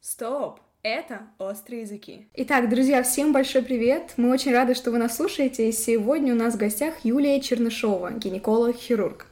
Стоп! 0.00 0.58
Это 0.82 1.20
«Острые 1.38 1.82
языки». 1.82 2.26
Итак, 2.34 2.68
друзья, 2.68 3.04
всем 3.04 3.32
большой 3.32 3.62
привет! 3.62 4.14
Мы 4.16 4.32
очень 4.32 4.52
рады, 4.52 4.74
что 4.74 4.90
вы 4.90 4.98
нас 4.98 5.14
слушаете. 5.14 5.68
И 5.68 5.72
сегодня 5.72 6.34
у 6.34 6.36
нас 6.36 6.54
в 6.54 6.56
гостях 6.56 6.94
Юлия 7.04 7.40
Чернышова, 7.40 8.10
гинеколог-хирург. 8.14 9.26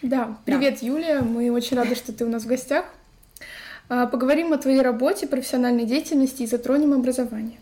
Да, 0.00 0.38
привет, 0.46 0.78
да. 0.80 0.86
Юлия. 0.86 1.20
Мы 1.20 1.50
очень 1.50 1.76
рады, 1.76 1.94
что 1.94 2.14
ты 2.14 2.24
у 2.24 2.28
нас 2.30 2.44
в 2.44 2.46
гостях. 2.46 2.86
Поговорим 3.88 4.54
о 4.54 4.58
твоей 4.58 4.80
работе, 4.80 5.26
профессиональной 5.26 5.84
деятельности 5.84 6.44
и 6.44 6.46
затронем 6.46 6.94
образование. 6.94 7.58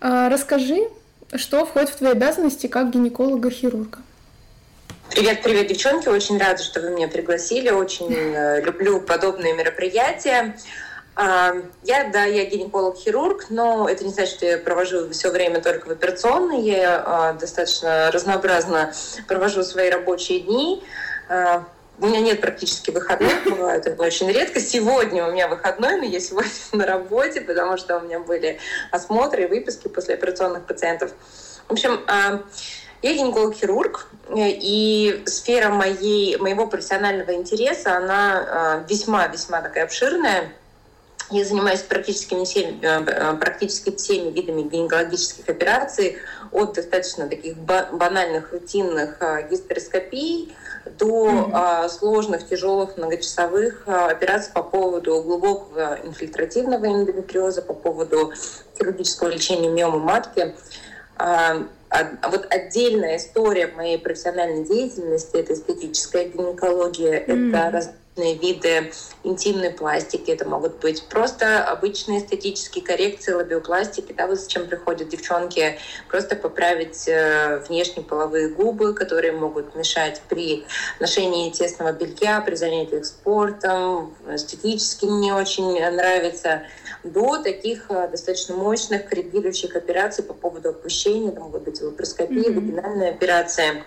Расскажи, 0.00 0.88
что 1.34 1.66
входит 1.66 1.88
в 1.88 1.96
твои 1.96 2.12
обязанности 2.12 2.68
как 2.68 2.90
гинеколога-хирурга. 2.90 3.98
Привет, 5.10 5.42
привет, 5.42 5.68
девчонки. 5.68 6.08
Очень 6.08 6.38
рада, 6.38 6.62
что 6.62 6.80
вы 6.80 6.90
меня 6.90 7.08
пригласили. 7.08 7.70
Очень 7.70 8.12
э, 8.14 8.60
люблю 8.60 9.00
подобные 9.00 9.54
мероприятия. 9.54 10.56
А, 11.14 11.54
я, 11.84 12.10
да, 12.10 12.24
я 12.24 12.44
гинеколог-хирург, 12.44 13.46
но 13.48 13.88
это 13.88 14.04
не 14.04 14.10
значит, 14.10 14.34
что 14.34 14.46
я 14.46 14.58
провожу 14.58 15.08
все 15.10 15.30
время 15.30 15.62
только 15.62 15.86
в 15.86 15.90
операционной. 15.90 16.60
Я 16.60 17.02
а, 17.06 17.32
достаточно 17.32 18.10
разнообразно 18.10 18.92
провожу 19.26 19.62
свои 19.62 19.88
рабочие 19.88 20.40
дни. 20.40 20.82
А, 21.30 21.64
у 21.98 22.06
меня 22.06 22.20
нет 22.20 22.42
практически 22.42 22.90
выходных, 22.90 23.44
бывает 23.46 23.86
это 23.86 24.02
очень 24.02 24.30
редко. 24.30 24.60
Сегодня 24.60 25.26
у 25.26 25.32
меня 25.32 25.48
выходной, 25.48 25.96
но 25.96 26.04
я 26.04 26.20
сегодня 26.20 26.50
на 26.72 26.84
работе, 26.84 27.40
потому 27.40 27.78
что 27.78 27.96
у 27.96 28.00
меня 28.02 28.18
были 28.18 28.58
осмотры 28.90 29.44
и 29.44 29.46
выписки 29.46 29.88
после 29.88 30.14
операционных 30.14 30.66
пациентов. 30.66 31.12
В 31.68 31.72
общем, 31.72 32.04
я 33.06 33.14
гинеколог-хирург, 33.14 34.08
и 34.36 35.22
сфера 35.26 35.70
моей, 35.70 36.36
моего 36.38 36.66
профессионального 36.66 37.34
интереса, 37.34 37.96
она 37.96 38.84
весьма-весьма 38.88 39.60
такая 39.62 39.84
обширная. 39.84 40.52
Я 41.30 41.44
занимаюсь 41.44 41.80
практически 41.80 42.42
всеми, 42.44 42.78
э, 42.82 43.02
э, 43.04 43.36
практически 43.36 43.94
всеми 43.96 44.30
видами 44.30 44.62
гинекологических 44.62 45.48
операций, 45.48 46.18
от 46.52 46.74
достаточно 46.74 47.28
таких 47.28 47.56
банальных, 47.56 48.52
рутинных 48.52 49.16
э, 49.20 49.48
гистероскопий 49.50 50.54
до 50.98 51.28
mm-hmm. 51.28 51.88
сложных, 51.88 52.46
тяжелых, 52.46 52.96
многочасовых 52.96 53.88
операций 53.88 54.52
по 54.52 54.62
поводу 54.62 55.20
глубокого 55.20 55.98
инфильтративного 56.04 56.86
эндометриоза, 56.86 57.60
по 57.60 57.74
поводу 57.74 58.32
хирургического 58.78 59.28
лечения 59.28 59.68
миомы 59.68 59.98
матки. 59.98 60.54
А, 61.96 62.28
вот 62.28 62.46
отдельная 62.50 63.16
история 63.16 63.68
моей 63.68 63.98
профессиональной 63.98 64.64
деятельности— 64.64 65.30
это 65.36 65.54
эстетическая 65.54 66.26
гинекология, 66.26 67.24
mm-hmm. 67.24 67.56
это 67.56 67.94
различные 68.16 68.34
виды 68.34 68.92
интимной 69.24 69.70
пластики. 69.70 70.30
Это 70.30 70.48
могут 70.48 70.80
быть 70.80 71.04
просто 71.08 71.64
обычные 71.64 72.20
эстетические 72.20 72.84
коррекции 72.84 73.32
лабиопластики. 73.32 74.12
Да, 74.12 74.26
вот 74.26 74.38
зачем 74.38 74.66
приходят 74.66 75.08
девчонки 75.08 75.78
просто 76.08 76.36
поправить 76.36 77.06
э, 77.08 77.62
внешние 77.68 78.04
половые 78.04 78.48
губы, 78.48 78.94
которые 78.94 79.32
могут 79.32 79.74
мешать 79.74 80.22
при 80.28 80.64
ношении 81.00 81.50
тесного 81.50 81.92
белья, 81.92 82.40
при 82.40 82.54
занятиях 82.54 83.04
спортом, 83.04 84.14
эстетически 84.28 85.06
не 85.06 85.32
очень 85.32 85.80
нравится 85.90 86.62
до 87.04 87.42
таких 87.42 87.90
э, 87.90 88.08
достаточно 88.08 88.54
мощных 88.54 89.08
корректирующих 89.08 89.76
операций 89.76 90.24
по 90.24 90.34
поводу 90.34 90.70
опущения, 90.70 91.32
там 91.32 91.44
могут 91.44 91.64
быть 91.64 91.80
лапароскопия, 91.80 92.50
mm-hmm. 92.50 92.54
вагинальная 92.54 93.10
операция. 93.10 93.84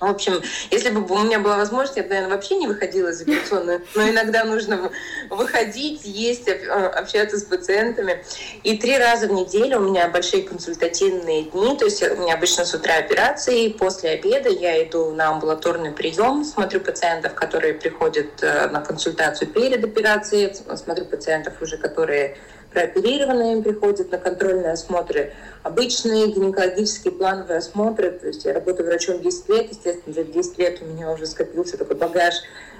В 0.00 0.06
общем, 0.06 0.40
если 0.70 0.88
бы 0.88 1.02
у 1.02 1.18
меня 1.18 1.40
была 1.40 1.58
возможность, 1.58 1.98
я 1.98 2.02
бы, 2.02 2.08
наверное, 2.08 2.34
вообще 2.34 2.56
не 2.56 2.66
выходила 2.66 3.10
из 3.10 3.20
операционной, 3.20 3.80
но 3.94 4.08
иногда 4.08 4.44
нужно 4.44 4.90
выходить, 5.28 6.04
есть, 6.04 6.48
общаться 6.48 7.38
с 7.38 7.44
пациентами. 7.44 8.24
И 8.62 8.78
три 8.78 8.96
раза 8.96 9.28
в 9.28 9.32
неделю 9.32 9.78
у 9.78 9.90
меня 9.90 10.08
большие 10.08 10.42
консультативные 10.42 11.42
дни, 11.42 11.76
то 11.76 11.84
есть 11.84 12.02
у 12.02 12.16
меня 12.16 12.34
обычно 12.34 12.64
с 12.64 12.72
утра 12.72 12.96
операции, 12.96 13.68
после 13.68 14.10
обеда 14.10 14.48
я 14.48 14.82
иду 14.82 15.10
на 15.10 15.28
амбулаторный 15.28 15.92
прием, 15.92 16.44
смотрю 16.44 16.80
пациентов, 16.80 17.34
которые 17.34 17.74
приходят 17.74 18.42
э, 18.42 18.68
на 18.68 18.80
консультацию 18.80 19.48
перед 19.48 19.84
операцией, 19.84 20.54
смотрю 20.76 21.04
пациентов 21.04 21.60
уже, 21.60 21.76
которые 21.76 22.38
прооперированные 22.72 23.62
приходят 23.62 24.10
на 24.10 24.18
контрольные 24.18 24.72
осмотры, 24.72 25.32
обычные 25.62 26.28
гинекологические 26.28 27.12
плановые 27.12 27.58
осмотры. 27.58 28.10
То 28.10 28.28
есть 28.28 28.44
я 28.44 28.52
работаю 28.52 28.88
врачом 28.88 29.20
10 29.20 29.48
лет, 29.48 29.70
естественно, 29.70 30.14
за 30.14 30.24
10 30.24 30.58
лет 30.58 30.82
у 30.82 30.86
меня 30.86 31.10
уже 31.10 31.26
скопился 31.26 31.76
такой 31.76 31.96
багаж 31.96 32.34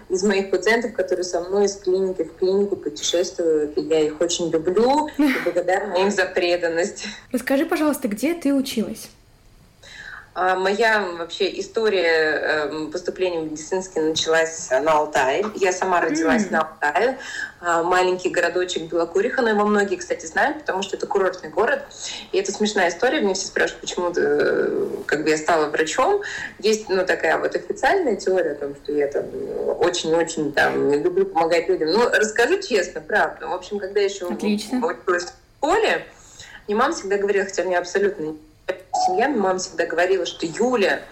из 0.08 0.24
моих 0.24 0.50
пациентов, 0.50 0.92
которые 0.92 1.24
со 1.24 1.40
мной 1.40 1.66
из 1.66 1.76
клиники 1.76 2.24
в 2.24 2.34
клинику 2.36 2.76
путешествуют, 2.76 3.78
и 3.78 3.82
я 3.82 4.00
их 4.00 4.20
очень 4.20 4.50
люблю 4.50 5.08
и 5.18 5.34
благодарна 5.44 5.94
им 5.94 6.10
за 6.10 6.26
преданность. 6.26 7.04
Расскажи, 7.30 7.64
пожалуйста, 7.64 8.08
где 8.08 8.34
ты 8.34 8.52
училась? 8.52 9.08
А, 10.32 10.54
моя 10.54 11.04
вообще 11.18 11.58
история 11.58 12.68
эм, 12.68 12.92
поступления 12.92 13.40
в 13.40 13.50
медицинский 13.50 13.98
началась 13.98 14.70
на 14.70 14.92
Алтае. 14.92 15.44
Я 15.56 15.72
сама 15.72 16.00
родилась 16.00 16.44
mm. 16.44 16.52
на 16.52 16.60
Алтае. 16.60 17.18
А, 17.60 17.82
маленький 17.82 18.28
городочек 18.28 18.84
Белокуриха, 18.84 19.42
но 19.42 19.48
его 19.48 19.66
многие, 19.66 19.96
кстати, 19.96 20.26
знают, 20.26 20.60
потому 20.60 20.82
что 20.82 20.96
это 20.96 21.08
курортный 21.08 21.50
город. 21.50 21.84
И 22.30 22.38
это 22.38 22.52
смешная 22.52 22.90
история. 22.90 23.20
Мне 23.20 23.34
все 23.34 23.46
спрашивают, 23.46 23.80
почему 23.80 24.12
э, 24.16 24.86
как 25.06 25.24
бы 25.24 25.30
я 25.30 25.36
стала 25.36 25.66
врачом. 25.66 26.22
Есть 26.60 26.88
ну, 26.88 27.04
такая 27.04 27.36
вот 27.36 27.56
официальная 27.56 28.14
теория 28.14 28.52
о 28.52 28.54
том, 28.54 28.76
что 28.76 28.92
я 28.92 29.08
там 29.08 29.24
очень-очень 29.80 30.52
там 30.52 30.92
люблю 30.92 31.26
помогать 31.26 31.68
людям. 31.68 31.90
Ну, 31.90 32.08
расскажу 32.08 32.60
честно, 32.62 33.00
правда. 33.00 33.48
В 33.48 33.52
общем, 33.52 33.80
когда 33.80 33.98
я 33.98 34.06
еще 34.06 34.28
Отлично. 34.28 34.78
училась 34.86 35.24
в 35.24 35.56
школе, 35.58 36.06
мне 36.68 36.76
мама 36.76 36.94
всегда 36.94 37.18
говорила, 37.18 37.46
хотя 37.46 37.64
мне 37.64 37.76
абсолютно 37.76 38.36
семья, 39.06 39.28
мама 39.28 39.58
всегда 39.58 39.86
говорила, 39.86 40.26
что 40.26 40.46
Юля, 40.46 41.02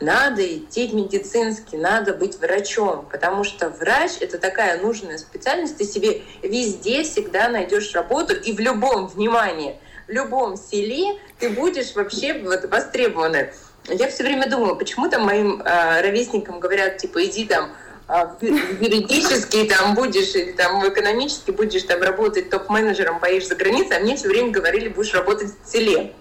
надо 0.00 0.46
идти 0.46 0.88
в 0.88 0.94
медицинский, 0.94 1.76
надо 1.76 2.14
быть 2.14 2.38
врачом, 2.38 3.06
потому 3.10 3.44
что 3.44 3.68
врач— 3.68 4.12
это 4.20 4.38
такая 4.38 4.80
нужная 4.80 5.18
специальность, 5.18 5.76
ты 5.76 5.84
себе 5.84 6.22
везде 6.42 7.02
всегда 7.02 7.48
найдешь 7.48 7.94
работу, 7.94 8.34
и 8.34 8.52
в 8.52 8.60
любом, 8.60 9.08
внимании, 9.08 9.76
в 10.06 10.10
любом 10.10 10.56
селе 10.56 11.18
ты 11.38 11.50
будешь 11.50 11.94
вообще 11.94 12.34
вот, 12.34 12.64
востребована. 12.70 13.48
Я 13.88 14.08
все 14.08 14.22
время 14.22 14.48
думала, 14.48 14.74
почему 14.74 15.08
там 15.08 15.24
моим 15.24 15.62
э, 15.62 16.00
ровесникам 16.02 16.60
говорят, 16.60 16.98
типа, 16.98 17.24
иди 17.24 17.46
там 17.46 17.70
а, 18.08 18.36
юридически 18.40 19.64
там 19.64 19.94
будешь 19.94 20.34
или 20.34 20.52
там 20.52 20.86
экономически 20.88 21.50
будешь 21.50 21.82
там 21.82 22.00
работать 22.00 22.48
топ-менеджером, 22.48 23.20
поедешь 23.20 23.48
за 23.48 23.54
границей, 23.54 23.98
а 23.98 24.00
мне 24.00 24.16
все 24.16 24.28
время 24.28 24.50
говорили, 24.50 24.88
будешь 24.88 25.12
работать 25.12 25.50
в 25.62 25.70
селе. 25.70 26.14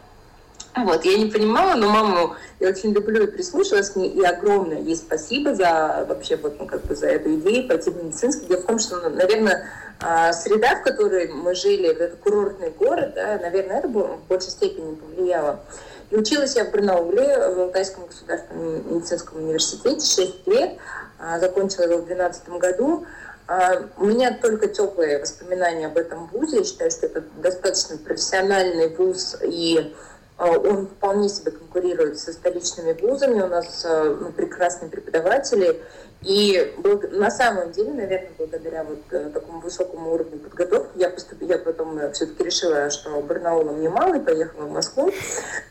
Вот, 0.85 1.05
я 1.05 1.17
не 1.17 1.29
понимала, 1.29 1.75
но 1.75 1.89
маму 1.89 2.35
я 2.59 2.69
очень 2.69 2.91
люблю 2.93 3.23
и 3.23 3.31
прислушалась 3.31 3.89
к 3.89 3.95
ней, 3.95 4.09
и 4.09 4.23
огромное 4.23 4.79
ей 4.79 4.95
спасибо 4.95 5.55
за 5.55 6.05
вообще 6.07 6.35
вот, 6.37 6.59
ну, 6.59 6.65
как 6.65 6.83
бы 6.85 6.95
за 6.95 7.07
эту 7.07 7.35
идею 7.35 7.67
пойти 7.67 7.89
в 7.89 8.03
медицинский. 8.03 8.47
Дело 8.47 8.61
в 8.61 8.65
том, 8.65 8.79
что, 8.79 8.97
ну, 8.97 9.09
наверное, 9.09 9.69
а, 9.99 10.31
среда, 10.33 10.75
в 10.75 10.83
которой 10.83 11.27
мы 11.29 11.55
жили, 11.55 11.89
это 11.89 12.15
курортный 12.17 12.69
город, 12.71 13.13
да, 13.15 13.39
наверное, 13.41 13.79
это 13.79 13.87
в 13.87 14.19
большей 14.27 14.51
степени 14.51 14.95
повлияло. 14.95 15.61
И 16.09 16.15
училась 16.15 16.55
я 16.55 16.65
в 16.65 16.71
Барнауле, 16.71 17.49
в 17.55 17.59
Алтайском 17.59 18.05
государственном 18.05 18.95
медицинском 18.95 19.43
университете 19.43 20.05
6 20.05 20.47
лет, 20.47 20.77
а, 21.19 21.39
закончила 21.39 21.83
его 21.83 21.97
в 21.97 22.05
2012 22.05 22.59
году. 22.59 23.05
А, 23.47 23.83
у 23.97 24.05
меня 24.05 24.37
только 24.39 24.67
теплые 24.67 25.19
воспоминания 25.19 25.87
об 25.87 25.97
этом 25.97 26.27
вузе. 26.27 26.57
Я 26.57 26.63
считаю, 26.63 26.91
что 26.91 27.07
это 27.07 27.23
достаточно 27.37 27.97
профессиональный 27.97 28.89
вуз, 28.95 29.37
и 29.41 29.93
он 30.37 30.87
вполне 30.87 31.29
себе 31.29 31.51
конкурирует 31.51 32.19
со 32.19 32.31
столичными 32.31 32.93
вузами, 32.93 33.41
у 33.41 33.47
нас 33.47 33.83
а, 33.85 34.15
ну, 34.19 34.31
прекрасные 34.31 34.89
преподаватели. 34.89 35.81
И 36.21 36.75
на 37.11 37.29
самом 37.29 37.71
деле, 37.71 37.91
наверное, 37.91 38.31
благодаря 38.37 38.83
вот 38.83 38.99
э, 39.11 39.29
такому 39.31 39.61
высокому 39.61 40.13
уровню 40.13 40.39
подготовки, 40.39 40.89
я, 40.95 41.09
поступила, 41.09 41.51
я 41.51 41.57
потом 41.59 41.97
э, 41.97 42.11
все-таки 42.11 42.43
решила, 42.43 42.89
что 42.89 43.21
Барнаула 43.21 43.71
мне 43.71 43.89
мало, 43.89 44.15
и 44.15 44.19
поехала 44.19 44.65
в 44.65 44.71
Москву. 44.71 45.11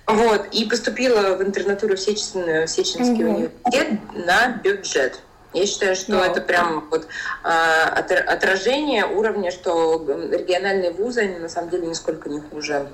Вот, 0.07 0.47
и 0.53 0.65
поступила 0.67 1.37
в 1.37 1.43
интернатуру 1.43 1.97
в 1.97 2.01
Сеченский 2.01 3.25
угу. 3.25 3.35
университет 3.35 3.89
на 4.15 4.61
бюджет. 4.63 5.21
Я 5.53 5.67
считаю, 5.67 5.97
что 5.97 6.13
да. 6.13 6.27
это 6.27 6.41
прям 6.41 6.87
вот 6.91 7.07
а, 7.43 7.89
отражение 7.89 9.07
уровня, 9.07 9.51
что 9.51 10.05
региональные 10.31 10.91
вузы, 10.91 11.21
они 11.23 11.39
на 11.39 11.49
самом 11.49 11.71
деле 11.71 11.87
нисколько 11.87 12.29
не 12.29 12.41
хуже 12.41 12.89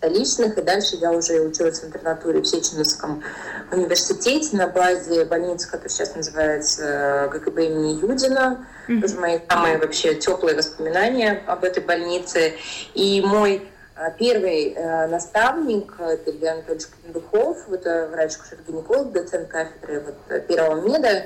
столичных, 0.00 0.56
и 0.56 0.62
дальше 0.62 0.96
я 0.96 1.12
уже 1.12 1.40
училась 1.40 1.80
в 1.80 1.86
интернатуре 1.86 2.40
в 2.40 2.46
Сеченовском 2.46 3.22
университете 3.70 4.56
на 4.56 4.66
базе 4.66 5.26
больницы, 5.26 5.68
которая 5.68 5.90
сейчас 5.90 6.16
называется 6.16 6.82
э, 6.82 7.28
ГКБ 7.28 7.58
имени 7.58 8.00
Юдина. 8.00 8.66
Mm-hmm. 8.88 9.00
Тоже 9.02 9.20
мои 9.20 9.38
самые 9.50 9.76
вообще 9.76 10.14
теплые 10.14 10.56
воспоминания 10.56 11.42
об 11.46 11.64
этой 11.64 11.82
больнице. 11.82 12.54
И 12.94 13.20
мой 13.20 13.62
А 13.94 14.10
первый 14.10 14.72
э, 14.72 15.06
наставник, 15.08 15.94
это 15.98 16.30
Илья 16.30 16.52
Анатольевич 16.54 16.86
Духов, 17.12 17.58
это 17.70 18.08
врач-гинеколог, 18.10 19.12
доцент 19.12 19.48
кафедры 19.48 20.00
вот, 20.00 20.46
первого 20.46 20.80
меда. 20.80 21.24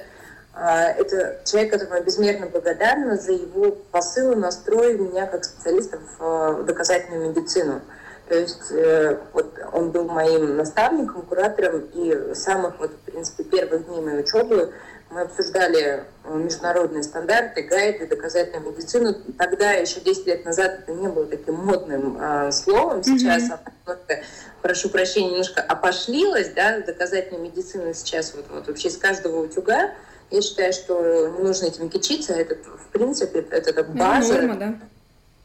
Э, 0.56 0.98
это 0.98 1.38
человек, 1.44 1.70
которому 1.70 1.94
я 1.94 2.00
безмерно 2.02 2.46
благодарна 2.46 3.16
за 3.16 3.30
его 3.30 3.70
посыл 3.92 4.32
и 4.32 4.34
настрой 4.34 4.98
меня 4.98 5.26
как 5.26 5.44
специалиста 5.44 6.00
в 6.18 6.64
доказательную 6.64 7.30
медицину. 7.30 7.80
То 8.28 8.38
есть 8.38 8.70
э, 8.70 9.18
вот 9.32 9.54
он 9.72 9.90
был 9.90 10.04
моим 10.04 10.56
наставником, 10.56 11.22
куратором, 11.22 11.80
и 11.92 12.34
самых 12.34 12.78
вот, 12.78 12.92
в 12.92 13.10
принципе, 13.10 13.44
первых 13.44 13.86
дней 13.86 14.00
моей 14.00 14.20
учебы 14.20 14.72
мы 15.10 15.20
обсуждали 15.22 16.04
э, 16.24 16.36
международные 16.36 17.02
стандарты, 17.02 17.62
гайды, 17.62 18.06
доказательную 18.06 18.72
медицину. 18.72 19.14
Тогда, 19.38 19.72
еще 19.72 20.00
10 20.00 20.26
лет 20.26 20.44
назад, 20.44 20.80
это 20.80 20.92
не 20.92 21.06
было 21.08 21.26
таким 21.26 21.54
модным 21.54 22.18
э, 22.18 22.50
словом. 22.50 23.04
Сейчас, 23.04 23.50
mm-hmm. 23.86 24.22
прошу 24.62 24.88
прощения, 24.88 25.30
немножко 25.30 25.60
опошлилось, 25.60 26.48
да, 26.48 26.80
доказательная 26.80 27.40
медицина 27.40 27.92
сейчас 27.92 28.34
вот, 28.34 28.46
вот 28.50 28.66
вообще 28.66 28.88
из 28.88 28.96
каждого 28.96 29.44
утюга. 29.44 29.92
Я 30.30 30.40
считаю, 30.40 30.72
что 30.72 31.28
не 31.28 31.44
нужно 31.44 31.66
этим 31.66 31.90
кичиться. 31.90 32.32
Это, 32.32 32.56
в 32.56 32.88
принципе, 32.90 33.40
это, 33.40 33.70
это 33.70 33.84
ну, 33.84 33.98
база. 33.98 34.34
Ну, 34.34 34.40
норма, 34.40 34.56
да 34.56 34.78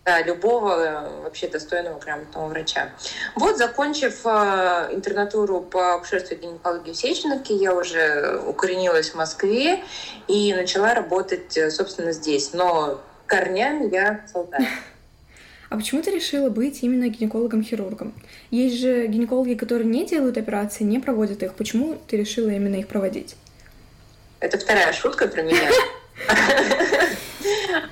да, 0.06 0.22
любого 0.24 0.74
э, 0.74 1.22
вообще 1.24 1.48
достойного 1.48 2.00
грамотного 2.00 2.48
врача. 2.48 2.90
Вот, 3.36 3.58
закончив 3.58 4.26
э, 4.26 4.90
интернатуру 4.92 5.62
по 5.62 5.96
обширству 5.96 6.36
гинекологии 6.36 6.94
в 6.94 6.96
Сеченовке, 6.96 7.56
я 7.56 7.76
уже 7.76 8.42
укоренилась 8.48 9.12
в 9.12 9.16
Москве 9.16 9.84
и 10.28 10.54
начала 10.54 10.94
работать, 10.94 11.56
э, 11.58 11.70
собственно, 11.70 12.12
здесь. 12.12 12.54
Но 12.54 13.02
корнями 13.28 13.94
я 13.94 14.26
солдат. 14.32 14.62
А 15.70 15.76
почему 15.76 16.02
ты 16.02 16.10
решила 16.10 16.50
быть 16.50 16.82
именно 16.82 17.10
гинекологом-хирургом? 17.10 18.14
Есть 18.50 18.80
же 18.80 19.06
гинекологи, 19.06 19.54
которые 19.54 19.88
не 19.88 20.06
делают 20.06 20.38
операции, 20.38 20.84
не 20.84 20.98
проводят 20.98 21.44
их. 21.44 21.54
Почему 21.54 21.96
ты 22.08 22.18
решила 22.18 22.50
именно 22.50 22.78
их 22.78 22.88
проводить? 22.88 23.36
Это 24.40 24.58
вторая 24.58 24.92
шутка 24.94 25.28
про 25.28 25.44
меня. 25.44 25.70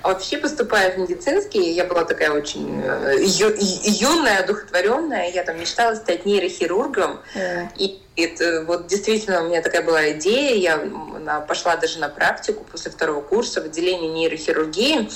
А 0.01 0.09
вообще, 0.09 0.37
поступая 0.37 0.91
в 0.91 0.97
медицинский, 0.97 1.71
я 1.71 1.85
была 1.85 2.03
такая 2.03 2.31
очень 2.31 2.81
э, 2.83 3.17
ю, 3.21 3.53
юная, 3.57 4.39
одухотворенная. 4.39 5.31
Я 5.31 5.43
там 5.43 5.59
мечтала 5.59 5.95
стать 5.95 6.25
нейрохирургом. 6.25 7.19
Yeah. 7.35 7.67
И 7.77 7.99
это 8.17 8.63
вот 8.65 8.87
действительно 8.87 9.43
у 9.43 9.47
меня 9.47 9.61
такая 9.61 9.83
была 9.83 10.11
идея. 10.11 10.55
Я 10.55 11.41
пошла 11.41 11.75
даже 11.77 11.99
на 11.99 12.09
практику 12.09 12.65
после 12.69 12.91
второго 12.91 13.21
курса 13.21 13.61
в 13.61 13.65
отделении 13.65 14.09
нейрохирургии. 14.09 15.09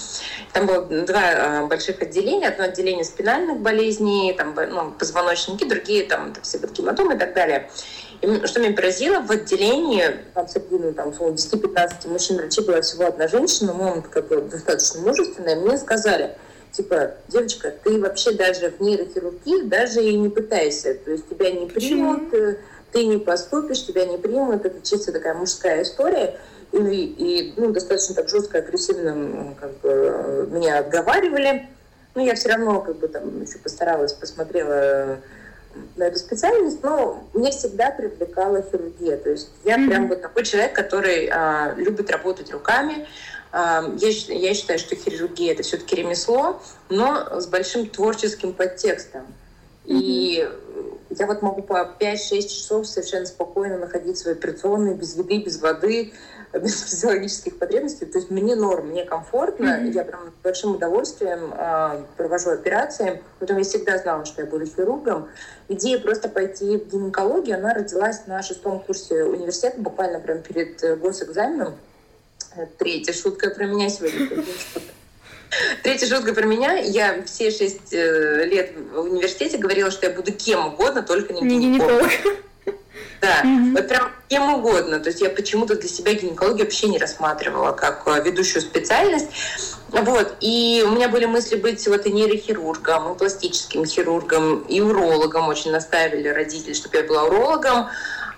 Там 0.53 0.67
было 0.67 0.85
два 0.85 1.31
э, 1.31 1.65
больших 1.65 2.01
отделения. 2.01 2.47
Одно 2.47 2.65
отделение 2.65 3.03
спинальных 3.03 3.59
болезней, 3.59 4.33
там, 4.33 4.55
ну, 4.55 4.91
позвоночники, 4.91 5.63
другие 5.63 6.03
там 6.03 6.33
все 6.43 6.59
гематомы 6.59 7.15
и 7.15 7.17
так 7.17 7.33
далее. 7.33 7.69
И 8.21 8.45
что 8.45 8.59
меня 8.59 8.75
поразило, 8.75 9.21
в 9.21 9.31
отделении 9.31 10.03
там, 10.33 10.47
среди 10.47 10.77
ну, 10.77 10.93
там, 10.93 11.09
10-15 11.09 12.07
мужчин 12.07 12.37
врачей 12.37 12.63
была 12.63 12.81
всего 12.81 13.05
одна 13.05 13.27
женщина, 13.27 13.73
мама 13.73 14.03
как 14.03 14.27
бы 14.27 14.41
достаточно 14.41 15.01
мужественная, 15.01 15.55
мне 15.55 15.77
сказали, 15.77 16.35
типа, 16.71 17.15
девочка, 17.29 17.73
ты 17.83 17.99
вообще 17.99 18.31
даже 18.33 18.69
в 18.69 18.79
нейрохирургии 18.79 19.63
даже 19.63 20.03
и 20.03 20.15
не 20.15 20.29
пытайся, 20.29 20.93
то 20.93 21.11
есть 21.11 21.29
тебя 21.29 21.51
не 21.51 21.65
примут, 21.65 22.29
Почему? 22.29 22.55
Ты 22.91 23.05
не 23.05 23.17
поступишь, 23.17 23.85
тебя 23.85 24.05
не 24.05 24.17
примут, 24.17 24.65
это 24.65 24.85
чисто 24.85 25.11
такая 25.11 25.33
мужская 25.33 25.81
история. 25.81 26.37
И, 26.73 26.77
и 26.77 27.53
ну, 27.57 27.71
достаточно 27.71 28.15
так 28.15 28.29
жестко, 28.29 28.59
агрессивно 28.59 29.55
как 29.59 29.77
бы, 29.79 30.47
меня 30.51 30.79
отговаривали. 30.79 31.69
Но 32.15 32.21
я 32.21 32.35
все 32.35 32.49
равно 32.49 32.81
как 32.81 32.97
бы 32.97 33.07
там 33.07 33.41
еще 33.41 33.57
постаралась, 33.59 34.13
посмотрела 34.13 35.19
на 35.95 36.03
эту 36.03 36.19
специальность, 36.19 36.83
но 36.83 37.23
мне 37.33 37.51
всегда 37.51 37.91
привлекала 37.91 38.61
хирургия. 38.61 39.17
То 39.17 39.31
есть 39.31 39.49
я 39.63 39.77
mm-hmm. 39.77 39.87
прям 39.87 40.07
вот 40.07 40.21
такой 40.21 40.43
человек, 40.43 40.73
который 40.73 41.29
а, 41.31 41.73
любит 41.75 42.09
работать 42.09 42.51
руками. 42.51 43.07
А, 43.51 43.83
я, 43.97 44.09
я 44.09 44.53
считаю, 44.53 44.79
что 44.79 44.95
хирургия 44.95 45.53
это 45.53 45.63
все-таки 45.63 45.95
ремесло, 45.95 46.61
но 46.89 47.39
с 47.39 47.47
большим 47.47 47.87
творческим 47.87 48.53
подтекстом. 48.53 49.21
Mm-hmm. 49.85 49.99
И 49.99 50.49
я 51.17 51.27
вот 51.27 51.41
могу 51.41 51.61
по 51.61 51.95
5-6 51.99 52.41
часов 52.43 52.87
совершенно 52.87 53.25
спокойно 53.25 53.77
находиться 53.77 54.29
в 54.29 54.31
операционной, 54.31 54.93
без 54.93 55.15
еды, 55.15 55.39
без 55.39 55.59
воды, 55.59 56.13
без 56.59 56.81
физиологических 56.83 57.57
потребностей. 57.57 58.05
То 58.05 58.17
есть 58.17 58.29
мне 58.29 58.55
норм, 58.55 58.87
мне 58.87 59.05
комфортно, 59.05 59.79
mm-hmm. 59.79 59.91
я 59.93 60.03
прям 60.03 60.27
с 60.27 60.43
большим 60.43 60.75
удовольствием 60.75 61.53
э, 61.57 62.03
провожу 62.17 62.51
операции. 62.51 63.23
Потом 63.39 63.57
я 63.57 63.63
всегда 63.63 63.97
знала, 63.97 64.25
что 64.25 64.41
я 64.41 64.47
буду 64.47 64.65
хирургом. 64.65 65.29
Идея 65.69 65.99
просто 65.99 66.29
пойти 66.29 66.77
в 66.77 66.87
гинекологию, 66.91 67.57
она 67.57 67.73
родилась 67.73 68.27
на 68.27 68.43
шестом 68.43 68.79
курсе 68.81 69.23
университета, 69.23 69.79
буквально 69.79 70.19
прям 70.19 70.41
перед 70.41 70.83
э, 70.83 70.95
госэкзаменом. 70.95 71.75
Третья 72.77 73.13
шутка 73.13 73.49
про 73.49 73.65
меня 73.65 73.89
сегодня. 73.89 74.43
Третья 75.83 76.07
шутка 76.07 76.33
про 76.33 76.45
меня. 76.45 76.77
Я 76.77 77.23
все 77.23 77.51
шесть 77.51 77.93
э, 77.93 78.45
лет 78.45 78.73
в 78.93 78.99
университете 78.99 79.57
говорила, 79.57 79.91
что 79.91 80.07
я 80.07 80.13
буду 80.13 80.31
кем 80.33 80.67
угодно, 80.67 81.03
только 81.03 81.33
не 81.33 81.41
гинеколог. 81.41 82.09
Да, 83.21 83.43
mm-hmm. 83.43 83.71
вот 83.73 83.87
прям 83.87 84.11
кем 84.29 84.53
угодно. 84.53 84.99
То 84.99 85.09
есть 85.09 85.21
я 85.21 85.29
почему-то 85.29 85.75
для 85.75 85.87
себя 85.87 86.13
гинекологию 86.13 86.65
вообще 86.65 86.87
не 86.87 86.97
рассматривала 86.97 87.71
как 87.71 88.03
э, 88.07 88.23
ведущую 88.23 88.61
специальность. 88.61 89.27
Вот. 89.89 90.37
И 90.39 90.83
у 90.87 90.91
меня 90.91 91.07
были 91.07 91.25
мысли 91.25 91.55
быть 91.55 91.87
вот 91.87 92.05
и 92.07 92.11
нейрохирургом, 92.11 93.13
и 93.13 93.17
пластическим 93.17 93.85
хирургом, 93.85 94.61
и 94.61 94.81
урологом. 94.81 95.49
Очень 95.49 95.71
наставили 95.71 96.29
родители, 96.29 96.73
чтобы 96.73 96.97
я 96.97 97.03
была 97.03 97.25
урологом. 97.25 97.89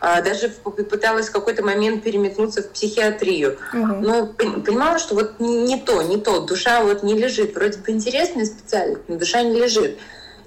А, 0.02 0.22
даже 0.22 0.50
пыталась 0.50 1.30
в 1.30 1.32
какой-то 1.32 1.64
момент 1.64 2.04
переметнуться 2.04 2.62
в 2.62 2.72
психиатрию. 2.72 3.58
Угу. 3.72 3.86
Но 4.02 4.28
понимала, 4.28 5.00
что 5.00 5.16
вот 5.16 5.40
не 5.40 5.80
то, 5.80 6.02
не 6.02 6.18
то. 6.18 6.42
Душа 6.42 6.84
вот 6.84 7.04
не 7.04 7.14
лежит. 7.14 7.56
Вроде 7.56 7.78
бы 7.78 7.90
интересная 7.92 8.46
специальность, 8.46 9.04
но 9.08 9.16
душа 9.16 9.44
не 9.44 9.58
лежит. 9.58 9.98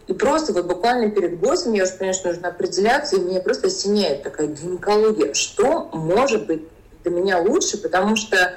И 0.07 0.13
просто 0.13 0.53
вот 0.53 0.67
буквально 0.67 1.11
перед 1.11 1.41
госом 1.41 1.73
я 1.73 1.83
уже 1.83 2.13
что 2.13 2.29
нужно 2.29 2.49
определяться, 2.49 3.17
и 3.17 3.21
меня 3.21 3.41
просто 3.41 3.67
осеняет 3.67 4.23
такая 4.23 4.47
гинекология. 4.47 5.35
Что 5.35 5.91
может 5.93 6.47
быть 6.47 6.63
для 7.03 7.11
меня 7.11 7.39
лучше, 7.39 7.79
потому 7.79 8.15
что 8.15 8.55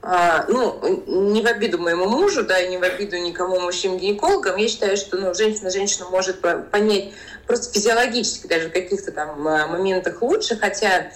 а, 0.00 0.44
ну, 0.48 0.80
не 1.06 1.42
в 1.42 1.46
обиду 1.46 1.78
моему 1.78 2.06
мужу, 2.08 2.44
да, 2.44 2.58
и 2.58 2.68
не 2.68 2.78
в 2.78 2.82
обиду 2.82 3.16
никому 3.18 3.60
мужчинам-гинекологам, 3.60 4.56
я 4.56 4.68
считаю, 4.68 4.96
что 4.96 5.16
ну, 5.16 5.32
женщина 5.32 5.70
женщина 5.70 6.06
может 6.10 6.40
понять 6.70 7.12
просто 7.46 7.72
физиологически 7.72 8.48
даже 8.48 8.68
в 8.68 8.72
каких-то 8.72 9.12
там 9.12 9.46
а, 9.46 9.68
моментах 9.68 10.20
лучше, 10.22 10.56
хотя 10.56 11.12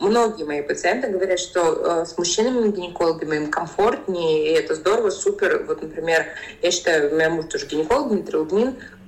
многие 0.00 0.44
мои 0.44 0.62
пациенты 0.62 1.08
говорят, 1.08 1.38
что 1.38 2.00
а, 2.00 2.04
с 2.04 2.18
мужчинами-гинекологами 2.18 3.36
им 3.36 3.50
комфортнее, 3.50 4.48
и 4.48 4.52
это 4.52 4.74
здорово, 4.74 5.10
супер. 5.10 5.64
Вот, 5.66 5.80
например, 5.82 6.26
я 6.60 6.70
считаю, 6.70 7.12
у 7.12 7.14
меня 7.14 7.30
муж 7.30 7.46
тоже 7.46 7.66
гинеколог, 7.66 8.08
Дмитрий 8.08 8.38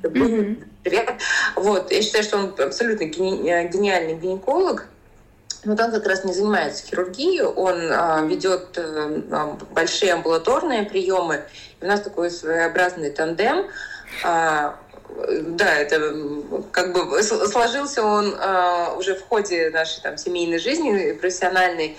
mm-hmm. 0.03 0.65
привет. 0.85 1.15
Вот, 1.57 1.91
я 1.91 2.03
считаю, 2.03 2.25
что 2.25 2.37
он 2.39 2.55
абсолютно 2.59 3.05
гениальный 3.05 4.15
гинеколог, 4.15 4.87
вот 5.65 5.81
он 5.81 5.93
как 5.93 6.07
раз 6.07 6.25
не 6.25 6.33
занимается 6.33 6.87
хирургией, 6.87 7.43
он 7.43 7.91
а, 7.91 8.23
ведет 8.23 8.79
а, 8.79 9.57
большие 9.71 10.13
амбулаторные 10.13 10.85
приемы. 10.85 11.43
И 11.81 11.85
у 11.85 11.89
нас 11.89 12.03
такой 12.03 12.31
своеобразный 12.31 13.11
тандем. 13.11 13.67
А, 14.23 14.77
да, 15.17 15.75
это 15.75 16.15
как 16.73 16.93
бы 16.93 17.23
сложился 17.23 18.03
он 18.03 18.35
э, 18.35 18.97
уже 18.97 19.15
в 19.15 19.23
ходе 19.23 19.71
нашей 19.71 20.03
там 20.03 20.19
семейной 20.19 20.59
жизни 20.59 21.13
профессиональной. 21.13 21.97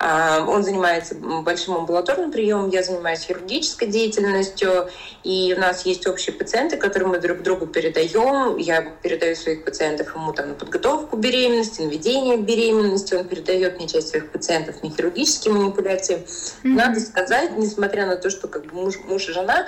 Э, 0.00 0.40
он 0.46 0.64
занимается 0.64 1.14
большим 1.14 1.76
амбулаторным 1.76 2.32
приемом, 2.32 2.70
я 2.70 2.82
занимаюсь 2.82 3.20
хирургической 3.20 3.88
деятельностью, 3.88 4.88
и 5.22 5.54
у 5.56 5.60
нас 5.60 5.86
есть 5.86 6.06
общие 6.06 6.34
пациенты, 6.34 6.76
которые 6.76 7.08
мы 7.08 7.20
друг 7.20 7.42
другу 7.42 7.66
передаем. 7.66 8.56
Я 8.56 8.82
передаю 8.82 9.36
своих 9.36 9.64
пациентов 9.64 10.14
ему 10.14 10.32
там 10.32 10.48
на 10.48 10.54
подготовку 10.54 11.16
беременности, 11.16 11.82
на 11.82 11.88
ведение 11.88 12.36
беременности, 12.36 13.14
он 13.14 13.28
передает 13.28 13.76
мне 13.76 13.88
часть 13.88 14.08
своих 14.08 14.30
пациентов 14.30 14.82
на 14.82 14.90
хирургические 14.90 15.54
манипуляции. 15.54 16.16
Mm-hmm. 16.16 16.68
Надо 16.68 17.00
сказать, 17.00 17.56
несмотря 17.56 18.06
на 18.06 18.16
то, 18.16 18.28
что 18.28 18.48
как 18.48 18.66
бы 18.66 18.74
муж, 18.74 18.96
муж 19.06 19.28
и 19.28 19.32
жена, 19.32 19.66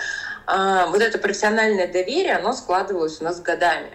вот 0.88 1.02
это 1.02 1.18
профессиональное 1.18 1.86
доверие, 1.86 2.36
оно 2.36 2.52
складывалось 2.52 3.20
у 3.20 3.24
нас 3.24 3.40
годами. 3.40 3.90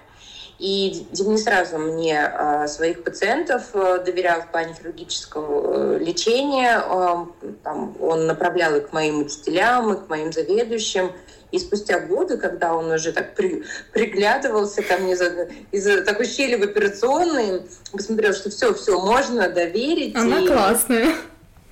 И 0.59 1.05
Дим 1.11 1.31
не 1.31 1.37
сразу 1.37 1.77
мне 1.77 2.25
а, 2.25 2.67
своих 2.67 3.03
пациентов 3.03 3.63
э, 3.73 4.03
доверял 4.05 4.41
в 4.41 4.51
плане 4.51 4.73
хирургического 4.73 5.95
э, 5.95 5.99
лечения. 5.99 6.77
А, 6.77 7.27
там, 7.63 7.95
он 7.99 8.27
направлял 8.27 8.75
их 8.75 8.89
к 8.89 8.93
моим 8.93 9.21
учителям, 9.21 9.93
и 9.93 9.97
к 9.97 10.07
моим 10.09 10.31
заведующим. 10.31 11.11
И 11.51 11.59
спустя 11.59 11.99
годы, 11.99 12.37
когда 12.37 12.75
он 12.75 12.91
уже 12.91 13.11
так 13.11 13.35
при, 13.35 13.63
приглядывался 13.91 14.83
ко 14.83 14.97
мне 14.97 15.17
из-за 15.71 16.01
такой 16.03 16.27
щели 16.27 16.55
в 16.55 16.63
операционной, 16.63 17.63
посмотрел, 17.91 18.33
что 18.33 18.49
все, 18.49 18.73
все, 18.73 18.99
можно 18.99 19.49
доверить. 19.49 20.15
Она 20.15 20.39
и... 20.39 20.47
классная. 20.47 21.13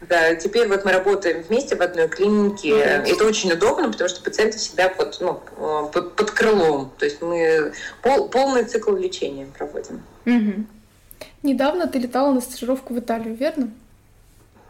Да, 0.09 0.33
теперь 0.35 0.67
вот 0.67 0.83
мы 0.83 0.91
работаем 0.91 1.43
вместе 1.43 1.75
в 1.75 1.81
одной 1.81 2.07
клинике. 2.07 2.69
Mm-hmm. 2.69 3.13
Это 3.13 3.25
очень 3.25 3.51
удобно, 3.51 3.91
потому 3.91 4.09
что 4.09 4.23
пациенты 4.23 4.57
всегда 4.57 4.89
под, 4.89 5.17
ну, 5.21 5.41
под, 5.93 6.15
под 6.15 6.31
крылом. 6.31 6.91
То 6.97 7.05
есть 7.05 7.21
мы 7.21 7.71
пол, 8.01 8.27
полный 8.29 8.63
цикл 8.63 8.95
лечения 8.95 9.47
проводим. 9.57 10.01
Mm-hmm. 10.25 10.65
Недавно 11.43 11.87
ты 11.87 11.99
летала 11.99 12.33
на 12.33 12.41
стажировку 12.41 12.93
в 12.93 12.99
Италию, 12.99 13.35
верно? 13.35 13.71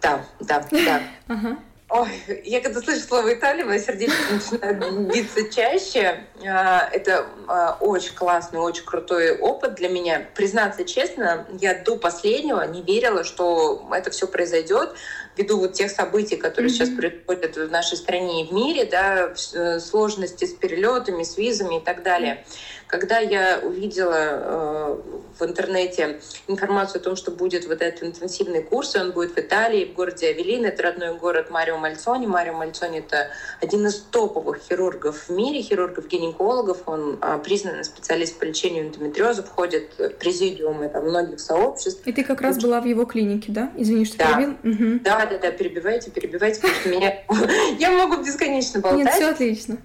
Да, 0.02 0.26
да, 0.40 0.66
да. 0.72 1.02
Ага. 1.28 1.58
Ой, 1.94 2.08
я 2.46 2.62
когда 2.62 2.82
слышу 2.82 3.02
слово 3.02 3.34
Италия, 3.34 3.66
мое 3.66 3.78
сердечко 3.78 4.16
начинает 4.32 5.08
биться 5.14 5.52
чаще. 5.52 6.24
А, 6.48 6.88
это 6.90 7.28
а, 7.50 7.76
очень 7.82 8.16
классный, 8.16 8.60
очень 8.60 8.86
крутой 8.86 9.38
опыт 9.38 9.76
для 9.76 9.90
меня. 9.90 10.26
Признаться 10.34 10.86
честно, 10.86 11.46
я 11.60 11.78
до 11.84 11.98
последнего 11.98 12.66
не 12.66 12.82
верила, 12.82 13.26
что 13.26 13.86
это 13.92 14.10
все 14.10 14.26
произойдет 14.26 14.96
ввиду 15.36 15.60
вот 15.60 15.74
тех 15.74 15.92
событий, 15.92 16.36
которые 16.36 16.72
mm-hmm. 16.72 16.74
сейчас 16.74 16.90
происходят 16.90 17.56
в 17.56 17.70
нашей 17.70 17.98
стране 17.98 18.44
и 18.44 18.48
в 18.48 18.54
мире, 18.54 18.86
да, 18.86 19.34
э, 19.54 19.80
сложности 19.80 20.46
с 20.46 20.54
перелетами, 20.54 21.24
с 21.24 21.38
визами 21.38 21.78
и 21.78 21.82
так 21.82 22.04
далее. 22.04 22.46
Когда 22.92 23.20
я 23.20 23.62
увидела 23.64 24.18
э, 24.20 24.98
в 25.40 25.46
интернете 25.46 26.20
информацию 26.48 27.00
о 27.00 27.04
том, 27.04 27.16
что 27.16 27.32
будет 27.32 27.66
вот 27.66 27.82
этот 27.82 28.04
интенсивный 28.04 28.62
курс, 28.62 28.96
и 28.96 29.00
он 29.00 29.14
будет 29.14 29.32
в 29.32 29.38
Италии, 29.38 29.86
в 29.86 29.94
городе 29.94 30.28
Авелин, 30.28 30.66
это 30.66 30.84
родной 30.84 31.16
город 31.18 31.50
Марио 31.50 31.78
Мальцони. 31.78 32.28
Марио 32.28 32.54
Мальцони— 32.54 33.00
это 33.00 33.30
один 33.62 33.88
из 33.88 33.96
топовых 33.96 34.58
хирургов 34.58 35.30
в 35.30 35.32
мире, 35.32 35.62
хирургов-гинекологов. 35.62 36.80
Он 36.86 37.18
э, 37.22 37.40
признанный 37.42 37.86
специалист 37.86 38.38
по 38.38 38.44
лечению 38.44 38.88
эндометриоза, 38.88 39.44
входит 39.44 39.94
в 39.98 40.10
президиумы 40.10 40.90
там, 40.90 41.06
многих 41.06 41.40
сообществ. 41.40 42.06
И 42.06 42.12
ты 42.12 42.26
как 42.26 42.42
раз 42.42 42.58
была 42.58 42.82
в 42.82 42.86
его 42.86 43.06
клинике, 43.06 43.54
да? 43.54 43.72
Извини, 43.78 44.04
что 44.04 44.18
да. 44.18 44.34
перебил. 44.34 44.58
Угу. 44.66 45.00
Да, 45.06 45.26
да, 45.28 45.38
да, 45.38 45.52
перебивайте, 45.52 46.12
перебивайте, 46.12 46.60
потому 46.60 46.78
что 46.78 46.90
меня... 46.90 47.24
Я 47.80 47.92
могу 47.92 48.22
бесконечно 48.22 48.82
болтать. 48.82 49.06
Нет, 49.06 49.14
все 49.14 49.30
отлично 49.30 49.78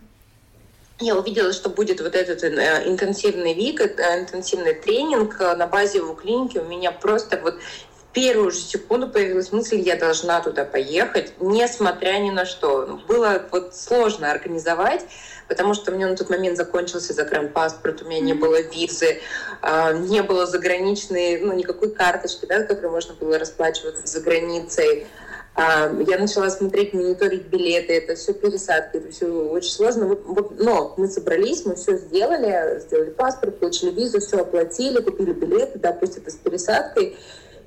я 0.98 1.16
увидела, 1.16 1.52
что 1.52 1.68
будет 1.68 2.00
вот 2.00 2.14
этот 2.14 2.42
э, 2.42 2.82
интенсивный 2.86 3.52
вик, 3.52 3.80
э, 3.80 4.20
интенсивный 4.20 4.74
тренинг 4.74 5.40
э, 5.40 5.54
на 5.54 5.66
базе 5.66 5.98
его 5.98 6.14
клиники. 6.14 6.58
У 6.58 6.64
меня 6.64 6.90
просто 6.90 7.38
вот 7.42 7.56
в 7.56 8.12
первую 8.14 8.50
же 8.50 8.58
секунду 8.58 9.06
появилась 9.06 9.52
мысль, 9.52 9.78
я 9.80 9.96
должна 9.96 10.40
туда 10.40 10.64
поехать, 10.64 11.34
несмотря 11.38 12.18
ни 12.18 12.30
на 12.30 12.46
что. 12.46 12.98
Было 13.06 13.42
вот 13.50 13.76
сложно 13.76 14.30
организовать, 14.30 15.04
потому 15.48 15.74
что 15.74 15.92
у 15.92 15.94
меня 15.94 16.08
на 16.08 16.16
тот 16.16 16.30
момент 16.30 16.56
закончился 16.56 17.12
загранпаспорт, 17.12 18.00
у 18.00 18.06
меня 18.06 18.20
не 18.20 18.32
было 18.32 18.62
визы, 18.62 19.20
не 20.08 20.22
было 20.22 20.46
заграничной, 20.46 21.40
ну, 21.40 21.52
никакой 21.52 21.90
карточки, 21.90 22.46
да, 22.46 22.62
которой 22.62 22.90
можно 22.90 23.12
было 23.12 23.38
расплачиваться 23.38 24.06
за 24.06 24.20
границей. 24.22 25.06
А, 25.58 25.90
я 26.06 26.18
начала 26.18 26.50
смотреть, 26.50 26.92
мониторить 26.92 27.46
билеты, 27.46 27.94
это 27.94 28.14
все 28.14 28.34
пересадки, 28.34 28.98
это 28.98 29.10
все 29.10 29.26
очень 29.26 29.70
сложно. 29.70 30.14
Но 30.58 30.94
мы 30.98 31.08
собрались, 31.08 31.64
мы 31.64 31.76
все 31.76 31.96
сделали, 31.96 32.78
сделали 32.80 33.10
паспорт, 33.10 33.58
получили 33.58 33.90
визу, 33.90 34.20
все 34.20 34.42
оплатили, 34.42 35.00
купили 35.00 35.32
билеты, 35.32 35.78
да, 35.78 35.92
пусть 35.92 36.18
это 36.18 36.30
с 36.30 36.34
пересадкой. 36.34 37.16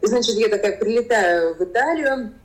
И, 0.02 0.06
значит, 0.06 0.36
я 0.36 0.50
такая 0.50 0.78
прилетаю 0.78 1.56
в 1.56 1.64
Италию, 1.64 2.36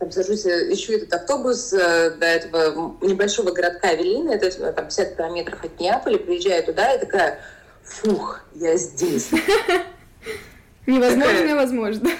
там 0.00 0.10
сажусь, 0.10 0.44
ищу 0.44 0.94
этот 0.94 1.12
автобус 1.14 1.72
э, 1.72 2.10
до 2.18 2.26
этого 2.26 2.96
небольшого 3.00 3.52
городка 3.52 3.90
Авелина, 3.90 4.32
это 4.32 4.50
там 4.72 4.86
50 4.86 5.16
километров 5.16 5.64
от 5.64 5.78
Неаполя, 5.78 6.18
приезжаю 6.18 6.64
туда 6.64 6.94
и 6.94 6.98
такая, 6.98 7.38
фух, 7.84 8.40
я 8.56 8.76
здесь. 8.76 9.30
Невозможно, 10.86 11.46
невозможно. 11.46 12.10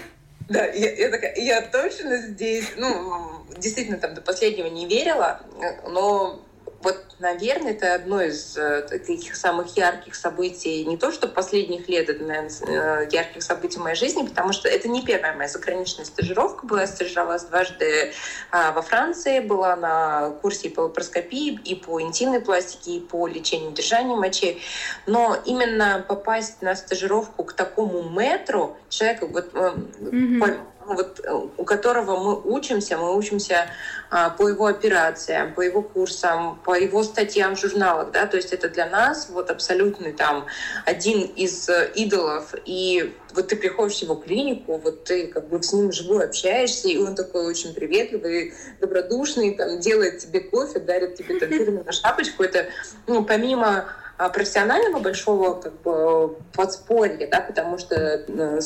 Да, 0.48 0.64
я, 0.64 0.94
я 0.94 1.10
такая, 1.10 1.34
я 1.36 1.60
точно 1.60 2.16
здесь, 2.16 2.72
ну, 2.76 3.44
действительно, 3.56 3.98
там 3.98 4.14
до 4.14 4.22
последнего 4.22 4.66
не 4.66 4.86
верила, 4.86 5.42
но 5.86 6.42
вот, 6.80 6.96
наверное, 7.18 7.72
это 7.72 7.94
одно 7.94 8.20
из 8.22 8.56
э, 8.56 8.82
таких 8.82 9.34
самых 9.34 9.76
ярких 9.76 10.14
событий, 10.14 10.84
не 10.84 10.96
то 10.96 11.10
что 11.10 11.26
последних 11.26 11.88
лет, 11.88 12.08
это, 12.08 12.22
наверное, 12.22 12.50
э, 12.66 13.08
ярких 13.10 13.42
событий 13.42 13.78
в 13.78 13.82
моей 13.82 13.96
жизни, 13.96 14.24
потому 14.24 14.52
что 14.52 14.68
это 14.68 14.88
не 14.88 15.04
первая 15.04 15.34
моя 15.34 15.48
заграничная 15.48 16.04
стажировка 16.04 16.66
была. 16.66 16.82
Я 16.82 16.86
стажировалась 16.86 17.42
дважды 17.44 18.12
а, 18.52 18.70
во 18.70 18.82
Франции, 18.82 19.40
была 19.40 19.74
на 19.74 20.30
курсе 20.40 20.70
по 20.70 20.82
лапароскопии 20.82 21.58
и 21.64 21.74
по 21.74 22.00
интимной 22.00 22.40
пластике, 22.40 22.92
и 22.92 23.00
по 23.00 23.26
лечению 23.26 23.72
держания 23.72 24.14
мочи. 24.14 24.60
Но 25.06 25.36
именно 25.44 26.04
попасть 26.06 26.62
на 26.62 26.76
стажировку 26.76 27.42
к 27.42 27.54
такому 27.54 28.08
метру, 28.08 28.76
человека, 28.88 29.26
вот, 29.26 29.52
mm-hmm 29.52 30.58
вот, 30.94 31.20
э, 31.22 31.32
у 31.32 31.64
которого 31.64 32.16
мы 32.16 32.40
учимся, 32.40 32.96
мы 32.96 33.16
учимся 33.16 33.70
а, 34.10 34.30
по 34.30 34.48
его 34.48 34.66
операциям, 34.66 35.54
по 35.54 35.60
его 35.60 35.82
курсам, 35.82 36.58
по 36.64 36.74
его 36.74 37.02
статьям 37.02 37.56
в 37.56 37.60
журналах, 37.60 38.10
да, 38.12 38.26
то 38.26 38.36
есть 38.36 38.52
это 38.52 38.68
для 38.68 38.86
нас 38.86 39.28
вот 39.30 39.50
абсолютный 39.50 40.12
там 40.12 40.46
один 40.86 41.22
из 41.22 41.68
э, 41.68 41.90
идолов, 41.94 42.54
и 42.64 43.14
вот 43.34 43.48
ты 43.48 43.56
приходишь 43.56 43.98
в 43.98 44.02
его 44.02 44.14
клинику, 44.14 44.78
вот 44.78 45.04
ты 45.04 45.26
как 45.26 45.48
бы 45.48 45.62
с 45.62 45.72
ним 45.72 45.92
живую 45.92 46.24
общаешься, 46.24 46.88
и 46.88 46.96
он 46.96 47.14
такой 47.14 47.46
очень 47.46 47.74
приветливый, 47.74 48.54
добродушный, 48.80 49.54
там 49.54 49.78
делает 49.78 50.18
тебе 50.18 50.40
кофе, 50.40 50.80
дарит 50.80 51.16
тебе 51.16 51.38
там 51.38 51.50
фирменную 51.50 51.92
шапочку, 51.92 52.42
это, 52.42 52.66
ну, 53.06 53.24
помимо 53.24 53.88
профессионального 54.28 55.00
большого 55.00 55.60
как 55.60 55.80
бы 55.82 56.36
подспорья, 56.52 57.28
да, 57.30 57.40
потому 57.40 57.78
что 57.78 57.94
э, 57.94 58.60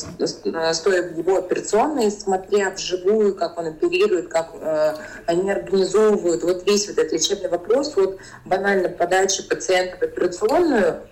стоя 0.73 1.03
в 1.03 1.19
его 1.19 1.37
операционной, 1.37 2.11
смотря 2.11 2.71
вживую, 2.71 3.35
как 3.35 3.59
он 3.59 3.67
оперирует, 3.67 4.29
как 4.29 4.53
э, 4.55 4.95
они 5.27 5.51
организовывают 5.51 6.43
вот 6.43 6.67
весь 6.67 6.89
вот 6.89 6.97
этот 6.97 7.13
лечебный 7.13 7.51
вопрос, 7.51 7.95
вот 7.97 8.19
банально 8.47 8.89
подачи 8.89 9.47
пациента 9.47 9.99
в 9.99 10.03
операционную, 10.03 11.03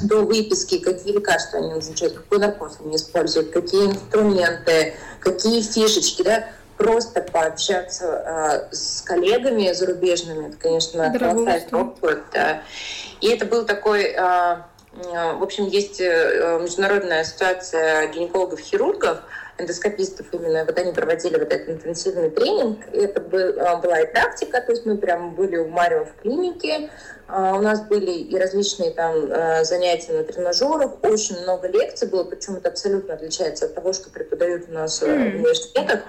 до 0.00 0.22
выписки, 0.22 0.78
какие 0.78 1.12
лекарства 1.12 1.58
они 1.58 1.74
назначают, 1.74 2.14
какой 2.14 2.38
наркоз 2.38 2.78
они 2.84 2.96
используют, 2.96 3.50
какие 3.50 3.86
инструменты, 3.86 4.94
какие 5.20 5.62
фишечки, 5.62 6.22
да, 6.22 6.48
просто 6.80 7.20
пообщаться 7.20 8.68
э, 8.70 8.74
с 8.74 9.02
коллегами 9.02 9.70
зарубежными, 9.72 10.48
это, 10.48 10.56
конечно, 10.56 11.12
колоссальный 11.12 11.78
опыт. 11.78 12.22
Да. 12.32 12.62
И 13.20 13.28
это 13.28 13.44
был 13.44 13.66
такой... 13.66 14.04
Э, 14.04 14.62
в 14.92 15.42
общем, 15.42 15.66
есть 15.66 16.00
э, 16.00 16.58
международная 16.60 17.20
ассоциация 17.20 18.08
гинекологов-хирургов, 18.08 19.18
эндоскопистов 19.60 20.26
именно, 20.32 20.64
вот 20.64 20.78
они 20.78 20.92
проводили 20.92 21.38
вот 21.38 21.52
этот 21.52 21.68
интенсивный 21.68 22.30
тренинг, 22.30 22.80
это 22.92 23.20
была 23.20 24.00
и 24.00 24.12
практика, 24.12 24.60
то 24.60 24.72
есть 24.72 24.86
мы 24.86 24.96
прям 24.96 25.34
были 25.34 25.56
у 25.56 25.68
Марио 25.68 26.04
в 26.04 26.22
клинике, 26.22 26.90
а, 27.28 27.54
у 27.54 27.60
нас 27.60 27.82
были 27.82 28.10
и 28.10 28.36
различные 28.36 28.90
там 28.90 29.30
э, 29.30 29.64
занятия 29.64 30.12
на 30.12 30.24
тренажерах, 30.24 30.92
очень 31.02 31.40
много 31.42 31.68
лекций 31.68 32.08
было, 32.08 32.24
причем 32.24 32.56
это 32.56 32.70
абсолютно 32.70 33.14
отличается 33.14 33.66
от 33.66 33.74
того, 33.74 33.92
что 33.92 34.10
преподают 34.10 34.68
у 34.68 34.72
нас 34.72 35.00
mm. 35.00 35.06
в 35.06 35.34
университетах. 35.36 36.00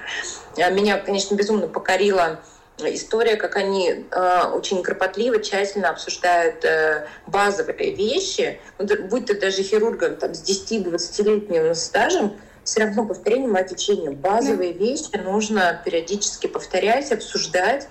А, 0.57 0.69
меня, 0.71 0.97
конечно, 0.97 1.35
безумно 1.35 1.67
покорила 1.67 2.39
история, 2.79 3.35
как 3.35 3.55
они 3.55 4.05
э, 4.09 4.41
очень 4.53 4.81
кропотливо, 4.81 5.39
тщательно 5.39 5.89
обсуждают 5.89 6.63
э, 6.65 7.05
базовые 7.27 7.93
вещи, 7.93 8.59
будь 8.79 9.25
ты 9.27 9.39
даже 9.39 9.63
хирургом 9.63 10.15
там, 10.15 10.33
с 10.33 10.41
10-20-летним 10.41 11.75
стажем, 11.75 12.35
все 12.71 12.85
равно 12.85 13.05
повторение 13.05 13.49
мать 13.49 13.69
учения. 13.73 14.11
Базовые 14.11 14.71
да. 14.71 14.79
вещи 14.79 15.17
нужно 15.21 15.81
периодически 15.83 16.47
повторять, 16.47 17.11
обсуждать. 17.11 17.89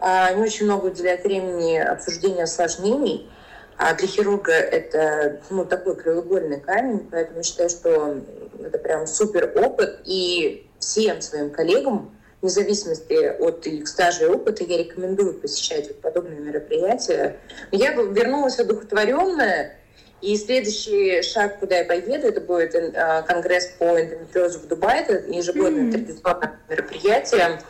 А, 0.00 0.32
не 0.32 0.42
очень 0.42 0.64
много 0.64 0.86
уделяют 0.86 1.24
времени 1.24 1.76
обсуждению 1.76 2.44
осложнений. 2.44 3.30
А 3.76 3.92
для 3.92 4.08
хирурга 4.08 4.52
это 4.52 5.42
ну, 5.50 5.66
такой 5.66 5.96
краеугольный 5.96 6.58
камень, 6.58 7.06
поэтому 7.10 7.42
считаю, 7.42 7.68
что 7.68 8.16
это 8.64 8.78
прям 8.78 9.06
супер 9.06 9.52
опыт. 9.56 10.00
И 10.06 10.70
всем 10.78 11.20
своим 11.20 11.50
коллегам, 11.50 12.16
вне 12.40 12.48
зависимости 12.48 13.26
от 13.38 13.66
их 13.66 13.86
стажа 13.86 14.24
и 14.24 14.28
опыта, 14.28 14.64
я 14.64 14.78
рекомендую 14.78 15.34
посещать 15.34 16.00
подобные 16.00 16.40
мероприятия. 16.40 17.36
Я 17.72 17.92
вернулась 17.92 18.58
одухотворенная, 18.58 19.76
и 20.24 20.38
следующий 20.38 21.20
шаг, 21.20 21.60
куда 21.60 21.78
я 21.78 21.84
поеду, 21.84 22.28
это 22.28 22.40
будет 22.40 22.74
э, 22.74 23.22
конгресс 23.26 23.66
по 23.78 23.84
эндометриозу 23.84 24.58
в 24.60 24.66
Дубае. 24.66 25.02
Это 25.02 25.30
ежегодное 25.30 25.82
mm-hmm. 25.82 25.92
традиционное 25.92 26.60
мероприятие. 26.70 27.60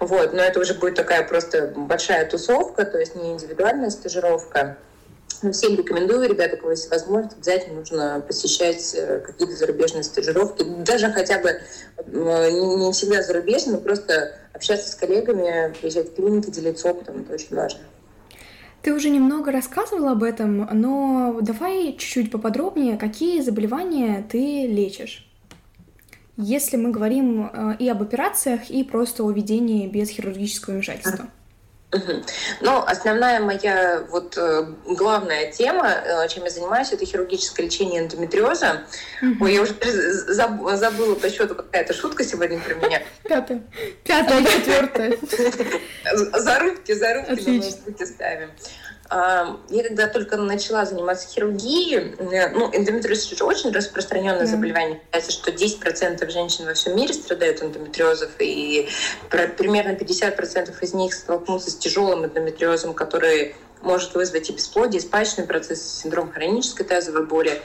Вот, 0.00 0.34
но 0.34 0.42
это 0.42 0.60
уже 0.60 0.74
будет 0.74 0.96
такая 0.96 1.26
просто 1.26 1.72
большая 1.74 2.28
тусовка, 2.28 2.84
то 2.84 2.98
есть 2.98 3.14
не 3.14 3.32
индивидуальная 3.32 3.88
стажировка. 3.88 4.76
Но 5.40 5.52
всем 5.52 5.76
рекомендую, 5.76 6.28
ребята, 6.28 6.56
у 6.56 6.58
кого 6.58 6.70
есть 6.72 6.90
возможность, 6.90 7.36
обязательно 7.36 7.78
нужно 7.80 8.22
посещать 8.26 8.94
э, 8.94 9.20
какие-то 9.20 9.56
зарубежные 9.56 10.02
стажировки. 10.02 10.62
Даже 10.62 11.10
хотя 11.10 11.38
бы 11.38 11.48
э, 11.48 12.50
не 12.50 12.92
всегда 12.92 13.22
зарубежные, 13.22 13.76
но 13.76 13.80
просто 13.80 14.36
общаться 14.52 14.90
с 14.90 14.94
коллегами, 14.94 15.72
приезжать 15.80 16.10
в 16.10 16.14
клиники, 16.16 16.50
делиться 16.50 16.90
опытом, 16.90 17.22
это 17.22 17.32
очень 17.32 17.56
важно. 17.56 17.80
Ты 18.84 18.92
уже 18.92 19.08
немного 19.08 19.50
рассказывала 19.50 20.12
об 20.12 20.22
этом, 20.22 20.68
но 20.72 21.38
давай 21.40 21.96
чуть-чуть 21.98 22.30
поподробнее, 22.30 22.98
какие 22.98 23.40
заболевания 23.40 24.24
ты 24.30 24.66
лечишь? 24.66 25.26
если 26.36 26.76
мы 26.76 26.90
говорим 26.90 27.48
э, 27.52 27.76
и 27.78 27.88
об 27.88 28.02
операциях, 28.02 28.70
и 28.70 28.82
просто 28.82 29.22
о 29.22 29.30
ведении 29.30 29.86
без 29.86 30.10
хирургического 30.10 30.74
вмешательства? 30.74 31.28
Ну, 32.60 32.78
основная 32.78 33.40
моя 33.40 34.04
вот 34.10 34.36
э, 34.36 34.66
главная 34.86 35.50
тема, 35.52 35.88
э, 35.88 36.28
чем 36.28 36.44
я 36.44 36.50
занимаюсь, 36.50 36.92
это 36.92 37.04
хирургическое 37.04 37.66
лечение 37.66 38.02
эндометриоза. 38.02 38.84
Ой, 39.40 39.54
я 39.54 39.62
уже 39.62 39.74
забыла 40.76 41.14
по 41.14 41.30
счету 41.30 41.54
какая-то 41.54 41.94
шутка 41.94 42.24
сегодня 42.24 42.58
про 42.60 42.74
меня. 42.74 43.02
Пятая. 43.22 43.62
Пятая, 44.04 44.44
четвертая. 44.44 45.16
Зарубки, 46.38 46.92
зарубки 46.92 47.48
на 47.48 47.52
ноутбуке 47.58 48.06
ставим. 48.06 48.50
Я 49.14 49.84
когда 49.84 50.08
только 50.08 50.36
начала 50.36 50.84
заниматься 50.84 51.28
хирургией, 51.28 52.16
э, 52.18 52.48
ну, 52.48 52.68
эндометриоз 52.72 53.32
это 53.32 53.44
очень 53.44 53.70
распространенное 53.70 54.44
заболевание. 54.44 55.00
Кажется, 55.12 55.32
что 55.32 55.52
10% 55.52 56.28
женщин 56.30 56.64
во 56.64 56.74
всем 56.74 56.96
мире 56.96 57.14
страдают 57.14 57.62
эндометриозов, 57.62 58.30
и 58.40 58.88
примерно 59.30 59.92
50% 59.92 60.82
из 60.82 60.94
них 60.94 61.14
столкнутся 61.14 61.70
с 61.70 61.76
тяжелым 61.76 62.24
эндометриозом, 62.24 62.92
который 62.92 63.54
может 63.82 64.14
вызвать 64.14 64.48
и 64.50 64.52
бесплодие, 64.52 65.00
и 65.00 65.04
спачный 65.04 65.44
процесс, 65.44 66.00
синдром 66.02 66.32
хронической 66.32 66.86
тазовой 66.86 67.26
боли. 67.26 67.62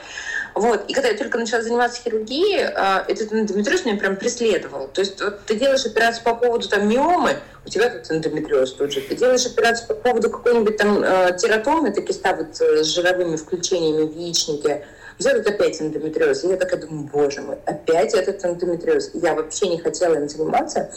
Вот. 0.54 0.84
И 0.88 0.92
когда 0.92 1.08
я 1.08 1.16
только 1.16 1.38
начала 1.38 1.62
заниматься 1.62 2.02
хирургией, 2.02 2.64
а, 2.64 3.04
этот 3.06 3.32
эндометриоз 3.32 3.84
меня 3.84 3.96
прям 3.96 4.16
преследовал. 4.16 4.88
То 4.88 5.00
есть 5.00 5.20
вот 5.20 5.44
ты 5.46 5.54
делаешь 5.54 5.86
операцию 5.86 6.24
по 6.24 6.34
поводу 6.34 6.68
там 6.68 6.88
миомы, 6.88 7.36
у 7.64 7.68
тебя 7.68 7.90
тут 7.90 8.10
эндометриоз 8.10 8.72
тут 8.74 8.92
же. 8.92 9.00
Ты 9.00 9.14
делаешь 9.14 9.46
операцию 9.46 9.88
по 9.88 9.94
поводу 9.94 10.30
какой-нибудь 10.30 10.76
там 10.76 11.02
э, 11.02 11.36
тератомы, 11.38 11.88
это 11.88 12.02
киста 12.02 12.34
вот 12.34 12.60
э, 12.60 12.84
с 12.84 12.88
жировыми 12.88 13.36
включениями 13.36 14.02
в 14.02 14.18
яичнике, 14.18 14.84
тебя 15.20 15.34
тут 15.34 15.46
опять 15.46 15.80
эндометриоз. 15.80 16.44
И 16.44 16.48
я 16.48 16.56
такая 16.56 16.80
думаю, 16.80 17.08
боже 17.12 17.42
мой, 17.42 17.56
опять 17.66 18.14
этот 18.14 18.44
эндометриоз. 18.44 19.10
Я 19.14 19.34
вообще 19.34 19.68
не 19.68 19.78
хотела 19.78 20.14
им 20.14 20.28
заниматься. 20.28 20.90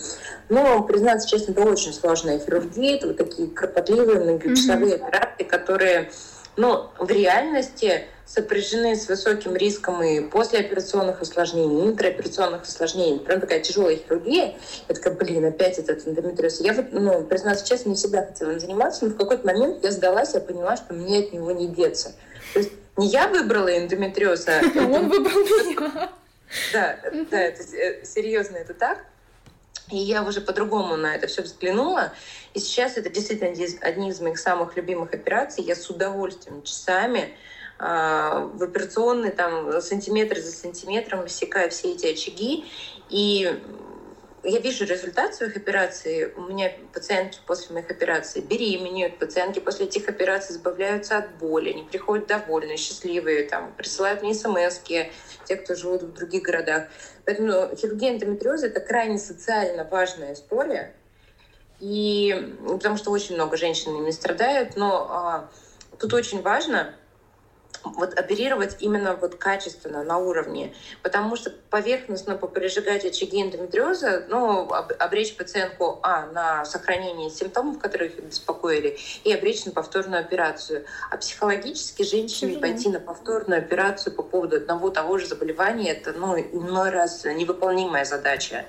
Но, 0.50 0.84
признаться 0.84 1.28
честно, 1.28 1.52
это 1.52 1.62
очень 1.62 1.94
сложная 1.94 2.40
хирургия. 2.40 2.98
Это 2.98 3.08
вот 3.08 3.18
такие 3.18 3.48
кропотливые 3.50 4.20
многочасовые 4.20 4.96
mm-hmm. 4.96 5.08
операции, 5.08 5.44
которые 5.44 6.10
но 6.56 6.94
в 7.00 7.10
реальности 7.10 8.06
сопряжены 8.26 8.96
с 8.96 9.08
высоким 9.08 9.56
риском 9.56 10.02
и 10.04 10.22
послеоперационных 10.22 11.22
осложнений, 11.22 11.86
и 11.86 11.88
интраоперационных 11.90 12.64
осложнений. 12.64 13.20
Прям 13.20 13.42
такая 13.42 13.60
тяжелая 13.60 13.98
хирургия. 13.98 14.56
Я 14.88 14.96
такая, 14.96 15.14
блин, 15.16 15.46
опять 15.46 15.78
этот 15.80 16.08
эндометриоз. 16.08 16.62
Я, 16.62 16.74
вот, 16.74 16.86
ну, 16.92 17.24
признаться 17.24 17.68
честно, 17.68 17.90
не 17.90 17.96
всегда 17.96 18.26
хотела 18.26 18.52
им 18.52 18.60
заниматься, 18.60 19.06
но 19.06 19.12
в 19.12 19.18
какой-то 19.18 19.46
момент 19.46 19.84
я 19.84 19.92
сдалась, 19.92 20.34
я 20.36 20.42
поняла, 20.42 20.78
что 20.78 20.94
мне 20.94 21.20
от 21.20 21.34
него 21.34 21.52
не 21.52 21.68
деться. 21.68 22.14
То 22.54 22.60
есть 22.60 22.72
не 22.98 23.08
я 23.08 23.28
выбрала 23.28 23.76
эндометриоз, 23.78 24.48
а... 24.48 24.62
Он 24.76 25.10
выбрал 25.10 25.40
меня. 25.66 26.10
Да, 26.72 27.00
да, 27.32 27.42
это 27.42 27.64
э, 27.76 28.06
серьезно, 28.06 28.58
это 28.58 28.74
так. 28.74 29.06
И 29.92 29.98
я 29.98 30.24
уже 30.24 30.42
по-другому 30.42 30.96
на 30.96 31.16
это 31.16 31.28
все 31.28 31.42
взглянула. 31.42 32.14
И 32.54 32.60
сейчас 32.60 32.98
это 32.98 33.10
действительно 33.10 33.52
одни 33.82 34.10
из 34.10 34.20
моих 34.22 34.38
самых 34.40 34.78
любимых 34.78 35.14
операций. 35.14 35.64
Я 35.64 35.76
с 35.76 35.90
удовольствием 35.90 36.62
часами 36.64 37.36
э, 37.80 37.84
в 38.54 38.64
операционной 38.64 39.32
там 39.32 39.82
сантиметр 39.82 40.40
за 40.40 40.52
сантиметром 40.52 41.22
высекаю 41.22 41.72
все 41.72 41.94
эти 41.94 42.14
очаги. 42.14 42.66
И 43.10 43.60
я 44.44 44.60
вижу 44.60 44.86
результат 44.86 45.34
своих 45.34 45.56
операций. 45.56 46.34
У 46.36 46.42
меня 46.42 46.72
пациентки 46.94 47.40
после 47.46 47.74
моих 47.74 47.90
операций 47.90 48.42
беременеют, 48.42 49.18
пациентки 49.18 49.60
после 49.60 49.86
этих 49.86 50.10
операций 50.10 50.56
избавляются 50.56 51.18
от 51.18 51.38
боли, 51.38 51.70
они 51.72 51.84
приходят 51.84 52.28
довольные, 52.28 52.78
счастливые, 52.78 53.46
там, 53.46 53.74
присылают 53.74 54.22
мне 54.22 54.34
смс 54.34 54.80
те, 54.80 55.10
кто 55.56 55.76
живут 55.76 56.04
в 56.04 56.14
других 56.14 56.44
городах. 56.44 56.88
Поэтому 57.26 57.74
хирургия 57.76 58.12
эндометриоза— 58.12 58.68
это 58.68 58.82
крайне 58.82 59.18
социально 59.18 59.86
важная 59.86 60.34
история, 60.34 60.94
и 61.80 62.56
потому 62.68 62.98
что 62.98 63.12
очень 63.12 63.36
много 63.36 63.56
женщин 63.56 64.04
не 64.04 64.12
страдают, 64.12 64.76
но 64.76 65.08
а, 65.10 65.50
тут 66.00 66.14
очень 66.14 66.42
важно 66.42 66.94
вот 67.84 68.18
оперировать 68.18 68.78
именно 68.80 69.16
вот 69.16 69.36
качественно, 69.36 70.04
на 70.04 70.18
уровне. 70.18 70.74
Потому 71.02 71.36
что 71.36 71.52
поверхностно 71.70 72.36
поприжигать 72.36 73.06
очаги 73.06 73.42
эндометриоза, 73.42 74.26
ну, 74.30 74.72
обречь 74.72 75.36
пациентку, 75.36 76.00
а, 76.04 76.28
на 76.28 76.66
сохранение 76.66 77.30
симптомов, 77.30 77.80
которые 77.80 78.12
их 78.12 78.24
беспокоили, 78.24 78.98
и 79.24 79.34
обречь 79.34 79.66
на 79.66 79.72
повторную 79.72 80.22
операцию. 80.22 80.86
А 81.12 81.18
психологически 81.18 82.04
женщине 82.04 82.58
пойти 82.60 82.90
на 82.90 83.00
повторную 83.00 83.60
операцию 83.60 84.14
по 84.14 84.24
поводу 84.24 84.58
одного 84.58 84.90
того 84.90 85.18
же 85.18 85.28
заболевания, 85.28 85.92
это, 85.92 86.14
ну, 86.14 86.38
иной 86.38 86.90
раз 86.90 87.26
невыполнимая 87.26 88.06
задача. 88.06 88.66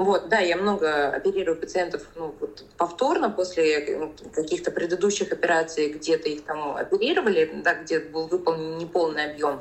Вот, 0.00 0.30
да, 0.30 0.38
я 0.38 0.56
много 0.56 1.08
оперирую 1.08 1.58
пациентов 1.58 2.06
ну, 2.16 2.34
вот, 2.40 2.64
повторно 2.78 3.28
после 3.28 3.98
ну, 3.98 4.14
каких-то 4.32 4.70
предыдущих 4.70 5.30
операций, 5.30 5.92
где-то 5.92 6.30
их 6.30 6.46
там 6.46 6.74
оперировали, 6.74 7.60
да, 7.62 7.74
где 7.74 8.00
был 8.00 8.26
выполнен 8.26 8.78
неполный 8.78 9.30
объем. 9.30 9.60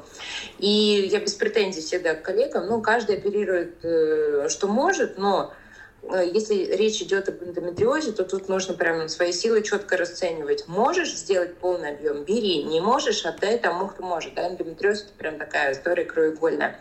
И 0.58 1.10
я 1.12 1.20
без 1.20 1.34
претензий 1.34 1.82
всегда 1.82 2.16
к 2.16 2.22
коллегам, 2.22 2.68
ну, 2.68 2.82
каждый 2.82 3.18
оперирует, 3.18 3.84
э, 3.84 4.48
что 4.48 4.70
может, 4.70 5.18
но 5.18 5.54
если 6.02 6.56
речь 6.76 7.02
идет 7.02 7.30
об 7.30 7.44
эндометриозе, 7.44 8.12
то 8.14 8.24
тут 8.24 8.50
нужно 8.50 8.74
прямо 8.74 9.08
свои 9.08 9.32
силы 9.32 9.62
четко 9.62 9.98
расценивать. 9.98 10.68
Можешь 10.68 11.14
сделать 11.14 11.58
полный 11.58 11.92
объем, 11.92 12.24
бери. 12.24 12.64
Не 12.64 12.80
можешь, 12.80 13.26
отдай 13.26 13.60
тому, 13.60 13.88
кто 13.88 14.04
может. 14.04 14.34
Да, 14.34 14.48
эндометриоз— 14.48 15.04
это 15.04 15.14
прям 15.18 15.38
такая 15.38 15.74
история 15.74 16.06
краеугольная. 16.06 16.80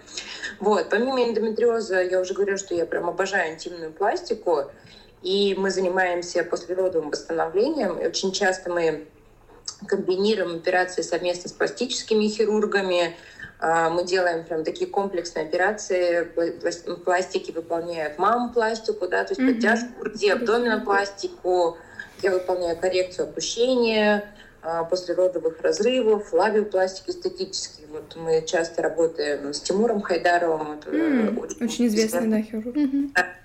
Вот. 0.61 0.89
Помимо 0.89 1.23
эндометриоза, 1.23 2.03
я 2.03 2.21
уже 2.21 2.35
говорю, 2.35 2.57
что 2.57 2.75
я 2.75 2.87
прям 2.87 3.09
обожаю 3.09 3.55
интимную 3.55 3.93
пластику, 3.93 4.71
и 5.23 5.55
мы 5.59 5.71
занимаемся 5.71 6.45
послеродовым 6.45 7.11
восстановлением. 7.11 7.99
И 7.99 8.07
очень 8.07 8.33
часто 8.33 8.71
мы 8.71 9.09
комбинируем 9.87 10.57
операции 10.57 11.03
совместно 11.03 11.51
с 11.51 11.53
пластическими 11.53 12.29
хирургами, 12.29 13.17
мы 13.61 14.05
делаем 14.05 14.45
прям 14.45 14.63
такие 14.63 14.89
комплексные 14.89 15.47
операции. 15.47 16.31
Пластики 17.05 17.51
выполняют 17.51 18.19
маму-пластику, 18.19 19.09
да, 19.09 19.25
то 19.25 19.33
есть 19.33 19.41
mm-hmm. 19.41 19.55
подтяжку 19.55 19.89
груди, 20.01 20.31
абдоминопластику. 20.31 21.77
Я 22.23 22.31
выполняю 22.31 22.77
коррекцию 22.77 23.29
опущения, 23.29 24.33
а, 24.61 24.83
после 24.85 25.15
родовых 25.15 25.61
разрывов, 25.61 26.33
лабиопластики 26.33 27.11
эстетические. 27.11 27.87
Вот 27.91 28.17
мы 28.17 28.45
часто 28.45 28.83
работаем 28.83 29.55
с 29.55 29.61
Тимуром 29.61 30.03
Хайдаровым. 30.03 30.81
Mm, 30.85 31.41
очень, 31.41 31.65
очень 31.65 31.87
известный 31.87 32.29
да, 32.29 32.43
хирург. 32.43 32.75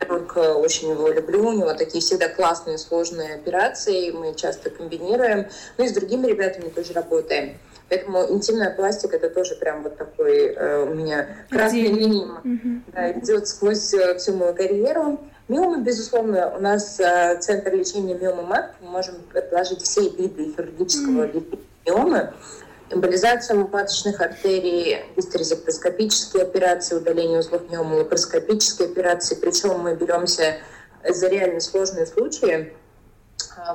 Хирург, 0.01 0.37
э, 0.37 0.53
очень 0.53 0.89
его 0.89 1.09
люблю. 1.09 1.47
У 1.47 1.53
него 1.53 1.73
такие 1.75 2.01
всегда 2.01 2.29
классные, 2.29 2.79
сложные 2.79 3.35
операции. 3.35 4.09
Мы 4.09 4.33
часто 4.33 4.71
комбинируем. 4.71 5.45
Ну 5.77 5.85
и 5.85 5.87
с 5.87 5.93
другими 5.93 6.27
ребятами 6.27 6.69
тоже 6.69 6.93
работаем. 6.93 7.57
Поэтому 7.93 8.25
интимная 8.27 8.71
пластика 8.71 9.17
это 9.17 9.29
тоже 9.29 9.53
прям 9.53 9.83
вот 9.83 9.97
такой 9.97 10.47
э, 10.47 10.83
у 10.83 10.95
меня 10.95 11.27
красная 11.47 11.81
линия 11.81 12.41
mm-hmm. 12.43 12.81
да, 12.91 13.11
идет 13.11 13.47
сквозь 13.47 13.93
э, 13.93 14.17
всю 14.17 14.33
мою 14.33 14.55
карьеру. 14.55 15.19
Миомы, 15.47 15.83
безусловно, 15.83 16.55
у 16.57 16.59
нас 16.59 16.99
э, 16.99 17.37
центр 17.39 17.71
лечения 17.75 18.15
миомы 18.15 18.41
МАК. 18.41 18.73
Мы 18.81 18.89
можем 18.89 19.15
предложить 19.31 19.83
все 19.83 20.09
виды 20.09 20.55
хирургического 20.55 21.27
mm-hmm. 21.27 21.59
миомы. 21.85 22.33
Эмболизация 22.89 23.57
маточных 23.57 24.19
артерий, 24.21 24.97
гистерезектоскопические 25.15 26.43
операции, 26.43 26.95
удаление 26.95 27.41
узлов 27.41 27.69
миомы, 27.69 27.97
лапароскопические 27.97 28.87
операции. 28.87 29.35
Причем 29.35 29.77
мы 29.81 29.93
беремся 29.95 30.55
за 31.07 31.27
реально 31.27 31.59
сложные 31.59 32.07
случаи 32.07 32.73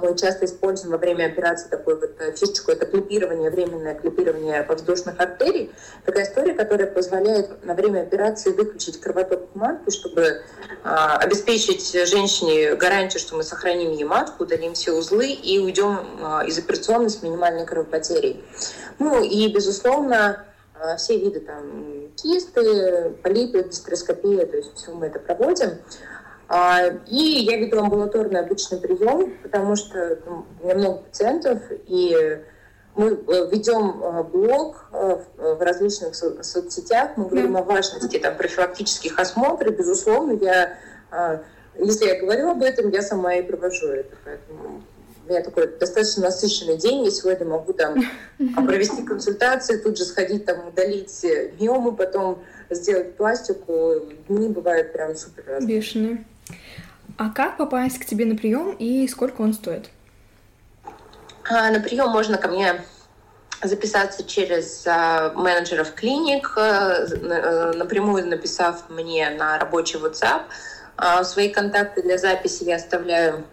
мы 0.00 0.16
часто 0.16 0.44
используем 0.46 0.92
во 0.92 0.98
время 0.98 1.26
операции 1.26 1.68
такую 1.68 2.00
вот 2.00 2.10
э, 2.18 2.32
фишечку, 2.32 2.72
это 2.72 2.86
клипирование, 2.86 3.50
временное 3.50 3.94
клипирование 3.94 4.64
воздушных 4.64 5.18
артерий. 5.18 5.72
Такая 6.04 6.24
история, 6.24 6.54
которая 6.54 6.86
позволяет 6.86 7.64
на 7.64 7.74
время 7.74 8.02
операции 8.02 8.50
выключить 8.50 9.00
кровоток 9.00 9.48
в 9.52 9.56
матке, 9.56 9.90
чтобы 9.90 10.42
а, 10.84 11.16
обеспечить 11.18 11.92
женщине 12.08 12.74
гарантию, 12.74 13.20
что 13.20 13.36
мы 13.36 13.42
сохраним 13.42 13.92
ей 13.92 14.04
матку, 14.04 14.44
удалим 14.44 14.74
все 14.74 14.92
узлы 14.92 15.30
и 15.30 15.58
уйдем 15.58 15.98
а, 16.22 16.44
из 16.44 16.58
операционной 16.58 17.10
с 17.10 17.22
минимальной 17.22 17.66
кровопотерей. 17.66 18.44
Ну 18.98 19.22
и, 19.22 19.52
безусловно, 19.52 20.44
а, 20.80 20.96
все 20.96 21.18
виды 21.18 21.40
там 21.40 22.08
кисты, 22.16 23.10
полипы, 23.22 23.62
гистероскопия, 23.62 24.46
то 24.46 24.56
есть 24.56 24.74
все 24.76 24.92
мы 24.92 25.06
это 25.06 25.18
проводим. 25.18 25.78
А, 26.48 26.86
и 27.06 27.44
я 27.44 27.58
веду 27.58 27.78
амбулаторный 27.78 28.40
обычный 28.40 28.78
прием, 28.78 29.34
потому 29.42 29.76
что 29.76 30.18
ну, 30.24 30.46
у 30.62 30.64
меня 30.64 30.76
много 30.76 30.98
пациентов, 31.02 31.60
и 31.86 32.40
мы 32.98 33.10
э, 33.10 33.48
ведем 33.52 34.02
э, 34.02 34.22
блог 34.24 34.88
э, 34.92 35.18
в 35.36 35.62
различных 35.62 36.14
со- 36.14 36.42
соцсетях, 36.42 37.10
мы 37.16 37.26
говорим 37.26 37.56
о 37.58 37.62
важности 37.62 38.18
там, 38.18 38.36
профилактических 38.36 39.18
осмотров. 39.18 39.76
Безусловно, 39.76 40.32
я, 40.32 40.78
если 41.78 42.06
я 42.06 42.18
говорю 42.18 42.50
об 42.50 42.62
этом, 42.62 42.90
я 42.90 43.02
сама 43.02 43.34
и 43.34 43.42
провожу 43.42 43.86
это. 43.88 44.16
Поэтому 44.24 44.82
у 45.26 45.30
меня 45.30 45.42
такой 45.42 45.68
достаточно 45.78 46.24
насыщенный 46.24 46.78
день, 46.78 47.04
я 47.04 47.10
сегодня 47.10 47.46
могу 47.46 47.74
там 47.74 47.94
провести 48.66 49.02
консультации, 49.02 49.76
тут 49.76 49.98
же 49.98 50.04
сходить 50.04 50.46
там 50.46 50.68
удалить 50.68 51.24
миомы, 51.60 51.94
потом 51.94 52.42
сделать 52.70 53.16
пластику. 53.16 54.00
Дни 54.28 54.48
бывают 54.48 54.92
прям 54.92 55.14
супер 55.14 55.44
разные. 55.46 55.76
Бешеные. 55.76 56.24
А 57.16 57.30
как 57.30 57.56
попасть 57.56 57.98
к 57.98 58.04
тебе 58.04 58.24
на 58.24 58.36
прием 58.36 58.72
и 58.78 59.06
сколько 59.08 59.42
он 59.42 59.52
стоит? 59.52 59.90
А, 61.50 61.70
на 61.70 61.80
прием 61.80 62.10
можно 62.10 62.38
ко 62.38 62.48
мне 62.48 62.80
записаться 63.62 64.24
через 64.24 64.86
а, 64.86 65.32
менеджеров 65.34 65.94
клиник, 65.94 66.52
а, 66.56 67.06
напрямую 67.74 68.26
написав 68.26 68.88
мне 68.88 69.30
на 69.30 69.58
рабочий 69.58 69.98
WhatsApp. 69.98 70.42
А, 70.96 71.24
свои 71.24 71.48
контакты 71.48 72.02
для 72.02 72.18
записи 72.18 72.64
я 72.64 72.76
оставляю 72.76 73.44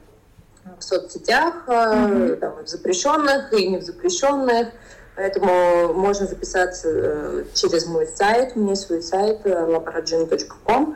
в 0.80 0.84
соцсетях, 0.84 1.64
mm-hmm. 1.68 2.36
там, 2.38 2.64
в 2.64 2.68
запрещенных 2.68 3.54
и 3.54 3.68
не 3.68 3.78
в 3.78 3.84
запрещенных. 3.84 4.70
Поэтому 5.16 5.94
можно 5.94 6.28
записаться 6.28 6.90
э, 6.92 7.44
через 7.54 7.86
мой 7.86 8.06
сайт. 8.08 8.56
Есть 8.56 8.88
свой 8.88 9.02
сайт 9.02 9.42
э, 9.46 9.50
laparagin.com. 9.50 10.96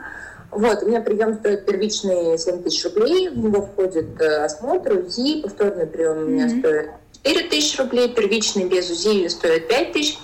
Вот, 0.52 0.84
у 0.84 0.88
меня 0.88 1.02
прием 1.02 1.36
стоит 1.36 1.66
первичный 1.66 2.38
7 2.38 2.64
тысяч 2.64 2.84
рублей, 2.86 3.30
в 3.30 3.38
него 3.38 3.62
входит 3.62 4.20
э, 4.20 4.46
осмотр, 4.46 4.94
УЗИ, 4.94 5.42
повторный 5.42 5.86
прием 5.86 6.18
у 6.18 6.26
меня 6.26 6.48
mm-hmm. 6.48 6.60
стоит 6.60 6.90
4 7.24 7.50
тысячи 7.50 7.80
рублей, 7.80 8.10
первичный 8.10 8.66
без 8.66 8.90
УЗИ 8.90 9.28
стоит 9.28 9.68
5 9.68 9.92
тысяч. 9.92 10.18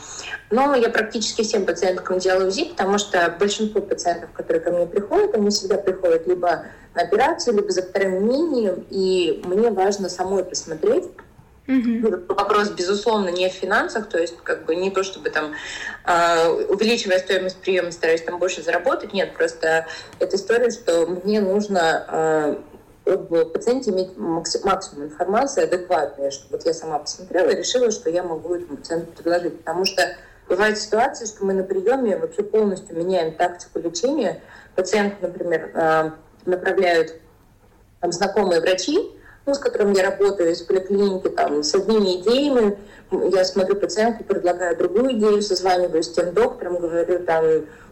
Но 0.52 0.76
я 0.76 0.90
практически 0.90 1.42
всем 1.42 1.66
пациенткам 1.66 2.20
делаю 2.20 2.48
УЗИ, 2.48 2.66
потому 2.66 2.98
что 2.98 3.36
большинство 3.40 3.82
пациентов, 3.82 4.32
которые 4.34 4.62
ко 4.62 4.72
мне 4.72 4.86
приходят, 4.86 5.36
они 5.36 5.50
всегда 5.50 5.78
приходят 5.78 6.28
либо 6.28 6.66
на 6.94 7.02
операцию, 7.02 7.56
либо 7.56 7.72
за 7.72 7.82
вторым 7.82 8.24
мнением, 8.24 8.86
и 8.90 9.42
мне 9.46 9.70
важно 9.70 10.10
самой 10.10 10.44
посмотреть, 10.44 11.06
Mm-hmm. 11.68 12.34
Вопрос, 12.36 12.70
безусловно, 12.70 13.30
не 13.30 13.50
в 13.50 13.54
финансах, 13.54 14.08
то 14.08 14.20
есть 14.20 14.38
как 14.44 14.66
бы 14.66 14.76
не 14.76 14.92
то, 14.92 15.04
чтобы 15.04 15.32
там 15.32 15.54
э, 16.06 16.50
увеличивая 16.70 17.18
стоимость 17.18 17.58
приема, 17.58 17.92
стараюсь 17.92 18.22
там 18.22 18.38
больше 18.38 18.62
заработать. 18.62 19.14
Нет, 19.14 19.34
просто 19.34 19.88
это 20.20 20.36
история, 20.36 20.70
что 20.70 21.08
мне 21.08 21.42
нужно 21.42 22.06
э, 23.06 23.12
об 23.14 23.52
пациенте 23.52 23.92
иметь 23.92 24.18
максимум 24.18 25.06
информации 25.06 25.64
адекватной, 25.64 26.32
чтобы 26.32 26.58
вот 26.58 26.66
я 26.66 26.74
сама 26.74 27.00
посмотрела 27.00 27.50
и 27.50 27.56
решила, 27.56 27.92
что 27.92 28.10
я 28.10 28.24
могу 28.24 28.56
этому 28.56 28.78
пациенту 28.78 29.12
предложить. 29.12 29.60
Потому 29.60 29.86
что 29.86 30.16
бывает 30.48 30.78
ситуация, 30.78 31.28
что 31.28 31.46
мы 31.46 31.54
на 31.54 31.64
приеме 31.64 32.18
вообще 32.18 32.44
полностью 32.44 32.96
меняем 32.96 33.34
тактику 33.34 33.80
лечения. 33.80 34.42
Пациент, 34.76 35.22
например, 35.22 35.72
э, 35.74 36.12
направляют 36.46 37.16
там, 38.02 38.12
знакомые 38.12 38.62
врачи, 38.62 39.12
с 39.54 39.60
которым 39.60 39.94
я 39.94 40.04
работаю 40.04 40.52
из 40.52 40.62
поликлиники, 40.62 41.30
там, 41.30 41.64
с 41.64 41.76
одними 41.76 42.22
идеями, 42.22 42.78
я 43.12 43.46
смотрю 43.46 43.76
пациентку, 43.76 44.24
предлагаю 44.24 44.76
другую 44.76 45.14
идею, 45.14 45.42
созваниваюсь 45.42 46.08
с 46.08 46.14
тем 46.14 46.34
доктором, 46.34 46.80
говорю 46.80 47.20
там, 47.24 47.46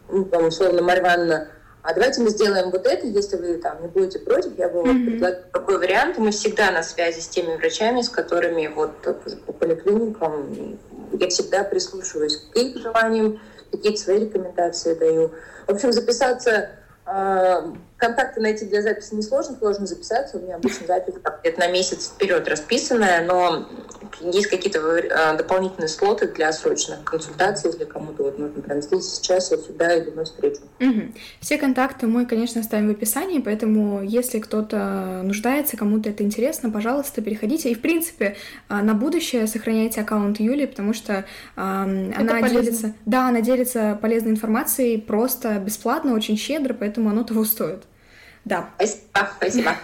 ну, 0.09 0.25
там 0.25 0.47
условно, 0.47 0.81
Марья 0.81 1.47
а 1.83 1.93
давайте 1.93 2.21
мы 2.21 2.29
сделаем 2.29 2.71
вот 2.71 2.87
это, 2.87 3.05
если 3.05 3.35
вы 3.35 3.57
там 3.57 3.81
не 3.81 3.89
будете 3.89 4.17
против, 4.17 4.57
я 4.57 4.69
бы 4.69 4.79
mm-hmm. 4.79 5.05
предлагаю 5.05 5.43
такой 5.51 5.77
вариант. 5.79 6.17
Мы 6.17 6.31
всегда 6.31 6.71
на 6.71 6.81
связи 6.81 7.19
с 7.19 7.27
теми 7.27 7.57
врачами, 7.57 8.01
с 8.01 8.07
которыми 8.07 8.67
вот 8.67 9.01
по 9.01 9.51
поликлиникам 9.51 10.79
я 11.11 11.27
всегда 11.27 11.65
прислушиваюсь 11.65 12.37
к 12.37 12.55
их 12.55 12.77
желаниям, 12.81 13.41
какие-то 13.69 13.99
свои 13.99 14.19
рекомендации 14.21 14.93
даю. 14.93 15.31
В 15.67 15.71
общем, 15.71 15.91
записаться 15.91 16.69
а, 17.05 17.73
контакты 18.03 18.41
найти 18.41 18.65
для 18.65 18.81
записи 18.81 19.13
несложно, 19.13 19.55
сложно 19.57 19.85
записаться. 19.85 20.37
У 20.37 20.41
меня 20.41 20.55
обычно 20.55 20.87
запись 20.87 21.13
где-то 21.41 21.59
на 21.59 21.67
месяц 21.67 22.09
вперед 22.09 22.45
расписанная, 22.49 23.25
но 23.25 23.65
есть 24.19 24.47
какие-то 24.47 24.79
а, 24.79 25.35
дополнительные 25.35 25.87
слоты 25.87 26.27
для 26.27 26.51
срочных 26.51 27.03
консультаций, 27.03 27.71
если 27.71 27.85
кому-то 27.85 28.23
вот 28.23 28.37
нужно 28.37 28.61
прямо 28.61 28.81
здесь, 28.81 29.05
сейчас, 29.05 29.51
я 29.51 29.57
сюда 29.57 29.99
иду 29.99 30.11
на 30.11 30.25
встречу. 30.25 30.61
Угу. 30.79 31.13
Все 31.39 31.57
контакты 31.57 32.07
мы, 32.07 32.25
конечно, 32.25 32.59
оставим 32.59 32.89
в 32.89 32.91
описании, 32.91 33.39
поэтому 33.39 34.03
если 34.03 34.39
кто-то 34.39 35.21
нуждается, 35.23 35.77
кому-то 35.77 36.09
это 36.09 36.23
интересно, 36.23 36.69
пожалуйста, 36.69 37.21
переходите. 37.21 37.71
И, 37.71 37.75
в 37.75 37.81
принципе, 37.81 38.35
а, 38.67 38.81
на 38.81 38.93
будущее 38.93 39.47
сохраняйте 39.47 40.01
аккаунт 40.01 40.39
Юли, 40.39 40.65
потому 40.67 40.93
что 40.93 41.25
а, 41.55 41.83
она 41.83 42.11
полезно. 42.11 42.49
делится... 42.49 42.93
Да, 43.05 43.29
она 43.29 43.41
делится 43.41 43.97
полезной 44.01 44.31
информацией 44.31 44.97
просто 44.97 45.57
бесплатно, 45.59 46.13
очень 46.13 46.37
щедро, 46.37 46.73
поэтому 46.73 47.09
оно 47.09 47.23
того 47.23 47.45
стоит. 47.45 47.83
Да. 48.45 48.69
Спасибо, 48.75 49.29
спасибо. 49.37 49.77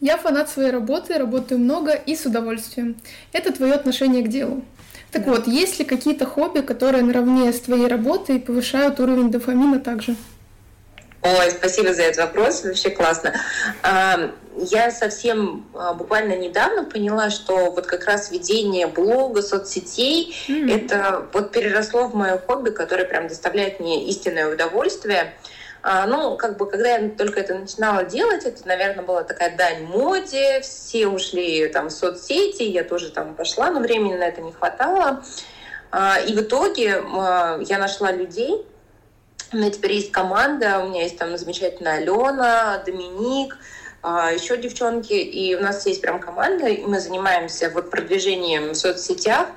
Я 0.00 0.18
фанат 0.18 0.50
своей 0.50 0.70
работы, 0.70 1.18
работаю 1.18 1.60
много 1.60 1.92
и 1.92 2.14
с 2.14 2.26
удовольствием. 2.26 2.96
Это 3.32 3.52
твое 3.52 3.74
отношение 3.74 4.22
к 4.22 4.28
делу. 4.28 4.62
Так 5.12 5.24
да. 5.24 5.30
вот, 5.32 5.46
есть 5.46 5.78
ли 5.78 5.84
какие-то 5.84 6.26
хобби, 6.26 6.60
которые 6.60 7.02
наравне 7.02 7.52
с 7.52 7.60
твоей 7.60 7.86
работой 7.86 8.40
повышают 8.40 9.00
уровень 9.00 9.30
дофамина 9.30 9.80
также? 9.80 10.16
Ой, 11.24 11.50
спасибо 11.50 11.94
за 11.94 12.02
этот 12.02 12.18
вопрос, 12.18 12.64
вообще 12.64 12.90
классно. 12.90 13.32
Я 14.56 14.90
совсем 14.90 15.66
а, 15.74 15.94
буквально 15.94 16.36
недавно 16.36 16.84
поняла, 16.84 17.30
что 17.30 17.70
вот 17.70 17.86
как 17.86 18.04
раз 18.04 18.30
ведение 18.30 18.86
блога, 18.86 19.40
соцсетей, 19.40 20.36
mm. 20.46 20.72
это 20.72 21.26
вот 21.32 21.50
переросло 21.50 22.06
в 22.06 22.14
мое 22.14 22.38
хобби, 22.38 22.70
которое 22.70 23.04
прям 23.04 23.26
доставляет 23.26 23.80
мне 23.80 24.04
истинное 24.04 24.52
удовольствие. 24.52 25.34
А, 25.86 26.06
ну, 26.06 26.38
как 26.38 26.56
бы, 26.56 26.64
когда 26.64 26.96
я 26.96 27.10
только 27.10 27.40
это 27.40 27.56
начинала 27.56 28.04
делать, 28.04 28.46
это, 28.46 28.66
наверное, 28.66 29.04
была 29.04 29.22
такая 29.22 29.54
дань 29.54 29.82
моде, 29.82 30.62
все 30.62 31.08
ушли 31.08 31.68
там 31.68 31.88
в 31.88 31.92
соцсети, 31.92 32.62
я 32.62 32.84
тоже 32.84 33.10
там 33.10 33.34
пошла, 33.34 33.70
но 33.70 33.80
времени 33.80 34.14
на 34.14 34.24
это 34.24 34.40
не 34.40 34.50
хватало. 34.50 35.22
А, 35.90 36.20
и 36.20 36.34
в 36.34 36.40
итоге 36.40 37.02
а, 37.04 37.58
я 37.60 37.76
нашла 37.76 38.12
людей, 38.12 38.64
у 39.52 39.56
меня 39.56 39.70
теперь 39.70 39.92
есть 39.92 40.10
команда, 40.10 40.78
у 40.78 40.88
меня 40.88 41.02
есть 41.02 41.18
там 41.18 41.36
замечательная 41.36 41.98
Алена, 41.98 42.82
Доминик, 42.86 43.58
еще 44.02 44.58
девчонки, 44.58 45.14
и 45.14 45.54
у 45.54 45.60
нас 45.60 45.86
есть 45.86 46.02
прям 46.02 46.18
команда, 46.18 46.66
и 46.66 46.84
мы 46.84 47.00
занимаемся 47.00 47.70
вот 47.70 47.90
продвижением 47.90 48.70
в 48.70 48.74
соцсетях. 48.74 49.48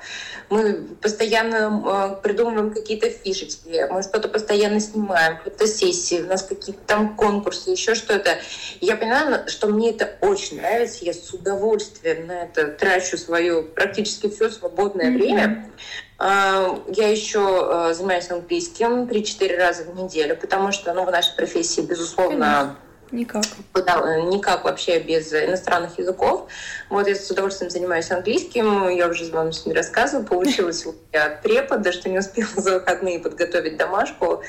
Мы 0.50 0.74
постоянно 1.02 2.16
э, 2.16 2.22
придумываем 2.22 2.72
какие-то 2.72 3.10
фишечки, 3.10 3.86
мы 3.90 4.02
что-то 4.02 4.28
постоянно 4.28 4.80
снимаем, 4.80 5.38
какие-то 5.38 5.66
сессии, 5.66 6.22
у 6.22 6.26
нас 6.26 6.42
какие-то 6.42 6.80
там 6.86 7.16
конкурсы, 7.16 7.70
еще 7.70 7.94
что-то. 7.94 8.38
Я 8.80 8.96
поняла, 8.96 9.46
что 9.46 9.66
мне 9.66 9.90
это 9.90 10.16
очень 10.20 10.58
нравится, 10.58 11.04
я 11.04 11.12
с 11.12 11.32
удовольствием 11.34 12.26
на 12.26 12.44
это 12.44 12.68
трачу 12.68 13.18
свое 13.18 13.62
практически 13.62 14.28
все 14.30 14.48
свободное 14.50 15.10
mm-hmm. 15.10 15.18
время. 15.18 15.70
А, 16.18 16.82
я 16.88 17.08
еще 17.08 17.90
э, 17.90 17.94
занимаюсь 17.94 18.30
английским 18.30 19.04
3-4 19.04 19.56
раза 19.56 19.84
в 19.84 19.94
неделю, 19.94 20.36
потому 20.36 20.72
что 20.72 20.92
ну, 20.92 21.04
в 21.04 21.10
нашей 21.10 21.36
профессии, 21.36 21.80
безусловно, 21.80 22.76
Никак. 23.10 23.44
Да, 23.74 24.20
никак 24.22 24.64
вообще 24.64 24.98
без 24.98 25.32
иностранных 25.32 25.98
языков. 25.98 26.48
Вот 26.90 27.06
я 27.06 27.14
с 27.14 27.30
удовольствием 27.30 27.70
занимаюсь 27.70 28.10
английским. 28.10 28.88
Я 28.88 29.08
уже 29.08 29.30
вам 29.32 29.52
сегодня 29.52 29.76
рассказывала. 29.76 30.24
Меня 30.42 31.26
от 31.26 31.42
препода, 31.42 31.92
что 31.92 32.08
не 32.08 32.18
успела 32.18 32.48
за 32.56 32.74
выходные 32.74 33.18
подготовить 33.18 33.76
домашку. 33.76 34.42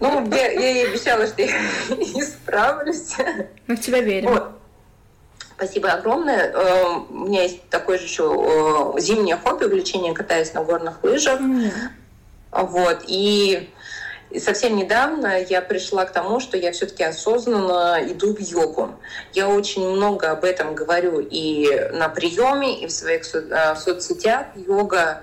Ну, 0.00 0.26
я, 0.30 0.50
я 0.50 0.70
ей 0.70 0.88
обещала, 0.88 1.26
что 1.26 1.42
я 1.42 1.48
не 1.90 2.22
справлюсь. 2.22 3.14
Мы 3.66 3.76
в 3.76 3.80
тебя 3.80 4.00
верим. 4.00 4.30
Вот. 4.30 4.52
Спасибо 5.56 5.92
огромное. 5.92 6.50
Э, 6.52 6.84
у 7.10 7.26
меня 7.26 7.42
есть 7.42 7.68
такое 7.68 7.98
же 7.98 8.04
еще 8.04 8.94
э, 8.96 9.00
зимнее 9.00 9.36
хобби, 9.36 9.64
увлечение 9.64 10.14
катаюсь 10.14 10.54
на 10.54 10.64
горных 10.64 11.04
лыжах. 11.04 11.38
Mm. 11.38 11.70
Вот. 12.52 13.04
И 13.06 13.68
и 14.30 14.38
совсем 14.38 14.76
недавно 14.76 15.40
я 15.40 15.60
пришла 15.60 16.04
к 16.04 16.12
тому, 16.12 16.40
что 16.40 16.56
я 16.56 16.72
все-таки 16.72 17.02
осознанно 17.02 17.98
иду 18.06 18.34
в 18.34 18.40
йогу. 18.40 18.94
Я 19.32 19.48
очень 19.48 19.88
много 19.88 20.30
об 20.30 20.44
этом 20.44 20.74
говорю 20.74 21.20
и 21.20 21.90
на 21.92 22.08
приеме, 22.08 22.80
и 22.80 22.86
в 22.86 22.92
своих 22.92 23.24
в 23.24 23.76
соцсетях. 23.76 24.46
Йога 24.54 25.22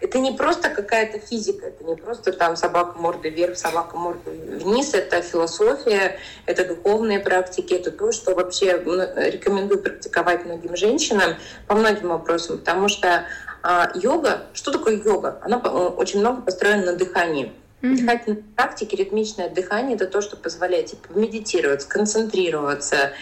это 0.00 0.18
не 0.18 0.32
просто 0.32 0.68
какая-то 0.68 1.18
физика, 1.18 1.66
это 1.66 1.84
не 1.84 1.96
просто 1.96 2.32
там 2.32 2.56
собака 2.56 2.98
мордой 2.98 3.30
вверх, 3.30 3.56
собака 3.56 3.96
мордой 3.96 4.36
вниз, 4.36 4.94
это 4.94 5.22
философия, 5.22 6.18
это 6.44 6.66
духовные 6.66 7.18
практики, 7.18 7.74
это 7.74 7.90
то, 7.90 8.12
что 8.12 8.34
вообще 8.34 8.72
рекомендую 8.72 9.82
практиковать 9.82 10.44
многим 10.44 10.76
женщинам 10.76 11.36
по 11.66 11.74
многим 11.74 12.08
вопросам, 12.08 12.58
потому 12.58 12.88
что 12.88 13.24
а, 13.62 13.90
йога, 13.94 14.42
что 14.52 14.70
такое 14.70 14.96
йога? 14.96 15.40
Она 15.42 15.58
очень 15.58 16.20
много 16.20 16.42
построена 16.42 16.92
на 16.92 16.92
дыхании. 16.92 17.52
Mm-hmm. 17.86 17.96
Дыхательные 17.96 18.42
практики, 18.56 18.96
ритмичное 18.96 19.48
дыхание— 19.48 19.94
это 19.96 20.06
то, 20.06 20.20
что 20.20 20.36
позволяет 20.36 20.86
типа, 20.86 21.12
медитировать, 21.14 21.82
сконцентрироваться. 21.82 23.12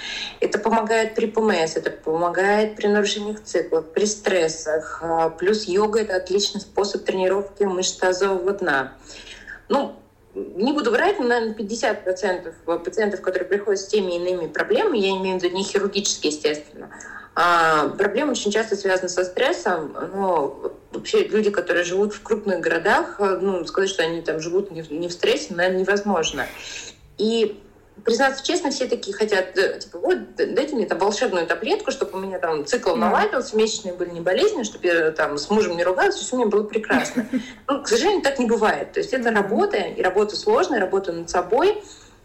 Это 0.41 0.59
помогает 0.59 1.15
при 1.15 1.27
ПМС, 1.27 1.77
это 1.77 1.91
помогает 1.91 2.77
при 2.77 2.87
нарушениях 2.87 3.43
цикла, 3.43 3.83
при 3.83 4.07
стрессах. 4.07 5.01
А, 5.03 5.29
плюс 5.31 5.65
йога— 5.65 6.01
это 6.03 6.17
отличный 6.17 6.61
способ 6.61 7.05
тренировки 7.05 7.65
мышц 7.65 7.93
тазового 7.93 8.53
дна. 8.53 8.95
Ну, 9.69 9.97
не 10.35 10.73
буду 10.73 10.91
врать, 10.91 11.19
но, 11.19 11.27
наверное, 11.27 11.55
50% 11.55 12.53
пациентов, 12.65 13.21
которые 13.21 13.49
приходят 13.49 13.81
с 13.81 13.87
теми 13.87 14.17
иными 14.17 14.49
проблемами, 14.49 14.99
я 14.99 15.11
имею 15.11 15.39
в 15.39 15.43
виду 15.43 15.55
не 15.55 15.63
хирургически, 15.63 16.29
естественно, 16.29 16.91
А, 17.37 17.89
проблема 17.89 18.33
очень 18.33 18.53
часто 18.53 18.77
связана 18.77 19.09
со 19.09 19.25
стрессом, 19.25 19.97
но 20.15 20.73
вообще 20.93 21.25
люди, 21.25 21.51
которые 21.51 21.85
живут 21.85 22.15
в 22.15 22.23
крупных 22.23 22.61
городах, 22.61 23.17
ну, 23.19 23.65
сказать, 23.67 23.91
что 23.91 24.05
они 24.05 24.21
там 24.23 24.41
живут 24.41 24.71
не 24.71 24.83
в, 24.83 24.91
не 24.93 25.09
в 25.09 25.13
стрессе, 25.13 25.55
наверное, 25.55 25.81
невозможно. 25.81 26.47
И 27.19 27.61
признаться 28.05 28.45
честно, 28.45 28.71
все 28.71 28.87
такие 28.87 29.17
хотят, 29.17 29.57
э, 29.57 29.79
типа, 29.79 29.99
вот, 29.99 30.35
дайте 30.37 30.75
мне 30.75 30.87
там 30.87 30.99
волшебную 30.99 31.47
таблетку, 31.47 31.91
чтобы 31.91 32.19
у 32.19 32.21
меня 32.21 32.39
там 32.39 32.67
цикл 32.67 32.97
наладился, 32.97 33.57
месячные 33.57 33.95
были 33.95 34.11
не 34.11 34.21
болезни, 34.21 34.63
чтобы 34.63 34.87
я 34.87 35.11
там 35.11 35.39
с 35.39 35.49
мужем 35.51 35.77
не 35.77 35.85
ругалась, 35.85 36.17
все 36.17 36.37
у 36.37 36.39
меня 36.39 36.49
было 36.49 36.65
прекрасно. 36.65 37.27
Ну, 37.69 37.83
к 37.83 37.89
сожалению, 37.89 38.23
так 38.23 38.39
не 38.39 38.47
бывает. 38.47 38.93
То 38.93 39.01
есть 39.01 39.13
это 39.13 39.31
работа, 39.31 39.77
и 39.77 40.03
работа 40.03 40.37
сложная, 40.37 40.81
работа 40.81 41.13
над 41.13 41.31
собой. 41.31 41.83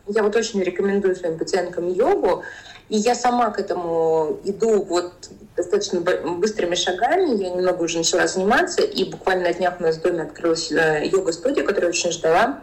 Я 0.08 0.24
вот 0.24 0.36
очень 0.36 0.62
рекомендую 0.62 1.16
своим 1.16 1.38
пациенткам 1.38 1.88
йогу. 1.92 2.44
И 2.90 2.98
я 2.98 3.16
сама 3.16 3.52
к 3.52 3.60
этому 3.60 4.40
иду 4.44 4.84
вот 4.84 5.14
достаточно 5.56 6.02
быстрыми 6.02 6.76
шагами. 6.76 7.42
Я 7.42 7.52
немного 7.52 7.84
уже 7.84 8.00
начала 8.00 8.28
заниматься, 8.28 8.82
и 8.82 9.04
буквально 9.04 9.44
на 9.44 9.54
днях 9.54 9.76
у 9.80 9.84
нас 9.84 9.98
в 9.98 10.02
доме 10.02 10.24
открылась 10.24 10.72
э, 10.72 11.06
йога-студия, 11.06 11.64
которую 11.64 11.92
очень 11.92 12.12
ждала. 12.12 12.60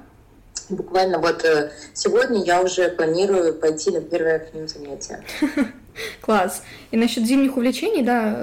Буквально 0.69 1.19
вот 1.19 1.45
э, 1.45 1.71
сегодня 1.95 2.43
я 2.43 2.61
уже 2.61 2.89
планирую 2.89 3.55
пойти 3.55 3.91
на 3.93 4.01
первое 4.01 4.41
к 4.41 4.53
ним 4.53 4.67
занятие. 4.67 5.23
Класс. 6.21 6.63
И 6.91 6.97
насчет 6.97 7.25
зимних 7.25 7.57
увлечений, 7.57 8.03
да, 8.03 8.35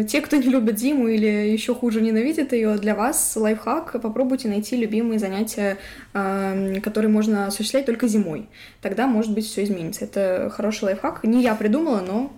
э, 0.00 0.04
те, 0.08 0.20
кто 0.20 0.36
не 0.36 0.48
любит 0.48 0.78
зиму 0.78 1.08
или 1.08 1.26
еще 1.26 1.74
хуже 1.74 2.00
ненавидит 2.00 2.52
ее, 2.52 2.76
для 2.76 2.94
вас 2.94 3.36
лайфхак, 3.36 4.00
попробуйте 4.00 4.48
найти 4.48 4.76
любимые 4.76 5.18
занятия, 5.18 5.78
э, 6.14 6.80
которые 6.82 7.10
можно 7.10 7.46
осуществлять 7.46 7.86
только 7.86 8.08
зимой. 8.08 8.48
Тогда, 8.80 9.06
может 9.06 9.32
быть, 9.32 9.46
все 9.46 9.64
изменится. 9.64 10.04
Это 10.04 10.52
хороший 10.54 10.84
лайфхак. 10.84 11.24
Не 11.24 11.42
я 11.42 11.54
придумала, 11.54 12.00
но, 12.00 12.32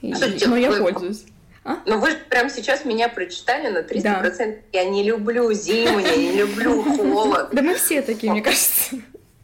Слушайте, 0.00 0.48
но 0.48 0.56
я 0.56 0.70
вы, 0.70 0.78
пользуюсь. 0.78 1.24
А? 1.62 1.78
Но 1.86 1.98
вы 1.98 2.10
же 2.10 2.16
прямо 2.28 2.48
сейчас 2.48 2.84
меня 2.84 3.08
прочитали 3.08 3.68
на 3.68 3.80
300%. 3.80 4.02
Да. 4.02 4.44
Я 4.72 4.84
не 4.84 5.04
люблю 5.04 5.52
зиму, 5.52 5.98
я 5.98 6.16
не 6.16 6.32
люблю 6.32 6.82
холод. 6.82 7.50
Да 7.52 7.62
мы 7.62 7.74
все 7.74 8.00
такие, 8.00 8.32
мне 8.32 8.40
кажется. 8.40 8.96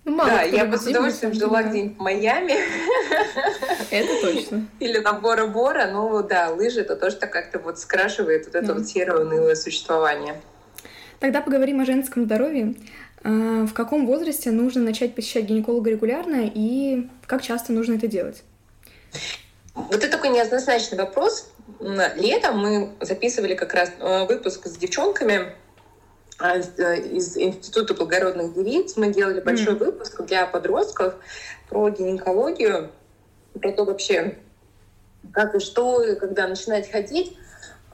Ну, 0.06 0.14
мало 0.14 0.30
да, 0.30 0.42
я 0.42 0.64
бы 0.64 0.78
с 0.78 0.86
удовольствием 0.86 1.34
жила 1.34 1.64
где-нибудь 1.64 1.98
в 1.98 2.00
Майами. 2.00 2.54
Это 3.90 4.20
точно. 4.22 4.68
Или 4.78 4.98
на 4.98 5.14
Бора-Бора. 5.14 5.88
Ну 5.90 6.22
да, 6.22 6.50
лыжи 6.50 6.82
это 6.82 6.94
тоже 6.94 7.16
так 7.16 7.32
как-то 7.32 7.58
вот 7.58 7.80
скрашивает 7.80 8.46
вот 8.46 8.54
это 8.54 8.72
вот 8.72 8.86
серое 8.86 9.24
унылое 9.24 9.56
существование. 9.56 10.40
Тогда 11.18 11.40
поговорим 11.40 11.80
о 11.80 11.84
женском 11.84 12.24
здоровье. 12.24 12.76
А, 13.24 13.66
в 13.66 13.72
каком 13.72 14.06
возрасте 14.06 14.52
нужно 14.52 14.82
начать 14.82 15.16
посещать 15.16 15.42
гинеколога 15.46 15.90
регулярно 15.90 16.48
и 16.54 17.08
как 17.26 17.42
часто 17.42 17.72
нужно 17.72 17.94
это 17.94 18.06
делать? 18.06 18.44
Вот 19.74 19.92
это 19.92 20.08
такой 20.08 20.30
неоднозначный 20.30 20.98
вопрос. 20.98 21.50
Летом 21.80 22.60
мы 22.60 22.90
записывали 23.00 23.54
как 23.54 23.74
раз 23.74 23.90
э, 23.98 24.24
выпуск 24.26 24.68
с 24.68 24.76
девчонками 24.76 25.52
из 26.40 27.36
Института 27.36 27.94
благородных 27.94 28.54
девиц. 28.54 28.96
Мы 28.96 29.12
делали 29.12 29.40
большой 29.40 29.74
mm. 29.74 29.78
выпуск 29.78 30.22
для 30.24 30.46
подростков 30.46 31.14
про 31.68 31.88
гинекологию, 31.90 32.90
про 33.60 33.72
то 33.72 33.84
вообще, 33.84 34.38
как 35.32 35.54
и 35.54 35.60
что, 35.60 36.02
и 36.02 36.14
когда 36.14 36.46
начинать 36.46 36.90
ходить. 36.90 37.36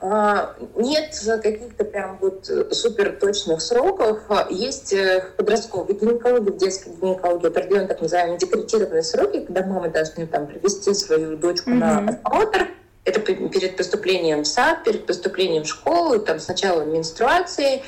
А, 0.05 0.55
нет 0.75 1.15
каких-то 1.41 1.85
прям 1.85 2.17
вот 2.19 2.51
супер 2.71 3.13
точных 3.13 3.61
сроков. 3.61 4.19
Есть 4.49 4.91
э, 4.91 5.21
в 5.21 5.37
подростковой 5.37 5.95
гинекологии, 5.95 6.49
в 6.49 6.57
детской 6.57 6.89
гинекологии 6.89 7.47
определенные 7.47 7.87
так 7.87 8.01
называемые 8.01 8.37
декретированные 8.37 9.03
сроки, 9.03 9.45
когда 9.45 9.65
мамы 9.65 9.87
должны 9.87 10.27
там 10.27 10.47
привести 10.47 10.93
свою 10.93 11.37
дочку 11.37 11.69
mm-hmm. 11.69 11.73
на 11.75 11.99
осмотр, 12.09 12.67
это 13.05 13.19
перед 13.19 13.75
поступлением 13.75 14.43
в 14.43 14.47
сад, 14.47 14.83
перед 14.85 15.05
поступлением 15.05 15.63
в 15.63 15.67
школу, 15.67 16.19
там 16.19 16.39
сначала 16.39 16.83
менструации. 16.83 17.83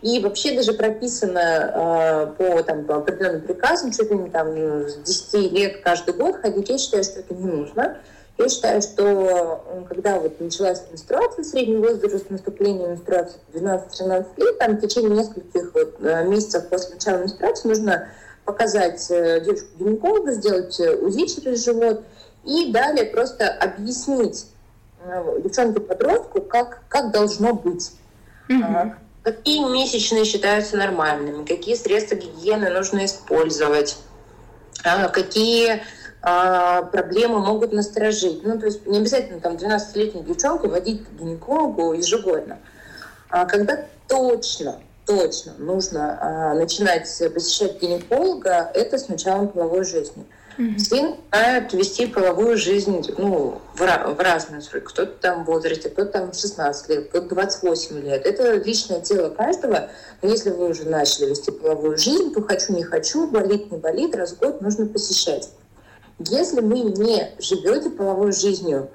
И 0.00 0.20
вообще 0.20 0.54
даже 0.54 0.74
прописано 0.74 1.38
э, 1.38 2.26
по, 2.38 2.62
там, 2.62 2.84
по 2.84 2.96
определенным 2.96 3.42
приказам, 3.42 3.90
чуть 3.90 4.10
ли 4.10 4.16
не 4.16 4.30
там, 4.30 4.48
с 4.56 4.96
10 4.96 5.52
лет 5.52 5.80
каждый 5.82 6.14
год 6.14 6.36
ходить. 6.36 6.68
Я 6.68 6.78
считаю, 6.78 7.02
что 7.02 7.20
это 7.20 7.34
не 7.34 7.46
нужно. 7.46 7.98
Я 8.38 8.48
считаю, 8.48 8.80
что 8.80 9.84
когда 9.88 10.18
вот 10.18 10.40
началась 10.40 10.82
менструация, 10.90 11.44
средний 11.44 11.76
возраст 11.76 12.30
наступления 12.30 12.88
менструации 12.88 13.38
12-13 13.52 14.26
лет, 14.36 14.58
там 14.58 14.76
в 14.76 14.80
течение 14.80 15.10
нескольких 15.10 15.74
вот, 15.74 15.96
э, 16.00 16.24
месяцев 16.26 16.68
после 16.68 16.94
начала 16.94 17.18
менструации 17.18 17.68
нужно 17.68 18.08
показать 18.46 19.10
э, 19.10 19.40
девушку 19.40 19.66
гинеколога, 19.78 20.32
сделать 20.32 20.78
э, 20.80 20.94
УЗИ 20.94 21.26
через 21.26 21.64
живот 21.64 22.02
и 22.44 22.72
далее 22.72 23.04
просто 23.06 23.48
объяснить 23.48 24.46
Э, 25.02 25.40
девчонке-подростку, 25.42 26.42
как, 26.42 26.82
как 26.88 27.10
должно 27.10 27.54
быть. 27.54 27.92
Mm-hmm. 28.48 28.92
Какие 29.22 29.64
месячные 29.64 30.24
считаются 30.24 30.76
нормальными, 30.76 31.44
какие 31.44 31.74
средства 31.74 32.16
гигиены 32.16 32.70
нужно 32.70 33.04
использовать, 33.04 33.96
а, 34.84 35.08
какие 35.08 35.82
а, 36.22 36.82
проблемы 36.82 37.38
могут 37.38 37.72
насторожить. 37.72 38.44
Ну, 38.44 38.58
то 38.58 38.66
есть 38.66 38.86
не 38.86 38.98
обязательно 38.98 39.40
там 39.40 39.54
12-летней 39.54 40.22
девчонке 40.22 40.68
водить 40.68 41.06
к 41.06 41.12
гинекологу 41.12 41.92
ежегодно. 41.92 42.58
А 43.28 43.46
когда 43.46 43.84
точно, 44.08 44.80
точно 45.06 45.52
нужно 45.58 46.54
начинать 46.56 47.06
посещать 47.32 47.80
гинеколога, 47.80 48.70
это 48.74 48.98
с 48.98 49.08
началом 49.08 49.48
половой 49.48 49.84
жизни. 49.84 50.26
Mm-hmm. 50.58 50.76
Все 50.78 51.16
начинают 51.32 51.72
вести 51.72 52.06
половую 52.06 52.56
жизнь 52.56 53.02
ну, 53.16 53.60
в, 53.74 53.78
в 53.78 54.20
разные 54.20 54.60
сроки. 54.60 54.84
Кто-то 54.84 55.12
там 55.12 55.44
в 55.44 55.46
возрасте, 55.46 55.88
кто-то 55.88 56.12
там 56.12 56.32
16 56.32 56.88
лет, 56.88 57.08
кто-то 57.08 57.34
28 57.34 58.00
лет. 58.00 58.26
Это 58.26 58.54
личное 58.54 59.00
дело 59.00 59.30
каждого. 59.30 59.88
Но 60.22 60.28
если 60.28 60.50
вы 60.50 60.68
уже 60.68 60.84
начали 60.88 61.30
вести 61.30 61.50
половую 61.50 61.96
жизнь, 61.96 62.32
то 62.32 62.42
хочу, 62.42 62.72
не 62.72 62.82
хочу, 62.82 63.26
болит, 63.28 63.70
не 63.70 63.78
болит, 63.78 64.14
раз 64.14 64.32
в 64.32 64.38
год 64.38 64.60
нужно 64.60 64.86
посещать. 64.86 65.50
Если 66.18 66.60
вы 66.60 66.80
не 66.80 67.32
живете 67.38 67.90
половой 67.90 68.32
жизнью, 68.32 68.90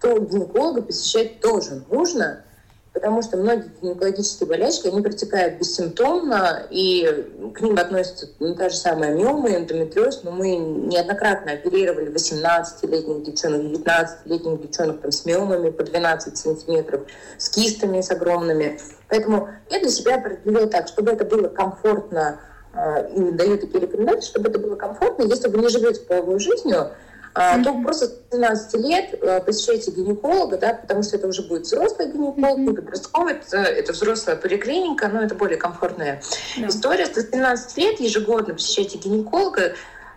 то 0.00 0.18
гинеколога 0.18 0.82
посещать 0.82 1.40
тоже 1.40 1.82
нужно, 1.90 2.44
потому 2.92 3.22
что 3.22 3.36
многие 3.36 3.70
гинекологические 3.80 4.48
болячки, 4.48 4.88
они 4.88 5.00
протекают 5.00 5.58
бессимптомно, 5.58 6.66
и 6.70 7.26
к 7.54 7.60
ним 7.60 7.76
относятся 7.78 8.28
ну, 8.38 8.54
та 8.54 8.68
же 8.68 8.76
самая 8.76 9.14
миома 9.14 9.48
и 9.48 9.56
эндометриоз, 9.56 10.22
но 10.24 10.30
мы 10.30 10.56
неоднократно 10.56 11.52
оперировали 11.52 12.12
18-летних 12.12 13.24
девчонок, 13.24 13.62
19-летних 13.62 14.62
девчонок 14.62 15.00
там, 15.00 15.10
с 15.10 15.24
миомами 15.24 15.70
по 15.70 15.84
12 15.84 16.36
сантиметров, 16.36 17.02
с 17.38 17.48
кистами 17.48 18.00
с 18.00 18.10
огромными. 18.10 18.78
Поэтому 19.08 19.48
я 19.70 19.80
для 19.80 19.90
себя 19.90 20.16
определила 20.16 20.66
так, 20.66 20.88
чтобы 20.88 21.12
это 21.12 21.24
было 21.24 21.48
комфортно, 21.48 22.40
э, 22.74 23.10
и 23.14 23.30
даю 23.32 23.56
такие 23.56 23.80
рекомендации, 23.80 24.28
чтобы 24.28 24.50
это 24.50 24.58
было 24.58 24.76
комфортно, 24.76 25.22
если 25.22 25.48
вы 25.48 25.58
не 25.58 25.68
живете 25.68 26.00
половой 26.00 26.38
жизнью, 26.38 26.90
а, 27.34 27.62
то 27.62 27.72
просто 27.82 28.06
с 28.06 28.14
12 28.30 28.74
лет 28.74 29.14
э, 29.22 29.40
посещайте 29.40 29.90
гинеколога, 29.90 30.58
да, 30.58 30.74
потому 30.74 31.02
что 31.02 31.16
это 31.16 31.28
уже 31.28 31.42
будет 31.42 31.62
взрослый 31.62 32.08
гинеколог, 32.12 32.58
mm-hmm. 32.58 32.74
подростковый, 32.74 33.34
это, 33.34 33.56
это 33.58 33.92
взрослая 33.92 34.36
поликлиника, 34.36 35.08
но 35.08 35.22
это 35.22 35.34
более 35.34 35.56
комфортная 35.56 36.20
yeah. 36.56 36.68
история. 36.68 37.06
С 37.06 37.10
13 37.10 37.76
лет 37.78 38.00
ежегодно 38.00 38.54
посещайте 38.54 38.98
гинеколога, 38.98 39.74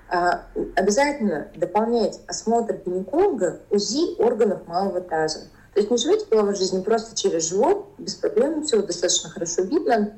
а, 0.10 0.44
обязательно 0.76 1.48
дополнять 1.56 2.20
осмотр 2.28 2.76
гинеколога 2.86 3.62
УЗИ 3.70 4.22
органов 4.22 4.68
малого 4.68 5.00
таза. 5.00 5.48
То 5.74 5.80
есть 5.80 5.92
не 5.92 5.98
живите 5.98 6.26
половой 6.26 6.56
жизнью 6.56 6.84
просто 6.84 7.16
через 7.16 7.50
живот, 7.50 7.88
без 7.98 8.16
проблем, 8.16 8.66
все 8.66 8.82
достаточно 8.82 9.30
хорошо 9.30 9.64
видно. 9.64 10.14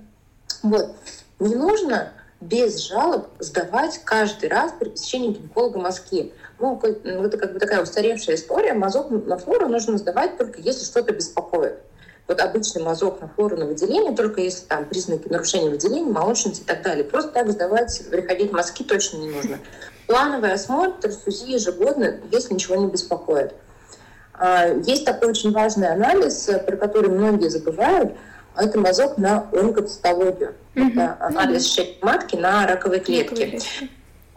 Вот. 0.63 0.95
Не 1.39 1.55
нужно 1.55 2.11
без 2.41 2.79
жалоб 2.87 3.27
сдавать 3.39 4.01
каждый 4.03 4.49
раз 4.49 4.73
при 4.79 4.89
посещении 4.89 5.33
гинеколога 5.33 5.79
мазки. 5.79 6.33
Ну, 6.59 6.81
ну, 7.03 7.23
это 7.23 7.37
как 7.37 7.53
бы 7.53 7.59
такая 7.59 7.81
устаревшая 7.81 8.35
история. 8.35 8.73
Мазок 8.73 9.09
на 9.11 9.37
флору 9.37 9.67
нужно 9.67 9.97
сдавать 9.97 10.37
только 10.37 10.59
если 10.59 10.85
что-то 10.85 11.13
беспокоит. 11.13 11.75
Вот 12.27 12.41
обычный 12.41 12.83
мазок 12.83 13.21
на 13.21 13.29
флору 13.29 13.55
на 13.55 13.65
выделение, 13.65 14.13
только 14.13 14.41
если 14.41 14.65
там 14.65 14.85
признаки 14.85 15.29
нарушения 15.29 15.69
выделения, 15.69 16.11
молочницы 16.11 16.61
и 16.61 16.65
так 16.65 16.81
далее. 16.81 17.05
Просто 17.05 17.31
так 17.31 17.49
сдавать, 17.49 18.01
приходить 18.11 18.51
мазки 18.51 18.83
точно 18.83 19.17
не 19.17 19.29
нужно. 19.29 19.59
Плановый 20.07 20.51
осмотр, 20.51 21.11
ФУЗИ 21.11 21.51
ежегодно, 21.51 22.19
если 22.31 22.53
ничего 22.53 22.75
не 22.75 22.87
беспокоит. 22.87 23.53
А, 24.33 24.67
есть 24.67 25.05
такой 25.05 25.29
очень 25.29 25.51
важный 25.51 25.89
анализ, 25.89 26.49
про 26.65 26.75
который 26.75 27.09
многие 27.09 27.49
забывают. 27.49 28.13
Это 28.57 28.79
мазок 28.79 29.17
на 29.17 29.47
онкоцитологию. 29.53 30.55
Mm-hmm. 30.75 30.91
Это 30.91 31.17
анализ 31.19 31.77
mm-hmm. 31.77 31.97
матки 32.01 32.35
на 32.35 32.67
раковой 32.67 32.99
клетке. 32.99 33.59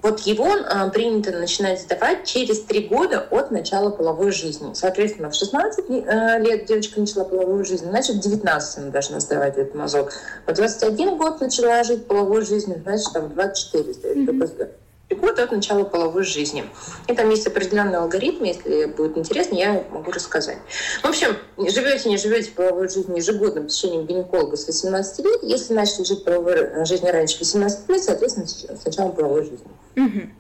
Вот 0.03 0.21
его 0.21 0.49
а, 0.49 0.89
принято 0.89 1.31
начинать 1.33 1.81
сдавать 1.81 2.25
через 2.25 2.61
три 2.61 2.89
года 2.89 3.27
от 3.31 3.51
начала 3.51 3.91
половой 3.91 4.33
жизни. 4.33 4.73
Соответственно, 4.75 5.31
в 5.31 5.35
16 5.35 5.85
э, 5.89 6.39
лет 6.41 6.67
девочка 6.67 7.01
начала 7.01 7.25
половую 7.25 7.65
жизнь, 7.65 7.87
значит, 7.87 8.17
в 8.17 8.21
19 8.21 8.79
она 8.79 8.91
должна 8.91 9.21
сдавать 9.21 9.57
этот 9.59 9.75
мазок. 9.75 10.13
В 10.47 10.53
21 10.53 11.19
год 11.19 11.41
начала 11.41 11.85
жить 11.85 12.07
половой 12.07 12.45
жизнью, 12.45 12.81
значит, 12.83 13.13
там 13.13 13.27
в 13.27 13.35
24 13.35 13.93
сдает 13.93 14.17
mm-hmm. 14.17 14.71
Года 15.15 15.45
от 15.45 15.53
начала 15.53 15.85
половой 15.85 16.25
жизни. 16.25 16.65
И 17.07 17.15
там 17.15 17.31
есть 17.31 17.47
определенный 17.47 17.99
алгоритм, 17.99 18.45
если 18.45 18.87
будет 18.87 19.19
интересно, 19.19 19.57
я 19.57 19.85
могу 19.91 20.11
рассказать. 20.13 20.59
В 21.03 21.07
общем, 21.07 21.37
живете, 21.59 22.09
не 22.09 22.17
живете 22.17 22.51
половой 22.53 22.89
жизнью 22.89 23.17
ежегодным 23.17 23.65
посещением 23.65 24.07
гинеколога 24.07 24.57
с 24.57 24.67
18 24.67 25.19
лет. 25.25 25.43
Если 25.43 25.75
начали 25.75 26.05
жить 26.05 26.25
половой 26.25 26.85
жизнью 26.85 27.13
раньше 27.13 27.39
18 27.39 27.89
лет, 27.89 28.03
соответственно, 28.03 28.47
с 28.47 28.85
началом 28.85 29.13
половой 29.13 29.45
жизни. 29.45 29.69
Угу. 29.97 30.31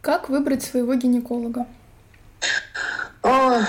Как 0.00 0.28
выбрать 0.28 0.62
своего 0.62 0.94
гинеколога? 0.94 1.66
О, 3.22 3.60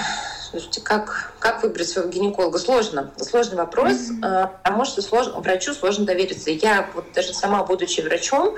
Слушайте, 0.53 0.81
как, 0.81 1.33
как 1.39 1.63
выбрать 1.63 1.89
своего 1.89 2.11
гинеколога? 2.11 2.59
Сложно. 2.59 3.09
Сложный 3.17 3.57
вопрос, 3.57 4.11
mm-hmm. 4.11 4.49
потому 4.63 4.85
что 4.85 5.01
сложно, 5.01 5.39
врачу 5.39 5.73
сложно 5.73 6.05
довериться. 6.05 6.51
Я 6.51 6.87
вот 6.93 7.05
даже 7.15 7.33
сама, 7.33 7.63
будучи 7.63 8.01
врачом, 8.01 8.53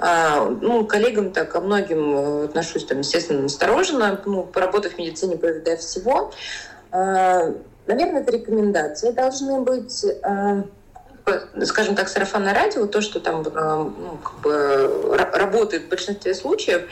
а, 0.00 0.44
ну, 0.60 0.84
коллегам 0.84 1.30
так 1.30 1.52
ко 1.52 1.60
многим 1.60 2.16
э, 2.16 2.44
отношусь, 2.46 2.84
там, 2.84 2.98
естественно, 2.98 3.42
настороженно, 3.42 4.20
ну, 4.26 4.42
поработав 4.42 4.94
в 4.94 4.98
медицине, 4.98 5.36
повидая 5.36 5.76
всего. 5.76 6.32
А, 6.90 7.54
наверное, 7.86 8.22
это 8.22 8.32
рекомендации 8.32 9.12
должны 9.12 9.60
быть 9.60 10.04
скажем 11.64 11.96
так, 11.96 12.08
сарафанное 12.08 12.54
радио, 12.54 12.86
то, 12.86 13.00
что 13.00 13.18
там 13.18 13.42
ну, 13.42 14.18
как 14.22 14.40
бы, 14.42 15.16
работает 15.16 15.86
в 15.86 15.88
большинстве 15.88 16.34
случаев, 16.34 16.82
а, 16.82 16.88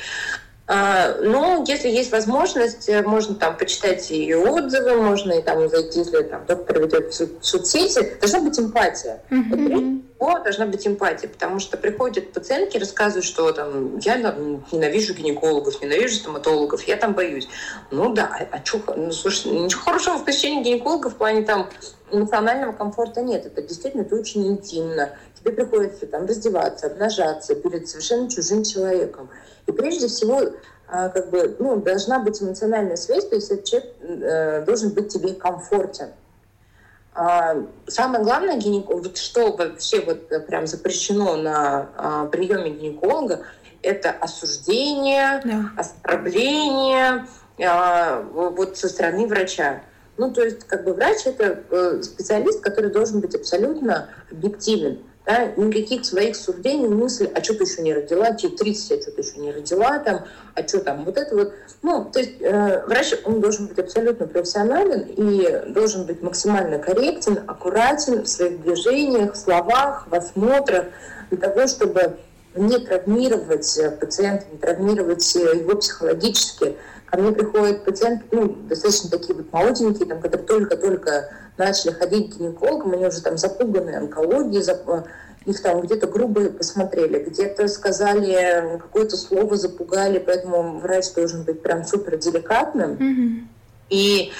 но 0.66 1.62
если 1.66 1.88
есть 1.88 2.10
возможность, 2.10 2.88
э, 2.88 3.02
можно 3.02 3.34
там 3.34 3.56
почитать 3.56 4.10
ее 4.10 4.38
отзывы, 4.38 4.96
можно 4.96 5.32
и 5.32 5.42
там 5.42 5.68
зайти, 5.68 5.98
если 5.98 6.22
там 6.22 6.46
доктор 6.46 6.80
ведет 6.80 7.12
в 7.12 7.44
соцсети, 7.44 8.16
должна 8.18 8.40
быть 8.40 8.58
эмпатия. 8.58 9.20
Mm-hmm. 9.28 10.02
Вот 10.24 10.44
должна 10.44 10.64
быть 10.64 10.86
эмпатия, 10.86 11.28
потому 11.28 11.58
что 11.58 11.76
приходят 11.76 12.32
пациентки, 12.32 12.78
рассказывают, 12.78 13.26
что 13.26 13.52
там 13.52 13.98
я 13.98 14.16
ненавижу 14.72 15.12
гинекологов, 15.12 15.82
ненавижу 15.82 16.14
стоматологов, 16.14 16.82
я 16.84 16.96
там 16.96 17.12
боюсь. 17.12 17.46
Ну 17.90 18.10
да, 18.14 18.48
а, 18.50 18.56
а 18.56 18.96
ну, 18.96 19.12
слушай, 19.12 19.52
ничего 19.52 19.82
хорошего 19.82 20.16
в 20.16 20.24
посещении 20.24 20.62
гинеколога 20.62 21.10
в 21.10 21.16
плане 21.16 21.42
там 21.42 21.68
эмоционального 22.10 22.72
комфорта 22.72 23.20
нет. 23.20 23.44
Это 23.44 23.60
действительно 23.60 24.00
это 24.00 24.16
очень 24.16 24.48
интимно. 24.48 25.10
Тебе 25.38 25.52
приходится 25.52 26.06
там 26.06 26.24
раздеваться, 26.24 26.86
обнажаться 26.86 27.54
перед 27.54 27.86
совершенно 27.86 28.30
чужим 28.30 28.64
человеком. 28.64 29.28
И 29.66 29.72
прежде 29.72 30.08
всего, 30.08 30.40
а, 30.88 31.10
как 31.10 31.28
бы, 31.28 31.54
ну, 31.58 31.76
должна 31.76 32.18
быть 32.18 32.42
эмоциональная 32.42 32.96
связь, 32.96 33.28
то 33.28 33.34
есть 33.34 33.50
этот 33.50 33.66
человек 33.66 33.92
э, 34.00 34.64
должен 34.64 34.88
быть 34.88 35.12
тебе 35.12 35.34
комфортен. 35.34 36.14
А, 37.14 37.56
самое 37.86 38.24
главное, 38.24 38.56
гинеколог, 38.56 39.04
вот 39.04 39.18
что 39.18 39.52
вообще 39.52 40.00
вот 40.00 40.28
прям 40.46 40.66
запрещено 40.66 41.36
на 41.36 41.88
а, 41.96 42.26
приеме 42.26 42.70
гинеколога, 42.70 43.42
это 43.82 44.10
осуждение, 44.10 45.40
да. 45.44 45.70
оскорбление 45.76 47.26
вот 48.32 48.76
со 48.76 48.88
стороны 48.88 49.26
врача. 49.26 49.82
Ну, 50.16 50.32
то 50.32 50.42
есть, 50.42 50.64
как 50.64 50.84
бы 50.84 50.94
врач 50.94 51.26
это 51.26 51.62
э, 51.70 52.02
специалист, 52.02 52.60
который 52.60 52.90
должен 52.90 53.20
быть 53.20 53.34
абсолютно 53.34 54.08
объективен 54.30 55.00
да, 55.26 55.46
никаких 55.56 56.04
своих 56.04 56.36
суждений, 56.36 56.86
мыслей, 56.86 57.30
а 57.34 57.42
что 57.42 57.54
ты 57.54 57.64
еще 57.64 57.82
не 57.82 57.94
родила, 57.94 58.32
тебе 58.32 58.56
30, 58.56 58.92
а 58.92 59.02
что 59.02 59.10
ты 59.10 59.22
еще 59.22 59.38
не 59.38 59.52
родила, 59.52 59.98
там, 59.98 60.24
а 60.54 60.68
что 60.68 60.80
там, 60.80 61.04
вот 61.04 61.16
это 61.16 61.34
вот. 61.34 61.52
Ну, 61.82 62.04
то 62.12 62.18
есть 62.18 62.40
э, 62.40 62.84
врач, 62.86 63.14
он 63.24 63.40
должен 63.40 63.66
быть 63.66 63.78
абсолютно 63.78 64.26
профессионален 64.26 65.00
и 65.00 65.72
должен 65.72 66.04
быть 66.04 66.22
максимально 66.22 66.78
корректен, 66.78 67.40
аккуратен 67.46 68.22
в 68.22 68.28
своих 68.28 68.62
движениях, 68.62 69.34
словах, 69.34 70.06
в 70.08 70.14
осмотрах, 70.14 70.86
для 71.30 71.38
того, 71.38 71.66
чтобы 71.66 72.16
не 72.54 72.78
травмировать 72.78 73.78
э, 73.78 73.90
пациента, 73.92 74.44
не 74.52 74.58
травмировать 74.58 75.36
э, 75.36 75.56
его 75.56 75.76
психологически. 75.76 76.76
Ко 77.06 77.18
мне 77.18 77.32
приходят 77.32 77.84
пациенты, 77.84 78.24
ну, 78.30 78.48
достаточно 78.68 79.10
такие 79.10 79.34
вот 79.34 79.52
молоденькие, 79.52 80.06
там, 80.06 80.20
которые 80.20 80.46
только-только 80.46 81.30
начали 81.56 81.92
ходить 81.92 82.34
к 82.34 82.38
гинекологам, 82.38 82.92
они 82.92 83.06
уже 83.06 83.20
там 83.20 83.38
запуганы 83.38 83.96
онкологией, 83.96 84.62
зап... 84.62 85.06
их 85.44 85.62
там 85.62 85.80
где-то 85.80 86.06
грубо 86.06 86.50
посмотрели, 86.50 87.22
где-то 87.24 87.68
сказали 87.68 88.78
какое-то 88.80 89.16
слово, 89.16 89.56
запугали, 89.56 90.18
поэтому 90.18 90.78
врач 90.78 91.12
должен 91.14 91.44
быть 91.44 91.62
прям 91.62 91.84
супер 91.84 92.16
деликатным. 92.16 92.92
Mm-hmm. 92.92 93.54
И, 93.90 94.32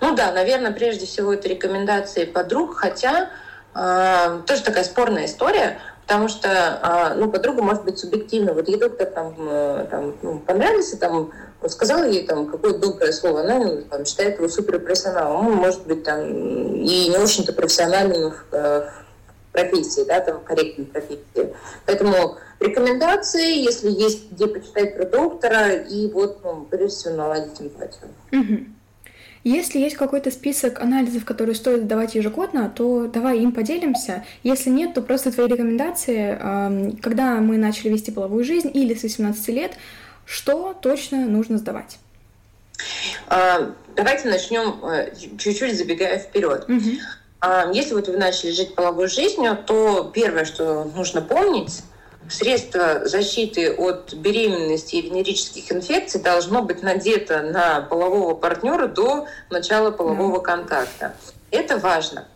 ну 0.00 0.14
да, 0.14 0.32
наверное, 0.32 0.72
прежде 0.72 1.06
всего 1.06 1.34
это 1.34 1.48
рекомендации 1.48 2.24
подруг, 2.24 2.76
хотя 2.76 3.30
э, 3.74 4.40
тоже 4.46 4.62
такая 4.62 4.84
спорная 4.84 5.26
история, 5.26 5.78
потому 6.06 6.28
что, 6.28 6.48
э, 6.48 7.14
ну, 7.16 7.30
подруга 7.30 7.62
может 7.62 7.84
быть 7.84 7.98
субъективна. 7.98 8.54
Вот 8.54 8.68
ей 8.68 8.78
доктор 8.78 9.08
там, 9.08 9.34
э, 9.38 9.86
там 9.90 10.14
ну, 10.22 10.38
понравился, 10.38 10.98
там 10.98 11.32
сказала 11.70 12.04
ей 12.04 12.26
там 12.26 12.46
какое-то 12.46 12.78
доброе 12.78 13.12
слово, 13.12 13.42
она 13.42 13.58
ну, 13.58 13.82
там, 13.82 14.04
считает 14.04 14.38
его 14.38 14.48
суперпрофессионалом. 14.48 15.46
Он 15.46 15.54
может 15.54 15.86
быть 15.86 16.02
там 16.02 16.20
и 16.22 17.08
не 17.08 17.16
очень-то 17.16 17.52
профессиональным 17.52 18.32
в, 18.32 18.54
э, 18.54 18.90
в 19.48 19.52
профессии, 19.52 20.04
да, 20.06 20.20
там, 20.20 20.40
корректной 20.40 20.86
профессии. 20.86 21.54
Поэтому 21.86 22.36
рекомендации, 22.60 23.62
если 23.62 23.90
есть 23.90 24.30
где 24.32 24.46
почитать 24.46 24.96
про 24.96 25.04
доктора, 25.04 25.72
и 25.72 26.08
вот, 26.08 26.40
ну, 26.42 26.66
прежде 26.70 26.96
всего, 26.96 27.14
наладить 27.14 27.60
эмпатию. 27.60 28.08
Угу. 28.32 28.66
Если 29.44 29.80
есть 29.80 29.96
какой-то 29.96 30.30
список 30.30 30.80
анализов, 30.80 31.24
которые 31.24 31.56
стоит 31.56 31.88
давать 31.88 32.14
ежегодно, 32.14 32.72
то 32.74 33.08
давай 33.08 33.40
им 33.40 33.50
поделимся. 33.50 34.24
Если 34.44 34.70
нет, 34.70 34.94
то 34.94 35.02
просто 35.02 35.32
твои 35.32 35.48
рекомендации, 35.48 36.96
когда 37.00 37.40
мы 37.40 37.56
начали 37.56 37.88
вести 37.88 38.12
половую 38.12 38.44
жизнь 38.44 38.70
или 38.72 38.94
с 38.94 39.02
18 39.02 39.48
лет, 39.48 39.72
что 40.26 40.74
точно 40.74 41.18
нужно 41.26 41.58
сдавать? 41.58 41.98
А, 43.28 43.72
давайте 43.96 44.28
начнем 44.28 44.84
э, 44.84 45.14
чуть-чуть 45.38 45.76
забегая 45.76 46.18
вперед. 46.18 46.64
Угу. 46.68 47.72
Если 47.72 47.94
вот 47.94 48.06
вы 48.06 48.16
начали 48.16 48.52
жить 48.52 48.76
половой 48.76 49.08
жизнью, 49.08 49.58
то 49.66 50.10
первое, 50.14 50.44
что 50.44 50.84
нужно 50.84 51.22
помнить, 51.22 51.82
средство 52.28 53.04
защиты 53.04 53.72
от 53.72 54.14
беременности 54.14 54.96
и 54.96 55.02
венерических 55.02 55.72
инфекций 55.72 56.20
должно 56.20 56.62
быть 56.62 56.82
надето 56.82 57.42
на 57.42 57.80
полового 57.80 58.34
партнера 58.34 58.86
до 58.86 59.26
начала 59.50 59.90
полового 59.90 60.38
да. 60.38 60.44
контакта. 60.44 61.16
Это 61.50 61.78
важно. 61.78 62.26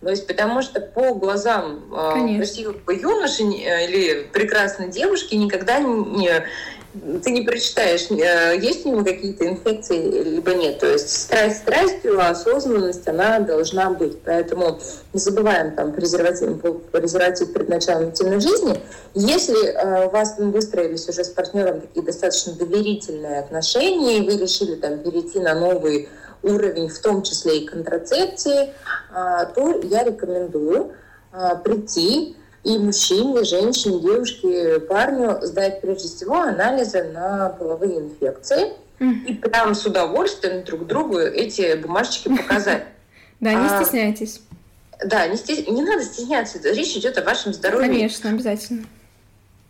То 0.00 0.08
есть, 0.08 0.26
потому 0.26 0.62
что 0.62 0.80
по 0.80 1.14
глазам 1.14 1.82
э, 1.92 2.10
Конечно. 2.14 2.38
красивого 2.38 2.90
юноши 2.90 3.42
э, 3.42 3.86
или 3.86 4.24
прекрасной 4.32 4.88
девушки 4.88 5.34
никогда 5.34 5.78
не, 5.78 6.30
ты 6.92 7.30
не 7.30 7.42
прочитаешь, 7.42 8.10
э, 8.10 8.58
есть 8.60 8.84
у 8.84 8.90
него 8.90 9.04
какие-то 9.04 9.46
инфекции, 9.46 10.24
либо 10.24 10.54
нет. 10.54 10.80
То 10.80 10.86
есть 10.86 11.08
страсть 11.10 11.58
страстью, 11.58 12.20
а 12.20 12.30
осознанность, 12.30 13.06
она 13.06 13.38
должна 13.40 13.90
быть. 13.90 14.20
Поэтому 14.22 14.80
не 15.12 15.20
забываем 15.20 15.74
там 15.76 15.92
презерватив, 15.92 16.60
презерватив 16.90 17.52
перед 17.52 17.68
началом 17.68 18.06
интимной 18.06 18.40
жизни. 18.40 18.80
Если 19.14 19.68
э, 19.68 20.06
у 20.06 20.10
вас 20.10 20.34
там 20.34 20.50
выстроились 20.50 21.08
уже 21.08 21.22
с 21.22 21.28
партнером 21.28 21.80
такие 21.80 22.04
достаточно 22.04 22.54
доверительные 22.54 23.38
отношения, 23.38 24.18
и 24.18 24.28
вы 24.28 24.36
решили 24.36 24.74
там 24.74 24.98
перейти 24.98 25.38
на 25.38 25.54
новый 25.54 26.08
уровень, 26.42 26.88
в 26.88 26.98
том 26.98 27.22
числе 27.22 27.58
и 27.58 27.66
контрацепции, 27.66 28.72
э, 29.14 29.46
то 29.54 29.80
я 29.84 30.02
рекомендую 30.02 30.92
прийти 31.62 32.34
и 32.64 32.78
мужчине, 32.78 33.42
женщине, 33.44 34.00
девушке, 34.00 34.80
парню 34.80 35.38
сдать 35.42 35.80
прежде 35.80 36.08
всего 36.08 36.40
анализы 36.40 37.04
на 37.04 37.50
половые 37.50 38.00
инфекции 38.00 38.72
и 39.00 39.34
прям 39.34 39.74
с 39.74 39.86
удовольствием 39.86 40.62
друг 40.64 40.86
другу 40.86 41.18
эти 41.18 41.74
бумажечки 41.76 42.28
показать. 42.36 42.84
Да, 43.40 43.54
не 43.54 43.66
а, 43.66 43.82
стесняйтесь. 43.82 44.42
Да, 45.02 45.26
не, 45.26 45.36
стес... 45.36 45.66
не 45.66 45.82
надо 45.82 46.04
стесняться, 46.04 46.58
речь 46.62 46.94
идет 46.96 47.16
о 47.16 47.24
вашем 47.24 47.54
здоровье. 47.54 47.88
Конечно, 47.88 48.30
обязательно. 48.30 48.84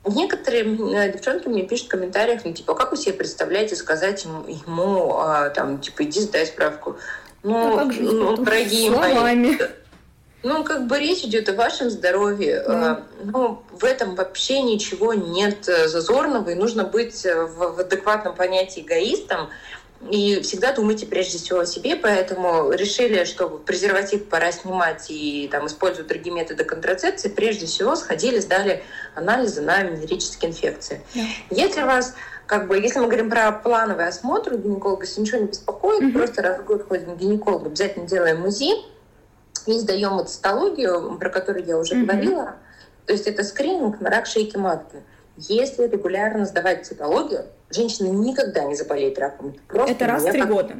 Некоторые 0.04 0.64
э, 0.64 1.12
девчонки 1.12 1.46
мне 1.46 1.62
пишут 1.62 1.86
в 1.86 1.90
комментариях, 1.90 2.40
ну, 2.44 2.52
типа, 2.52 2.74
как 2.74 2.90
вы 2.90 2.96
себе 2.96 3.12
представляете 3.12 3.76
сказать 3.76 4.24
ему, 4.24 4.44
ему 4.48 5.18
а, 5.18 5.50
там, 5.50 5.78
типа, 5.78 6.04
иди 6.04 6.20
сдай 6.20 6.46
справку. 6.46 6.96
Ну, 7.42 7.78
а 7.78 7.84
ну 7.84 8.36
дорогие 8.36 8.90
мои, 8.90 9.56
ну, 10.42 10.64
как 10.64 10.86
бы 10.86 10.98
речь 10.98 11.22
идет 11.24 11.48
о 11.48 11.54
вашем 11.54 11.90
здоровье. 11.90 12.62
Да. 12.66 13.02
Ну, 13.24 13.62
в 13.72 13.84
этом 13.84 14.14
вообще 14.14 14.62
ничего 14.62 15.12
нет 15.12 15.68
э, 15.68 15.88
зазорного, 15.88 16.50
и 16.50 16.54
нужно 16.54 16.84
быть 16.84 17.26
э, 17.26 17.44
в, 17.44 17.76
в 17.76 17.80
адекватном 17.80 18.34
понятии 18.34 18.80
эгоистом. 18.80 19.50
И 20.08 20.40
всегда 20.40 20.72
думайте 20.72 21.04
прежде 21.04 21.36
всего 21.36 21.60
о 21.60 21.66
себе, 21.66 21.94
поэтому 21.94 22.70
решили, 22.70 23.24
что 23.24 23.48
презерватив 23.48 24.28
пора 24.28 24.50
снимать 24.50 25.10
и 25.10 25.46
там, 25.52 25.66
использовать 25.66 26.08
другие 26.08 26.34
методы 26.34 26.64
контрацепции, 26.64 27.28
прежде 27.28 27.66
всего 27.66 27.94
сходили, 27.96 28.38
сдали 28.38 28.82
анализы 29.14 29.60
на 29.60 29.82
венерические 29.82 30.52
инфекции. 30.52 31.02
Да. 31.14 31.20
Если 31.50 31.82
вас 31.82 32.14
как 32.46 32.66
бы, 32.66 32.78
если 32.78 32.98
мы 32.98 33.06
говорим 33.06 33.30
про 33.30 33.52
плановый 33.52 34.08
осмотр 34.08 34.54
у 34.54 34.58
гинеколога, 34.58 35.04
если 35.04 35.20
ничего 35.20 35.38
не 35.38 35.46
беспокоит, 35.48 36.02
mm-hmm. 36.02 36.12
просто 36.12 36.42
раз 36.42 36.58
в 36.60 36.64
год 36.64 36.88
ходим 36.88 37.14
к 37.14 37.18
гинекологу, 37.18 37.66
обязательно 37.66 38.06
делаем 38.06 38.44
УЗИ, 38.44 38.72
и 39.66 39.72
сдаем 39.78 40.14
вот 40.14 40.30
цитологию, 40.30 41.16
про 41.18 41.30
которую 41.30 41.64
я 41.66 41.78
уже 41.78 41.94
mm-hmm. 41.94 42.04
говорила. 42.04 42.56
То 43.06 43.12
есть 43.12 43.26
это 43.26 43.44
скрининг 43.44 44.00
на 44.00 44.10
рак 44.10 44.26
шейки 44.26 44.56
матки. 44.56 45.02
Если 45.36 45.86
регулярно 45.86 46.44
сдавать 46.44 46.86
цитологию, 46.86 47.46
женщина 47.70 48.08
никогда 48.08 48.64
не 48.64 48.74
заболеет 48.74 49.18
раком. 49.18 49.56
Просто 49.68 49.92
это 49.92 50.06
раз 50.06 50.22
в 50.24 50.30
три 50.30 50.42
года. 50.42 50.76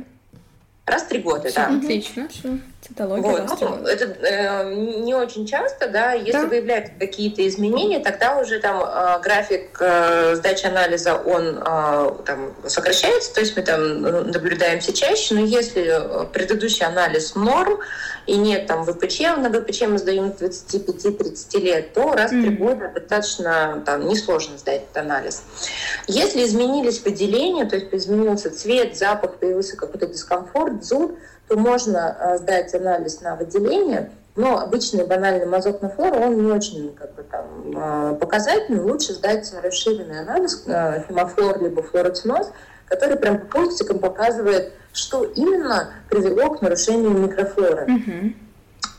Раз 0.87 1.03
в 1.03 1.09
три 1.09 1.21
года, 1.21 1.49
Все, 1.49 1.57
да. 1.57 1.77
Отлично. 1.77 2.29
Все. 2.29 2.59
Цитология 2.81 3.31
вот. 3.31 3.59
года. 3.59 3.91
Это 3.91 4.05
э, 4.27 4.75
не 4.75 5.15
очень 5.15 5.47
часто, 5.47 5.89
да. 5.89 6.13
Если 6.13 6.33
да. 6.33 6.47
выявляются 6.47 6.93
какие-то 6.99 7.47
изменения, 7.47 8.01
тогда 8.01 8.39
уже 8.39 8.59
там 8.59 8.83
э, 8.83 9.21
график 9.23 9.77
э, 9.81 10.35
сдачи 10.37 10.65
анализа, 10.65 11.15
он 11.17 11.59
э, 11.59 12.11
там 12.25 12.55
сокращается, 12.67 13.35
то 13.35 13.41
есть 13.41 13.55
мы 13.55 13.63
там 13.63 14.01
наблюдаемся 14.01 14.95
чаще, 14.95 15.35
но 15.35 15.43
если 15.43 16.23
э, 16.23 16.27
предыдущий 16.33 16.87
анализ 16.87 17.35
норм, 17.35 17.81
и 18.27 18.37
нет 18.37 18.67
там 18.67 18.85
ВПЧ, 18.87 19.21
на 19.37 19.51
ВПЧ 19.51 19.83
мы 19.83 19.99
сдаем 19.99 20.29
25-30 20.29 21.61
лет, 21.61 21.93
то 21.93 22.13
раз 22.13 22.33
в 22.33 22.41
три 22.41 22.51
года 22.51 22.91
достаточно 22.95 23.83
там, 23.85 24.09
несложно 24.09 24.57
сдать 24.57 24.85
этот 24.85 24.97
анализ. 24.97 25.43
Если 26.07 26.47
изменились 26.47 27.05
выделения, 27.05 27.67
то 27.67 27.77
есть 27.77 27.89
изменился 27.93 28.51
цвет, 28.51 28.97
запах, 28.97 29.35
появился 29.35 29.77
какой-то 29.77 30.07
дискомфорт, 30.07 30.85
зуд, 30.85 31.19
то 31.51 31.59
можно 31.59 32.17
э, 32.17 32.39
сдать 32.39 32.73
анализ 32.75 33.21
на 33.23 33.35
выделение, 33.35 34.13
но 34.37 34.61
обычный 34.61 35.05
банальный 35.05 35.47
мазок 35.47 35.83
на 35.83 35.91
флор, 35.91 36.17
он 36.17 36.45
не 36.45 36.53
очень 36.53 36.95
как 36.95 37.13
бы, 37.17 37.25
там, 37.25 37.45
э, 37.75 38.15
показательный. 38.21 38.79
Лучше 38.81 39.15
сдать 39.15 39.53
расширенный 39.61 40.21
анализ, 40.21 40.63
э, 40.67 41.03
хемофлор 41.09 41.61
либо 41.61 41.83
флороциноз, 41.83 42.53
который 42.87 43.17
прям 43.17 43.41
по 43.41 43.47
пунктикам 43.47 43.99
показывает, 43.99 44.73
что 44.93 45.25
именно 45.25 45.91
привело 46.09 46.55
к 46.55 46.63
нарушению 46.63 47.11
микрофлоры. 47.11 47.87
Mm-hmm. 47.87 48.35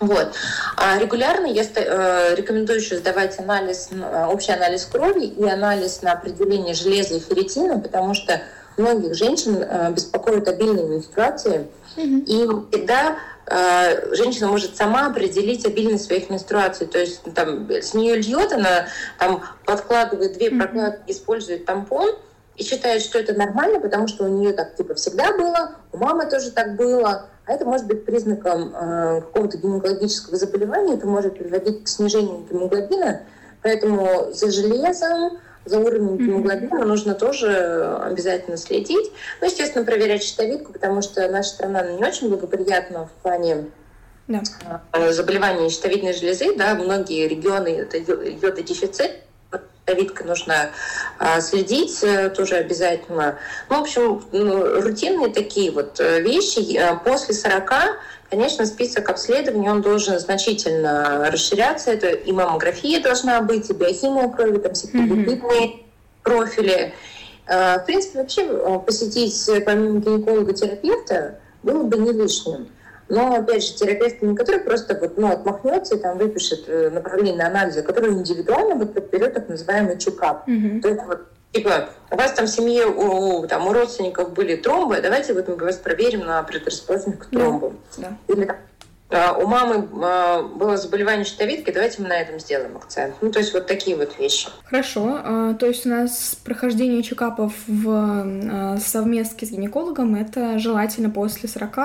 Вот. 0.01 0.33
А 0.75 0.99
регулярно 0.99 1.45
я 1.45 1.63
э, 1.63 2.35
рекомендую 2.35 2.79
еще 2.79 2.97
сдавать 2.97 3.39
анализ, 3.39 3.91
общий 4.27 4.51
анализ 4.51 4.85
крови 4.91 5.23
и 5.23 5.47
анализ 5.47 6.01
на 6.01 6.11
определение 6.11 6.73
железа 6.73 7.13
и 7.13 7.19
ферритина, 7.19 7.79
потому 7.79 8.13
что 8.13 8.41
многих 8.77 9.15
женщин 9.15 9.57
э, 9.61 9.91
беспокоят 9.93 10.47
обильные 10.47 10.85
менструации, 10.85 11.67
mm-hmm. 11.95 12.23
и 12.25 12.71
всегда 12.71 13.17
э, 13.47 14.15
женщина 14.15 14.47
может 14.47 14.75
сама 14.75 15.07
определить 15.07 15.65
обильность 15.65 16.05
своих 16.05 16.29
менструаций. 16.29 16.87
То 16.87 16.99
есть 16.99 17.21
там, 17.33 17.69
с 17.69 17.93
нее 17.93 18.15
льет, 18.15 18.51
она 18.53 18.87
там 19.17 19.41
подкладывает 19.65 20.33
две 20.33 20.51
прокладки, 20.51 21.11
использует 21.11 21.65
тампон, 21.65 22.15
и 22.57 22.63
считает, 22.63 23.01
что 23.01 23.17
это 23.17 23.33
нормально, 23.33 23.79
потому 23.79 24.07
что 24.07 24.25
у 24.25 24.27
нее 24.27 24.53
так 24.53 24.75
типа 24.75 24.93
всегда 24.95 25.35
было, 25.35 25.75
у 25.91 25.97
мамы 25.97 26.29
тоже 26.29 26.51
так 26.51 26.75
было, 26.75 27.25
а 27.45 27.53
это 27.53 27.65
может 27.65 27.87
быть 27.87 28.05
признаком 28.05 28.73
э, 28.75 29.21
какого-то 29.21 29.57
гинекологического 29.57 30.37
заболевания, 30.37 30.95
это 30.95 31.07
может 31.07 31.37
приводить 31.37 31.83
к 31.83 31.87
снижению 31.87 32.45
гемоглобина, 32.49 33.21
поэтому 33.63 34.31
за 34.33 34.51
железом, 34.51 35.39
за 35.65 35.79
уровнем 35.79 36.17
гемоглобина 36.17 36.85
нужно 36.85 37.13
тоже 37.13 37.99
обязательно 38.03 38.57
следить. 38.57 39.11
Ну, 39.39 39.47
естественно, 39.47 39.85
проверять 39.85 40.23
щитовидку, 40.23 40.73
потому 40.73 41.01
что 41.01 41.27
наша 41.29 41.49
страна 41.49 41.83
не 41.83 42.03
очень 42.03 42.29
благоприятна 42.29 43.07
в 43.07 43.21
плане 43.21 43.65
да. 44.27 44.41
Э, 44.93 45.11
заболеваний 45.11 45.69
щитовидной 45.69 46.13
железы, 46.13 46.55
да, 46.55 46.75
многие 46.75 47.27
регионы 47.27 47.69
это 47.69 47.97
йододефицит, 47.97 49.11
щитовидкой 49.91 50.27
нужно 50.27 50.71
а, 51.19 51.41
следить 51.41 52.03
э, 52.03 52.29
тоже 52.29 52.55
обязательно. 52.55 53.37
Ну, 53.69 53.77
в 53.77 53.81
общем, 53.81 54.23
ну, 54.31 54.81
рутинные 54.81 55.33
такие 55.33 55.71
вот 55.71 55.99
э, 55.99 56.21
вещи. 56.21 56.77
Э, 56.77 56.97
после 57.03 57.33
40 57.33 57.71
Конечно, 58.31 58.65
список 58.65 59.09
обследований 59.09 59.69
он 59.69 59.81
должен 59.81 60.17
значительно 60.17 61.29
расширяться. 61.29 61.91
Это 61.91 62.07
и 62.07 62.31
маммография 62.31 63.01
должна 63.01 63.41
быть, 63.41 63.69
и 63.69 63.73
биохимия 63.73 64.29
крови, 64.29 64.57
там 64.57 64.73
всякие 64.73 65.03
mm-hmm. 65.03 65.83
профили. 66.23 66.93
В 67.45 67.83
принципе, 67.85 68.19
вообще 68.19 68.79
посетить 68.85 69.49
помимо 69.65 69.99
гинеколога-терапевта 69.99 71.39
было 71.61 71.83
бы 71.83 71.97
не 71.97 72.13
лишним. 72.13 72.69
Но, 73.09 73.35
опять 73.35 73.65
же, 73.65 73.73
терапевт 73.73 74.21
не 74.21 74.33
который 74.33 74.61
просто 74.61 74.97
вот, 74.97 75.17
ну, 75.17 75.29
отмахнется 75.29 75.95
и 75.95 75.99
там 75.99 76.17
выпишет 76.17 76.63
э, 76.67 76.89
направление 76.89 77.35
на 77.35 77.47
анализы, 77.47 77.81
а 77.81 77.83
который 77.83 78.13
индивидуально 78.13 78.75
вот, 78.75 78.93
подберет 78.93 79.33
так 79.33 79.49
называемый 79.49 79.97
чекап. 79.97 80.47
Mm-hmm. 80.47 80.79
То 80.79 80.87
есть 80.87 81.01
вот 81.05 81.27
Типа, 81.51 81.89
у 82.09 82.15
вас 82.15 82.31
там 82.31 82.45
в 82.45 82.49
семье, 82.49 82.87
у, 82.87 83.45
там, 83.47 83.67
у 83.67 83.73
родственников 83.73 84.33
были 84.33 84.55
тромбы, 84.55 85.01
давайте 85.01 85.33
вот 85.33 85.49
мы 85.49 85.55
вас 85.55 85.77
проверим 85.77 86.21
на 86.21 86.41
предрасположенность 86.43 87.19
к 87.19 87.25
тромбу. 87.25 87.73
Да. 87.97 88.17
Или 88.29 88.47
а, 89.11 89.33
у 89.33 89.45
мамы 89.45 89.87
а, 90.01 90.43
было 90.43 90.77
заболевание 90.77 91.25
щитовидки, 91.25 91.71
давайте 91.71 92.01
мы 92.01 92.07
на 92.07 92.17
этом 92.17 92.39
сделаем 92.39 92.77
акцент. 92.77 93.15
Ну, 93.19 93.31
то 93.31 93.39
есть 93.39 93.53
вот 93.53 93.67
такие 93.67 93.97
вот 93.97 94.17
вещи. 94.17 94.47
Хорошо. 94.63 95.19
А, 95.23 95.53
то 95.55 95.65
есть 95.65 95.85
у 95.85 95.89
нас 95.89 96.37
прохождение 96.45 97.03
чекапов 97.03 97.53
в 97.67 98.79
совместке 98.79 99.45
с 99.45 99.51
гинекологом 99.51 100.15
это 100.15 100.57
желательно 100.59 101.09
после 101.09 101.49
40, 101.49 101.77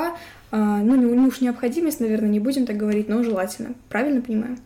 ну, 0.52 0.94
не 0.94 1.26
уж 1.26 1.40
необходимость, 1.40 1.98
наверное, 1.98 2.28
не 2.28 2.38
будем 2.38 2.66
так 2.66 2.76
говорить, 2.76 3.08
но 3.08 3.22
желательно. 3.24 3.74
Правильно 3.88 4.22
понимаю? 4.22 4.58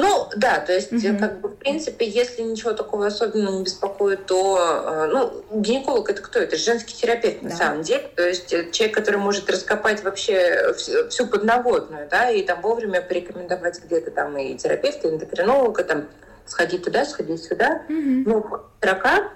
Ну, 0.00 0.28
да, 0.36 0.58
то 0.60 0.72
есть, 0.72 0.92
угу. 0.92 1.18
как 1.18 1.40
бы, 1.40 1.48
в 1.48 1.56
принципе, 1.56 2.08
если 2.08 2.42
ничего 2.42 2.72
такого 2.72 3.06
особенного 3.06 3.58
не 3.58 3.64
беспокоит, 3.64 4.26
то, 4.26 4.58
э, 4.58 5.06
ну, 5.12 5.44
гинеколог 5.60 6.08
это 6.08 6.22
кто? 6.22 6.38
Это 6.38 6.56
женский 6.56 6.94
терапевт, 6.94 7.42
на 7.42 7.50
да. 7.50 7.56
самом 7.56 7.82
деле. 7.82 8.08
То 8.16 8.26
есть, 8.26 8.52
э, 8.52 8.70
человек, 8.70 8.96
который 8.96 9.16
может 9.16 9.50
раскопать 9.50 10.02
вообще 10.02 10.72
всю 11.08 11.26
подноготную, 11.26 12.08
да, 12.10 12.30
и 12.30 12.42
там 12.42 12.62
вовремя 12.62 13.02
порекомендовать 13.02 13.82
где-то 13.84 14.10
там 14.10 14.36
и 14.38 14.56
терапевта, 14.56 15.08
и 15.08 15.10
эндокринолога, 15.12 15.84
там, 15.84 16.08
сходи 16.46 16.78
туда, 16.78 17.04
сходи 17.04 17.36
сюда. 17.36 17.82
Угу. 17.88 18.22
Ну, 18.26 18.46
рака 18.80 19.30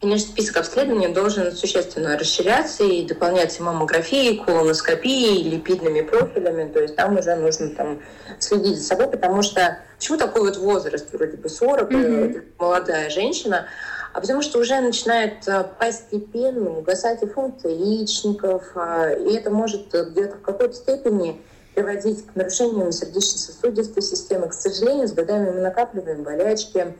Конечно, 0.00 0.32
список 0.32 0.58
обследований 0.58 1.08
должен 1.08 1.52
существенно 1.52 2.18
расширяться 2.18 2.84
и 2.84 3.06
дополняться 3.06 3.62
маммографией, 3.62 4.44
колоноскопией, 4.44 5.48
липидными 5.48 6.02
профилями. 6.02 6.70
То 6.70 6.80
есть 6.80 6.96
там 6.96 7.18
уже 7.18 7.34
нужно 7.36 7.70
там, 7.70 8.02
следить 8.38 8.78
за 8.78 8.84
собой, 8.84 9.08
потому 9.08 9.42
что 9.42 9.78
почему 9.96 10.18
такой 10.18 10.42
вот 10.42 10.58
возраст, 10.58 11.10
вроде 11.12 11.36
бы 11.38 11.48
40, 11.48 11.90
mm-hmm. 11.90 12.42
молодая 12.58 13.08
женщина, 13.08 13.66
а 14.12 14.20
потому 14.20 14.42
что 14.42 14.58
уже 14.58 14.80
начинает 14.80 15.48
э, 15.48 15.64
постепенно 15.78 16.70
угасать 16.78 17.22
и 17.22 17.26
функция 17.26 17.72
яичников, 17.72 18.62
э, 18.76 19.24
и 19.26 19.34
это 19.34 19.50
может 19.50 19.88
где-то 19.88 20.36
в 20.36 20.42
какой-то 20.42 20.74
степени 20.74 21.40
приводить 21.74 22.26
к 22.26 22.36
нарушениям 22.36 22.92
сердечно-сосудистой 22.92 24.02
системы. 24.02 24.48
К 24.48 24.54
сожалению, 24.54 25.08
с 25.08 25.12
годами 25.12 25.50
мы 25.50 25.60
накапливаем 25.60 26.22
болячки, 26.22 26.78
а, 26.78 26.92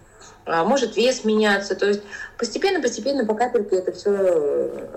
может 0.47 0.97
вес 0.97 1.25
меняться. 1.25 1.75
То 1.75 1.87
есть 1.87 2.03
постепенно-постепенно 2.39 3.25
по 3.25 3.35
капельке 3.35 3.77
это 3.77 3.93
все 3.93 4.11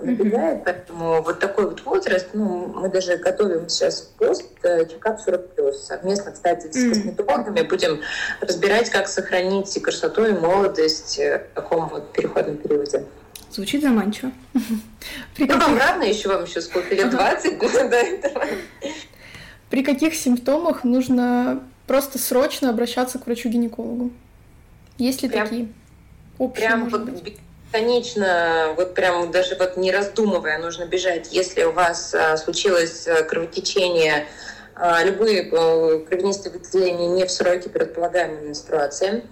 набегает. 0.02 0.58
Mm-hmm. 0.58 0.62
Поэтому 0.64 1.22
вот 1.22 1.38
такой 1.38 1.66
вот 1.66 1.82
возраст, 1.84 2.28
ну, 2.32 2.66
мы 2.66 2.88
даже 2.88 3.16
готовим 3.16 3.68
сейчас 3.68 4.12
пост 4.18 4.46
э, 4.62 4.86
чекап 4.86 5.20
40 5.20 5.54
плюс. 5.54 5.84
Совместно, 5.84 6.32
кстати, 6.32 6.70
с 6.70 6.76
mm-hmm. 6.76 6.88
косметологами 6.90 7.62
будем 7.62 8.00
разбирать, 8.40 8.90
как 8.90 9.08
сохранить 9.08 9.74
и 9.76 9.80
красоту, 9.80 10.26
и 10.26 10.32
молодость 10.32 11.18
э, 11.18 11.46
в 11.50 11.54
таком 11.54 11.88
вот 11.88 12.12
переходном 12.12 12.56
периоде. 12.58 13.04
Звучит 13.50 13.82
заманчиво. 13.82 14.30
При 15.34 15.44
ну, 15.46 15.54
каких... 15.54 15.66
вам 15.66 15.78
рано 15.78 16.02
еще, 16.02 16.28
вам 16.28 16.44
еще 16.44 16.60
сколько 16.60 16.94
лет? 16.94 17.10
20 17.10 17.58
до 17.58 17.96
этого. 17.96 18.44
При 19.70 19.82
каких 19.82 20.14
симптомах 20.14 20.84
нужно 20.84 21.62
просто 21.86 22.18
срочно 22.18 22.70
обращаться 22.70 23.18
к 23.18 23.26
врачу-гинекологу? 23.26 24.10
Есть 24.98 25.22
ли 25.22 25.28
прям, 25.28 25.46
такие? 25.46 25.68
Общие, 26.38 26.66
прям 26.68 26.88
вот 26.88 27.02
быть? 27.02 27.38
конечно, 27.72 28.74
вот 28.76 28.94
прям 28.94 29.30
даже 29.30 29.56
вот 29.56 29.76
не 29.76 29.92
раздумывая, 29.92 30.58
нужно 30.58 30.84
бежать. 30.84 31.32
Если 31.32 31.62
у 31.64 31.72
вас 31.72 32.14
а, 32.14 32.36
случилось 32.36 33.06
а, 33.06 33.22
кровотечение, 33.22 34.26
а, 34.74 35.02
любые 35.04 35.50
а, 35.52 35.98
кровянистые 36.00 36.52
выделения 36.52 37.08
не 37.08 37.24
в 37.26 37.30
сроке 37.30 37.68
предполагаемой 37.68 38.48
менструации, 38.48 39.24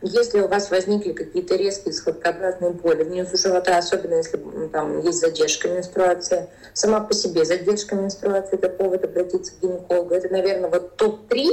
если 0.00 0.40
у 0.40 0.48
вас 0.48 0.70
возникли 0.70 1.12
какие-то 1.12 1.54
резкие 1.54 1.94
схваткообразные 1.94 2.72
боли 2.72 3.04
внизу 3.04 3.36
живота, 3.36 3.78
особенно 3.78 4.14
если 4.14 4.40
там 4.72 5.00
есть 5.00 5.20
задержка 5.20 5.68
менструации, 5.68 6.48
сама 6.72 7.00
по 7.00 7.14
себе 7.14 7.44
задержка 7.44 7.94
менструации, 7.94 8.56
это 8.56 8.68
повод 8.68 9.04
обратиться 9.04 9.52
к 9.52 9.60
гинекологу. 9.62 10.14
Это, 10.14 10.28
наверное, 10.28 10.70
вот 10.70 10.96
топ-3, 10.96 11.46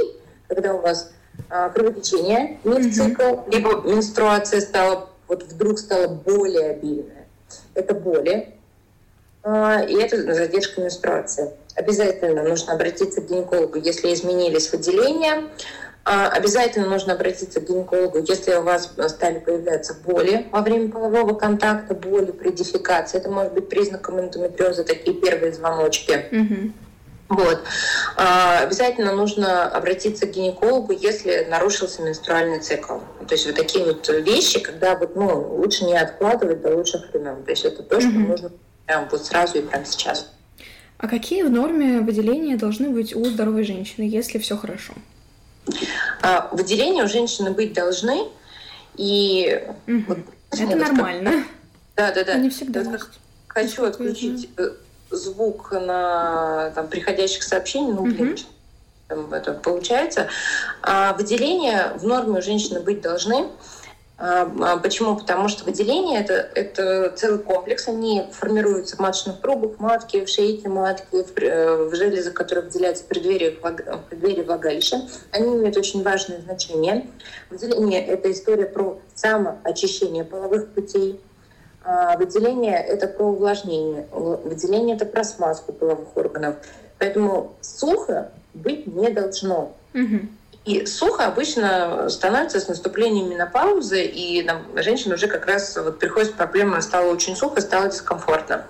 когда 0.48 0.74
у 0.74 0.80
вас 0.80 1.12
кровотечение 1.48 2.58
не 2.64 2.78
в 2.78 2.94
цикл, 2.94 3.40
либо 3.50 3.82
менструация 3.82 4.60
стала, 4.60 5.08
вот 5.26 5.42
вдруг 5.44 5.78
стала 5.78 6.08
более 6.08 6.70
обильная. 6.70 7.26
Это 7.74 7.94
боли, 7.94 8.54
а, 9.42 9.82
и 9.82 9.94
это 9.94 10.34
задержка 10.34 10.80
менструации. 10.80 11.50
Обязательно 11.74 12.42
нужно 12.42 12.74
обратиться 12.74 13.20
к 13.20 13.28
гинекологу, 13.28 13.78
если 13.78 14.12
изменились 14.12 14.70
выделения. 14.72 15.44
А, 16.04 16.28
обязательно 16.28 16.88
нужно 16.88 17.14
обратиться 17.14 17.60
к 17.60 17.68
гинекологу, 17.68 18.18
если 18.26 18.54
у 18.54 18.62
вас 18.62 18.92
стали 19.08 19.38
появляться 19.38 19.94
боли 19.94 20.46
во 20.50 20.60
время 20.60 20.90
полового 20.90 21.34
контакта, 21.34 21.94
боли 21.94 22.32
при 22.32 22.50
дефекации. 22.50 23.18
Это 23.18 23.30
может 23.30 23.52
быть 23.54 23.68
признаком 23.68 24.20
эндометриоза, 24.20 24.84
такие 24.84 25.16
первые 25.16 25.52
звоночки. 25.52 26.26
Mm-hmm. 26.30 26.72
Вот. 27.30 27.62
А, 28.16 28.58
обязательно 28.58 29.12
нужно 29.12 29.68
обратиться 29.68 30.26
к 30.26 30.32
гинекологу, 30.32 30.92
если 30.92 31.46
нарушился 31.48 32.02
менструальный 32.02 32.58
цикл. 32.58 32.98
То 33.26 33.34
есть 33.34 33.46
вот 33.46 33.54
такие 33.54 33.84
вот 33.84 34.08
вещи, 34.08 34.58
когда 34.58 34.96
вот, 34.96 35.14
ну, 35.14 35.56
лучше 35.56 35.84
не 35.84 35.96
откладывать 35.96 36.60
до 36.60 36.76
лучших 36.76 37.08
времен. 37.12 37.44
То 37.44 37.50
есть 37.52 37.64
это 37.64 37.84
то, 37.84 38.00
что 38.00 38.10
mm-hmm. 38.10 38.26
нужно 38.26 38.50
прям 38.84 39.08
вот 39.08 39.24
сразу 39.24 39.58
и 39.58 39.62
прямо 39.62 39.84
сейчас. 39.86 40.28
А 40.98 41.06
какие 41.06 41.44
в 41.44 41.50
норме 41.50 42.00
выделения 42.00 42.56
должны 42.56 42.90
быть 42.90 43.14
у 43.14 43.24
здоровой 43.24 43.62
женщины, 43.62 44.02
если 44.02 44.38
все 44.38 44.56
хорошо? 44.56 44.92
А, 46.22 46.48
выделения 46.52 47.04
у 47.04 47.08
женщины 47.08 47.52
быть 47.52 47.72
должны, 47.72 48.26
и 48.96 49.62
угу. 49.86 50.02
вот, 50.08 50.18
это 50.50 50.76
нормально. 50.76 51.44
Да, 51.96 52.12
да, 52.12 52.24
да. 52.24 52.34
Не 52.36 52.48
всегда. 52.48 52.82
Вот, 52.82 53.10
хочу 53.46 53.84
отключить 53.84 54.48
э, 54.56 54.70
звук 55.10 55.72
на 55.72 56.70
там, 56.74 56.88
приходящих 56.88 57.42
сообщений, 57.42 57.92
ну, 57.92 58.02
блин, 58.02 58.36
угу. 59.08 59.34
это 59.34 59.52
получается. 59.52 60.28
А 60.82 61.14
выделения 61.14 61.92
в 61.96 62.04
норме 62.04 62.38
у 62.38 62.42
женщины 62.42 62.80
быть 62.80 63.00
должны. 63.00 63.46
А, 64.22 64.42
а 64.60 64.76
почему? 64.76 65.16
Потому 65.16 65.48
что 65.48 65.64
выделение 65.64 66.20
это, 66.20 66.34
это 66.54 67.10
целый 67.16 67.38
комплекс. 67.38 67.88
Они 67.88 68.24
формируются 68.32 68.96
в 68.96 68.98
маточных 68.98 69.40
трубах, 69.40 69.78
в 69.78 69.80
матке, 69.80 70.26
в 70.26 70.28
шейке 70.28 70.68
матки, 70.68 71.22
в, 71.22 71.38
э, 71.38 71.88
в 71.88 71.94
железах, 71.94 72.34
которые 72.34 72.66
выделяются 72.66 73.02
в 73.04 73.06
преддверии, 73.06 73.58
в 73.62 73.98
преддверии 74.10 74.42
влагалища. 74.42 75.00
Они 75.30 75.56
имеют 75.56 75.78
очень 75.78 76.02
важное 76.02 76.38
значение. 76.42 77.06
Выделение— 77.48 78.06
это 78.06 78.30
история 78.30 78.66
про 78.66 78.98
самоочищение 79.14 80.24
половых 80.24 80.68
путей. 80.68 81.18
А 81.82 82.16
выделение— 82.16 82.76
это 82.88 83.06
про 83.06 83.24
увлажнение. 83.26 84.06
Выделение— 84.12 84.96
это 84.96 85.06
про 85.06 85.24
смазку 85.24 85.72
половых 85.72 86.16
органов. 86.16 86.56
Поэтому 86.98 87.54
сухо 87.62 88.30
быть 88.54 88.86
не 88.86 89.10
должно. 89.10 89.74
Угу. 89.94 90.20
И 90.66 90.84
сухо 90.84 91.26
обычно 91.26 92.10
становится 92.10 92.60
с 92.60 92.68
наступлением 92.68 93.30
менопаузы, 93.30 94.04
и 94.04 94.42
там, 94.42 94.62
женщина 94.76 95.14
уже 95.14 95.26
как 95.26 95.46
раз 95.46 95.76
вот 95.76 95.98
приходит 95.98 96.30
с 96.30 96.32
проблемой, 96.32 96.82
стало 96.82 97.10
очень 97.10 97.34
сухо, 97.34 97.62
стало 97.62 97.88
дискомфортно. 97.88 98.66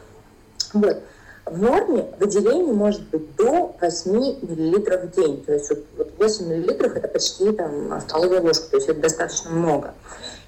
Вот. 0.72 1.02
В 1.46 1.60
норме 1.60 2.06
выделение 2.20 2.72
может 2.72 3.02
быть 3.08 3.34
до 3.34 3.74
8 3.80 4.12
мл 4.12 4.78
в 4.78 5.10
день. 5.16 5.42
То 5.44 5.52
есть 5.52 5.68
вот 5.96 6.12
8 6.16 6.46
мл 6.46 6.70
это 6.70 7.08
почти 7.08 7.50
там, 7.50 8.00
столовая 8.00 8.40
ложка, 8.40 8.70
то 8.70 8.76
есть 8.76 8.88
это 8.88 9.00
достаточно 9.00 9.50
много. 9.50 9.94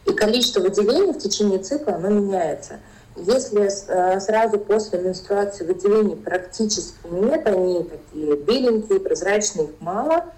И 0.04 0.12
количество 0.12 0.60
выделений 0.60 1.12
в 1.12 1.18
течение 1.18 1.58
цикла 1.58 1.94
оно 1.94 2.08
меняется. 2.08 2.80
Если 3.16 3.68
э, 3.68 4.20
сразу 4.20 4.58
после 4.58 4.98
менструации 4.98 5.64
выделений 5.64 6.16
практически 6.16 7.06
нет, 7.10 7.46
они 7.46 7.84
такие 7.84 8.36
беленькие, 8.36 9.00
прозрачные, 9.00 9.66
их 9.66 9.80
мало– 9.80 10.24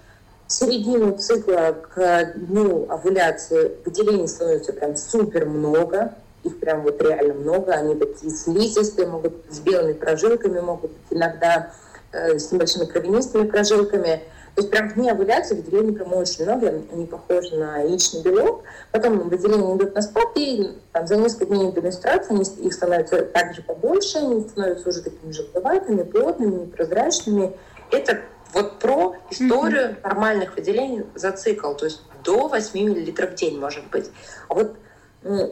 в 0.47 0.51
середину 0.51 1.17
цикла 1.17 1.75
к 1.95 2.33
дню 2.35 2.85
овуляции 2.89 3.71
выделений 3.83 4.27
становится 4.27 4.73
прям 4.73 4.95
супер 4.95 5.47
много, 5.47 6.13
их 6.43 6.59
прям 6.59 6.83
вот 6.83 7.01
реально 7.01 7.33
много, 7.33 7.71
они 7.73 7.95
такие 7.95 8.31
слизистые, 8.31 9.07
могут 9.07 9.33
с 9.49 9.59
белыми 9.59 9.93
прожилками, 9.93 10.59
могут 10.59 10.91
иногда 11.09 11.71
э, 12.11 12.37
с 12.37 12.51
небольшими 12.51 12.85
кровянистыми 12.85 13.47
прожилками. 13.47 14.21
То 14.55 14.61
есть 14.61 14.71
прям 14.71 14.89
в 14.89 14.93
дни 14.93 15.09
овуляции 15.09 15.55
выделений 15.55 15.93
прям 15.93 16.13
очень 16.13 16.45
много, 16.45 16.81
они 16.91 17.05
похожи 17.05 17.55
на 17.57 17.79
яичный 17.79 18.21
белок. 18.21 18.63
Потом 18.91 19.27
выделения 19.27 19.75
идут 19.75 19.93
на 19.93 20.01
спад, 20.01 20.29
и 20.35 20.71
там, 20.93 21.05
за 21.07 21.17
несколько 21.17 21.47
дней 21.47 21.73
до 21.73 21.81
менструации 21.81 22.33
они, 22.33 22.43
их 22.65 22.73
становится 22.73 23.23
также 23.23 23.61
побольше, 23.61 24.19
они 24.19 24.47
становятся 24.47 24.87
уже 24.87 25.01
такими 25.01 25.31
желтоватыми, 25.31 26.03
плотными, 26.03 26.61
непрозрачными. 26.61 27.51
Это 27.91 28.21
вот 28.53 28.79
про 28.79 29.15
историю 29.29 29.89
mm-hmm. 29.89 30.03
нормальных 30.03 30.55
выделений 30.55 31.05
за 31.15 31.33
цикл, 31.33 31.73
то 31.73 31.85
есть 31.85 32.01
до 32.23 32.47
8 32.47 32.79
мл 32.79 33.27
в 33.27 33.35
день 33.35 33.59
может 33.59 33.85
быть. 33.89 34.09
А 34.47 34.53
вот 34.53 34.77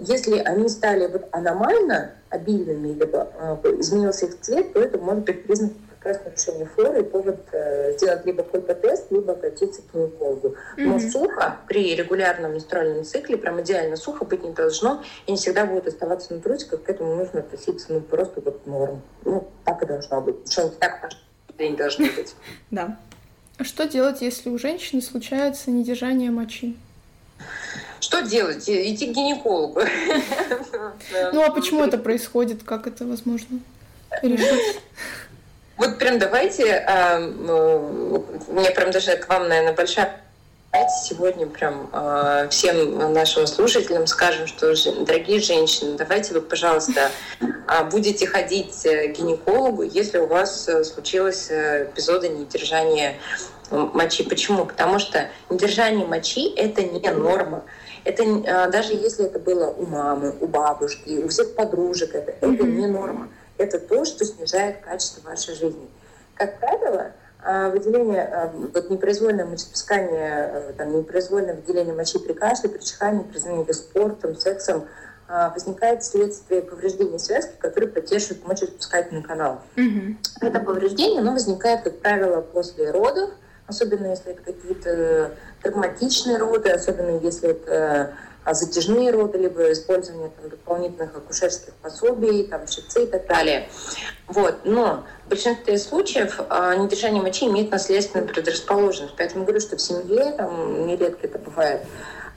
если 0.02 0.38
они 0.38 0.70
стали 0.70 1.08
вот 1.08 1.28
аномально 1.32 2.12
обильными, 2.30 2.90
либо 2.90 3.28
э, 3.64 3.80
изменился 3.80 4.28
их 4.28 4.40
цвет, 4.40 4.72
то 4.72 4.80
это 4.80 5.00
может 5.00 5.24
быть 5.26 5.44
признак 5.46 5.72
как 6.04 6.06
раз 6.06 6.26
нарушения 6.26 6.66
флоры 6.66 7.00
и 7.00 7.04
повод 7.04 7.40
э, 7.52 7.94
сделать 7.98 8.26
либо 8.26 8.44
кольпотест, 8.44 9.12
либо 9.12 9.34
обратиться 9.34 9.82
к 9.82 9.94
гинекологу. 9.94 10.50
Mm-hmm. 10.50 10.84
Но 10.84 11.00
сухо 11.00 11.58
при 11.68 11.96
регулярном 11.96 12.54
менструальном 12.54 13.06
цикле, 13.06 13.38
прям 13.38 13.62
идеально 13.62 13.96
сухо 13.96 14.26
быть 14.26 14.44
не 14.44 14.52
должно, 14.52 15.04
и 15.28 15.32
не 15.32 15.38
всегда 15.38 15.66
будет 15.66 15.88
оставаться 15.88 16.34
на 16.34 16.42
трусиках, 16.42 16.84
к 16.84 16.90
этому 16.90 17.16
нужно 17.16 17.40
относиться 17.40 17.94
ну, 17.94 18.02
просто 18.02 18.42
вот 18.42 18.66
норм. 18.68 19.02
Ну, 19.24 19.48
так 19.64 19.82
и 19.82 19.86
должно 19.86 20.22
быть. 20.22 20.52
Что-нибудь 20.52 20.80
так 20.80 21.10
день 21.58 21.76
должны 21.76 22.12
быть. 22.12 22.36
Да. 22.72 22.98
Что 23.62 23.88
делать, 23.88 24.22
если 24.22 24.50
у 24.50 24.58
женщины 24.58 25.02
случается 25.02 25.70
недержание 25.72 26.32
мочи? 26.32 26.76
Что 28.00 28.22
делать? 28.22 28.68
Идти 28.68 29.08
к 29.08 29.16
гинекологу. 29.16 29.82
Ну 31.34 31.44
а 31.44 31.52
почему 31.52 31.84
это 31.84 31.98
происходит? 31.98 32.64
Как 32.64 32.88
это 32.88 33.06
возможно 33.06 33.60
решить? 34.22 34.82
Вот 35.78 35.98
прям 35.98 36.20
давайте, 36.20 36.76
а, 36.76 37.18
у 37.18 38.54
меня 38.54 38.72
прям 38.72 38.92
даже 38.92 39.18
к 39.18 39.28
вам, 39.28 39.48
наверное, 39.48 39.74
большая 39.74 40.24
Сегодня 41.06 41.46
прям 41.46 41.88
э, 41.94 42.48
всем 42.50 43.14
нашим 43.14 43.46
слушателям 43.46 44.08
скажем, 44.08 44.48
что, 44.48 44.74
дорогие 45.06 45.40
женщины, 45.40 45.96
давайте 45.96 46.34
вы, 46.34 46.42
пожалуйста, 46.42 47.12
э, 47.40 47.84
будете 47.92 48.26
ходить 48.26 48.82
к 48.82 49.08
гинекологу, 49.16 49.84
если 49.84 50.18
у 50.18 50.26
вас 50.26 50.68
э, 50.68 50.84
случилось 50.84 51.52
э, 51.52 51.86
эпизоды 51.86 52.30
недержания 52.30 53.18
мочи. 53.70 54.24
Почему? 54.24 54.66
Потому 54.66 54.98
что 54.98 55.30
недержание 55.52 56.08
мочи— 56.08 56.52
это 56.56 56.82
не 56.82 57.08
норма. 57.12 57.64
Это 58.04 58.24
э, 58.24 58.72
даже 58.72 58.94
если 58.94 59.26
это 59.26 59.38
было 59.38 59.68
у 59.68 59.86
мамы, 59.86 60.34
у 60.40 60.48
бабушки, 60.48 61.22
у 61.24 61.28
всех 61.28 61.56
подружек, 61.56 62.16
это, 62.16 62.32
это 62.32 62.64
не 62.64 62.88
норма. 62.88 63.30
Это 63.58 63.80
то, 63.80 64.06
что 64.06 64.26
снижает 64.26 64.82
качество 64.82 65.30
вашей 65.30 65.56
жизни. 65.56 65.88
Как 66.36 66.60
правило, 66.60 67.12
а 67.46 67.70
выделение, 67.70 68.24
а, 68.24 68.54
вот 68.74 68.90
непроизвольное 68.90 69.46
мочеиспускание, 69.46 70.50
э, 70.54 70.74
там, 70.78 70.98
непроизвольное 70.98 71.56
выделение 71.56 71.94
мочи 71.94 72.18
при 72.18 72.32
кашле, 72.32 72.70
при 72.70 72.80
чихании, 72.80 73.24
при 73.24 73.38
занятии 73.38 73.74
спортом, 73.74 74.36
сексом 74.38 74.88
а, 75.28 75.50
возникает 75.50 76.04
вследствие 76.04 76.62
повреждения 76.62 77.20
связки, 77.20 77.52
которые 77.60 77.90
поддерживают 77.90 78.48
мочеиспускательный 78.48 79.24
канал. 79.24 79.62
Mm-hmm. 79.76 80.16
Это 80.42 80.60
повреждение 80.62 81.20
оно 81.20 81.34
возникает, 81.34 81.82
как 81.82 82.00
правило, 82.00 82.40
после 82.40 82.92
родов, 82.92 83.32
особенно 83.68 84.08
если 84.08 84.32
это 84.32 84.42
какие-то 84.42 85.32
травматичные 85.62 86.38
роды, 86.38 86.70
особенно 86.70 87.20
если 87.20 87.50
это 87.50 88.14
затяжные 88.52 89.12
роды, 89.12 89.38
либо 89.38 89.72
использование 89.72 90.30
там, 90.30 90.50
дополнительных 90.50 91.16
акушерских 91.16 91.74
пособий, 91.76 92.48
там, 92.48 92.68
шицы 92.68 93.04
и 93.04 93.08
так 93.08 93.26
далее. 93.28 93.70
Вот. 94.28 94.66
Но 94.66 95.06
в 95.26 95.30
большинстве 95.30 95.78
случаев 95.78 96.40
а, 96.50 96.76
недержание 96.76 97.22
мочи 97.22 97.46
имеет 97.46 97.72
наследственную 97.72 98.28
предрасположенность. 98.28 99.16
Поэтому 99.18 99.46
говорю, 99.46 99.62
что 99.62 99.78
в 99.78 99.82
семье 99.82 100.34
там, 100.34 100.88
нередко 100.88 101.28
это 101.28 101.40
бывает. 101.40 101.82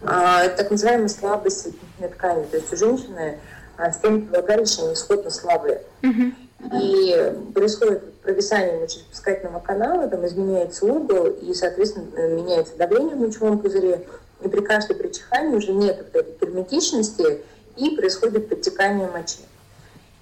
А, 0.03 0.45
это 0.45 0.59
так 0.59 0.71
называемая 0.71 1.09
слабость 1.09 1.63
соединительной 1.63 2.09
ткани. 2.11 2.45
То 2.45 2.57
есть 2.57 2.73
у 2.73 2.77
женщины 2.77 3.41
а, 3.77 3.91
стенки 3.91 4.29
влагалища 4.29 4.93
исходно 4.93 5.31
слабые. 5.31 5.83
Mm-hmm. 6.03 6.35
И 6.81 7.53
происходит 7.53 8.21
провисание 8.23 8.81
мочеиспускательного 8.81 9.61
канала, 9.61 10.09
там 10.09 10.27
изменяется 10.27 10.87
угол, 10.87 11.27
и, 11.27 11.53
соответственно, 11.55 12.29
меняется 12.29 12.77
давление 12.77 13.15
в 13.15 13.21
мочевом 13.21 13.59
пузыре, 13.59 14.05
и 14.41 14.49
при 14.49 14.61
кашле, 14.61 14.95
при 14.95 15.09
чихании 15.09 15.57
уже 15.57 15.73
нет 15.73 15.99
вот 15.99 16.15
этой 16.15 16.47
герметичности, 16.49 17.43
и 17.77 17.91
происходит 17.91 18.49
подтекание 18.49 19.09
мочи. 19.09 19.39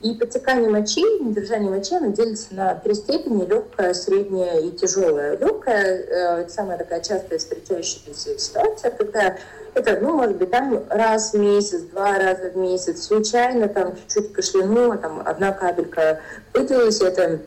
И 0.00 0.12
подтекание 0.12 0.68
мочи, 0.68 1.00
недержание 1.00 1.70
мочи, 1.70 1.94
оно 1.94 2.08
делится 2.08 2.48
на 2.54 2.74
три 2.74 2.94
степени, 2.94 3.46
легкая, 3.46 3.94
средняя 3.94 4.60
и 4.60 4.70
тяжелая. 4.70 5.38
Легкая 5.38 5.98
э,– 5.98 6.40
это 6.42 6.52
самая 6.52 6.76
такая 6.76 7.00
частая 7.00 7.38
встречающаяся 7.38 8.38
ситуация, 8.38 8.90
когда 8.90 9.38
это, 9.72 9.98
ну, 10.00 10.14
может 10.14 10.36
быть, 10.36 10.50
там 10.50 10.84
раз 10.90 11.32
в 11.32 11.38
месяц, 11.38 11.80
два 11.84 12.18
раза 12.18 12.50
в 12.50 12.56
месяц, 12.56 13.02
случайно 13.02 13.68
там 13.68 13.96
чуть-чуть 13.96 14.32
кашлянула, 14.34 14.98
там 14.98 15.22
одна 15.24 15.52
капелька 15.52 16.20
выделилась, 16.52 17.00
это 17.00 17.40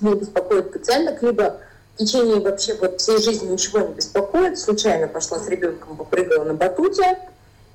не 0.00 0.14
беспокоит 0.14 0.72
пациенток, 0.72 1.22
либо 1.22 1.60
в 1.94 1.98
течение 1.98 2.40
вообще 2.40 2.74
вот 2.74 3.00
всей 3.00 3.18
жизни 3.18 3.52
ничего 3.52 3.80
не 3.80 3.94
беспокоит, 3.94 4.58
случайно 4.58 5.08
пошла 5.08 5.38
с 5.38 5.48
ребенком, 5.48 5.96
попрыгала 5.96 6.44
на 6.44 6.54
батуте 6.54 7.18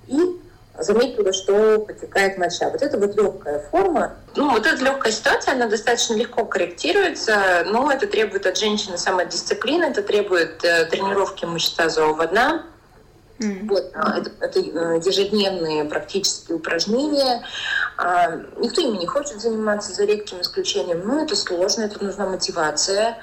и 0.07 0.39
заметила, 0.79 1.33
что 1.33 1.79
потекает 1.79 2.37
моча. 2.37 2.69
Вот 2.69 2.81
это 2.81 2.97
вот 2.97 3.15
легкая 3.15 3.59
форма. 3.71 4.15
Ну, 4.35 4.51
вот 4.51 4.65
эта 4.65 4.83
легкая 4.83 5.11
ситуация, 5.11 5.53
она 5.53 5.67
достаточно 5.67 6.13
легко 6.15 6.45
корректируется, 6.45 7.63
но 7.67 7.91
это 7.91 8.07
требует 8.07 8.45
от 8.45 8.57
женщины 8.57 8.97
самодисциплины, 8.97 9.85
это 9.85 10.03
требует 10.03 10.63
э, 10.63 10.85
тренировки 10.85 11.45
мышц 11.45 11.73
тазового 11.73 12.27
дна, 12.27 12.63
Mm. 13.39 13.67
Вот, 13.69 13.91
а, 13.93 14.17
это, 14.17 14.31
это 14.39 14.59
э, 14.59 14.99
ежедневные 15.05 15.85
практические 15.85 16.57
упражнения. 16.57 17.43
А, 17.95 18.35
никто 18.57 18.81
ими 18.81 18.97
не 18.97 19.05
хочет 19.05 19.39
заниматься, 19.39 19.93
за 19.93 20.05
редким 20.05 20.41
исключением. 20.41 21.03
Но 21.05 21.23
это 21.23 21.35
сложно, 21.35 21.83
это 21.83 22.03
нужна 22.03 22.25
мотивация, 22.25 23.17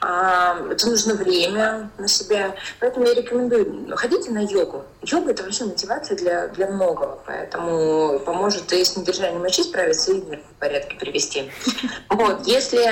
это 0.00 0.88
нужно 0.88 1.14
время 1.14 1.90
на 1.98 2.08
себя. 2.08 2.54
Поэтому 2.80 3.06
я 3.06 3.14
рекомендую, 3.14 3.96
ходите 3.96 4.30
на 4.30 4.40
йогу. 4.40 4.84
Йога– 5.02 5.30
это 5.32 5.42
вообще 5.42 5.64
мотивация 5.64 6.16
для, 6.16 6.48
для 6.48 6.66
многого, 6.68 7.18
поэтому 7.26 8.18
поможет 8.20 8.72
и 8.72 8.84
с 8.84 8.96
недержанием 8.96 9.42
мочи 9.42 9.62
справиться, 9.62 10.12
и 10.12 10.20
в 10.20 10.58
порядке 10.58 10.96
привести. 10.96 11.50
Вот, 12.10 12.46
если 12.46 12.84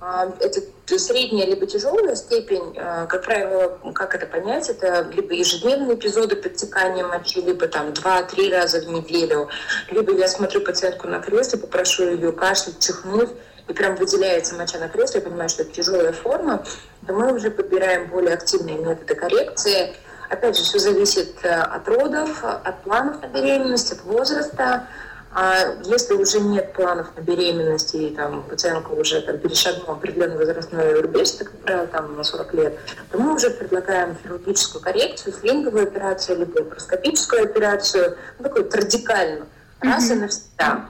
а, 0.00 0.32
это 0.40 0.60
средняя 0.96 1.46
либо 1.46 1.66
тяжелая 1.66 2.14
степень, 2.14 2.74
а, 2.78 3.06
как 3.06 3.24
правило, 3.24 3.78
как 3.94 4.14
это 4.14 4.26
понять, 4.26 4.68
это 4.68 5.10
либо 5.12 5.34
ежедневные 5.34 5.96
эпизоды 5.96 6.36
подтекания 6.36 7.04
мочи, 7.04 7.40
либо 7.40 7.66
там 7.66 7.88
2-3 7.88 8.50
раза 8.50 8.80
в 8.80 8.88
неделю, 8.88 9.48
либо 9.90 10.12
я 10.12 10.28
смотрю 10.28 10.60
пациентку 10.60 11.08
на 11.08 11.18
кресле, 11.18 11.58
попрошу 11.58 12.04
ее 12.04 12.32
кашлять, 12.32 12.78
чихнуть, 12.78 13.30
и 13.68 13.72
прям 13.72 13.96
выделяется 13.96 14.54
моча 14.54 14.78
на 14.78 14.88
кресле, 14.88 15.20
я 15.20 15.26
понимаю, 15.26 15.48
что 15.48 15.62
это 15.62 15.72
тяжелая 15.72 16.12
форма, 16.12 16.64
то 17.06 17.12
мы 17.12 17.32
уже 17.34 17.50
подбираем 17.50 18.08
более 18.08 18.34
активные 18.34 18.78
методы 18.78 19.14
коррекции. 19.14 19.94
Опять 20.30 20.56
же, 20.56 20.62
все 20.62 20.78
зависит 20.78 21.36
э, 21.42 21.48
от 21.48 21.86
родов, 21.88 22.44
от 22.44 22.82
планов 22.82 23.22
на 23.22 23.26
беременность, 23.28 23.92
от 23.92 24.02
возраста, 24.02 24.86
а 25.30 25.76
если 25.84 26.14
уже 26.14 26.40
нет 26.40 26.72
планов 26.72 27.08
на 27.16 27.20
беременность, 27.20 27.94
и 27.94 28.10
там, 28.10 28.42
пациентка 28.44 28.90
уже 28.92 29.20
там, 29.20 29.38
перешагнула 29.38 29.92
определенный 29.92 30.36
возрастной 30.36 31.00
рубеж, 31.00 31.32
как 31.38 31.50
правило, 31.58 31.86
там, 31.86 32.16
на 32.16 32.24
40 32.24 32.54
лет, 32.54 32.78
то 33.10 33.18
мы 33.18 33.34
уже 33.34 33.50
предлагаем 33.50 34.16
хирургическую 34.22 34.82
коррекцию, 34.82 35.34
слинговую 35.34 35.84
операцию, 35.84 36.38
либо 36.38 36.58
лапароскопическую 36.58 37.44
операцию, 37.44 38.16
ну, 38.38 38.44
такую 38.44 38.70
радикально, 38.70 39.46
раз 39.80 40.10
mm-hmm. 40.10 40.14
и 40.14 40.18
навсегда. 40.20 40.84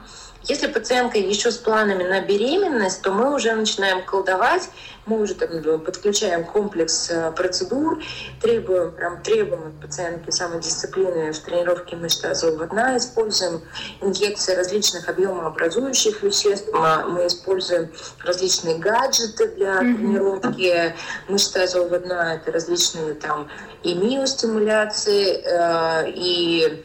Если 0.49 0.65
пациентка 0.65 1.19
еще 1.19 1.51
с 1.51 1.57
планами 1.57 2.03
на 2.03 2.21
беременность, 2.21 3.03
то 3.03 3.11
мы 3.11 3.35
уже 3.35 3.53
начинаем 3.53 4.03
колдовать, 4.03 4.67
мы 5.05 5.21
уже 5.21 5.35
там, 5.35 5.49
ну, 5.63 5.77
подключаем 5.77 6.43
комплекс 6.43 7.11
э, 7.11 7.31
процедур, 7.33 8.01
требуем, 8.41 8.91
прям 8.91 9.21
требуем 9.21 9.67
от 9.67 9.79
пациентки 9.79 10.31
самодисциплины 10.31 11.33
в 11.33 11.39
тренировке 11.39 11.95
мышц 11.95 12.21
тазового 12.21 12.65
дна, 12.65 12.97
используем 12.97 13.61
инъекции 14.01 14.55
различных 14.55 15.07
объемообразующих 15.07 16.23
веществ, 16.23 16.69
мы 16.73 17.27
используем 17.27 17.91
различные 18.23 18.79
гаджеты 18.79 19.49
для 19.49 19.81
mm-hmm. 19.81 19.97
тренировки 19.97 20.95
мышц 21.27 21.49
тазового 21.49 21.99
дна, 21.99 22.35
это 22.35 22.51
различные 22.51 23.13
там 23.13 23.47
и 23.83 23.93
миостимуляции, 23.93 25.43
э, 25.43 26.09
и 26.09 26.83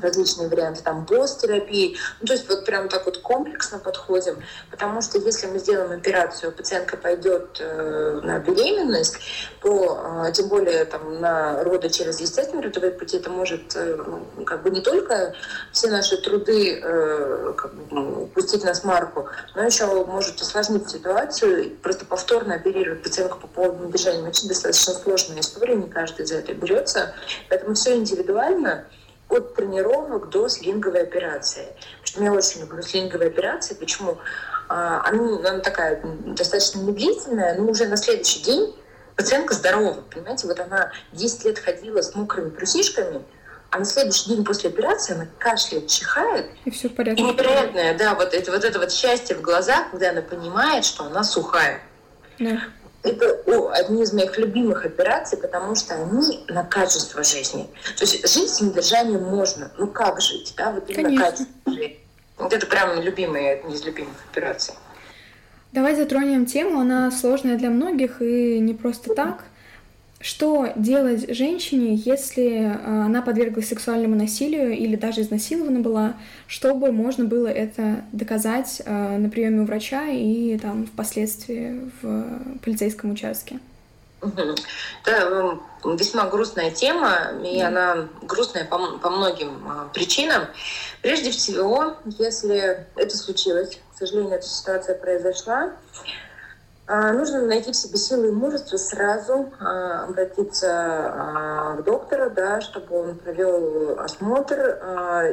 различные 0.00 0.48
варианты 0.48 0.82
там 0.82 1.04
БОС-терапии. 1.04 1.96
Ну, 2.20 2.26
то 2.26 2.32
есть 2.32 2.48
вот 2.48 2.64
прям 2.64 2.88
так 2.88 3.06
вот 3.06 3.18
комплексно 3.18 3.78
подходим, 3.78 4.42
потому 4.70 5.02
что 5.02 5.18
если 5.18 5.46
мы 5.46 5.58
сделаем 5.58 5.92
операцию, 5.92 6.52
пациентка 6.52 6.96
пойдет 6.96 7.58
э, 7.60 8.20
на 8.22 8.38
беременность, 8.38 9.18
то 9.60 10.24
э, 10.26 10.32
тем 10.32 10.48
более 10.48 10.84
там 10.84 11.20
на 11.20 11.64
роды 11.64 11.88
через 11.90 12.20
естественный 12.20 12.62
родовой 12.62 12.90
пути, 12.90 13.18
это 13.18 13.30
может 13.30 13.74
э, 13.76 13.96
ну, 14.36 14.44
как 14.44 14.62
бы 14.62 14.70
не 14.70 14.80
только 14.80 15.34
все 15.72 15.88
наши 15.88 16.16
труды 16.18 16.80
э, 16.82 17.54
как 17.56 17.74
бы, 17.74 17.82
ну, 17.90 18.26
пустить 18.34 18.64
на 18.64 18.74
смарку, 18.74 19.28
но 19.54 19.64
еще 19.64 19.86
может 20.04 20.40
усложнить 20.40 20.88
ситуацию, 20.88 21.76
просто 21.82 22.04
повторно 22.04 22.54
оперировать 22.54 23.02
пациентку 23.02 23.40
по 23.40 23.46
поводу 23.46 23.86
недержания 23.86 24.22
мочи 24.22 24.46
достаточно 24.46 24.94
сложная 24.94 25.40
история, 25.40 25.74
не 25.74 25.88
каждый 25.88 26.26
за 26.26 26.36
это 26.36 26.54
берется, 26.54 27.14
поэтому 27.48 27.74
все 27.74 27.96
индивидуально, 27.96 28.84
от 29.28 29.54
тренировок 29.54 30.30
до 30.30 30.48
слинговой 30.48 31.02
операции. 31.02 31.66
Потому 32.00 32.06
что 32.06 32.22
я 32.22 32.32
очень 32.32 32.60
люблю 32.62 32.82
слинговые 32.82 33.28
операции. 33.28 33.74
Почему? 33.74 34.18
А, 34.68 35.02
она, 35.06 35.38
она 35.48 35.58
такая 35.60 36.02
достаточно 36.02 36.80
медлительная, 36.80 37.54
но 37.56 37.70
уже 37.70 37.86
на 37.86 37.96
следующий 37.96 38.42
день 38.42 38.74
пациентка 39.16 39.54
здорова. 39.54 40.02
Понимаете, 40.10 40.46
вот 40.46 40.60
она 40.60 40.92
10 41.12 41.44
лет 41.44 41.58
ходила 41.58 42.02
с 42.02 42.14
мокрыми 42.14 42.50
трусишками, 42.50 43.22
а 43.70 43.78
на 43.78 43.84
следующий 43.84 44.30
день 44.30 44.44
после 44.44 44.70
операции 44.70 45.14
она 45.14 45.26
кашляет, 45.38 45.88
чихает. 45.88 46.46
И 46.64 46.70
все 46.70 46.88
в 46.88 46.94
порядке. 46.94 47.22
И 47.22 47.26
невероятное, 47.26 47.96
да, 47.96 48.14
вот 48.14 48.32
это, 48.32 48.50
вот 48.50 48.64
это 48.64 48.78
вот 48.78 48.92
счастье 48.92 49.36
в 49.36 49.42
глазах, 49.42 49.90
когда 49.90 50.10
она 50.10 50.22
понимает, 50.22 50.84
что 50.84 51.04
она 51.04 51.22
сухая. 51.22 51.82
Да 52.38 52.60
это 53.02 53.40
о, 53.46 53.70
одни 53.70 54.02
из 54.02 54.12
моих 54.12 54.36
любимых 54.38 54.84
операций, 54.84 55.38
потому 55.38 55.74
что 55.74 55.94
они 55.94 56.44
на 56.48 56.64
качество 56.64 57.22
жизни. 57.22 57.68
То 57.96 58.04
есть 58.04 58.28
жить 58.28 58.50
с 58.50 58.60
недержанием 58.60 59.22
можно. 59.22 59.70
Ну 59.78 59.86
как 59.86 60.20
жить, 60.20 60.54
да? 60.56 60.72
Вот 60.72 60.88
именно 60.90 61.04
Конечно. 61.04 61.26
качество 61.26 61.72
жизни. 61.72 61.98
Вот 62.36 62.52
это 62.52 62.66
прям 62.66 63.00
любимые, 63.00 63.54
одни 63.54 63.74
из 63.74 63.84
любимых 63.84 64.14
операций. 64.30 64.74
Давай 65.72 65.94
затронем 65.94 66.46
тему, 66.46 66.80
она 66.80 67.10
сложная 67.10 67.56
для 67.56 67.68
многих 67.68 68.22
и 68.22 68.58
не 68.58 68.74
просто 68.74 69.14
так. 69.14 69.44
Что 70.20 70.72
делать 70.74 71.32
женщине, 71.32 71.94
если 71.94 72.64
а, 72.64 73.04
она 73.06 73.22
подверглась 73.22 73.68
сексуальному 73.68 74.16
насилию 74.16 74.76
или 74.76 74.96
даже 74.96 75.20
изнасилована 75.20 75.78
была, 75.78 76.14
чтобы 76.48 76.90
можно 76.90 77.24
было 77.24 77.46
это 77.46 78.02
доказать 78.10 78.82
а, 78.84 79.16
на 79.16 79.28
приеме 79.30 79.60
у 79.60 79.64
врача 79.64 80.08
и 80.08 80.58
там 80.58 80.86
впоследствии 80.86 81.88
в 82.02 82.58
полицейском 82.64 83.12
участке? 83.12 83.60
Это 85.04 85.58
весьма 85.84 86.26
грустная 86.26 86.72
тема, 86.72 87.14
и 87.44 87.60
она 87.60 88.08
грустная 88.22 88.64
по, 88.64 88.98
по 88.98 89.10
многим 89.10 89.68
а, 89.68 89.88
причинам. 89.94 90.46
Прежде 91.00 91.30
всего, 91.30 91.94
если 92.18 92.86
это 92.96 93.16
случилось, 93.16 93.78
к 93.94 93.98
сожалению, 93.98 94.34
эта 94.34 94.46
ситуация 94.46 94.96
произошла, 94.96 95.72
нужно 96.88 97.42
найти 97.42 97.72
в 97.72 97.76
себе 97.76 97.98
силы 97.98 98.28
и 98.28 98.32
мужество 98.32 98.76
сразу 98.76 99.52
а, 99.60 100.04
обратиться 100.04 100.68
а, 100.70 101.76
к 101.76 101.84
доктору, 101.84 102.30
да, 102.30 102.60
чтобы 102.60 102.98
он 103.00 103.16
провел 103.16 103.98
осмотр 104.00 104.78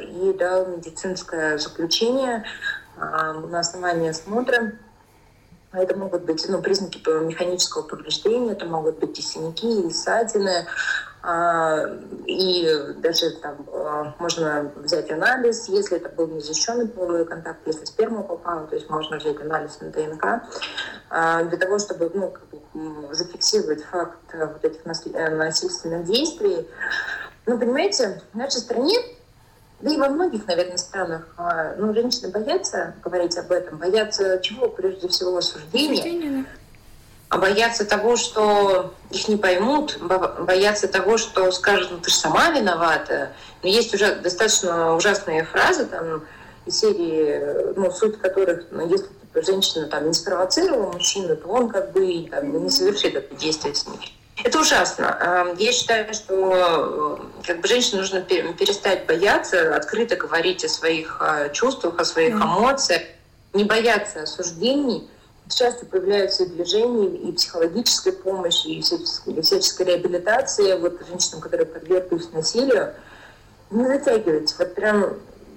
и 0.02 0.36
дал 0.38 0.66
медицинское 0.68 1.58
заключение 1.58 2.44
на 2.98 3.60
основании 3.60 4.10
осмотра. 4.10 4.74
Это 5.78 5.96
могут 5.96 6.24
быть 6.24 6.46
ну, 6.48 6.62
признаки 6.62 7.02
механического 7.24 7.84
повреждения, 7.84 8.54
это 8.54 8.66
могут 8.66 9.00
быть 9.00 9.18
и 9.18 9.22
синяки, 9.22 9.88
и 9.88 9.92
ссадины, 9.92 10.66
а, 11.28 11.86
и 12.28 12.94
даже 12.98 13.32
там 13.42 13.66
а, 13.74 14.14
можно 14.20 14.72
взять 14.76 15.10
анализ, 15.10 15.68
если 15.70 15.98
это 15.98 16.10
был 16.10 16.28
незащищенный 16.28 16.88
половой 16.88 17.26
контакт, 17.26 17.60
если 17.66 17.86
сперма 17.86 18.22
попала, 18.22 18.68
то 18.68 18.76
есть 18.76 18.90
можно 18.92 19.18
взять 19.18 19.42
анализ 19.42 19.80
на 19.82 19.90
ДНК, 19.90 20.44
а, 21.10 21.44
для 21.44 21.58
того, 21.58 21.80
чтобы 21.80 22.12
ну, 22.14 22.30
как 22.30 22.48
бы, 22.50 23.16
зафиксировать 23.16 23.84
факт 23.86 24.20
вот 24.34 24.64
этих 24.64 24.86
насильственных 24.86 26.06
действий. 26.06 26.70
Ну, 27.48 27.58
понимаете, 27.58 28.22
в 28.34 28.38
нашей 28.38 28.60
стране 28.60 28.98
да 29.86 29.92
и 29.92 29.98
во 29.98 30.10
многих, 30.10 30.48
наверное, 30.48 30.78
странах, 30.78 31.28
ну, 31.78 31.94
женщины 31.94 32.30
боятся 32.30 32.96
говорить 33.04 33.38
об 33.38 33.52
этом, 33.52 33.78
боятся 33.78 34.40
чего? 34.42 34.68
Прежде 34.68 35.08
всего 35.08 35.38
осуждения. 35.38 36.02
а 37.30 37.38
боятся 37.38 37.86
того, 37.86 38.16
что 38.16 38.96
их 39.12 39.28
не 39.28 39.36
поймут, 39.36 40.00
боятся 40.00 40.88
того, 40.88 41.18
что 41.18 41.52
скажут, 41.52 41.92
ну 41.92 41.98
ты 42.00 42.10
же 42.10 42.16
сама 42.16 42.50
виновата. 42.50 43.34
Но 43.62 43.70
есть 43.70 43.94
уже 43.94 44.16
достаточно 44.16 44.96
ужасные 44.96 45.44
фразы 45.44 45.86
там 45.86 46.24
из 46.66 46.80
серии, 46.80 47.74
ну, 47.76 47.92
суть 47.92 48.20
которых, 48.20 48.66
ну, 48.72 48.88
если 48.90 49.08
женщина 49.36 49.86
там 49.86 50.08
не 50.08 50.14
спровоцировала 50.14 50.94
мужчину, 50.94 51.36
то 51.36 51.48
он 51.48 51.70
как 51.70 51.92
бы 51.92 52.28
там, 52.32 52.64
не 52.64 52.70
совершит 52.72 53.16
это 53.16 53.36
действие 53.36 53.76
с 53.76 53.86
ней. 53.86 54.15
Это 54.44 54.60
ужасно. 54.60 55.56
Я 55.58 55.72
считаю, 55.72 56.14
что 56.14 57.22
как 57.46 57.62
бы 57.62 57.68
женщине 57.68 58.02
нужно 58.02 58.22
перестать 58.22 59.06
бояться, 59.06 59.76
открыто 59.76 60.16
говорить 60.18 60.66
о 60.66 60.70
своих 60.70 61.18
а, 61.22 61.50
чувствах, 61.50 62.00
о 62.00 62.06
своих 62.06 62.36
эмоциях, 62.36 63.04
не 63.54 63.64
бояться 63.64 64.24
осуждений, 64.24 65.08
часто 65.48 65.86
появляются 65.86 66.44
и 66.44 66.48
движения, 66.48 67.08
и 67.08 67.32
психологическая 67.32 68.14
помощь, 68.14 68.66
и 68.66 68.82
всяческая 68.82 69.86
реабилитация 69.86 70.78
вот 70.78 71.00
женщинам, 71.08 71.40
которые 71.40 71.66
подверглись 71.66 72.32
насилию. 72.34 72.94
Не 73.72 73.88
затягивайте. 73.88 74.56
Вот 74.60 74.76
прям, 74.76 75.14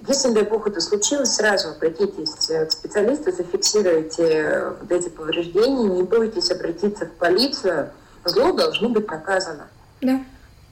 если, 0.07 0.31
дай 0.31 0.43
бог, 0.43 0.67
это 0.67 0.79
случилось, 0.79 1.33
сразу 1.33 1.69
обратитесь 1.69 2.31
к 2.31 2.71
специалисту, 2.71 3.31
зафиксируйте 3.31 4.73
вот 4.79 4.91
эти 4.91 5.09
повреждения, 5.09 5.89
не 5.89 6.03
бойтесь 6.03 6.49
обратиться 6.51 7.05
в 7.05 7.11
полицию. 7.11 7.91
Зло 8.25 8.51
должно 8.51 8.89
быть 8.89 9.09
наказано. 9.09 9.67
Да. 10.01 10.21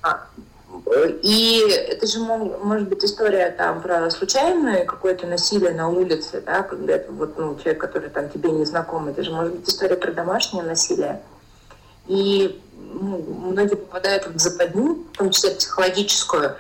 А, 0.02 0.28
и 1.22 1.64
это 1.90 2.08
же 2.08 2.20
может 2.20 2.88
быть 2.88 3.04
история 3.04 3.52
там 3.52 3.82
про 3.82 4.10
случайное 4.10 4.86
какое-то 4.86 5.28
насилие 5.28 5.72
на 5.72 5.90
улице, 5.90 6.42
да, 6.46 6.64
когда 6.64 6.96
это 6.96 7.12
вот 7.12 7.38
ну, 7.38 7.56
человек, 7.56 7.80
который 7.82 8.10
там 8.10 8.30
тебе 8.30 8.52
не 8.52 8.66
знаком, 8.66 9.08
это 9.08 9.24
же 9.24 9.32
может 9.32 9.54
быть 9.56 9.68
история 9.68 9.96
про 9.96 10.12
домашнее 10.12 10.64
насилие. 10.64 11.22
И 12.08 12.62
ну, 12.76 13.52
многие 13.52 13.76
попадают 13.76 14.28
в 14.28 14.40
западню, 14.40 15.06
в 15.14 15.18
том 15.18 15.32
числе 15.32 15.52
психологическую. 15.52 16.56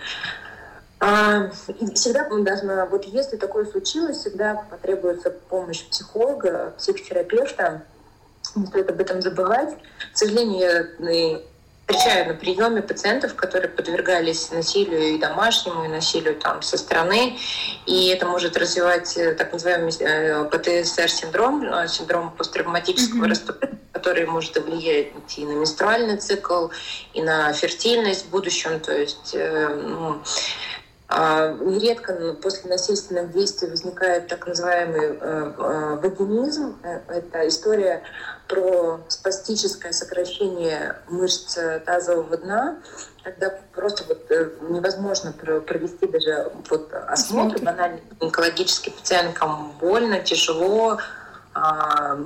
А, 0.99 1.51
и 1.79 1.93
всегда 1.93 2.27
должна, 2.27 2.85
вот 2.87 3.05
если 3.05 3.37
такое 3.37 3.65
случилось, 3.65 4.17
всегда 4.17 4.65
потребуется 4.69 5.29
помощь 5.29 5.85
психолога, 5.85 6.73
психотерапевта. 6.77 7.83
Не 8.57 8.65
стоит 8.67 8.89
об 8.89 8.99
этом 8.99 9.21
забывать. 9.21 9.77
К 10.13 10.17
сожалению, 10.17 10.59
я 10.59 11.39
встречаю 11.87 12.27
на 12.27 12.33
приеме 12.33 12.81
пациентов, 12.81 13.35
которые 13.35 13.69
подвергались 13.69 14.51
насилию 14.51 15.15
и 15.15 15.17
домашнему, 15.17 15.85
и 15.85 15.87
насилию 15.87 16.35
там 16.35 16.61
со 16.61 16.77
стороны, 16.77 17.37
и 17.85 18.07
это 18.07 18.25
может 18.25 18.57
развивать 18.57 19.15
э, 19.15 19.33
так 19.35 19.53
называемый 19.53 19.93
э, 19.97 20.49
ПТСР-синдром, 20.51 21.63
э, 21.63 21.87
синдром 21.87 22.31
посттравматического 22.31 23.25
mm-hmm. 23.25 23.29
расстроения, 23.29 23.79
который 23.93 24.25
может 24.25 24.57
влиять 24.57 25.13
и 25.37 25.45
на 25.45 25.51
менструальный 25.51 26.17
цикл, 26.17 26.67
и 27.13 27.21
на 27.21 27.53
фертильность 27.53 28.25
в 28.25 28.29
будущем, 28.31 28.81
то 28.81 28.93
есть 28.93 29.33
ну, 29.33 30.21
а, 31.09 31.53
нередко 31.53 32.33
после 32.41 32.69
насильственных 32.69 33.31
действий 33.31 33.69
возникает 33.69 34.27
так 34.27 34.45
называемый 34.45 35.17
вагинизм. 35.97 36.77
Это 37.07 37.47
история 37.47 38.03
про 38.47 38.99
спастическое 39.07 39.91
сокращение 39.91 40.95
мышц 41.09 41.57
тазового 41.85 42.37
дна, 42.37 42.77
когда 43.23 43.49
просто 43.73 44.03
вот 44.07 44.25
э, 44.29 44.51
невозможно 44.69 45.33
провести 45.33 46.07
даже 46.07 46.51
вот 46.69 46.91
осмотр 47.07 47.61
банальный 47.61 48.01
гинекологический 48.19 48.91
пациенткам 48.91 49.73
больно, 49.79 50.19
тяжело. 50.19 50.97
А, 51.53 52.17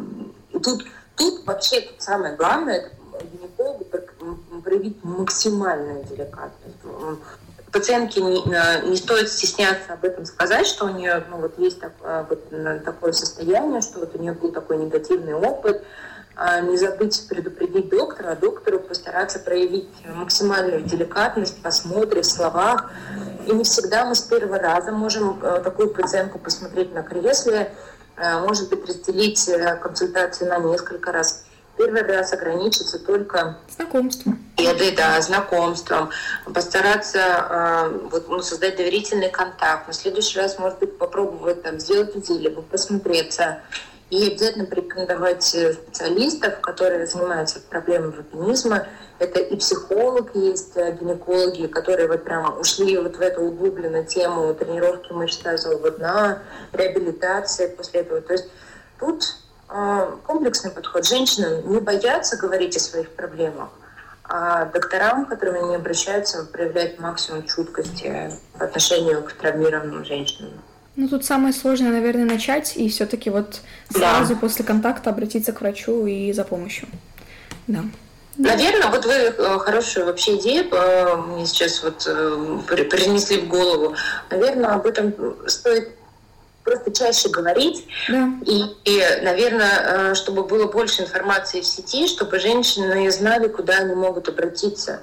тут, 0.52 0.86
тут 1.16 1.46
вообще 1.46 1.82
тут 1.82 2.02
самое 2.02 2.36
главное 2.36 2.92
гинекологу 3.34 3.86
проявить 4.64 5.04
максимальную 5.04 6.04
деликатность 6.04 6.78
пациентке 7.72 8.22
не, 8.22 8.44
э, 8.54 8.86
не 8.86 8.98
стоит 8.98 9.30
стесняться 9.30 9.94
об 9.94 10.04
этом 10.04 10.26
сказать, 10.26 10.68
что 10.68 10.86
у 10.86 10.90
нее 10.90 11.24
ну, 11.30 11.38
вот 11.38 11.58
есть 11.58 11.80
так, 11.80 11.94
э, 12.02 12.26
вот, 12.30 12.84
такое 12.84 13.14
состояние, 13.14 13.82
что 13.82 14.00
вот 14.00 14.16
у 14.16 14.20
нее 14.20 14.34
был 14.34 14.52
такой 14.52 14.78
негативный 14.78 15.34
опыт, 15.34 15.82
а, 15.82 16.11
не 16.62 16.78
забыть 16.78 17.28
предупредить 17.28 17.90
доктора, 17.90 18.32
а 18.32 18.36
доктору 18.36 18.80
постараться 18.80 19.40
проявить 19.40 19.90
максимальную 20.06 20.82
деликатность 20.82 21.62
в 21.62 21.66
осмотре, 21.66 22.22
в 22.22 22.26
словах. 22.26 22.92
И 23.46 23.52
не 23.52 23.64
всегда 23.64 24.06
мы 24.06 24.16
с 24.16 24.22
первого 24.22 24.58
раза 24.58 24.92
можем 24.92 25.40
э, 25.42 25.62
такую 25.64 25.90
пациентку 25.90 26.40
посмотреть 26.40 26.94
на 26.94 27.04
кресле, 27.04 27.74
э, 28.18 28.40
может 28.40 28.70
быть, 28.70 28.88
разделить 28.88 29.48
э, 29.50 29.76
консультацию 29.78 30.50
на 30.50 30.58
несколько 30.60 31.12
раз. 31.12 31.46
Первый 31.78 32.04
раз 32.04 32.34
ограничиться 32.34 33.00
только 33.00 33.58
знакомством. 33.76 34.40
Беды, 34.58 34.94
да, 34.96 35.20
знакомством, 35.22 36.10
постараться 36.54 37.90
вот, 38.12 38.28
ну, 38.28 38.42
создать 38.42 38.76
доверительный 38.76 39.30
контакт. 39.30 39.88
На 39.88 39.94
следующий 39.94 40.38
раз, 40.38 40.60
может 40.60 40.80
быть, 40.80 40.98
попробовать 40.98 41.64
там, 41.64 41.80
сделать 41.80 42.14
либо 42.30 42.62
посмотреться 42.62 43.62
и 44.12 44.28
обязательно 44.28 44.66
порекомендовать 44.66 45.56
э, 45.56 45.74
специалистов, 45.74 46.60
которые 46.60 47.08
занимаются 47.08 47.62
проблемой 47.62 48.12
вагинизма. 48.12 48.86
Это 49.20 49.40
и 49.40 49.56
психолог 49.56 50.36
есть, 50.36 50.76
э, 50.76 50.98
гинекологи, 51.00 51.68
которые 51.68 52.10
вот 52.10 52.26
прямо 52.26 52.54
ушли 52.60 52.98
вот 52.98 53.16
в 53.16 53.22
эту 53.22 53.42
углубленную 53.42 54.06
тему 54.06 54.54
тренировки 54.54 55.14
мышц 55.14 55.38
тазового 55.38 55.92
дна, 55.92 56.40
реабилитации 56.74 57.68
после 57.68 58.02
этого. 58.02 58.20
То 58.20 58.34
есть 58.34 58.50
тут 59.00 59.24
э, 59.70 60.12
комплексный 60.28 60.72
подход. 60.72 61.06
Женщинам 61.06 61.72
не 61.72 61.80
боятся 61.80 62.36
говорить 62.36 62.76
о 62.76 62.82
своих 62.82 63.12
проблемах, 63.12 63.70
а 64.26 64.66
докторам, 64.66 65.26
к 65.26 65.30
которым 65.30 65.64
они 65.64 65.76
обращаются, 65.76 66.44
проявлять 66.52 67.00
максимум 67.00 67.48
чуткости 67.48 68.30
по 68.60 68.66
отношению 68.66 69.24
к 69.24 69.32
травмированным 69.32 70.04
женщинам. 70.04 70.52
Ну, 70.96 71.08
тут 71.08 71.24
самое 71.24 71.54
сложное, 71.54 71.92
наверное, 71.92 72.26
начать 72.26 72.76
и 72.76 72.90
все-таки 72.90 73.30
вот 73.30 73.62
сразу 73.90 74.34
да. 74.34 74.40
после 74.40 74.66
контакта 74.66 75.10
обратиться 75.10 75.54
к 75.54 75.62
врачу 75.62 76.06
и 76.06 76.34
за 76.34 76.44
помощью. 76.44 76.88
Да. 77.68 77.84
Наверное, 78.38 78.90
вот 78.90 79.06
вы 79.06 79.14
э, 79.14 79.60
хорошую 79.60 80.06
вообще 80.06 80.38
идею 80.38 80.68
э, 80.72 81.16
мне 81.16 81.46
сейчас 81.46 81.84
вот 81.84 82.08
э, 82.08 82.60
принесли 82.68 83.40
в 83.40 83.48
голову. 83.48 83.96
Наверное, 84.30 84.72
об 84.72 84.86
этом 84.86 85.14
стоит 85.48 85.90
просто 86.64 86.92
чаще 86.92 87.30
говорить. 87.30 87.86
Да. 88.10 88.30
И, 88.46 88.64
и, 88.86 89.04
наверное, 89.22 90.16
чтобы 90.16 90.44
было 90.44 90.68
больше 90.68 91.04
информации 91.04 91.62
в 91.62 91.66
сети, 91.66 92.08
чтобы 92.08 92.40
женщины 92.40 93.10
знали, 93.12 93.48
куда 93.48 93.78
они 93.78 93.96
могут 93.96 94.30
обратиться. 94.30 95.02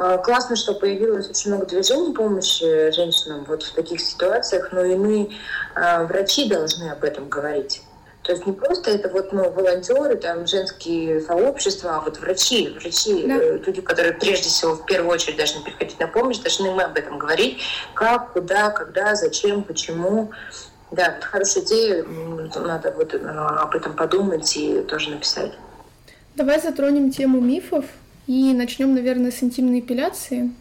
А, 0.00 0.16
классно, 0.18 0.54
что 0.54 0.74
появилось 0.74 1.28
очень 1.28 1.50
много 1.50 1.66
движений 1.66 2.14
помощи 2.14 2.92
женщинам 2.92 3.44
вот 3.48 3.64
в 3.64 3.74
таких 3.74 4.00
ситуациях, 4.00 4.68
но 4.70 4.84
и 4.84 4.94
мы, 4.94 5.30
а, 5.74 6.04
врачи, 6.04 6.48
должны 6.48 6.88
об 6.90 7.02
этом 7.02 7.28
говорить. 7.28 7.82
То 8.22 8.30
есть 8.30 8.46
не 8.46 8.52
просто 8.52 8.92
это 8.92 9.08
вот 9.08 9.32
ну, 9.32 9.50
волонтеры, 9.50 10.14
там, 10.16 10.46
женские 10.46 11.20
сообщества, 11.20 11.96
а 11.96 12.00
вот 12.00 12.20
врачи, 12.20 12.68
врачи, 12.68 13.26
да. 13.26 13.38
Э, 13.38 13.58
люди, 13.58 13.80
которые 13.80 14.12
прежде 14.12 14.48
всего 14.50 14.74
в 14.74 14.84
первую 14.84 15.14
очередь 15.14 15.36
должны 15.36 15.62
приходить 15.62 15.98
на 15.98 16.06
помощь, 16.06 16.38
должны 16.38 16.70
мы 16.70 16.82
об 16.84 16.96
этом 16.96 17.18
говорить, 17.18 17.60
как, 17.94 18.34
куда, 18.34 18.70
когда, 18.70 19.16
зачем, 19.16 19.64
почему. 19.64 20.30
Да, 20.92 21.16
это 21.16 21.26
хорошая 21.26 21.64
идея, 21.64 22.04
надо 22.04 22.92
вот 22.92 23.14
э, 23.14 23.18
об 23.18 23.74
этом 23.74 23.94
подумать 23.94 24.56
и 24.56 24.82
тоже 24.82 25.10
написать. 25.10 25.54
Давай 26.36 26.60
затронем 26.60 27.10
тему 27.10 27.40
мифов. 27.40 27.84
И 28.28 28.52
начнем, 28.52 28.94
наверное, 28.94 29.30
с 29.30 29.42
интимной 29.42 29.80
эпиляции. 29.80 30.52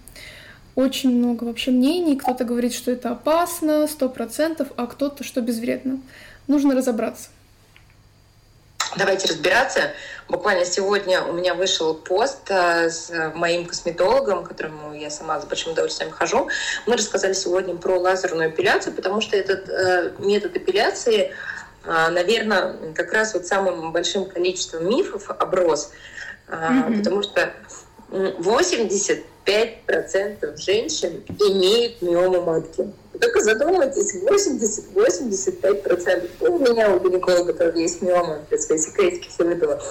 Очень 0.75 1.09
много 1.17 1.43
вообще 1.43 1.71
мнений. 1.71 2.15
Кто-то 2.15 2.45
говорит, 2.45 2.73
что 2.73 2.91
это 2.91 3.11
опасно, 3.11 3.85
сто 3.87 4.07
процентов, 4.07 4.69
а 4.77 4.87
кто-то, 4.87 5.25
что 5.25 5.41
безвредно. 5.41 5.99
Нужно 6.47 6.75
разобраться. 6.75 7.27
Давайте 8.95 9.27
разбираться. 9.27 9.91
Буквально 10.29 10.63
сегодня 10.63 11.21
у 11.23 11.33
меня 11.33 11.55
вышел 11.55 11.93
пост 11.93 12.49
э, 12.49 12.89
с 12.89 13.11
моим 13.35 13.65
косметологом, 13.65 14.45
к 14.45 14.47
которому 14.47 14.93
я 14.93 15.09
сама 15.09 15.41
с 15.41 15.45
большим 15.45 15.73
удовольствием 15.73 16.11
хожу. 16.11 16.47
Мы 16.85 16.95
рассказали 16.95 17.33
сегодня 17.33 17.75
про 17.75 17.99
лазерную 17.99 18.49
эпиляцию, 18.49 18.93
потому 18.93 19.19
что 19.19 19.35
этот 19.35 19.67
э, 19.67 20.13
метод 20.19 20.55
эпиляции, 20.55 21.33
э, 21.83 22.09
наверное, 22.11 22.93
как 22.95 23.11
раз 23.11 23.33
вот 23.33 23.45
самым 23.45 23.91
большим 23.91 24.23
количеством 24.23 24.87
мифов 24.87 25.29
оброс 25.31 25.91
mm-hmm. 26.47 26.97
потому 26.97 27.23
что 27.23 27.53
85% 28.09 30.57
женщин 30.57 31.23
имеют 31.39 32.01
миому 32.01 32.41
матки. 32.41 32.91
Только 33.19 33.41
задумайтесь, 33.41 34.15
80-85%. 34.23 36.29
Ну, 36.41 36.55
у 36.55 36.59
меня 36.59 36.91
у 36.91 36.99
гинеколога 36.99 37.53
тоже 37.53 37.79
есть 37.79 38.01
миома, 38.01 38.39
я 38.51 38.57
свои 38.57 38.77
секретики 38.77 39.29
все 39.29 39.43
выдала. 39.43 39.81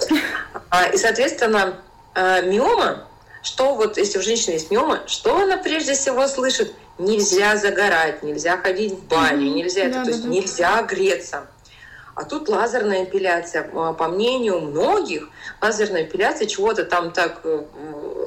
А, 0.69 0.87
и, 0.87 0.97
соответственно, 0.97 1.81
а, 2.13 2.41
миома, 2.41 3.07
что 3.43 3.75
вот 3.75 3.97
если 3.97 4.19
у 4.19 4.21
женщины 4.21 4.53
есть 4.53 4.71
миома, 4.71 5.01
что 5.07 5.37
она 5.37 5.57
прежде 5.57 5.93
всего 5.93 6.27
слышит? 6.27 6.73
Нельзя 6.97 7.57
загорать, 7.57 8.23
нельзя 8.23 8.57
ходить 8.57 8.93
в 8.93 9.07
баню, 9.07 9.53
нельзя, 9.53 9.83
да, 9.83 9.89
это, 9.89 9.97
да, 9.99 10.03
то 10.03 10.09
есть 10.09 10.23
да. 10.23 10.29
нельзя 10.29 10.81
греться. 10.81 11.47
А 12.17 12.25
тут 12.25 12.49
лазерная 12.49 13.03
эпиляция, 13.03 13.69
а, 13.75 13.93
по 13.93 14.07
мнению 14.07 14.59
многих, 14.59 15.29
лазерная 15.61 16.01
эпиляция 16.01 16.47
чего-то 16.47 16.83
там 16.83 17.11
так 17.11 17.41
э, 17.43 17.63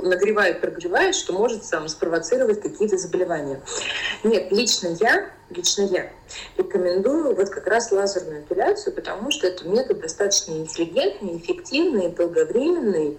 нагревает, 0.05 0.61
прогревает, 0.61 1.17
что 1.17 1.33
может 1.33 1.65
сам 1.65 1.89
спровоцировать 1.89 2.63
какие-то 2.63 2.97
заболевания. 2.97 3.61
Нет, 4.23 4.53
лично 4.53 4.97
я, 5.01 5.29
лично 5.49 5.83
я 5.83 6.09
рекомендую 6.57 7.35
вот 7.35 7.49
как 7.49 7.67
раз 7.67 7.91
лазерную 7.91 8.43
эпиляцию, 8.43 8.95
потому 8.95 9.33
что 9.33 9.49
это 9.49 9.67
метод 9.67 9.99
достаточно 9.99 10.53
интеллигентный, 10.53 11.39
эффективный, 11.39 12.11
долговременный, 12.11 13.19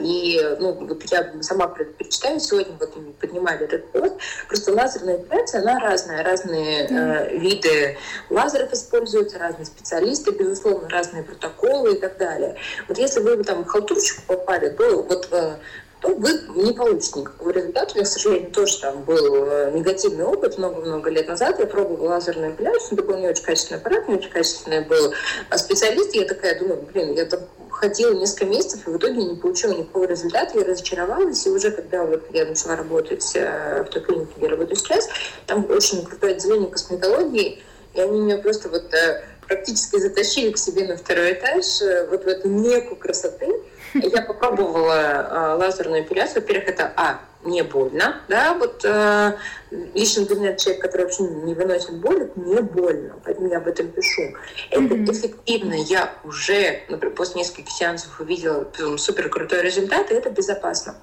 и 0.00 0.56
ну, 0.60 0.72
вот 0.72 1.02
я 1.04 1.32
сама 1.40 1.68
предпочитаю, 1.68 2.40
сегодня 2.40 2.76
вот 2.78 2.96
мы 2.96 3.12
поднимали 3.12 3.64
этот 3.64 3.90
пост, 3.92 4.14
просто 4.48 4.72
лазерная 4.72 5.16
эпиляция, 5.16 5.62
она 5.62 5.78
разная, 5.80 6.22
разные 6.22 6.86
э, 6.88 7.38
виды 7.38 7.96
лазеров 8.30 8.72
используются, 8.72 9.38
разные 9.38 9.66
специалисты, 9.66 10.32
безусловно, 10.32 10.88
разные 10.88 11.22
протоколы 11.22 11.94
и 11.94 11.98
так 11.98 12.18
далее. 12.18 12.56
Вот 12.88 12.98
если 12.98 13.20
вы 13.20 13.42
там 13.44 13.64
в 13.64 13.66
халтурщику 13.66 14.22
попали, 14.26 14.70
то 14.70 15.02
вот 15.02 15.28
э, 15.30 15.56
то 16.04 16.14
вы 16.14 16.32
не 16.54 16.72
получите 16.72 17.20
никакого 17.20 17.50
результата. 17.50 17.92
У 17.92 17.96
меня, 17.96 18.04
к 18.04 18.08
сожалению, 18.08 18.50
тоже 18.50 18.78
там 18.78 19.02
был 19.04 19.46
э, 19.46 19.70
негативный 19.72 20.24
опыт 20.24 20.58
много-много 20.58 21.08
лет 21.08 21.28
назад. 21.28 21.58
Я 21.58 21.66
пробовала 21.66 22.10
лазерную 22.10 22.52
эпиляцию, 22.52 22.98
это 22.98 23.02
был 23.02 23.16
не 23.16 23.28
очень 23.28 23.42
качественный 23.42 23.80
аппарат, 23.80 24.06
не 24.06 24.16
очень 24.16 24.30
качественный 24.30 24.84
был 24.84 25.14
специалист. 25.56 26.14
И 26.14 26.18
я 26.18 26.26
такая 26.26 26.58
думаю, 26.58 26.86
блин, 26.92 27.14
я 27.14 27.24
там 27.24 27.40
ходила 27.70 28.12
несколько 28.12 28.44
месяцев, 28.44 28.86
и 28.86 28.90
в 28.90 28.98
итоге 28.98 29.24
не 29.24 29.36
получила 29.36 29.72
никакого 29.72 30.04
результата, 30.04 30.58
я 30.58 30.64
разочаровалась, 30.64 31.46
и 31.46 31.50
уже 31.50 31.70
когда 31.70 32.04
вот 32.04 32.22
я 32.32 32.44
начала 32.44 32.76
работать 32.76 33.32
э, 33.34 33.84
в 33.84 33.90
той 33.90 34.02
клинике, 34.02 34.32
где 34.36 34.46
я 34.46 34.50
работаю 34.52 34.76
сейчас, 34.76 35.08
там 35.46 35.66
очень 35.70 36.04
крутое 36.04 36.34
отделение 36.34 36.68
косметологии, 36.68 37.62
и 37.94 38.00
они 38.00 38.20
меня 38.20 38.38
просто 38.38 38.68
вот 38.68 38.92
э, 38.92 39.24
практически 39.48 39.98
затащили 39.98 40.52
к 40.52 40.58
себе 40.58 40.86
на 40.86 40.98
второй 40.98 41.32
этаж, 41.32 41.64
вот 42.10 42.24
в 42.24 42.28
эту 42.28 42.48
меку 42.48 42.94
красоты. 42.94 43.48
Я 43.94 44.22
попробовала 44.22 44.92
э, 44.92 45.54
лазерную 45.56 46.02
эпиляцию. 46.02 46.42
Во-первых, 46.42 46.68
это 46.68 46.92
А, 46.96 47.20
не 47.44 47.62
больно, 47.62 48.22
да, 48.28 48.54
вот 48.54 48.84
э, 48.84 49.36
лично 49.70 50.24
для 50.24 50.36
меня 50.36 50.56
человек, 50.56 50.82
который 50.82 51.02
вообще 51.02 51.22
не 51.24 51.54
выносит 51.54 51.90
это 51.90 52.40
не 52.40 52.60
больно, 52.62 53.16
поэтому 53.24 53.48
я 53.48 53.58
об 53.58 53.68
этом 53.68 53.88
пишу. 53.88 54.34
Это 54.70 54.82
mm-hmm. 54.82 55.12
эффективно, 55.12 55.74
я 55.74 56.14
уже, 56.24 56.80
например, 56.88 57.14
после 57.14 57.40
нескольких 57.40 57.70
сеансов 57.70 58.18
увидела 58.18 58.66
супер 58.96 59.28
крутой 59.28 59.62
результат, 59.62 60.10
и 60.10 60.14
это 60.14 60.30
безопасно. 60.30 60.96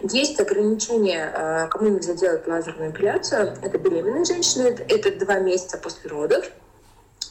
Есть 0.00 0.38
ограничения, 0.40 1.32
э, 1.34 1.68
кому 1.68 1.88
нельзя 1.88 2.14
делать 2.14 2.46
лазерную 2.46 2.92
эпиляцию, 2.92 3.56
это 3.62 3.78
беременные 3.78 4.24
женщины, 4.24 4.68
это, 4.68 4.82
это 4.82 5.24
два 5.24 5.40
месяца 5.40 5.78
после 5.78 6.08
родов, 6.10 6.50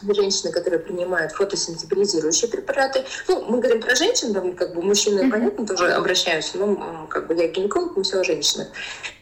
женщины, 0.08 0.52
которые 0.52 0.80
принимают 0.80 1.32
фотосенсибилизирующие 1.34 2.50
препараты. 2.50 3.06
Ну, 3.28 3.46
мы 3.46 3.60
говорим 3.60 3.82
про 3.82 3.96
женщин, 3.96 4.34
там, 4.34 4.56
как 4.56 4.74
бы 4.76 4.82
мужчины, 4.82 5.22
mm-hmm. 5.22 5.32
понятно, 5.32 5.68
тоже 5.68 5.92
обращаются, 5.92 6.58
но 6.58 7.08
как 7.10 7.28
бы 7.28 7.36
я 7.36 7.48
гинеколог, 7.48 7.96
мы 7.96 8.04
все 8.04 8.20
о 8.20 8.24
женщинах. 8.24 8.68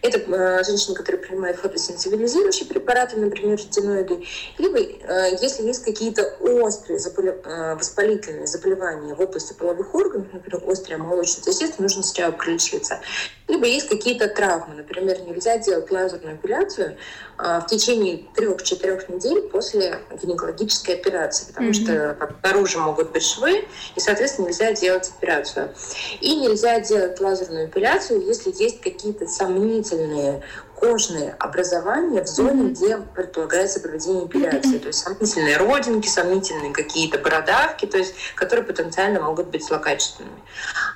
Это 0.02 0.20
э, 0.20 0.64
женщины, 0.64 0.96
которые 0.96 1.22
принимают 1.22 1.58
фотосенсибилизирующие 1.58 2.68
препараты, 2.68 3.18
например, 3.18 3.58
ретиноиды, 3.58 4.24
либо 4.58 4.80
э, 4.80 5.38
если 5.42 5.64
есть 5.64 5.84
какие-то 5.84 6.24
острые 6.40 7.00
заболев... 7.00 7.36
э, 7.46 7.76
воспалительные 7.76 8.48
заболевания 8.48 9.16
в 9.16 9.22
области 9.22 9.54
половых 9.54 9.94
органов, 9.96 10.28
например, 10.32 10.62
острая 10.70 11.00
молочница, 11.00 11.50
естественно, 11.50 11.84
нужно 11.84 12.04
сначала 12.04 12.32
пролечиться. 12.32 13.00
Либо 13.48 13.66
есть 13.66 13.88
какие-то 13.88 14.28
травмы, 14.28 14.76
например, 14.76 15.22
нельзя 15.22 15.58
делать 15.58 15.90
лазерную 15.90 16.36
эпиляцию 16.36 16.98
в 17.38 17.66
течение 17.68 18.24
трех-четырех 18.36 19.10
недель 19.10 19.42
после 19.50 20.00
гинекологической 20.22 20.96
операции, 20.96 21.46
потому 21.48 21.70
mm-hmm. 21.70 21.74
что 21.74 22.36
снаружи 22.42 22.80
могут 22.80 23.12
быть 23.12 23.24
швы, 23.24 23.66
и, 23.96 24.00
соответственно, 24.00 24.48
нельзя 24.48 24.72
делать 24.74 25.12
операцию. 25.16 25.74
И 26.20 26.36
нельзя 26.36 26.80
делать 26.80 27.20
лазерную 27.20 27.68
эпиляцию, 27.68 28.26
если 28.26 28.52
есть 28.58 28.82
какие-то 28.82 29.28
сомнительные 29.28 30.42
кожные 30.76 31.36
образования 31.40 32.24
в 32.24 32.28
зоне, 32.28 32.64
mm-hmm. 32.64 32.70
где 32.70 32.98
предполагается 32.98 33.80
проведение 33.80 34.26
операции. 34.26 34.76
Mm-hmm. 34.76 34.80
То 34.80 34.88
есть 34.88 35.00
сомнительные 35.00 35.58
родинки, 35.58 36.08
сомнительные 36.08 36.74
какие-то 36.74 37.18
бородавки, 37.20 37.86
то 37.86 37.98
есть, 37.98 38.14
которые 38.36 38.66
потенциально 38.66 39.20
могут 39.20 39.48
быть 39.48 39.64
злокачественными. 39.64 40.42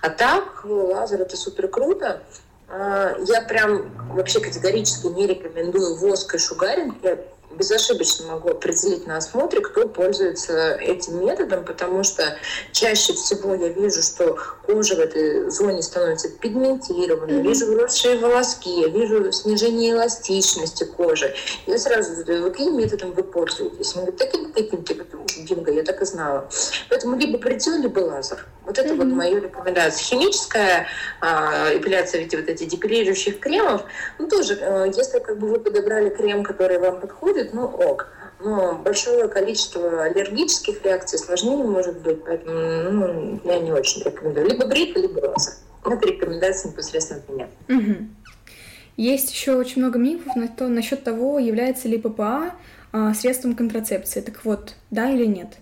А 0.01 0.09
так, 0.09 0.65
лазер 0.65 1.21
это 1.21 1.37
супер 1.37 1.67
круто. 1.67 2.21
А, 2.71 3.15
я 3.27 3.41
прям 3.41 3.91
вообще 4.13 4.39
категорически 4.39 5.07
не 5.07 5.27
рекомендую 5.27 5.97
воск 5.97 6.33
и 6.35 6.37
шугаринг. 6.37 6.95
Я 7.03 7.17
безошибочно 7.57 8.27
могу 8.27 8.49
определить 8.49 9.07
на 9.07 9.17
осмотре, 9.17 9.61
кто 9.61 9.87
пользуется 9.87 10.75
этим 10.75 11.25
методом, 11.25 11.65
потому 11.65 12.03
что 12.03 12.37
чаще 12.71 13.13
всего 13.13 13.55
я 13.55 13.69
вижу, 13.69 14.01
что 14.01 14.37
кожа 14.65 14.95
в 14.95 14.99
этой 14.99 15.49
зоне 15.49 15.81
становится 15.81 16.29
пигментированной, 16.29 17.39
mm-hmm. 17.39 17.47
вижу 17.47 17.73
вросшие 17.73 18.17
волоски, 18.17 18.81
я 18.81 18.87
вижу 18.87 19.31
снижение 19.31 19.91
эластичности 19.91 20.83
кожи. 20.83 21.33
Я 21.67 21.77
сразу 21.77 22.15
задаю, 22.15 22.51
каким 22.51 22.77
методом 22.77 23.11
вы 23.13 23.23
пользуетесь? 23.23 23.95
Он 23.95 24.05
говорит, 24.05 24.17
таким, 24.17 24.51
таким, 24.53 24.83
типа, 24.83 25.05
бинго, 25.47 25.71
я 25.71 25.83
так 25.83 26.01
и 26.01 26.05
знала. 26.05 26.49
Поэтому 26.89 27.17
либо 27.17 27.37
притил, 27.37 27.81
либо 27.81 27.99
лазер. 27.99 28.45
Вот 28.65 28.77
это 28.77 28.93
mm-hmm. 28.93 28.97
вот 28.97 29.07
моя 29.07 29.39
рекомендация. 29.39 30.03
Химическая 30.03 30.87
а, 31.19 31.75
эпиляция 31.75 32.21
в 32.21 32.23
виде 32.23 32.37
вот 32.37 32.47
этих 32.47 32.67
депилирующих 32.67 33.39
кремов, 33.39 33.83
ну 34.19 34.27
тоже, 34.27 34.57
а, 34.61 34.85
если 34.85 35.19
как 35.19 35.39
бы 35.39 35.47
вы 35.47 35.59
подобрали 35.59 36.09
крем, 36.09 36.43
который 36.43 36.77
вам 36.77 36.99
подходит, 36.99 37.40
ну 37.53 37.65
ок. 37.65 38.07
Но 38.39 38.75
большое 38.75 39.27
количество 39.27 40.03
аллергических 40.03 40.83
реакций, 40.83 41.19
осложнений 41.19 41.63
может 41.63 41.99
быть, 42.01 42.23
поэтому 42.23 42.59
ну, 42.91 43.41
я 43.43 43.59
не 43.59 43.71
очень 43.71 44.03
рекомендую. 44.03 44.49
Либо 44.49 44.65
бритва, 44.65 44.99
либо 44.99 45.19
лазер. 45.19 45.53
Это 45.85 46.07
рекомендация 46.07 46.71
непосредственно 46.71 47.19
от 47.19 47.29
меня. 47.29 47.47
Угу. 47.69 48.07
Есть 48.97 49.31
еще 49.31 49.55
очень 49.55 49.81
много 49.81 49.99
мифов 49.99 50.35
на 50.35 50.47
то, 50.47 50.67
насчет 50.67 51.03
того, 51.03 51.39
является 51.39 51.87
ли 51.87 51.97
ППА 51.97 52.53
а, 52.91 53.13
средством 53.13 53.55
контрацепции. 53.55 54.21
Так 54.21 54.43
вот, 54.43 54.75
да 54.89 55.09
или 55.09 55.25
нет? 55.25 55.57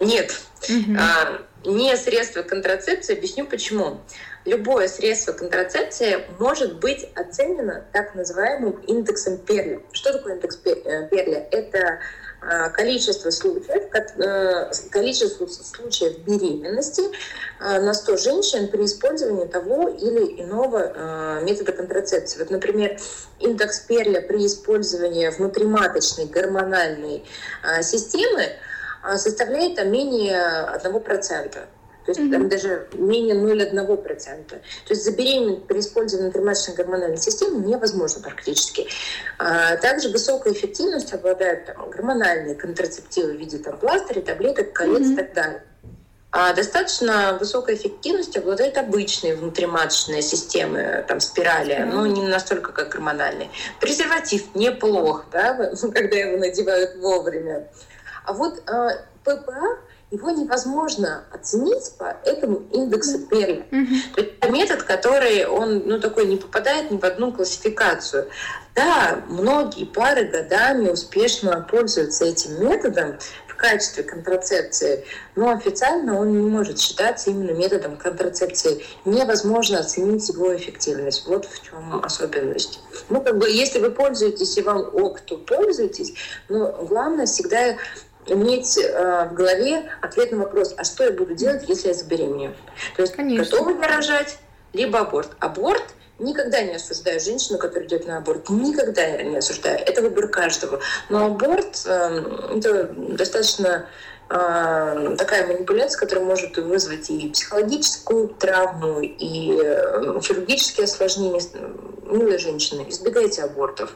Нет. 0.00 0.42
Угу. 0.68 0.96
А, 0.98 1.40
не 1.66 1.96
средство 1.96 2.42
контрацепции. 2.42 3.16
Объясню 3.16 3.46
почему. 3.46 4.00
Любое 4.44 4.86
средство 4.86 5.32
контрацепции 5.32 6.24
может 6.38 6.78
быть 6.78 7.08
оценено 7.14 7.84
так 7.92 8.14
называемым 8.14 8.80
индексом 8.86 9.38
Перли. 9.38 9.84
Что 9.92 10.12
такое 10.12 10.36
индекс 10.36 10.58
э, 10.64 11.08
Перли? 11.10 11.48
Это 11.50 11.98
а, 12.40 12.68
количество 12.68 13.30
случаев, 13.30 13.66
э, 13.92 14.90
количество 14.90 15.46
случаев 15.46 16.18
беременности 16.18 17.02
а, 17.58 17.80
на 17.80 17.92
100 17.92 18.16
женщин 18.18 18.68
при 18.68 18.84
использовании 18.84 19.46
того 19.46 19.88
или 19.88 20.42
иного 20.42 21.40
метода 21.42 21.72
контрацепции. 21.72 22.38
Вот, 22.38 22.50
например, 22.50 22.98
индекс 23.40 23.80
Перля 23.80 24.20
при 24.20 24.46
использовании 24.46 25.28
внутриматочной 25.28 26.26
гормональной 26.26 27.24
системы 27.82 28.52
составляет 29.16 29.84
менее 29.86 30.68
1%. 30.74 31.66
То 32.06 32.12
есть 32.12 32.20
mm-hmm. 32.20 32.32
там 32.32 32.48
даже 32.48 32.86
менее 32.92 33.34
0,1%. 33.34 34.44
То 34.48 34.60
есть 34.88 35.04
забеременеть 35.04 35.66
при 35.66 35.80
использовании 35.80 36.28
информационной 36.28 36.76
гормональной 36.76 37.18
системы 37.18 37.66
невозможно 37.66 38.22
практически. 38.22 38.86
А 39.38 39.76
также 39.76 40.08
высокая 40.10 40.52
эффективность 40.52 41.12
обладают 41.12 41.66
там, 41.66 41.90
гормональные 41.90 42.54
контрацептивы 42.54 43.32
в 43.32 43.36
виде 43.36 43.58
там, 43.58 43.76
пластырей, 43.78 44.22
таблеток, 44.22 44.72
колец 44.72 45.00
mm-hmm. 45.00 45.12
и 45.12 45.16
так 45.16 45.34
далее. 45.34 45.62
А 46.30 46.52
достаточно 46.52 47.36
высокой 47.40 47.74
эффективностью 47.74 48.42
обладают 48.42 48.76
обычные 48.76 49.34
внутриматочные 49.34 50.22
системы, 50.22 51.04
там, 51.08 51.18
спирали, 51.18 51.74
mm-hmm. 51.74 51.92
но 51.92 52.06
не 52.06 52.22
настолько, 52.22 52.70
как 52.70 52.90
гормональные. 52.90 53.48
Презерватив 53.80 54.54
неплох, 54.54 55.24
да, 55.32 55.72
когда 55.94 56.16
его 56.16 56.36
надевают 56.36 56.96
вовремя. 56.96 57.66
А 58.26 58.32
вот 58.32 58.62
э, 58.68 58.88
ППА 59.24 59.78
его 60.10 60.30
невозможно 60.30 61.24
оценить 61.32 61.92
по 61.98 62.16
этому 62.24 62.62
индексу 62.72 63.26
Перли. 63.26 63.66
Mm-hmm. 63.70 63.96
Это 64.16 64.50
метод, 64.50 64.82
который 64.84 65.46
он 65.46 65.82
ну, 65.84 66.00
такой 66.00 66.26
не 66.26 66.36
попадает 66.36 66.90
ни 66.90 66.98
в 66.98 67.04
одну 67.04 67.32
классификацию. 67.32 68.28
Да, 68.76 69.22
многие 69.26 69.84
пары 69.84 70.26
годами 70.26 70.90
успешно 70.90 71.66
пользуются 71.68 72.26
этим 72.26 72.68
методом 72.68 73.18
в 73.48 73.56
качестве 73.56 74.04
контрацепции, 74.04 75.04
но 75.34 75.50
официально 75.50 76.20
он 76.20 76.30
не 76.30 76.46
может 76.46 76.78
считаться 76.78 77.30
именно 77.30 77.52
методом 77.52 77.96
контрацепции. 77.96 78.84
Невозможно 79.06 79.80
оценить 79.80 80.28
его 80.28 80.54
эффективность. 80.54 81.26
Вот 81.26 81.46
в 81.46 81.64
чем 81.64 82.04
особенность. 82.04 82.80
Ну, 83.08 83.22
как 83.22 83.38
бы, 83.38 83.48
если 83.48 83.80
вы 83.80 83.90
пользуетесь 83.90 84.58
и 84.58 84.62
вам 84.62 84.90
ок, 84.92 85.20
то 85.20 85.38
пользуйтесь, 85.38 86.12
но 86.50 86.70
главное 86.84 87.24
всегда 87.24 87.76
иметь 88.26 88.78
э, 88.78 89.28
в 89.30 89.34
голове 89.34 89.90
ответ 90.02 90.32
на 90.32 90.38
вопрос, 90.38 90.74
а 90.76 90.84
что 90.84 91.04
я 91.04 91.12
буду 91.12 91.34
делать, 91.34 91.68
если 91.68 91.88
я 91.88 91.94
забеременею? 91.94 92.54
То 92.96 93.02
есть 93.02 93.14
Конечно. 93.14 93.44
готова 93.44 93.80
я 93.80 93.96
рожать, 93.96 94.38
либо 94.72 95.00
аборт. 95.00 95.30
Аборт 95.40 95.84
Никогда 96.18 96.62
не 96.62 96.76
осуждаю 96.76 97.20
женщину, 97.20 97.58
которая 97.58 97.86
идет 97.86 98.06
на 98.06 98.18
аборт. 98.18 98.48
Никогда 98.48 99.22
не 99.22 99.36
осуждаю. 99.36 99.78
Это 99.80 100.00
выбор 100.00 100.28
каждого. 100.28 100.80
Но 101.10 101.26
аборт 101.26 101.82
э, 101.84 102.56
это 102.56 102.84
достаточно 102.96 103.86
э, 104.30 105.14
такая 105.18 105.46
манипуляция, 105.46 105.98
которая 105.98 106.24
может 106.24 106.56
вызвать 106.56 107.10
и 107.10 107.28
психологическую 107.28 108.28
травму, 108.28 109.00
и 109.02 109.60
э, 109.62 110.18
хирургические 110.22 110.84
осложнения. 110.84 111.42
Милые 112.06 112.38
женщины, 112.38 112.86
избегайте 112.88 113.42
абортов 113.42 113.94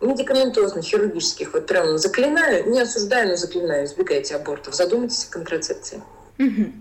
медикаментозных, 0.00 0.84
хирургических, 0.84 1.52
вот 1.52 1.66
прям 1.66 1.98
заклинаю, 1.98 2.70
не 2.70 2.80
осуждаю, 2.80 3.28
но 3.28 3.36
заклинаю, 3.36 3.86
избегайте 3.86 4.36
абортов, 4.36 4.74
задумайтесь 4.74 5.26
о 5.28 5.32
контрацепции. 5.32 6.02
Угу. 6.38 6.72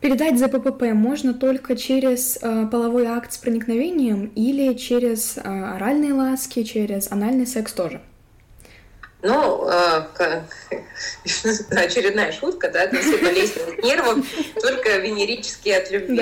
Передать 0.00 0.38
ЗППП 0.38 0.94
можно 0.94 1.34
только 1.34 1.76
через 1.76 2.38
э, 2.40 2.66
половой 2.70 3.06
акт 3.06 3.32
с 3.32 3.38
проникновением 3.38 4.30
или 4.36 4.74
через 4.74 5.36
э, 5.36 5.40
оральные 5.40 6.14
ласки, 6.14 6.62
через 6.62 7.10
анальный 7.10 7.46
секс 7.46 7.72
тоже? 7.72 8.00
Ну, 9.22 9.68
э, 9.68 10.02
очередная 11.70 12.30
шутка, 12.30 12.70
да, 12.70 12.84
это 12.84 12.98
все 12.98 13.18
болезни 13.18 13.84
нервов, 13.84 14.24
только 14.60 14.96
венерические 14.98 15.78
от 15.78 15.90
любви. 15.90 16.16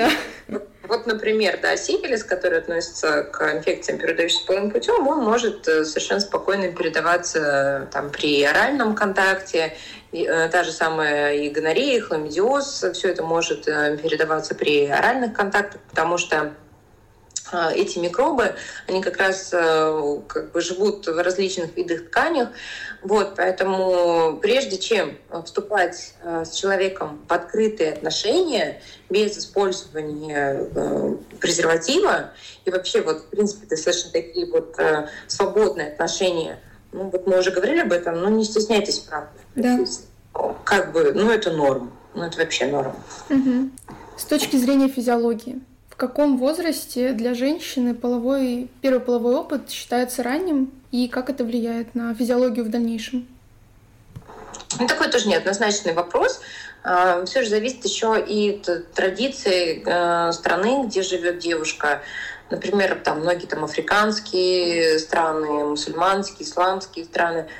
Да. 0.47 0.61
Вот, 0.87 1.05
например, 1.05 1.59
да, 1.61 1.75
сифилис, 1.75 2.23
который 2.23 2.59
относится 2.59 3.23
к 3.23 3.41
инфекциям, 3.53 3.99
передающимся 3.99 4.45
половым 4.45 4.71
путем, 4.71 5.07
он 5.07 5.23
может 5.23 5.67
э, 5.67 5.83
совершенно 5.83 6.21
спокойно 6.21 6.71
передаваться 6.71 7.87
э, 7.89 7.91
там, 7.91 8.09
при 8.09 8.43
оральном 8.43 8.95
контакте. 8.95 9.75
И, 10.13 10.23
э, 10.23 10.47
та 10.49 10.63
же 10.63 10.71
самая 10.71 11.35
и 11.35 11.49
гонорея, 11.49 11.97
и 11.97 11.99
хламидиоз, 11.99 12.85
все 12.93 13.09
это 13.09 13.23
может 13.23 13.65
передаваться 13.65 14.55
при 14.55 14.87
оральных 14.87 15.33
контактах, 15.33 15.81
потому 15.89 16.17
что 16.17 16.53
эти 17.53 17.99
микробы, 17.99 18.55
они 18.87 19.01
как 19.01 19.17
раз 19.17 19.49
э, 19.53 20.19
как 20.27 20.51
бы 20.51 20.61
живут 20.61 21.07
в 21.07 21.21
различных 21.21 21.75
видах 21.75 22.07
тканях. 22.07 22.49
Вот, 23.01 23.35
поэтому 23.35 24.39
прежде 24.41 24.77
чем 24.77 25.17
вступать 25.45 26.13
э, 26.23 26.43
с 26.45 26.51
человеком 26.51 27.19
в 27.27 27.33
открытые 27.33 27.93
отношения 27.93 28.81
без 29.09 29.37
использования 29.37 30.67
э, 30.73 31.15
презерватива, 31.39 32.31
и 32.65 32.71
вообще 32.71 33.01
вот, 33.01 33.19
в 33.19 33.25
принципе, 33.27 33.67
достаточно 33.67 34.11
такие 34.11 34.51
вот 34.51 34.75
свободные 35.27 35.89
отношения, 35.89 36.59
ну 36.91 37.09
вот 37.09 37.27
мы 37.27 37.39
уже 37.39 37.51
говорили 37.51 37.79
об 37.79 37.91
этом, 37.91 38.19
но 38.19 38.29
не 38.29 38.43
стесняйтесь, 38.43 38.99
правда. 38.99 39.29
Да. 39.55 39.79
Как 40.63 40.91
бы, 40.91 41.13
ну 41.13 41.31
это 41.31 41.51
норм, 41.51 41.91
ну 42.13 42.23
это 42.23 42.37
вообще 42.37 42.67
норм. 42.67 42.95
Угу. 43.29 43.69
С 44.17 44.25
точки 44.25 44.57
зрения 44.57 44.89
физиологии, 44.89 45.61
в 45.97 45.99
каком 45.99 46.37
возрасте 46.37 47.11
для 47.13 47.33
женщины 47.33 47.95
половой, 47.95 48.69
первый 48.83 48.99
половой 48.99 49.33
опыт 49.33 49.71
считается 49.71 50.21
ранним 50.21 50.71
и 50.91 51.07
как 51.07 51.31
это 51.31 51.43
влияет 51.43 51.95
на 51.95 52.13
физиологию 52.13 52.65
в 52.65 52.69
дальнейшем? 52.69 53.27
Ну, 54.79 54.85
такой 54.85 55.09
тоже 55.09 55.27
неоднозначный 55.27 55.93
вопрос. 55.93 56.39
А, 56.83 57.25
Все 57.25 57.41
же 57.41 57.49
зависит 57.49 57.83
еще 57.83 58.23
и 58.23 58.61
от 58.61 58.93
традиции 58.93 59.81
э, 59.83 60.31
страны, 60.33 60.85
где 60.85 61.01
живет 61.01 61.39
девушка. 61.39 62.03
Например, 62.51 63.01
там 63.03 63.21
многие 63.21 63.47
там 63.47 63.63
африканские 63.63 64.99
страны, 64.99 65.65
мусульманские, 65.65 66.47
исламские 66.47 67.05
страны– 67.05 67.47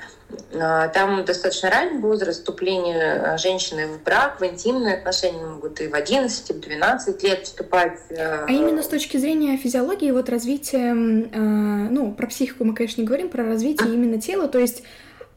там 0.51 1.23
достаточно 1.25 1.69
ранний 1.69 1.99
возраст 1.99 2.39
вступления 2.39 3.33
а, 3.33 3.37
женщины 3.37 3.87
в 3.87 4.03
брак, 4.03 4.41
в 4.41 4.45
интимные 4.45 4.95
отношения 4.95 5.45
могут 5.45 5.79
и 5.79 5.87
в 5.87 5.93
11, 5.93 6.49
и 6.49 6.53
в 6.53 6.59
12 6.59 7.23
лет 7.23 7.45
вступать. 7.45 7.99
А, 8.11 8.45
а 8.47 8.51
именно 8.51 8.83
с 8.83 8.87
точки 8.87 9.17
зрения 9.17 9.57
физиологии, 9.57 10.11
вот 10.11 10.29
развития, 10.29 10.93
ну, 10.93 12.11
про 12.11 12.27
психику 12.27 12.65
мы, 12.65 12.73
конечно, 12.73 13.01
не 13.01 13.07
говорим, 13.07 13.29
про 13.29 13.43
развитие 13.43 13.93
именно 13.93 14.19
тела, 14.19 14.47
то 14.47 14.59
есть 14.59 14.83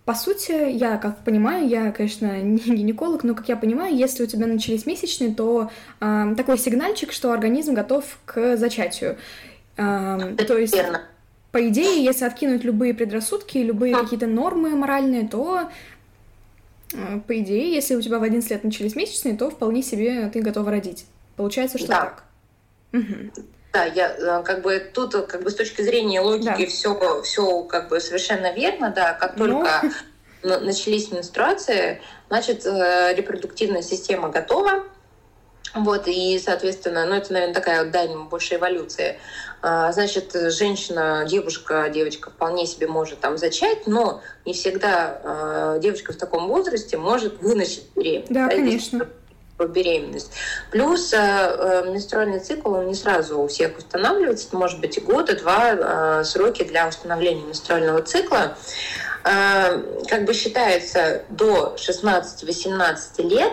по 0.05 0.15
сути, 0.15 0.71
я 0.73 0.97
как 0.97 1.23
понимаю, 1.23 1.69
я, 1.69 1.93
конечно, 1.93 2.27
не 2.43 2.59
гинеколог, 2.59 3.23
но 3.23 3.35
как 3.35 3.49
я 3.49 3.57
понимаю, 3.57 3.95
если 3.95 4.25
у 4.25 4.27
тебя 4.27 4.47
начались 4.47 4.87
месячные, 4.87 5.33
то 5.33 5.71
э, 6.01 6.35
такой 6.37 6.59
сигнальчик, 6.59 7.13
что 7.13 7.33
организм 7.33 7.75
готов 7.75 8.19
к 8.25 8.57
зачатию. 8.57 9.19
Э, 9.77 10.35
то 10.49 10.59
есть 10.59 10.75
Верно 10.75 11.03
по 11.53 11.69
идее, 11.69 12.05
если 12.05 12.25
откинуть 12.25 12.65
любые 12.65 12.95
предрассудки, 12.95 13.59
любые 13.59 13.97
какие-то 13.97 14.27
нормы 14.27 14.71
моральные, 14.71 15.29
то 15.29 15.69
э, 16.93 17.21
по 17.27 17.39
идее, 17.41 17.75
если 17.75 17.97
у 17.97 18.03
тебя 18.03 18.19
в 18.19 18.23
11 18.23 18.51
лет 18.51 18.65
начались 18.65 18.95
месячные, 18.95 19.37
то 19.37 19.51
вполне 19.51 19.83
себе 19.83 20.31
ты 20.33 20.41
готова 20.41 20.71
родить. 20.71 21.07
Получается, 21.37 21.79
что 21.79 21.89
да. 21.89 22.01
так. 22.01 22.25
Угу. 22.93 23.45
Да, 23.73 23.85
я 23.85 24.15
э, 24.17 24.43
как 24.45 24.63
бы 24.63 24.79
тут 24.79 25.13
как 25.27 25.43
бы 25.43 25.51
с 25.51 25.55
точки 25.55 25.83
зрения 25.83 26.21
логики 26.21 26.65
да. 26.65 26.67
все, 26.67 27.23
все 27.23 27.63
как 27.63 27.89
бы 27.89 28.01
совершенно 28.01 28.53
верно, 28.53 28.93
да, 28.95 29.15
как 29.15 29.37
ну. 29.37 29.47
только 29.47 29.91
Но... 30.43 30.61
начались 30.61 31.11
менструации, 31.11 32.01
значит 32.29 32.67
э, 32.67 33.15
репродуктивная 33.17 33.83
система 33.83 34.29
готова, 34.29 34.85
вот, 35.75 36.09
и, 36.09 36.39
соответственно, 36.45 37.07
ну, 37.07 37.15
это, 37.15 37.33
наверное, 37.33 37.55
такая 37.55 37.85
вот 37.85 37.93
дальняя 37.93 38.19
больше 38.19 38.57
эволюция. 38.57 39.19
А, 39.63 39.93
значит, 39.93 40.33
женщина, 40.33 41.25
девушка, 41.29 41.89
девочка 41.93 42.31
вполне 42.31 42.67
себе 42.67 42.87
может 42.87 43.21
там 43.21 43.39
зачать, 43.39 43.87
но 43.87 44.23
не 44.45 44.53
всегда 44.53 45.21
а, 45.23 45.79
девочка 45.79 46.13
в 46.13 46.17
таком 46.17 46.49
возрасте 46.49 46.97
может 46.97 47.41
выносить 47.41 47.85
беременность. 47.95 48.33
Да, 48.33 48.49
конечно 48.49 49.07
беременность. 49.67 50.33
Плюс 50.71 51.13
э, 51.13 51.85
менструальный 51.87 52.41
цикл, 52.41 52.73
он 52.73 52.87
не 52.87 52.95
сразу 52.95 53.41
у 53.41 53.49
всех 53.49 53.77
устанавливается, 53.77 54.49
это 54.49 54.57
может 54.57 54.81
быть 54.81 54.97
и 54.97 55.01
год, 55.01 55.31
и 55.31 55.37
два 55.37 56.21
э, 56.21 56.25
сроки 56.25 56.63
для 56.65 56.89
установления 56.89 57.45
менструального 57.45 58.03
цикла. 58.03 58.57
Э, 59.25 59.83
как 60.09 60.25
бы 60.25 60.33
считается 60.33 61.23
до 61.29 61.77
16-18 61.77 63.29
лет 63.29 63.53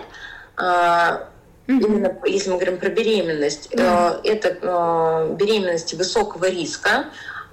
э, 0.58 1.20
Mm-hmm. 1.68 1.86
Именно 1.86 2.18
если 2.26 2.50
мы 2.50 2.56
говорим 2.56 2.78
про 2.78 2.90
беременность, 2.90 3.70
mm-hmm. 3.72 4.22
это 4.24 4.48
э, 4.62 5.36
беременность 5.36 5.94
высокого 5.94 6.46
риска. 6.46 7.08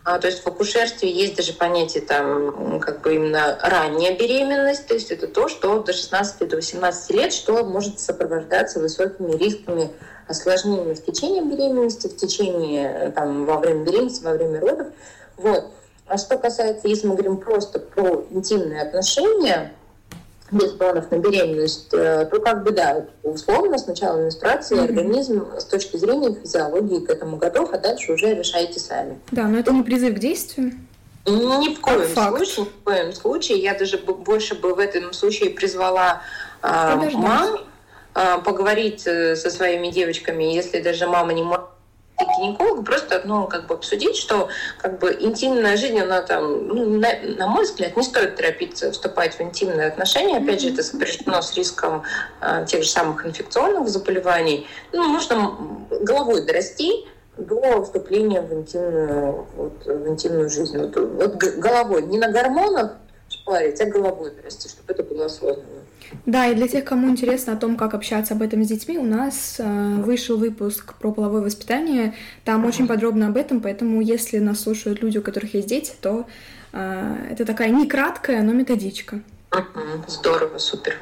А, 0.05 0.19
то 0.19 0.27
есть 0.27 0.45
в 0.45 0.47
акушерстве 0.47 1.11
есть 1.11 1.35
даже 1.35 1.55
понятие 1.55 2.03
там 2.03 2.79
как 2.79 3.01
бы 3.01 3.15
именно 3.15 3.59
ранняя 3.63 4.15
беременность, 4.17 4.87
то 4.87 4.93
есть 4.93 5.11
это 5.11 5.27
то, 5.27 5.49
что 5.49 5.83
до 5.83 5.95
16 5.95 6.47
до 6.47 6.57
18 6.57 7.11
лет, 7.11 7.33
что 7.33 7.65
может 7.65 7.99
сопровождаться 8.01 8.81
высокими 8.81 9.33
рисками 9.33 9.91
осложнений 10.29 10.95
в 10.95 11.05
течение 11.05 11.43
беременности, 11.43 12.09
в 12.09 12.17
течение 12.17 13.13
там 13.17 13.47
во 13.47 13.59
время 13.59 13.85
беременности, 13.85 14.23
во 14.23 14.33
время 14.33 14.61
родов. 14.61 14.89
Вот. 15.39 15.71
А 16.07 16.19
что 16.19 16.37
касается, 16.37 16.87
если 16.87 17.07
мы 17.07 17.15
говорим 17.15 17.39
просто 17.39 17.79
про 17.79 18.27
интимные 18.31 18.83
отношения, 18.83 19.73
без 20.55 20.71
планов 20.73 21.11
на 21.11 21.19
беременность, 21.19 21.89
э, 21.93 22.27
то 22.31 22.41
как 22.41 22.63
бы 22.63 22.71
да, 22.71 23.07
условно 23.23 23.79
сначала 23.79 24.19
менструации 24.19 24.77
mm-hmm. 24.77 24.85
организм 24.85 25.47
с 25.59 25.65
точки 25.65 25.97
зрения 25.97 26.35
физиологии 26.35 27.01
к 27.01 27.11
этому 27.11 27.37
готов, 27.37 27.73
а 27.73 27.79
дальше 27.79 28.13
уже 28.13 28.35
решайте 28.35 28.81
сами. 28.81 29.19
Да, 29.31 29.45
но 29.45 29.59
это 29.59 29.73
не 29.73 29.83
призыв 29.83 30.15
к 30.15 30.19
действию. 30.19 30.73
Ни 31.27 31.75
в 31.75 31.81
коем 31.81 32.07
Факт. 32.09 32.37
случае, 32.37 32.67
ни 32.67 32.69
в 32.69 32.85
коем 32.85 33.13
случае. 33.13 33.59
Я 33.59 33.75
даже 33.75 33.99
больше 33.99 34.55
бы 34.55 34.75
в 34.75 34.79
этом 34.79 35.13
случае 35.13 35.51
призвала 35.51 36.23
э, 36.63 37.11
мам 37.15 37.61
э, 38.15 38.39
поговорить 38.45 39.01
со 39.01 39.51
своими 39.51 39.89
девочками, 39.89 40.45
если 40.45 40.81
даже 40.81 41.07
мама 41.07 41.33
не 41.33 41.43
может 41.43 41.74
гинекологу 42.19 42.83
просто, 42.83 43.23
ну, 43.25 43.47
как 43.47 43.67
бы 43.67 43.75
обсудить, 43.75 44.17
что 44.17 44.49
как 44.81 44.99
бы 44.99 45.17
интимная 45.19 45.77
жизнь, 45.77 45.99
она 45.99 46.23
там, 46.23 46.69
ну, 46.69 46.99
на, 46.99 47.09
на 47.37 47.47
мой 47.49 47.65
взгляд, 47.65 47.97
не 47.97 48.03
стоит 48.03 48.37
торопиться 48.37 48.93
вступать 48.93 49.35
в 49.35 49.41
интимные 49.41 49.89
отношения. 49.89 50.39
Опять 50.39 50.61
же, 50.61 50.71
это 50.71 50.83
сопряжено 50.83 51.43
с 51.43 51.55
риском 51.55 52.03
а, 52.41 52.65
тех 52.65 52.83
же 52.83 52.89
самых 52.89 53.27
инфекционных 53.27 53.89
заболеваний. 53.89 54.67
Ну, 54.93 55.13
нужно 55.13 55.57
головой 55.91 56.43
дорасти 56.47 57.07
до 57.37 57.83
вступления 57.83 58.43
в 58.43 58.53
интимную, 58.53 59.47
вот, 59.57 59.85
в 59.85 60.09
интимную 60.09 60.49
жизнь. 60.51 60.79
Вот, 60.79 60.97
вот 60.97 61.37
головой, 61.37 62.03
не 62.03 62.19
на 62.19 62.31
гормонах 62.31 62.93
шпарить, 63.29 63.81
а 63.81 63.87
головой 63.87 64.31
дорасти, 64.31 64.69
чтобы 64.69 64.93
это 64.93 65.03
было 65.03 65.27
осознанно. 65.27 65.84
Да, 66.27 66.47
и 66.47 66.55
для 66.55 66.69
тех, 66.69 66.85
кому 66.85 67.09
интересно 67.09 67.53
о 67.53 67.57
том, 67.57 67.77
как 67.77 67.95
общаться 67.95 68.35
об 68.35 68.43
этом 68.43 68.63
с 68.65 68.69
детьми, 68.69 68.99
у 68.99 69.05
нас 69.05 69.57
э, 69.59 69.95
вышел 69.97 70.39
выпуск 70.39 70.95
про 70.95 71.13
половое 71.13 71.43
воспитание. 71.43 72.15
Там 72.45 72.65
очень 72.65 72.87
подробно 72.87 73.29
об 73.29 73.37
этом, 73.37 73.61
поэтому 73.61 74.01
если 74.01 74.39
нас 74.39 74.61
слушают 74.61 75.03
люди, 75.03 75.19
у 75.19 75.23
которых 75.23 75.55
есть 75.55 75.69
дети, 75.69 75.93
то 76.01 76.27
э, 76.73 77.29
это 77.31 77.45
такая 77.45 77.71
не 77.71 77.87
краткая, 77.87 78.43
но 78.43 78.53
методичка. 78.53 79.21
Здорово, 80.09 80.59
супер. 80.59 80.97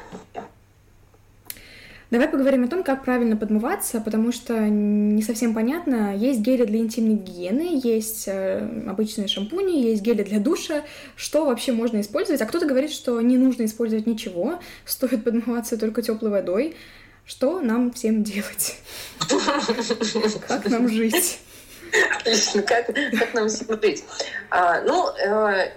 Давай 2.13 2.27
поговорим 2.27 2.63
о 2.63 2.67
том, 2.67 2.83
как 2.83 3.03
правильно 3.03 3.35
подмываться, 3.35 3.99
потому 3.99 4.31
что 4.31 4.53
не 4.53 5.23
совсем 5.23 5.55
понятно. 5.55 6.15
Есть 6.15 6.41
гели 6.41 6.63
для 6.63 6.77
интимной 6.77 7.15
гигиены, 7.15 7.81
есть 7.83 8.25
э, 8.27 8.69
обычные 8.87 9.27
шампуни, 9.27 9.81
есть 9.81 10.03
гели 10.03 10.21
для 10.21 10.39
душа. 10.39 10.83
Что 11.15 11.43
вообще 11.43 11.71
можно 11.71 12.01
использовать? 12.01 12.39
А 12.43 12.45
кто-то 12.45 12.67
говорит, 12.67 12.91
что 12.91 13.19
не 13.19 13.35
нужно 13.35 13.65
использовать 13.65 14.05
ничего, 14.05 14.59
стоит 14.85 15.23
подмываться 15.23 15.75
только 15.75 16.03
теплой 16.03 16.29
водой. 16.29 16.75
Что 17.25 17.61
нам 17.61 17.91
всем 17.91 18.21
делать? 18.21 18.77
Как 20.47 20.69
нам 20.69 20.87
жить? 20.89 21.39
Отлично, 22.19 22.61
как, 22.61 22.87
как 22.87 23.33
нам 23.33 23.47
всем 23.47 23.81
жить? 23.81 24.03
А, 24.51 24.81
ну, 24.81 25.09
э, 25.09 25.71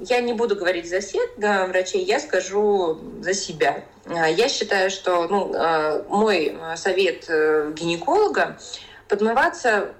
я 0.00 0.20
не 0.20 0.32
буду 0.32 0.56
говорить 0.56 0.88
за 0.88 1.00
всех 1.00 1.30
да, 1.36 1.66
врачей, 1.66 2.04
я 2.04 2.20
скажу 2.20 2.98
за 3.20 3.34
себя. 3.34 3.84
А, 4.06 4.28
я 4.28 4.48
считаю, 4.48 4.90
что 4.90 5.26
ну, 5.28 5.52
а, 5.54 6.04
мой 6.08 6.58
совет 6.76 7.24
э, 7.28 7.72
гинеколога 7.74 8.58
подмываться 9.08 9.92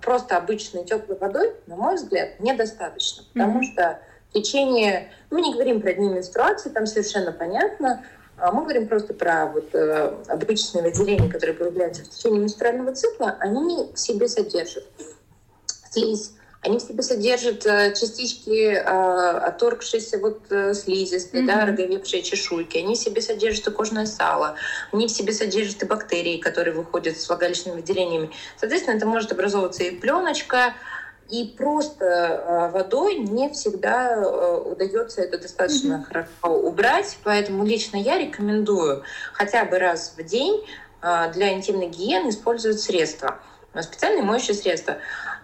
просто 0.00 0.36
обычной 0.36 0.84
теплой 0.84 1.18
водой, 1.18 1.54
на 1.66 1.76
мой 1.76 1.96
взгляд, 1.96 2.40
недостаточно, 2.40 3.24
потому 3.32 3.60
mm-hmm. 3.60 3.72
что 3.72 4.00
в 4.30 4.32
течение, 4.32 5.10
мы 5.30 5.42
не 5.42 5.52
говорим 5.52 5.82
про 5.82 5.92
дни 5.92 6.08
менструации, 6.08 6.70
там 6.70 6.86
совершенно 6.86 7.32
понятно, 7.32 8.04
а 8.38 8.52
мы 8.52 8.62
говорим 8.62 8.88
просто 8.88 9.14
про 9.14 9.46
вот, 9.46 9.74
э, 9.74 10.14
обычные 10.28 10.82
выделения, 10.82 11.30
которые 11.30 11.56
появляются 11.56 12.04
в 12.04 12.08
течение 12.08 12.40
менструального 12.40 12.94
цикла, 12.94 13.36
они 13.40 13.90
в 13.94 13.98
себе 13.98 14.28
содержат 14.28 14.84
слизь 15.90 16.32
они 16.66 16.78
в 16.78 16.82
себе 16.82 17.02
содержат 17.02 17.64
э, 17.64 17.94
частички 17.94 18.72
э, 18.72 18.80
отторгшиеся 18.80 20.18
вот 20.18 20.50
э, 20.50 20.74
слизистой, 20.74 21.42
mm-hmm. 21.42 21.46
да, 21.46 21.64
роговевшие 21.64 22.22
чешуйки. 22.22 22.78
Они 22.78 22.94
в 22.94 22.98
себе 22.98 23.22
содержат 23.22 23.68
и 23.68 23.70
кожное 23.70 24.06
сало. 24.06 24.56
Они 24.92 25.06
в 25.06 25.10
себе 25.10 25.32
содержат 25.32 25.82
и 25.82 25.86
бактерии, 25.86 26.38
которые 26.38 26.74
выходят 26.74 27.16
с 27.16 27.28
влагалищными 27.28 27.76
выделениями. 27.76 28.30
Соответственно, 28.58 28.96
это 28.96 29.06
может 29.06 29.30
образовываться 29.32 29.84
и 29.84 29.90
пленочка, 29.92 30.74
и 31.30 31.54
просто 31.56 32.70
водой 32.72 33.16
не 33.16 33.50
всегда 33.50 34.20
удается 34.64 35.22
это 35.22 35.38
достаточно 35.38 35.94
mm-hmm. 35.94 36.04
хорошо 36.04 36.60
убрать. 36.60 37.18
Поэтому 37.24 37.64
лично 37.64 37.96
я 37.96 38.18
рекомендую 38.18 39.02
хотя 39.32 39.64
бы 39.64 39.78
раз 39.78 40.14
в 40.16 40.22
день 40.22 40.64
для 41.00 41.52
интимной 41.52 41.88
гигиены 41.88 42.30
использовать 42.30 42.80
средства, 42.80 43.38
специальные 43.80 44.22
моющие 44.22 44.54
средства. 44.54 44.98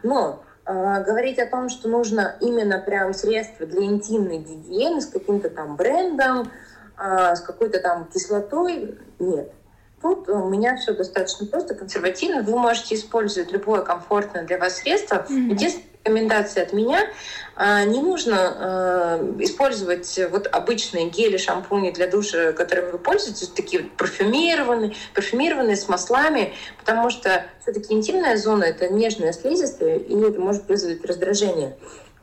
Но 0.04 0.44
говорить 0.64 1.38
о 1.38 1.46
том, 1.46 1.68
что 1.68 1.88
нужно 1.88 2.36
именно 2.40 2.78
прям 2.78 3.14
средства 3.14 3.66
для 3.66 3.84
интимной 3.84 4.38
гигиены 4.38 5.00
с 5.00 5.06
каким-то 5.06 5.50
там 5.50 5.76
брендом, 5.76 6.50
э, 6.98 7.34
с 7.34 7.40
какой-то 7.40 7.80
там 7.80 8.06
кислотой, 8.12 8.98
нет. 9.18 9.52
Тут 10.00 10.28
у 10.28 10.48
меня 10.48 10.76
все 10.76 10.94
достаточно 10.94 11.46
просто, 11.46 11.74
консервативно. 11.74 12.42
Вы 12.42 12.58
можете 12.58 12.96
использовать 12.96 13.52
любое 13.52 13.82
комфортное 13.82 14.44
для 14.44 14.58
вас 14.58 14.78
средство. 14.78 15.26
Mm-hmm. 15.28 15.50
Единственное, 15.50 15.86
рекомендация 16.05 16.64
от 16.64 16.72
меня. 16.72 17.07
А, 17.55 17.84
не 17.84 18.00
нужно 18.00 18.36
а, 18.36 19.36
использовать 19.40 20.18
вот 20.30 20.48
обычные 20.50 21.09
гели, 21.09 21.36
шампуни 21.36 21.90
для 21.90 22.09
душа, 22.09 22.53
которыми 22.53 22.92
вы 22.92 22.98
пользуетесь, 22.98 23.48
такие 23.48 23.84
парфюмированные, 23.84 24.94
парфюмированные 25.14 25.76
с 25.76 25.88
маслами, 25.88 26.55
потому 26.78 27.11
что 27.11 27.44
все-таки 27.61 27.94
интимная 27.94 28.36
зона— 28.36 28.64
это 28.64 28.88
нежная 28.88 29.32
слизистая, 29.32 29.98
и 29.98 30.20
это 30.20 30.40
может 30.40 30.68
вызвать 30.68 31.05
раздражение. 31.05 31.76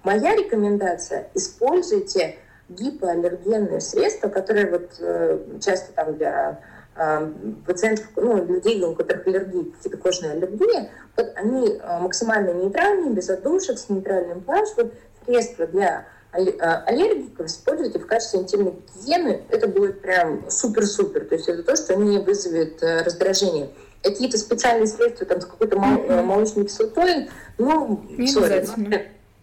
Моя 0.04 0.36
рекомендация— 0.36 1.30
используйте 1.34 2.38
гипоаллергенные 2.70 3.82
средства, 3.82 4.30
которые 4.30 4.70
вот 4.70 4.92
э, 5.00 5.40
часто 5.62 5.92
там 5.94 6.16
для 6.18 6.60
пациентов, 7.66 8.06
ну, 8.16 8.44
людей, 8.46 8.82
у 8.84 8.94
которых 8.94 9.26
аллергия, 9.26 9.64
какие-то 9.72 9.98
кожные 9.98 10.34
аллергии, 10.34 10.90
вот 11.16 11.32
они 11.36 11.80
а, 11.82 12.00
максимально 12.00 12.54
нейтральные, 12.54 13.12
без 13.12 13.30
отдушек, 13.30 13.78
с 13.78 13.90
нейтральным 13.90 14.40
pH. 14.40 14.66
Вот 14.78 14.94
средства 15.26 15.68
для 15.68 16.06
а, 16.32 16.84
аллергиков 16.86 17.46
используйте 17.46 18.00
в 18.00 18.06
качестве 18.06 18.42
интимной 18.42 18.74
гигиены, 18.96 19.44
это 19.50 19.68
будет 19.68 20.02
прям 20.02 20.50
супер-супер. 20.50 21.26
То 21.26 21.36
есть 21.36 21.48
это 21.48 21.64
то, 21.64 21.76
что 21.76 21.96
не 21.96 22.20
вызовет 22.20 22.84
э, 22.84 23.04
раздражение. 23.04 23.70
Какие-то 24.04 24.38
специальные 24.38 24.88
средства 24.88 25.26
там, 25.26 25.42
с 25.42 25.46
какой-то 25.46 25.78
молочной 25.78 26.66
кислотой, 26.66 27.30
ну, 27.58 28.06
сори, 28.28 28.66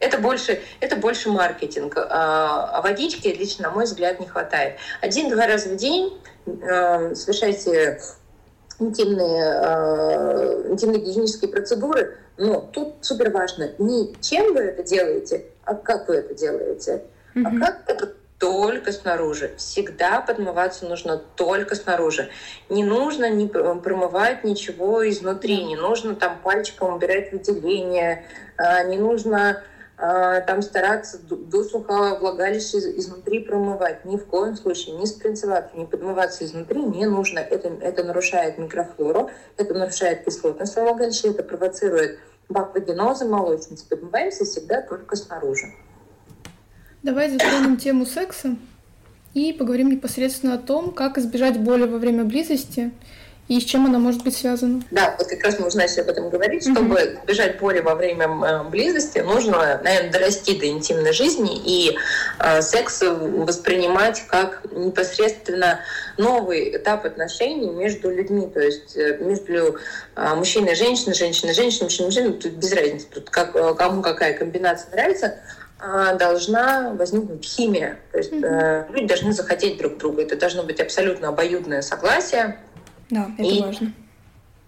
это 0.07 0.18
больше, 0.18 0.61
это 0.80 0.96
больше 0.96 1.30
маркетинг. 1.30 1.96
А, 1.96 2.70
а 2.72 2.82
водички 2.82 3.28
лично, 3.28 3.68
на 3.68 3.74
мой 3.74 3.84
взгляд, 3.84 4.20
не 4.20 4.26
хватает. 4.26 4.76
Один-два 5.00 5.46
раза 5.46 5.70
в 5.70 5.76
день 5.76 6.18
э, 6.46 7.14
совершайте 7.14 8.00
интимные, 8.78 9.61
э, 9.62 10.68
интимные 10.70 11.00
гигиенические 11.00 11.50
процедуры, 11.50 12.18
но 12.36 12.61
тут 12.61 12.96
супер 13.00 13.30
важно 13.30 13.70
не 13.78 14.14
чем 14.20 14.54
вы 14.54 14.61
это 14.61 14.82
делаете, 14.82 15.46
а 15.64 15.74
как 15.74 16.09
вы 16.09 16.16
это 16.16 16.34
делаете. 16.34 17.02
Mm-hmm. 17.34 17.42
А 17.44 17.66
как 17.66 17.82
это 17.86 18.12
только 18.38 18.92
снаружи. 18.92 19.52
Всегда 19.57 20.20
подмываться 20.20 20.84
нужно 20.86 21.16
только 21.36 21.74
снаружи. 21.74 22.28
Не 22.68 22.84
нужно 22.84 23.30
не 23.30 23.46
промывать 23.46 24.44
ничего 24.44 25.09
изнутри, 25.09 25.64
не 25.64 25.76
нужно 25.76 26.14
там 26.14 26.38
пальчиком 26.42 26.94
убирать 26.94 27.32
выделение, 27.32 28.26
а, 28.59 28.84
не 28.84 28.98
нужно 28.98 29.62
там 29.97 30.61
стараться 30.61 31.18
досуха 31.18 32.18
влагалище 32.20 32.78
изнутри 32.99 33.40
промывать. 33.40 34.05
Ни 34.05 34.16
в 34.16 34.26
коем 34.26 34.57
случае 34.57 34.97
не 34.97 35.07
спринцеваться, 35.07 35.76
не 35.76 35.86
подмываться 35.86 36.44
изнутри 36.44 36.82
не 36.82 37.07
нужно. 37.07 37.38
Это, 37.38 37.68
это 37.68 38.05
нарушает 38.05 38.59
микрофлору, 38.59 39.30
это 39.57 39.72
нарушает 39.72 40.24
кислотность 40.24 40.76
влагалища, 40.76 41.28
это 41.28 41.42
провоцирует 41.42 42.18
баквагенозы, 42.49 43.24
молочницы. 43.24 43.88
Подмываемся 43.88 44.44
всегда 44.44 44.82
только 44.82 45.16
снаружи. 45.16 45.72
Давай 47.03 47.30
затронем 47.30 47.76
тему 47.76 48.05
секса 48.05 48.57
и 49.32 49.53
поговорим 49.53 49.90
непосредственно 49.90 50.55
о 50.55 50.59
том, 50.59 50.92
как 50.92 51.18
избежать 51.18 51.61
боли 51.61 51.86
во 51.86 51.99
время 51.99 52.24
близости 52.24 52.90
и 53.49 53.61
с 53.61 53.64
чем 53.64 53.86
она 53.86 53.99
может 53.99 54.24
быть 54.24 54.36
связана? 54.36 54.82
Да, 54.90 55.14
вот 55.18 55.28
как 55.28 55.42
раз 55.44 55.59
мы 55.61 55.68
начали 55.72 56.01
об 56.01 56.09
этом 56.09 56.30
говорить. 56.30 56.62
Чтобы 56.68 56.97
mm-hmm. 56.97 57.20
избежать 57.20 57.61
боли 57.61 57.78
во 57.78 57.94
время 57.94 58.26
э, 58.26 58.64
близости, 58.64 59.20
нужно, 59.20 59.80
наверное, 59.84 60.11
дорасти 60.11 60.59
до 60.59 60.66
интимной 60.66 61.12
жизни 61.12 61.57
и 61.64 61.97
э, 62.40 62.62
секс 62.62 63.03
воспринимать 63.03 64.24
как 64.26 64.62
непосредственно 64.72 65.80
новый 66.18 66.76
этап 66.76 67.05
отношений 67.05 67.70
между 67.70 68.11
людьми, 68.11 68.49
то 68.53 68.61
есть 68.61 68.97
э, 68.97 69.18
между 69.18 69.78
э, 70.16 70.34
мужчиной 70.34 70.72
и 70.72 70.76
женщиной, 70.76 71.14
женщиной 71.14 71.53
и 71.53 71.55
женщиной, 71.55 71.84
мужчиной 71.84 72.05
и 72.05 72.07
мужчиной, 72.07 72.32
тут 72.32 72.53
без 72.53 72.72
разницы, 72.72 73.07
тут 73.14 73.30
как, 73.30 73.55
э, 73.55 73.74
кому 73.74 74.03
какая 74.03 74.34
комбинация 74.34 74.90
нравится, 74.90 75.38
а, 75.78 76.14
должна 76.14 76.94
возникнуть 76.94 77.44
химия. 77.44 77.99
То 78.11 78.18
есть 78.18 78.32
mm-hmm. 78.32 78.92
люди 78.92 79.07
должны 79.07 79.32
захотеть 79.32 79.76
друг 79.76 79.99
друга. 79.99 80.22
Это 80.22 80.34
должно 80.34 80.62
быть 80.62 80.80
абсолютно 80.80 81.28
обоюдное 81.28 81.82
согласие 81.82 82.59
да, 83.11 83.30
это 83.38 83.48
и, 83.48 83.61
важно. 83.61 83.92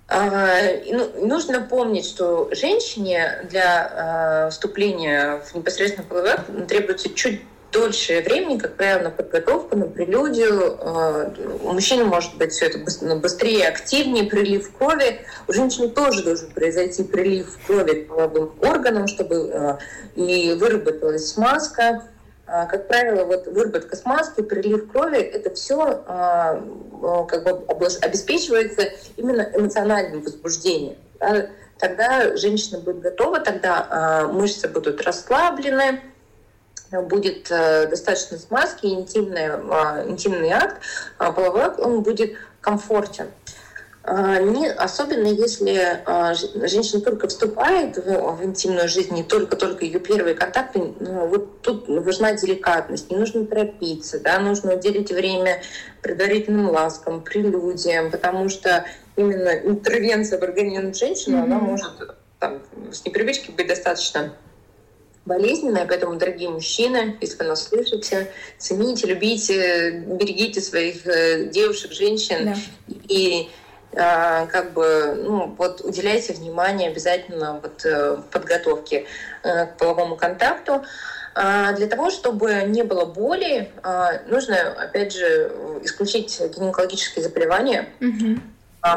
А, 0.09 0.61
ну, 0.91 1.26
нужно 1.26 1.61
помнить, 1.61 2.07
что 2.07 2.49
женщине 2.53 3.45
для 3.51 4.47
а, 4.47 4.51
вступления 4.51 5.43
в 5.45 5.55
непосредственно 5.55 6.07
половой 6.07 6.30
акт 6.30 6.47
требуется 6.66 7.12
чуть 7.12 7.43
дольше 7.70 8.22
времени, 8.22 8.59
как 8.59 8.76
правило, 8.76 9.05
на 9.05 9.11
подготовку, 9.11 9.76
на 9.76 9.84
прелюдию. 9.84 10.78
А, 10.80 11.34
у 11.62 11.72
мужчины 11.74 12.05
может 12.05 12.36
быть 12.36 12.53
все 12.53 12.66
это 12.66 12.78
быстрее, 13.16 13.68
активнее, 13.68 14.24
прилив 14.24 14.72
крови. 14.72 15.20
У 15.47 15.53
женщины 15.53 15.89
тоже 15.89 16.22
должен 16.22 16.51
произойти 16.53 17.05
прилив 17.05 17.59
крови 17.66 18.05
к 18.05 18.09
половым 18.09 18.55
органам, 18.62 19.09
чтобы 19.09 19.78
и 20.16 20.57
выработалась 20.59 21.32
смазка. 21.32 22.05
А, 22.51 22.64
как 22.64 22.88
правило, 22.88 23.24
вот 23.24 23.46
выработка 23.46 23.94
смазки, 23.94 24.40
прилив 24.40 24.90
крови, 24.90 25.18
это 25.18 25.55
все 25.55 26.03
а, 26.07 26.62
как 27.28 27.44
бы 27.44 27.86
обеспечивается 28.01 28.88
именно 29.16 29.51
эмоциональным 29.55 30.22
возбуждением. 30.22 30.96
Да? 31.20 31.49
Тогда 31.78 32.36
женщина 32.36 32.80
будет 32.80 33.01
готова, 33.01 33.40
тогда 33.40 33.86
а, 33.90 34.28
мышцы 34.28 34.66
будут 34.66 35.03
расслаблены, 35.03 36.01
будет 36.90 37.51
э, 37.51 37.86
достаточно 37.86 38.38
смазки, 38.38 38.86
интимный, 38.86 39.49
интимный 40.11 40.49
акт, 40.53 40.80
половой 41.18 41.64
акт, 41.64 41.80
он 41.80 42.03
будет 42.03 42.38
комфортен. 42.62 43.26
А, 44.11 44.41
не, 44.41 44.67
особенно 44.71 45.27
если 45.27 46.01
а, 46.07 46.33
женщина 46.33 47.03
только 47.03 47.29
вступает 47.29 47.99
в, 47.99 48.37
в 48.37 48.43
интимную 48.43 48.89
жизнь, 48.89 49.15
не 49.15 49.23
только-только 49.23 49.85
ее 49.85 50.01
первые 50.01 50.35
контакты, 50.35 50.95
ну, 50.99 51.27
вот 51.27 51.61
тут 51.61 51.89
важна 51.89 52.33
деликатность, 52.33 53.11
не 53.11 53.19
нужно 53.19 53.45
торопиться, 53.45 54.19
да, 54.19 54.39
нужно 54.39 54.77
уделить 54.77 55.11
время 55.11 55.61
предварительным 56.01 56.71
ласкам, 56.71 57.21
прелюдиям, 57.23 58.11
потому 58.11 58.49
что 58.49 58.87
именно 59.17 59.51
интервенция 59.51 60.39
в 60.39 60.43
организм 60.43 60.95
женщины, 60.95 61.37
mm-hmm. 61.37 61.45
она 61.45 61.59
может 61.59 61.93
там, 62.39 62.63
с 62.91 63.05
непривычки 63.05 63.51
быть 63.51 63.67
достаточно 63.67 64.33
болезненная, 65.27 65.85
поэтому, 65.85 66.17
дорогие 66.17 66.49
мужчины, 66.49 67.19
если 67.21 67.37
вы 67.37 67.45
нас 67.45 67.69
слышите, 67.69 68.31
цените, 68.57 69.07
любите, 69.07 70.03
берегите 70.07 70.63
своих 70.63 71.07
э, 71.07 71.51
девушек, 71.51 71.93
женщин 71.93 72.47
да. 72.47 72.57
и 73.07 73.51
как 73.99 74.74
бы, 74.74 75.14
ну, 75.16 75.55
вот 75.59 75.80
уделяйте 75.80 76.32
внимание 76.32 76.88
обязательно 76.88 77.61
вот 77.61 77.84
э, 77.84 78.18
подготовке 78.30 79.07
э, 79.42 79.66
к 79.66 79.76
половому 79.76 80.14
контакту. 80.14 80.84
А, 81.34 81.72
для 81.72 81.88
того, 81.88 82.11
чтобы 82.11 82.62
не 82.66 82.84
было 82.84 83.05
боли, 83.05 83.72
а, 83.82 84.20
нужно, 84.28 84.57
опять 84.78 85.12
же, 85.12 85.53
исключить 85.82 86.40
гинекологические 86.40 87.24
заболевания, 87.24 87.88
угу. 88.01 88.40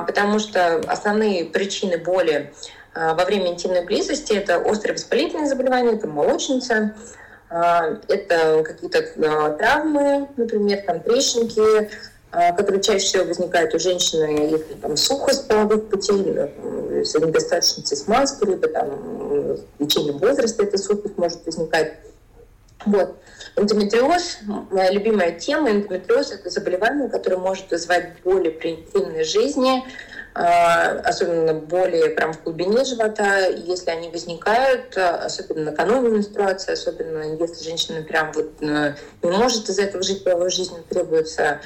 потому 0.05 0.39
что 0.39 0.77
основные 0.87 1.45
причины 1.45 1.97
боли 1.97 2.53
во 2.93 3.25
время 3.25 3.47
интимной 3.47 3.85
близости 3.85 4.33
это 4.33 4.59
острые 4.59 4.95
воспалительные 4.95 5.47
заболевания, 5.47 5.93
это 5.93 6.07
молочница, 6.07 6.95
это 7.49 8.63
какие-то 8.63 9.57
травмы, 9.57 10.27
например, 10.35 10.81
там 10.85 10.99
трещинки, 10.99 11.61
а, 11.79 11.89
которые 12.31 12.81
чаще 12.81 13.05
всего 13.05 13.25
возникают 13.25 13.73
у 13.75 13.79
женщины, 13.79 14.49
если 14.51 14.73
там 14.75 14.95
сухость 14.95 15.47
половых 15.47 15.89
путей, 15.89 16.23
если 16.97 17.19
недостаточности 17.19 17.95
смазки, 17.95 18.45
либо 18.45 18.67
там 18.67 18.89
в 19.77 19.85
течение 19.85 20.13
возраста 20.13 20.63
эта 20.63 20.77
сухость 20.77 21.17
может 21.17 21.45
возникать. 21.45 21.93
Вот. 22.85 23.15
Эндометриоз, 23.55 24.39
моя 24.71 24.91
любимая 24.91 25.33
тема, 25.33 25.71
эндометриоз– 25.71 26.31
это 26.33 26.49
заболевание, 26.49 27.09
которое 27.09 27.37
может 27.37 27.69
вызывать 27.69 28.21
боли 28.23 28.49
при 28.49 28.71
интимной 28.71 29.23
жизни, 29.23 29.83
а, 30.33 30.91
особенно 31.03 31.53
боли 31.53 32.13
прям 32.15 32.33
в 32.33 32.43
глубине 32.43 32.85
живота, 32.85 33.49
если 33.49 33.89
они 33.89 34.09
возникают, 34.09 34.97
а, 34.97 35.25
особенно 35.25 35.71
накануне 35.71 36.09
менструации, 36.09 36.71
особенно 36.71 37.37
если 37.37 37.63
женщина 37.63 38.01
прям 38.03 38.31
вот 38.31 38.51
э, 38.61 38.95
не 39.21 39.31
может 39.31 39.67
из 39.67 39.77
этого 39.77 40.01
жить 40.01 40.23
половой 40.23 40.49
жизнью, 40.49 40.83
требуется 40.87 41.43
а, 41.43 41.59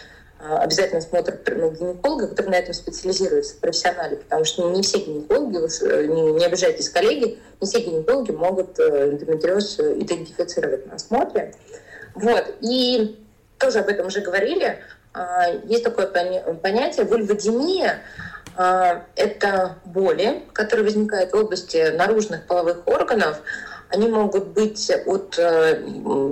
обязательно 0.53 1.01
смотр 1.01 1.37
гинеколога, 1.45 2.27
который 2.27 2.49
на 2.49 2.55
этом 2.55 2.73
специализируется, 2.73 3.55
профессионально, 3.59 4.17
потому 4.17 4.45
что 4.45 4.69
не 4.69 4.81
все 4.81 4.99
гинекологи, 4.99 5.57
э, 5.57 6.05
не, 6.05 6.33
не 6.33 6.45
обижайтесь, 6.45 6.89
коллеги, 6.89 7.39
не 7.61 7.67
все 7.67 7.79
гинекологи 7.79 8.31
могут 8.31 8.79
э, 8.79 9.11
эндометриоз 9.11 9.79
э, 9.79 9.99
идентифицировать 9.99 10.85
на 10.87 10.95
осмотре. 10.95 11.53
Вот. 12.13 12.55
И 12.61 13.19
тоже 13.57 13.79
об 13.79 13.87
этом 13.87 14.07
уже 14.07 14.21
говорили. 14.21 14.79
А, 15.13 15.49
есть 15.65 15.83
такое 15.83 16.07
понятие 16.07 17.05
вульводемия. 17.05 18.01
Это 18.57 19.75
боли, 19.83 20.43
которые 20.53 20.85
возникают 20.85 21.33
в 21.33 21.35
области 21.35 21.91
наружных 21.93 22.47
половых 22.47 22.87
органов, 22.87 23.41
они 23.95 24.09
могут 24.09 24.47
быть 24.47 24.91
от 25.05 25.39
э, 25.39 25.81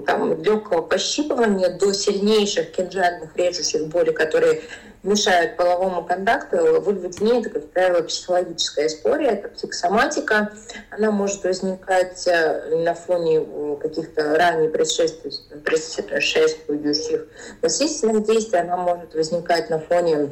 там, 0.06 0.44
легкого 0.44 0.82
пощипывания 0.82 1.78
до 1.78 1.94
сильнейших 1.94 2.72
кинжальных 2.72 3.36
режущих 3.38 3.88
болей, 3.88 4.14
которые 4.14 4.62
мешают 5.04 5.56
половому 5.56 6.04
контакту. 6.04 6.82
Вульводиния– 6.82 7.40
это, 7.42 7.52
как 7.52 7.70
правило, 7.72 8.02
психологическая 8.02 8.88
история, 8.88 9.28
это 9.28 9.50
психосоматика. 9.50 10.52
Она 10.90 11.12
может 11.12 11.44
возникать 11.44 12.28
э, 12.28 12.76
на 12.84 12.94
фоне 12.94 13.46
э, 13.46 13.78
каких-то 13.82 14.38
ранее 14.38 14.70
предшествующих 14.70 17.28
насильственных 17.62 18.26
действий, 18.26 18.60
она 18.60 18.76
может 18.76 19.14
возникать 19.14 19.70
на 19.70 19.80
фоне 19.80 20.32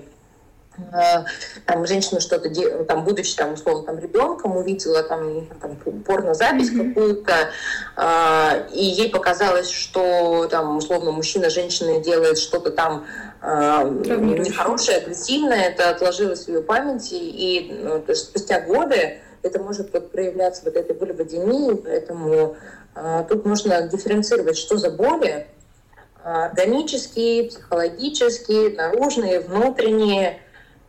там 1.65 1.85
женщина 1.85 2.19
что-то, 2.19 2.49
там, 2.85 3.03
будучи 3.03 3.35
там, 3.35 3.53
условно, 3.53 3.83
там, 3.83 3.99
ребенком, 3.99 4.55
увидела 4.57 5.03
там, 5.03 5.47
там 5.61 5.75
порнозапись 6.05 6.71
mm-hmm. 6.71 6.87
какую-то, 6.87 7.33
э, 7.97 8.69
и 8.73 8.83
ей 8.83 9.09
показалось, 9.09 9.69
что 9.69 10.47
там, 10.47 10.77
условно, 10.77 11.11
мужчина 11.11 11.49
женщина 11.49 11.99
делает 11.99 12.37
что-то 12.37 12.71
там 12.71 13.05
э, 13.41 13.89
нехорошее, 13.89 14.97
агрессивное, 14.97 15.69
это 15.69 15.89
отложилось 15.89 16.45
в 16.45 16.47
ее 16.47 16.61
памяти, 16.61 17.15
и 17.15 17.71
ну, 17.83 18.03
спустя 18.15 18.61
годы 18.61 19.19
это 19.43 19.61
может 19.61 19.91
вот, 19.93 20.11
проявляться 20.11 20.63
вот 20.65 20.75
этой 20.75 20.95
вульводинии, 20.95 21.73
поэтому 21.73 22.55
э, 22.95 23.25
тут 23.27 23.45
нужно 23.45 23.81
дифференцировать, 23.83 24.57
что 24.57 24.77
за 24.77 24.89
боли, 24.89 25.47
органические, 26.23 27.45
психологические, 27.45 28.75
наружные, 28.75 29.39
внутренние, 29.39 30.39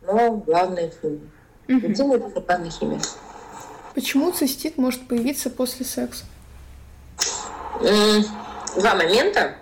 но 0.05 0.37
главное 0.37 0.91
химия. 1.01 1.21
Угу. 1.67 2.13
это 2.13 2.41
главная 2.41 2.69
химия. 2.71 2.99
Почему 3.95 4.31
цистит 4.31 4.77
может 4.77 5.07
появиться 5.07 5.49
после 5.49 5.85
секса? 5.85 6.25
Два 7.79 8.95
момента. 8.95 9.55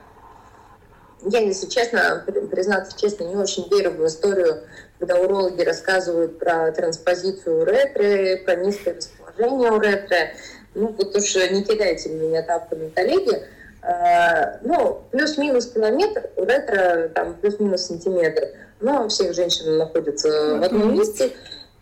Я, 1.24 1.40
если 1.40 1.68
честно, 1.68 2.24
признаться 2.50 2.98
честно, 3.00 3.26
не 3.26 3.36
очень 3.36 3.68
верю 3.70 3.92
в 3.92 4.06
историю, 4.06 4.64
когда 4.98 5.16
урологи 5.20 5.62
рассказывают 5.62 6.40
про 6.40 6.72
транспозицию 6.72 7.62
уретры, 7.62 8.42
про 8.44 8.56
низкое 8.56 8.96
расположение 8.96 9.72
уретры. 9.72 10.32
Ну, 10.74 10.96
вот 10.98 11.16
уж 11.16 11.36
не 11.36 11.64
кидайте 11.64 12.10
меня 12.10 12.42
тапками, 12.42 12.90
коллеги. 12.90 13.44
А, 13.84 14.60
ну, 14.64 15.04
плюс-минус 15.12 15.68
километр, 15.68 16.30
уретра 16.38 17.10
там 17.10 17.36
плюс-минус 17.36 17.86
сантиметр 17.86 18.48
но 18.82 19.08
всех 19.10 19.34
женщин 19.34 19.78
находятся 19.78 20.58
в 20.58 20.64
одном 20.64 20.96
месте, 20.96 21.34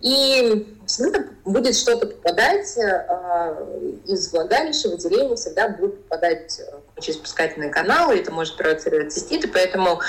и 0.01 0.77
всегда 0.85 1.25
будет 1.43 1.75
что-то 1.75 2.07
попадать 2.07 2.77
э, 2.77 3.95
из 4.05 4.31
влагалища, 4.31 4.89
выделения 4.89 5.35
всегда 5.35 5.69
будут 5.69 6.03
попадать 6.03 6.59
э, 6.59 7.01
через 7.01 7.19
спускательные 7.19 7.69
каналы, 7.69 8.15
это 8.15 8.31
может 8.31 8.55
провоцировать 8.55 9.11
циститы, 9.11 9.49
поэтому 9.49 9.99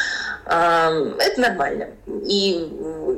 э, 0.47 0.51
это 1.19 1.41
нормально. 1.41 1.89
И 2.07 2.73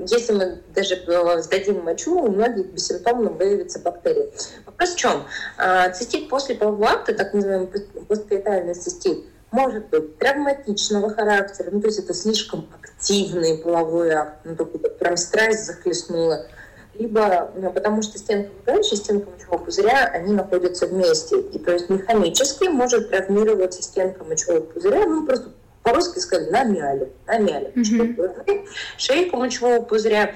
если 0.08 0.32
мы 0.32 0.62
даже 0.74 0.96
сдадим 1.42 1.82
мочу, 1.84 2.18
у 2.18 2.30
многих 2.30 2.66
бессимптомно 2.72 3.30
выявится 3.30 3.78
бактерия. 3.78 4.30
Вопрос 4.64 4.94
в 4.94 4.96
чем? 4.96 5.24
Э, 5.58 5.92
цистит 5.92 6.30
после 6.30 6.54
полового 6.54 6.88
акта, 6.88 7.12
так 7.12 7.34
называемый 7.34 7.68
постфетальный 8.08 8.74
цистит, 8.74 9.26
может 9.52 9.88
быть 9.90 10.18
травматичного 10.18 11.10
характера, 11.14 11.68
ну 11.70 11.80
то 11.80 11.86
есть 11.86 12.00
это 12.00 12.14
слишком 12.14 12.68
активный 12.80 13.58
половой 13.58 14.10
акт, 14.10 14.38
ну 14.44 14.56
такой 14.56 14.80
прям 14.80 15.16
страсть 15.16 15.66
захлестнула, 15.66 16.46
либо 16.94 17.50
ну, 17.54 17.70
потому 17.70 18.02
что 18.02 18.18
стенка 18.18 18.50
влагалища 18.64 18.94
и 18.94 18.98
стенка 18.98 19.30
мочевого 19.30 19.64
пузыря, 19.64 20.10
они 20.12 20.34
находятся 20.34 20.86
вместе. 20.86 21.40
И 21.40 21.58
то 21.58 21.72
есть 21.72 21.88
механически 21.88 22.64
может 22.64 23.10
травмироваться 23.10 23.82
стенка 23.82 24.24
мочевого 24.24 24.60
пузыря, 24.60 25.06
ну 25.06 25.26
просто 25.26 25.50
по-русски 25.82 26.18
сказали, 26.18 26.50
намяли, 26.50 27.12
намяли. 27.26 27.72
Mm-hmm. 27.74 28.66
Шейку 28.96 29.36
мочевого 29.36 29.82
пузыря 29.82 30.34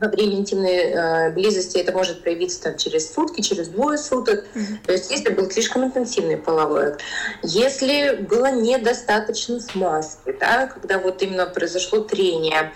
во 0.00 0.08
время 0.08 0.34
интимной 0.34 0.76
э, 0.76 1.30
близости 1.30 1.78
это 1.78 1.92
может 1.92 2.22
проявиться 2.22 2.62
там, 2.62 2.76
через 2.76 3.12
сутки, 3.12 3.40
через 3.40 3.68
двое 3.68 3.98
суток. 3.98 4.44
Mm-hmm. 4.54 4.86
То 4.86 4.92
есть 4.92 5.10
если 5.10 5.32
был 5.32 5.50
слишком 5.50 5.84
интенсивный 5.84 6.36
половой 6.36 6.88
акт. 6.88 7.02
Если 7.42 8.16
было 8.16 8.50
недостаточно 8.50 9.60
смазки, 9.60 10.34
да, 10.40 10.66
когда 10.66 10.98
вот 10.98 11.22
именно 11.22 11.46
произошло 11.46 12.00
трение. 12.00 12.72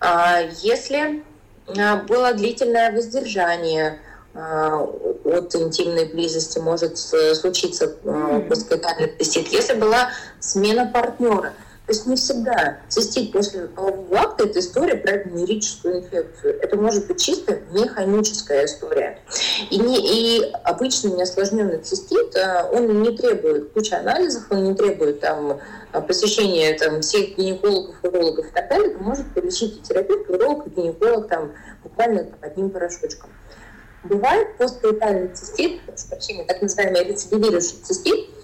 Э, 0.00 0.48
если 0.62 1.22
э, 1.66 1.96
было 2.08 2.32
длительное 2.32 2.92
воздержание, 2.92 4.00
э, 4.34 4.86
от 5.24 5.54
интимной 5.54 6.06
близости 6.06 6.58
может 6.58 6.98
случиться 6.98 7.96
э, 8.04 8.46
постскотальный 8.48 9.12
Если 9.20 9.74
была 9.74 10.10
смена 10.40 10.90
партнера, 10.92 11.52
есть 11.92 12.06
не 12.06 12.16
всегда 12.16 12.78
цистит 12.88 13.32
после 13.32 13.68
полового 13.68 14.18
акта– 14.18 14.44
это 14.46 14.58
история 14.58 14.96
про 14.96 15.18
венерическую 15.18 15.98
инфекцию. 15.98 16.58
Это 16.60 16.76
может 16.76 17.06
быть 17.06 17.22
чисто 17.22 17.58
механическая 17.70 18.64
история. 18.64 19.18
И, 19.70 19.78
не, 19.78 19.98
и 19.98 20.52
обычный 20.64 21.12
неосложненный 21.12 21.78
цистит, 21.78 22.34
а, 22.36 22.68
он 22.72 23.02
не 23.02 23.16
требует 23.16 23.72
кучи 23.72 23.92
анализов, 23.92 24.44
он 24.50 24.64
не 24.64 24.74
требует 24.74 25.20
там, 25.20 25.60
а, 25.92 26.00
посещения 26.00 26.76
там, 26.78 27.02
всех 27.02 27.36
гинекологов, 27.36 27.96
урологов 28.02 28.46
и 28.46 28.50
так 28.52 28.68
далее. 28.68 28.92
Это 28.92 29.02
может 29.02 29.26
полечить 29.34 29.78
и 29.78 29.82
терапевт, 29.82 30.30
и 30.30 30.32
уролог, 30.32 30.66
и 30.66 30.70
гинеколог 30.70 31.28
там, 31.28 31.52
буквально 31.82 32.24
там, 32.24 32.38
одним 32.40 32.70
порошочком. 32.70 33.30
Бывает 34.04 34.56
посткоитальный 34.56 35.28
цистит, 35.28 35.80
так 36.48 36.62
называемый 36.62 37.04
рецидивирующий 37.04 37.76
цистит, 37.82 38.30
Э, 38.32 38.41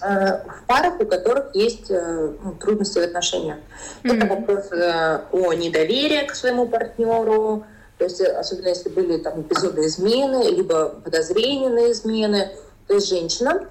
в 0.00 0.66
парах, 0.66 1.00
у 1.00 1.06
которых 1.06 1.54
есть 1.54 1.90
э, 1.90 2.32
ну, 2.42 2.52
трудности 2.52 2.98
в 2.98 3.02
отношениях. 3.02 3.58
Mm-hmm. 4.02 4.16
Это 4.16 4.26
вопрос 4.26 4.72
э, 4.72 5.20
о 5.32 5.52
недоверии 5.54 6.26
к 6.26 6.34
своему 6.34 6.66
партнеру, 6.66 7.64
то 7.98 8.04
есть 8.04 8.20
особенно 8.20 8.68
если 8.68 8.90
были 8.90 9.18
там 9.18 9.42
эпизоды 9.42 9.86
измены, 9.86 10.50
либо 10.50 10.88
подозрения 10.88 11.70
на 11.70 11.90
измены. 11.90 12.50
То 12.86 12.94
есть 12.94 13.08
женщина 13.08 13.68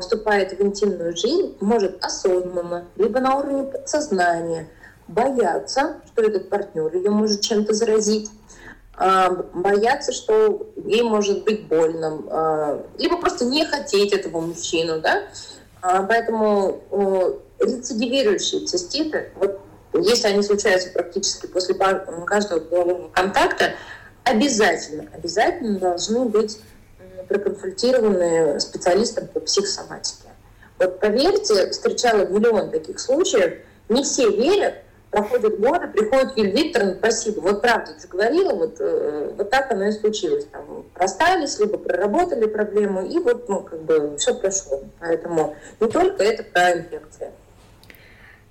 вступает 0.00 0.58
в 0.58 0.62
интимную 0.62 1.16
жизнь, 1.16 1.56
может 1.60 2.02
осознанно, 2.04 2.84
либо 2.96 3.20
на 3.20 3.36
уровне 3.36 3.64
подсознания 3.64 4.68
бояться, 5.08 5.96
что 6.06 6.22
этот 6.22 6.48
партнер 6.48 6.94
ее 6.94 7.10
может 7.10 7.40
чем-то 7.40 7.74
заразить, 7.74 8.30
а, 9.02 9.30
бояться, 9.54 10.12
что 10.12 10.70
ей 10.84 11.02
может 11.02 11.44
быть 11.44 11.66
больно, 11.68 12.22
а, 12.28 12.86
либо 12.98 13.16
просто 13.16 13.46
не 13.46 13.64
хотеть 13.64 14.12
этого 14.12 14.42
мужчину, 14.42 15.00
да. 15.00 15.22
А, 15.80 16.02
поэтому 16.02 16.82
рецидивирующие 17.58 18.66
циститы, 18.66 19.30
вот 19.36 19.58
если 19.94 20.28
они 20.28 20.42
случаются 20.42 20.90
практически 20.90 21.46
после 21.46 21.74
каждого 21.76 22.60
полового 22.60 23.08
контакта, 23.08 23.72
обязательно, 24.24 25.08
обязательно 25.14 25.78
должны 25.78 26.26
быть 26.26 26.58
проконсультированы 27.26 28.60
специалистом 28.60 29.28
по 29.28 29.40
психосоматике. 29.40 30.28
Вот 30.78 31.00
поверьте, 31.00 31.70
встречала 31.70 32.26
миллион 32.26 32.70
таких 32.70 33.00
случаев, 33.00 33.60
не 33.88 34.04
все 34.04 34.28
верят, 34.30 34.74
проходят 35.10 35.58
годы, 35.58 35.88
приходит 35.88 36.36
Юлия 36.36 36.52
Викторовна, 36.52 36.94
спасибо, 36.94 37.40
вот 37.40 37.60
правда, 37.60 37.92
ты 38.00 38.08
говорила, 38.08 38.54
вот, 38.54 38.76
э, 38.80 39.32
вот 39.36 39.50
так 39.50 39.70
оно 39.72 39.88
и 39.88 39.92
случилось. 39.92 40.46
Там, 40.46 40.84
расстались, 40.94 41.58
либо 41.58 41.78
проработали 41.78 42.46
проблему, 42.46 43.04
и 43.04 43.18
вот, 43.18 43.48
ну, 43.48 43.62
как 43.62 43.82
бы, 43.82 44.16
все 44.18 44.34
прошло. 44.34 44.82
Поэтому 45.00 45.56
не 45.80 45.88
только 45.88 46.22
это 46.22 46.44
про 46.44 46.72
инфекция. 46.72 47.32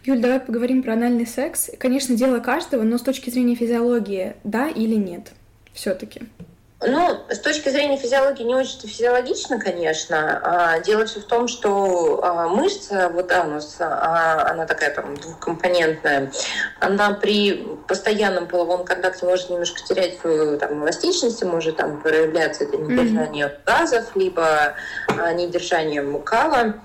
Юль, 0.03 0.19
давай 0.21 0.39
поговорим 0.39 0.81
про 0.83 0.93
анальный 0.93 1.27
секс. 1.27 1.69
Конечно, 1.77 2.15
дело 2.15 2.39
каждого, 2.39 2.83
но 2.83 2.97
с 2.97 3.01
точки 3.01 3.29
зрения 3.29 3.55
физиологии, 3.55 4.35
да 4.43 4.69
или 4.69 4.95
нет, 4.95 5.31
все-таки. 5.73 6.21
Ну, 6.81 7.19
с 7.29 7.39
точки 7.39 7.67
зрения 7.67 7.97
физиологии 7.97 8.43
не 8.43 8.55
очень 8.55 8.79
физиологично, 8.79 9.59
конечно. 9.59 10.39
А, 10.41 10.79
дело 10.79 11.05
все 11.05 11.19
в 11.19 11.25
том, 11.25 11.49
что 11.49 12.21
а, 12.23 12.47
мышца, 12.47 13.09
вот 13.09 13.29
у 13.31 13.49
нас 13.49 13.75
а, 13.79 14.47
она 14.49 14.65
такая 14.65 14.95
там 14.95 15.17
двухкомпонентная, 15.17 16.31
она 16.79 17.11
при 17.15 17.67
постоянном 17.85 18.47
половом 18.47 18.85
контакте 18.85 19.25
может 19.25 19.49
немножко 19.49 19.81
терять 19.85 20.19
свою 20.19 20.57
там, 20.57 20.81
эластичность, 20.81 21.43
может 21.43 21.75
там 21.75 22.01
проявляться 22.01 22.63
это 22.63 22.77
недержание 22.77 23.47
mm-hmm. 23.47 23.65
газов, 23.65 24.15
либо 24.15 24.75
недержание 25.33 26.01
мукала. 26.01 26.75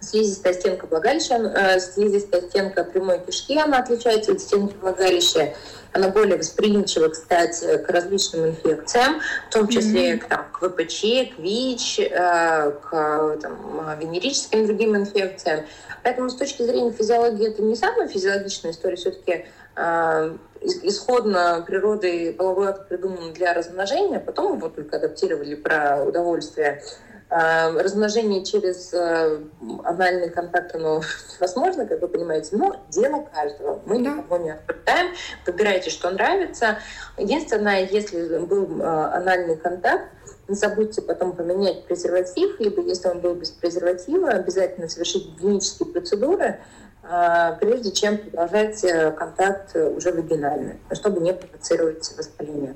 Слизистая 0.00 0.54
стенка 0.54 0.86
влагалища, 0.86 1.34
э, 1.34 1.80
слизистая 1.80 2.42
стенка 2.42 2.84
прямой 2.84 3.20
кишки, 3.20 3.58
она 3.58 3.78
отличается 3.78 4.32
от 4.32 4.40
стенки 4.40 4.74
влагалища. 4.80 5.54
Она 5.92 6.08
более 6.08 6.36
восприимчива, 6.36 7.08
кстати, 7.08 7.78
к 7.78 7.88
различным 7.88 8.46
инфекциям, 8.46 9.20
в 9.48 9.52
том 9.52 9.66
числе 9.66 10.14
mm-hmm. 10.14 10.28
там, 10.28 10.46
к 10.52 10.68
ВПЧ, 10.68 11.34
к 11.34 11.38
ВИЧ, 11.38 11.98
э, 12.00 12.70
к 12.70 13.38
там, 13.42 13.98
венерическим 13.98 14.66
другим 14.66 14.96
инфекциям. 14.96 15.66
Поэтому 16.02 16.30
с 16.30 16.36
точки 16.36 16.62
зрения 16.62 16.92
физиологии 16.92 17.48
это 17.48 17.62
не 17.62 17.74
самая 17.74 18.08
физиологичная 18.08 18.70
история, 18.70 18.96
все-таки 18.96 19.46
э, 19.76 20.36
исходно 20.60 21.64
природой 21.66 22.32
половой 22.32 22.68
акт 22.68 22.88
придуман 22.88 23.32
для 23.32 23.52
размножения, 23.54 24.20
потом 24.20 24.56
его 24.56 24.68
только 24.68 24.96
адаптировали 24.96 25.54
про 25.54 26.04
удовольствие. 26.04 26.82
Эм, 27.32 27.78
размножение 27.78 28.44
через 28.44 28.92
э, 28.92 29.38
анальный 29.84 30.30
контакт, 30.30 30.74
оно 30.74 31.00
возможно, 31.40 31.86
как 31.86 32.00
вы 32.00 32.08
понимаете, 32.08 32.56
но 32.56 32.74
дело 32.88 33.24
каждого. 33.32 33.80
Мы 33.86 34.02
да. 34.02 34.14
никого 34.14 34.36
не 34.38 34.50
осуждаем. 34.50 35.14
Выбирайте, 35.46 35.90
что 35.90 36.10
нравится. 36.10 36.78
Единственное, 37.16 37.86
если 37.86 38.38
был 38.38 38.80
э, 38.80 38.84
анальный 38.84 39.56
контакт, 39.56 40.10
не 40.48 40.56
забудьте 40.56 41.02
потом 41.02 41.36
поменять 41.36 41.84
презерватив, 41.84 42.58
либо 42.58 42.82
если 42.82 43.06
он 43.06 43.20
был 43.20 43.36
без 43.36 43.52
презерватива, 43.52 44.30
обязательно 44.30 44.88
совершить 44.88 45.28
гигиенические 45.36 45.88
процедуры, 45.88 46.58
э, 47.04 47.56
прежде 47.60 47.92
чем 47.92 48.18
продолжать 48.18 48.84
контакт 49.16 49.76
уже 49.76 50.10
вагинально, 50.10 50.78
чтобы 50.94 51.20
не 51.20 51.32
провоцировать 51.32 52.12
воспаление. 52.18 52.74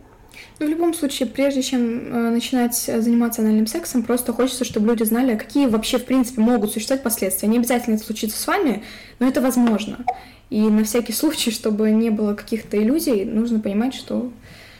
Ну, 0.58 0.66
в 0.66 0.68
любом 0.68 0.94
случае, 0.94 1.28
прежде 1.28 1.62
чем 1.62 1.80
э, 1.82 2.30
начинать 2.30 2.76
заниматься 2.76 3.42
анальным 3.42 3.66
сексом, 3.66 4.02
просто 4.02 4.32
хочется, 4.32 4.64
чтобы 4.64 4.88
люди 4.88 5.02
знали, 5.02 5.36
какие 5.36 5.66
вообще, 5.66 5.98
в 5.98 6.04
принципе, 6.04 6.40
могут 6.40 6.72
существовать 6.72 7.02
последствия. 7.02 7.48
Не 7.48 7.58
обязательно 7.58 7.96
это 7.96 8.04
случится 8.04 8.38
с 8.40 8.46
вами, 8.46 8.84
но 9.18 9.26
это 9.26 9.40
возможно. 9.40 10.04
И 10.50 10.60
на 10.60 10.84
всякий 10.84 11.12
случай, 11.14 11.50
чтобы 11.50 11.90
не 11.90 12.10
было 12.10 12.34
каких-то 12.34 12.76
иллюзий, 12.76 13.24
нужно 13.24 13.58
понимать, 13.58 13.94
что 13.94 14.32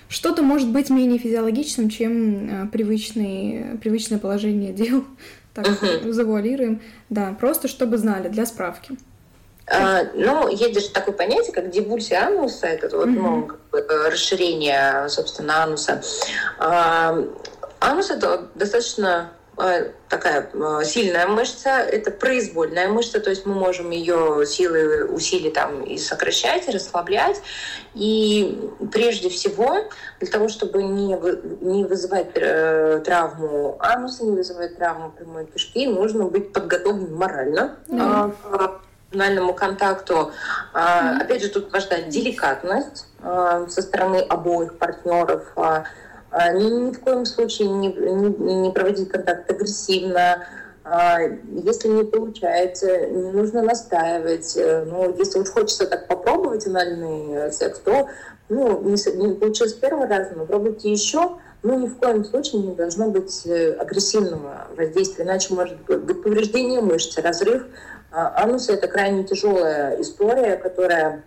что-то 0.09 0.43
может 0.43 0.71
быть 0.71 0.91
менее 0.91 1.19
физиологичным, 1.19 1.91
чем 1.91 2.49
э, 2.49 2.67
привычный, 2.69 3.79
привычное 3.83 4.19
положение 4.19 4.73
дел. 4.73 5.05
Так, 5.55 5.67
uh-huh. 5.67 6.13
завуалируем. 6.13 6.81
Да, 7.11 7.33
просто 7.39 7.69
чтобы 7.69 7.97
знали, 7.97 8.29
для 8.29 8.45
справки. 8.45 8.97
А, 9.67 10.03
ну, 10.15 10.49
есть 10.49 10.75
даже 10.75 10.91
такое 10.91 11.15
понятие, 11.15 11.53
как 11.53 11.71
дебульсия 11.71 12.27
ануса, 12.27 12.67
это 12.67 12.95
вот, 12.97 13.07
ну, 13.07 13.47
как 13.47 13.61
бы 13.71 13.79
э, 13.79 14.09
расширение, 14.11 15.09
собственно, 15.09 15.63
ануса. 15.63 16.03
А, 16.59 17.17
анус 17.81 18.11
это 18.11 18.49
достаточно 18.55 19.33
э, 19.57 19.91
такая 20.11 20.51
э, 20.53 20.85
сильная 20.85 21.27
мышца, 21.27 21.79
это 21.79 22.11
произвольная 22.11 22.89
мышца, 22.89 23.21
то 23.21 23.31
есть 23.31 23.47
мы 23.47 23.55
можем 23.55 23.89
ее 23.89 24.45
силы 24.47 25.07
усилий 25.07 25.51
там 25.51 25.83
и 25.83 25.97
сокращать, 25.97 26.69
и 26.69 26.71
расслаблять. 26.71 27.41
И 27.95 28.71
прежде 28.93 29.31
всего, 29.31 29.77
для 30.21 30.31
того, 30.31 30.49
чтобы 30.49 30.83
не, 30.83 31.17
не 31.63 31.85
вызывать 31.85 32.35
травму 32.35 33.79
ануса, 33.81 34.25
не 34.25 34.33
вызывать 34.33 34.77
травму 34.77 35.11
прямой 35.11 35.47
кишки, 35.47 35.87
нужно 35.87 36.25
быть 36.25 36.53
подготовленным 36.53 37.17
морально 37.17 37.79
mm-hmm 37.89 38.81
эмоциональному 39.15 39.55
контакту. 39.55 40.33
Mm-hmm. 40.75 41.23
Опять 41.23 41.43
же, 41.43 41.49
тут 41.49 41.73
важна 41.73 42.01
деликатность 42.01 43.07
а, 43.23 43.67
со 43.69 43.83
стороны 43.83 44.17
обоих 44.17 44.77
партнеров. 44.77 45.53
А, 45.57 45.85
ни, 46.53 46.65
ни 46.65 46.93
в 46.93 47.01
коем 47.01 47.25
случае 47.25 47.69
не, 47.69 47.89
не, 47.89 48.55
не 48.63 48.71
проводить 48.71 49.09
контакт 49.09 49.51
агрессивно. 49.51 50.45
Если 51.47 51.89
не 51.89 52.05
получается, 52.05 53.07
не 53.07 53.31
нужно 53.31 53.63
настаивать. 53.63 54.55
Ну, 54.55 55.15
если 55.17 55.39
уж 55.39 55.49
хочется 55.49 55.87
так 55.87 56.09
попробовать 56.09 56.67
анальный 56.67 57.51
секс, 57.53 57.79
то 57.79 58.09
ну, 58.51 58.83
не, 58.83 59.17
не 59.17 59.35
получилось 59.35 59.73
первый 59.75 60.09
раз, 60.09 60.29
но 60.37 60.45
пробуйте 60.45 60.93
еще. 60.93 61.39
Ну, 61.63 61.79
ни 61.79 61.87
в 61.87 61.97
коем 61.97 62.25
случае 62.27 62.61
не 62.61 62.75
должно 62.75 63.09
быть 63.09 63.47
э, 63.47 63.73
агрессивного 63.73 64.67
воздействия, 64.77 65.25
иначе 65.25 65.55
может 65.55 65.79
быть 65.81 66.23
повреждение 66.23 66.83
мышц, 66.83 67.17
разрыв 67.17 67.65
анусы– 68.15 68.73
это 68.75 68.89
крайне 68.89 69.25
тяжелая 69.25 70.01
история, 70.01 70.57
которая 70.57 71.25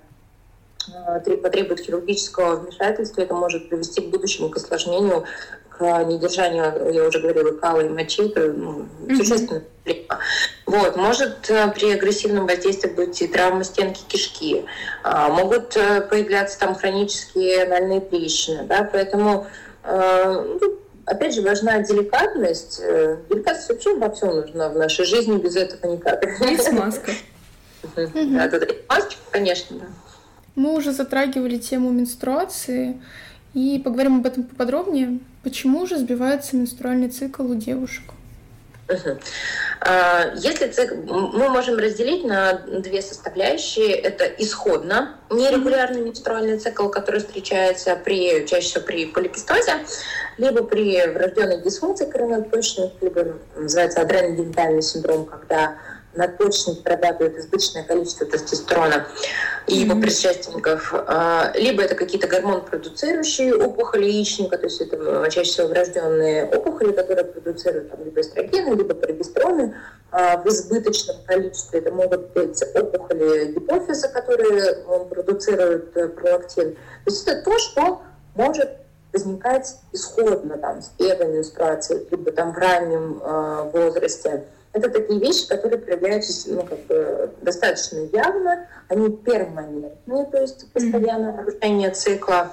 а, 0.93 1.19
потребует 1.19 1.79
хирургического 1.79 2.55
вмешательства. 2.57 3.21
Это 3.21 3.33
может 3.33 3.69
привести 3.69 4.01
к 4.01 4.09
будущему 4.09 4.49
к 4.49 4.57
осложнению, 4.57 5.25
к 5.69 6.03
недержанию, 6.05 6.91
я 6.93 7.05
уже 7.05 7.19
говорила, 7.19 7.51
кала 7.51 7.81
и 7.81 7.89
мочи. 7.89 8.29
Это 8.29 8.51
ну, 8.53 8.87
существенная 9.15 9.63
проблема. 9.83 10.19
Вот. 10.65 10.95
Может 10.95 11.49
э, 11.49 11.71
при 11.73 11.91
агрессивном 11.91 12.47
воздействии 12.47 12.89
быть 12.89 13.21
и 13.21 13.27
травма 13.27 13.63
стенки 13.63 14.01
кишки. 14.07 14.65
А, 15.03 15.29
могут 15.29 15.77
э, 15.77 16.01
появляться 16.01 16.59
там 16.59 16.75
хронические 16.75 17.63
анальные 17.63 18.01
трещины. 18.01 18.63
Да? 18.63 18.89
Поэтому 18.91 19.47
э, 19.83 20.57
ну, 20.59 20.79
опять 21.07 21.33
же, 21.33 21.41
важна 21.41 21.79
деликатность. 21.79 22.79
Э, 22.83 23.17
деликатность 23.29 23.69
вообще 23.69 23.95
во 23.95 24.09
всем 24.11 24.35
нужна 24.35 24.69
в 24.69 24.77
нашей 24.77 25.05
жизни, 25.05 25.37
без 25.37 25.55
этого 25.55 25.93
никак. 25.93 26.23
И 26.23 26.57
смазка. 26.57 27.13
Да, 27.95 28.49
да, 28.49 28.59
маски, 28.89 29.17
конечно, 29.31 29.79
да. 29.79 29.85
Мы 30.55 30.75
уже 30.75 30.91
затрагивали 30.91 31.57
тему 31.57 31.91
менструации, 31.91 32.99
и 33.53 33.81
поговорим 33.83 34.17
об 34.17 34.25
этом 34.25 34.43
поподробнее. 34.43 35.19
Почему 35.43 35.87
же 35.87 35.97
сбивается 35.97 36.55
менструальный 36.55 37.09
цикл 37.09 37.43
у 37.49 37.55
девушек? 37.55 38.03
А, 39.79 40.31
если 40.35 40.67
цикл, 40.69 40.95
мы 40.95 41.49
можем 41.49 41.77
разделить 41.77 42.23
на 42.23 42.53
две 42.53 43.01
составляющие. 43.01 43.91
Это 43.91 44.25
исходно 44.25 45.15
нерегулярный 45.29 46.01
менструальный 46.01 46.57
цикл, 46.57 46.87
который 46.87 47.19
встречается 47.19 47.95
при, 47.95 48.45
чаще 48.45 48.67
всего 48.67 48.83
при 48.85 49.05
поликистозе, 49.05 49.73
либо 50.37 50.63
при 50.63 51.05
врожденной 51.07 51.61
дисфункции 51.61 52.09
коронадочных, 52.09 52.91
либо 53.01 53.35
называется 53.55 54.01
адреногенитальный 54.01 54.81
синдром, 54.81 55.25
когда 55.25 55.77
надпочечник 56.17 56.83
вырабатывает 56.83 57.37
избыточное 57.37 57.83
количество 57.83 58.25
тестостерона 58.25 59.07
и 59.67 59.77
его 59.77 59.99
предшественников, 59.99 60.93
а, 60.93 61.51
либо 61.55 61.83
это 61.83 61.95
какие-то 61.95 62.27
гормон-продуцирующие 62.27 63.55
опухоли 63.55 64.05
яичника, 64.05 64.57
то 64.57 64.65
есть 64.65 64.81
это 64.81 65.29
чаще 65.29 65.51
всего 65.51 65.67
врожденные 65.67 66.45
опухоли, 66.45 66.91
которые 66.91 67.25
продуцируют 67.25 67.91
там, 67.91 68.03
либо 68.03 68.21
эстрогены, 68.21 68.75
либо 68.75 68.93
прогестероны 68.93 69.75
а, 70.11 70.37
в 70.37 70.47
избыточном 70.47 71.17
количестве. 71.25 71.79
Это 71.79 71.91
могут 71.91 72.33
быть 72.33 72.61
опухоли 72.75 73.51
гипофиза, 73.53 74.07
которые 74.09 74.75
продуцируют 75.09 75.95
э, 75.95 76.07
пролактин. 76.07 76.73
То 76.73 77.11
есть 77.11 77.27
это 77.27 77.41
то, 77.43 77.57
что 77.59 78.01
может 78.35 78.69
возникать 79.13 79.75
исходно 79.91 80.57
там, 80.57 80.81
с 80.81 80.87
первой 80.97 81.33
менструации, 81.33 82.07
либо 82.11 82.31
там 82.31 82.53
в 82.53 82.57
раннем 82.57 83.21
э, 83.21 83.69
возрасте. 83.73 84.45
Это 84.77 84.91
такие 84.91 85.19
вещи, 85.19 85.47
которые 85.47 85.79
проявляются 85.79 86.51
ну, 86.51 86.61
как 86.61 86.79
бы, 86.85 87.31
достаточно 87.41 87.97
явно, 88.13 88.67
они 88.89 89.09
перманентные, 89.09 90.25
то 90.25 90.39
есть 90.39 90.71
постоянное 90.71 91.33
нарушение 91.33 91.89
цикла, 91.89 92.51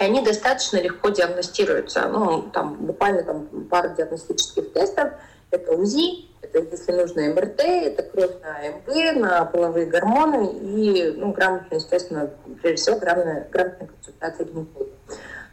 и 0.00 0.04
они 0.04 0.24
достаточно 0.24 0.78
легко 0.78 1.10
диагностируются. 1.10 2.08
Ну, 2.08 2.50
там 2.50 2.76
буквально 2.86 3.24
там, 3.24 3.46
пару 3.70 3.94
диагностических 3.94 4.72
тестов. 4.72 5.10
Это 5.50 5.72
УЗИ, 5.72 6.30
это, 6.40 6.60
если 6.60 6.92
нужно, 6.92 7.22
МРТ, 7.34 7.60
это 7.60 8.02
кровь 8.04 8.32
на 8.42 8.70
МГ, 8.70 9.20
на 9.20 9.44
половые 9.44 9.84
гормоны 9.84 10.50
и, 10.50 11.12
ну, 11.14 11.30
грамотно, 11.32 11.74
естественно, 11.74 12.30
прежде 12.62 12.76
всего, 12.76 12.98
грамотная, 12.98 13.46
грамотная 13.52 13.88
консультация 13.88 14.46
гинеколога. 14.46 14.92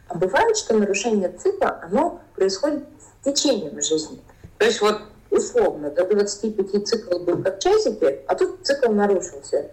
А 0.08 0.16
бывает, 0.16 0.56
что 0.56 0.74
нарушение 0.74 1.30
цикла, 1.30 1.82
оно 1.84 2.22
происходит 2.34 2.86
с 2.98 3.26
течением 3.26 3.82
жизни. 3.82 4.22
То 4.58 4.66
есть 4.66 4.80
вот 4.80 5.02
условно 5.32 5.90
до 5.90 6.06
25 6.06 6.88
цикл 6.88 7.20
был 7.20 7.42
как 7.42 7.60
часики, 7.60 8.20
а 8.28 8.36
тут 8.36 8.60
цикл 8.64 8.92
нарушился. 8.92 9.72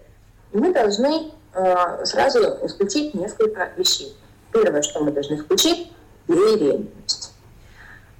И 0.52 0.56
мы 0.56 0.72
должны 0.72 1.30
э, 1.52 2.04
сразу 2.04 2.40
исключить 2.64 3.14
несколько 3.14 3.72
вещей. 3.76 4.16
Первое, 4.52 4.82
что 4.82 5.00
мы 5.00 5.10
должны 5.10 5.34
исключить, 5.34 5.92
беременность. 6.26 7.32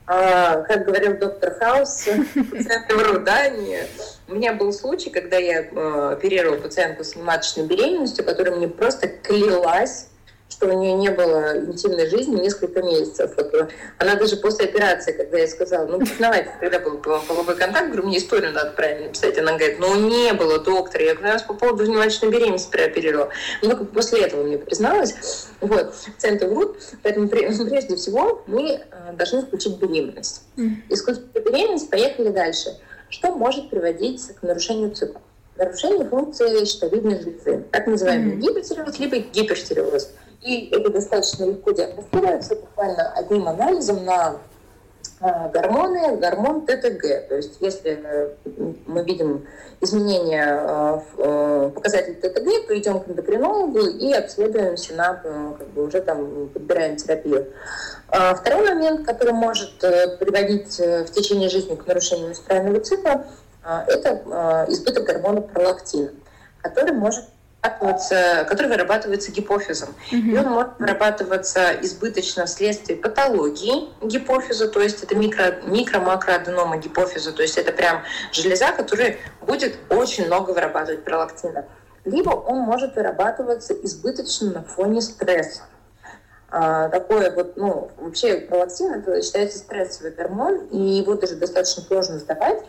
А, 0.07 0.63
как 0.63 0.87
говорил 0.87 1.19
доктор 1.19 1.55
Хаус, 1.55 2.05
пациенты 2.51 2.97
врут. 2.97 3.29
У 4.29 4.35
меня 4.35 4.55
был 4.55 4.73
случай, 4.73 5.11
когда 5.11 5.37
я 5.37 5.63
э, 5.63 6.13
оперировала 6.13 6.59
пациентку 6.59 7.05
с 7.05 7.15
маточной 7.15 7.65
беременностью, 7.65 8.25
которая 8.25 8.57
мне 8.57 8.69
просто 8.69 9.09
клялась, 9.09 10.09
что 10.49 10.67
у 10.67 10.73
нее 10.73 10.95
не 10.95 11.11
было 11.11 11.59
интимной 11.59 12.09
жизни 12.09 12.41
несколько 12.41 12.83
месяцев. 12.83 13.33
Вот 13.37 13.55
э, 13.55 13.69
она 13.99 14.15
даже 14.17 14.37
после 14.37 14.67
операции, 14.67 15.13
когда 15.13 15.39
я 15.39 15.47
сказала, 15.47 15.87
ну, 15.87 15.99
признавайте, 15.99 16.51
когда 16.59 16.81
был 16.81 16.99
половой 16.99 17.57
контакт, 17.57 17.87
говорю, 17.89 18.07
мне 18.07 18.19
историю 18.19 18.53
надо 18.53 18.71
правильно 18.71 19.09
писать. 19.11 19.39
Она 19.39 19.57
говорит, 19.57 19.79
ну, 19.79 19.95
не 20.09 20.33
было, 20.33 20.59
доктор. 20.59 21.03
Я 21.03 21.15
говорю, 21.15 21.29
я 21.29 21.33
вас 21.35 21.43
по 21.43 21.55
поводу 21.55 21.85
внематочной 21.85 22.31
беременности 22.31 22.71
прооперировала. 22.71 23.31
Ну, 23.63 23.69
только 23.69 23.85
после 23.85 24.23
этого 24.23 24.43
мне 24.43 24.59
призналась. 24.59 25.49
Вот, 25.61 25.95
пациенты 26.17 26.49
врут. 26.49 26.79
Поэтому 27.03 27.29
прежде 27.29 27.97
всего 27.97 28.43
мы 28.47 28.81
э, 28.81 29.13
должны 29.13 29.43
включить 29.43 29.77
беременность. 29.79 30.43
Исключить 30.89 31.25
беременность, 31.35 31.91
поехали 31.91 32.31
дальше. 32.31 32.77
что 33.11 33.33
может 33.33 33.71
приводить 33.71 34.23
к 34.35 34.43
нарушению 34.43 34.91
цикла. 34.93 35.21
Нарушение 35.57 36.09
функции 36.09 36.65
щитовидной 36.65 37.21
железы, 37.21 37.65
так 37.73 37.89
называемый 37.89 38.37
mm-hmm. 38.37 38.41
гипотиреоз, 38.41 38.99
либо 39.01 39.19
гипертиреоз. 39.19 40.11
И 40.43 40.71
это 40.71 40.91
достаточно 40.91 41.45
легко 41.45 41.73
диагностируется 41.73 42.57
буквально 42.57 43.13
одним 43.13 43.49
анализом 43.49 44.05
на 44.05 44.39
а, 45.21 45.49
гормоны, 45.49 46.17
гормон 46.17 46.65
ТТГ. 46.65 47.29
То 47.29 47.37
есть 47.37 47.57
если 47.61 47.99
э, 48.05 48.31
мы 48.87 49.03
видим 49.03 49.47
изменения 49.81 50.47
а, 50.47 51.03
в 51.13 51.21
э, 51.21 51.71
показателе 51.75 52.15
ТТГ, 52.15 52.69
то 52.69 52.79
идем 52.79 53.01
к 53.01 53.09
эндокринологу 53.09 53.81
и 53.81 54.13
обследуемся 54.13 54.95
на, 54.95 55.21
э, 55.25 55.55
как 55.59 55.69
бы 55.69 55.87
уже 55.87 56.03
там 56.03 56.49
подбираем 56.51 56.97
терапию. 56.97 57.49
А 58.09 58.35
второй 58.37 58.69
момент, 58.69 59.07
который 59.07 59.33
может 59.33 59.79
приводить 59.79 60.79
в 60.79 61.11
течение 61.11 61.49
жизни 61.49 61.75
к 61.75 61.87
нарушению 61.87 62.29
менструального 62.29 62.81
цикла, 62.81 63.27
это 63.87 64.65
избыток 64.69 65.05
гормона 65.05 65.43
пролактина, 65.43 66.11
который 66.63 66.93
может 66.93 67.25
вырабатываться, 67.63 68.47
который 68.49 68.69
вырабатывается 68.69 69.33
гипофизом. 69.33 69.91
Mm-hmm. 70.13 70.31
И 70.31 70.39
он 70.39 70.47
может 70.47 70.79
вырабатываться 70.79 71.73
избыточно 71.83 72.47
вследствие 72.47 72.99
патологии 72.99 73.89
гипофиза, 74.03 74.69
то 74.69 74.81
есть 74.81 75.03
это 75.03 75.15
микро, 75.15 75.61
микро-макроаденома 75.65 76.79
гипофиза, 76.79 77.33
то 77.33 77.43
есть 77.43 77.59
это 77.59 77.73
прям 77.73 78.03
железа, 78.33 78.73
которая 78.73 79.17
будет 79.41 79.79
очень 79.91 80.27
много 80.27 80.53
вырабатывать 80.53 81.05
пролактина. 81.05 81.67
Либо 82.05 82.31
он 82.31 82.61
может 82.61 82.97
вырабатываться 82.97 83.75
избыточно 83.75 84.53
на 84.53 84.63
фоне 84.63 85.01
стресса. 85.01 85.63
А, 86.51 86.89
такое 86.89 87.31
вот, 87.31 87.57
ну, 87.57 87.91
вообще 87.99 88.41
пролактин 88.41 88.95
это 88.95 89.21
считается 89.21 89.59
стрессовый 89.59 90.13
гормон, 90.13 90.67
и 90.71 90.79
его 90.79 91.15
даже 91.15 91.35
достаточно 91.35 91.83
сложно 91.83 92.19
сдавать, 92.19 92.65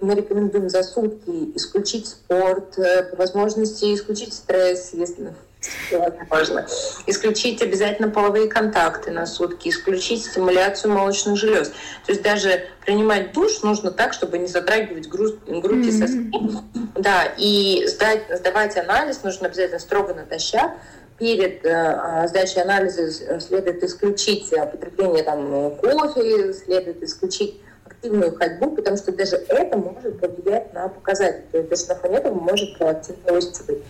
мы 0.00 0.14
рекомендуем 0.14 0.68
за 0.68 0.82
сутки 0.82 1.56
исключить 1.56 2.06
спорт, 2.06 2.78
э, 2.78 3.04
по 3.04 3.16
возможности 3.16 3.94
исключить 3.94 4.34
стресс, 4.34 4.90
если 4.92 5.34
можно. 6.30 6.66
Исключить 7.06 7.60
обязательно 7.60 8.08
половые 8.08 8.48
контакты 8.48 9.10
на 9.10 9.26
сутки, 9.26 9.68
исключить 9.68 10.24
стимуляцию 10.24 10.92
молочных 10.94 11.36
желез. 11.36 11.68
То 12.06 12.12
есть 12.12 12.22
даже 12.22 12.64
принимать 12.84 13.32
душ 13.32 13.62
нужно 13.62 13.90
так, 13.90 14.14
чтобы 14.14 14.38
не 14.38 14.46
затрагивать 14.46 15.08
грудь, 15.08 15.36
грудь 15.46 15.86
и 15.86 15.92
соски. 15.92 16.30
Да, 16.96 17.24
и 17.36 17.84
сдать, 17.86 18.22
сдавать 18.30 18.76
анализ 18.78 19.22
нужно 19.22 19.48
обязательно 19.48 19.80
строго 19.80 20.14
натощак. 20.14 20.72
Перед 21.18 21.62
э, 21.66 22.26
сдачей 22.28 22.62
анализа 22.62 23.40
следует 23.40 23.84
исключить 23.84 24.50
употребление 24.50 25.22
там, 25.22 25.76
кофе, 25.76 26.54
следует 26.54 27.02
исключить 27.02 27.60
активную 28.00 28.34
ходьбу, 28.34 28.70
потому 28.70 28.96
что 28.96 29.12
даже 29.12 29.36
это 29.36 29.76
может 29.76 30.18
повлиять 30.20 30.72
на 30.72 30.88
показатели. 30.88 31.44
То 31.52 31.58
есть 31.58 31.70
даже 31.70 31.88
на 31.88 31.94
фоне 31.96 32.16
этого 32.16 32.34
может 32.34 32.78
пролактин 32.78 33.16
повыситься 33.16 33.64
быть. 33.64 33.82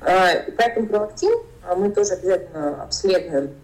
А, 0.00 0.30
поэтому 0.56 0.86
пролактин 0.86 1.32
а, 1.66 1.74
мы 1.74 1.90
тоже 1.90 2.14
обязательно 2.14 2.82
обследуем. 2.82 3.54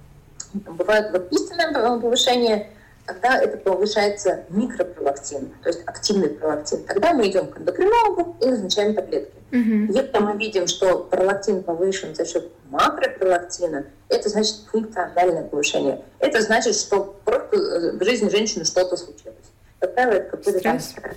Бывает 0.53 1.11
вот 1.11 1.33
истинное 1.33 1.73
повышение, 1.99 2.71
тогда 3.07 3.39
это 3.43 3.57
повышается 3.57 4.45
микропролактин, 4.51 5.51
то 5.63 5.69
есть 5.69 5.81
активный 5.87 6.29
пролактин. 6.29 6.85
Тогда 6.85 7.13
мы 7.13 7.29
идем 7.29 7.49
к 7.49 7.59
эндокринологу 7.59 8.37
и 8.41 8.47
назначаем 8.47 8.95
таблетки. 8.95 9.35
Угу. 9.51 9.93
Если 9.93 10.19
мы 10.21 10.37
видим, 10.37 10.67
что 10.67 10.99
пролактин 10.99 11.63
повышен 11.63 12.15
за 12.15 12.25
счет 12.25 12.53
макропролактина, 12.71 13.87
это 14.11 14.29
значит 14.29 14.57
функциональное 14.71 15.45
повышение. 15.45 16.03
Это 16.19 16.41
значит, 16.41 16.77
что 16.77 17.17
просто 17.25 17.57
э, 17.57 17.99
в 17.99 18.05
жизни 18.05 18.29
женщины 18.29 18.65
что-то 18.65 18.97
случилось 18.97 19.44
составляет 19.87 20.31
какой-то 20.31 20.61
там 20.61 20.81
стресс. 20.81 21.17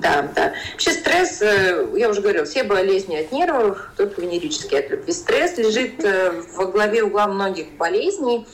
Да, 0.00 0.28
да. 0.34 0.52
Вообще 0.72 0.92
стресс, 0.92 1.42
э, 1.42 1.88
я 1.96 2.08
уже 2.08 2.20
говорила, 2.20 2.44
все 2.44 2.62
болезни 2.62 3.16
от 3.16 3.32
нервов, 3.32 3.90
только 3.96 4.20
венерические 4.20 4.80
от 4.80 4.90
любви. 4.90 5.12
Стресс 5.12 5.56
лежит 5.58 6.04
э, 6.04 6.42
во 6.54 6.66
главе 6.66 7.02
угла 7.02 7.26
многих 7.26 7.72
болезней. 7.76 8.46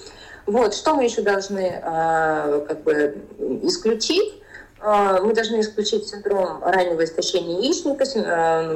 Вот, 0.47 0.75
что 0.75 0.95
мы 0.95 1.05
еще 1.05 1.23
должны 1.23 1.81
э, 1.83 2.65
как 2.67 2.83
бы 2.83 3.19
исключить? 3.63 4.41
Мы 4.83 5.33
должны 5.33 5.61
исключить 5.61 6.07
синдром 6.09 6.63
раннего 6.63 7.03
истощения 7.05 7.63
яичника, 7.63 8.05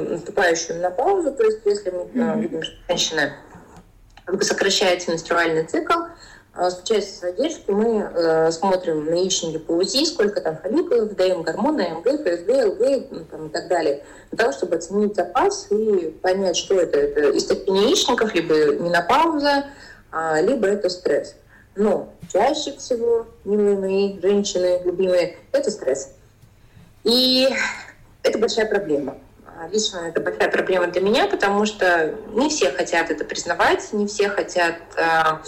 наступающую 0.09 0.81
на 0.81 0.89
паузу. 0.89 1.31
То 1.31 1.43
есть, 1.43 1.59
если 1.65 1.91
мы 1.91 2.41
видим, 2.41 2.63
что 2.63 2.75
женщина 2.87 3.33
сокращается 4.41 5.11
менструальный 5.11 5.65
цикл, 5.65 5.93
Случается 6.69 7.27
а, 7.27 7.31
задержки, 7.31 7.71
мы 7.71 8.11
э, 8.13 8.51
смотрим 8.51 9.05
на 9.05 9.13
яичники 9.13 9.57
по 9.57 9.71
УЗИ, 9.73 10.03
сколько 10.03 10.41
там 10.41 10.57
фолликулов, 10.57 11.15
даем 11.15 11.41
гормоны, 11.41 11.87
МГ, 11.89 12.21
ФСГ, 12.21 12.49
ЛГ 12.49 13.07
ну, 13.11 13.25
там, 13.31 13.47
и 13.47 13.49
так 13.49 13.69
далее, 13.69 14.03
для 14.29 14.37
того, 14.37 14.51
чтобы 14.51 14.75
оценить 14.75 15.15
запас 15.15 15.67
и 15.69 16.09
понять, 16.21 16.57
что 16.57 16.75
это. 16.75 16.99
Это 16.99 17.37
истощение 17.37 17.83
яичников, 17.83 18.35
либо 18.35 18.73
менопауза, 18.73 19.67
а, 20.11 20.41
либо 20.41 20.67
это 20.67 20.89
стресс. 20.89 21.35
Но 21.77 22.11
чаще 22.33 22.73
всего, 22.73 23.27
милые 23.45 23.77
мои 23.77 24.19
женщины, 24.19 24.81
любимые, 24.83 25.37
это 25.53 25.71
стресс. 25.71 26.11
И 27.05 27.47
это 28.23 28.37
большая 28.37 28.65
проблема. 28.65 29.17
Лично 29.71 29.99
это 29.99 30.19
большая 30.19 30.49
проблема 30.49 30.87
для 30.87 31.01
меня, 31.01 31.27
потому 31.27 31.65
что 31.65 32.15
не 32.33 32.49
все 32.49 32.71
хотят 32.71 33.11
это 33.11 33.23
признавать, 33.23 33.93
не 33.93 34.07
все 34.07 34.29
хотят 34.29 34.75
а, 34.97 35.41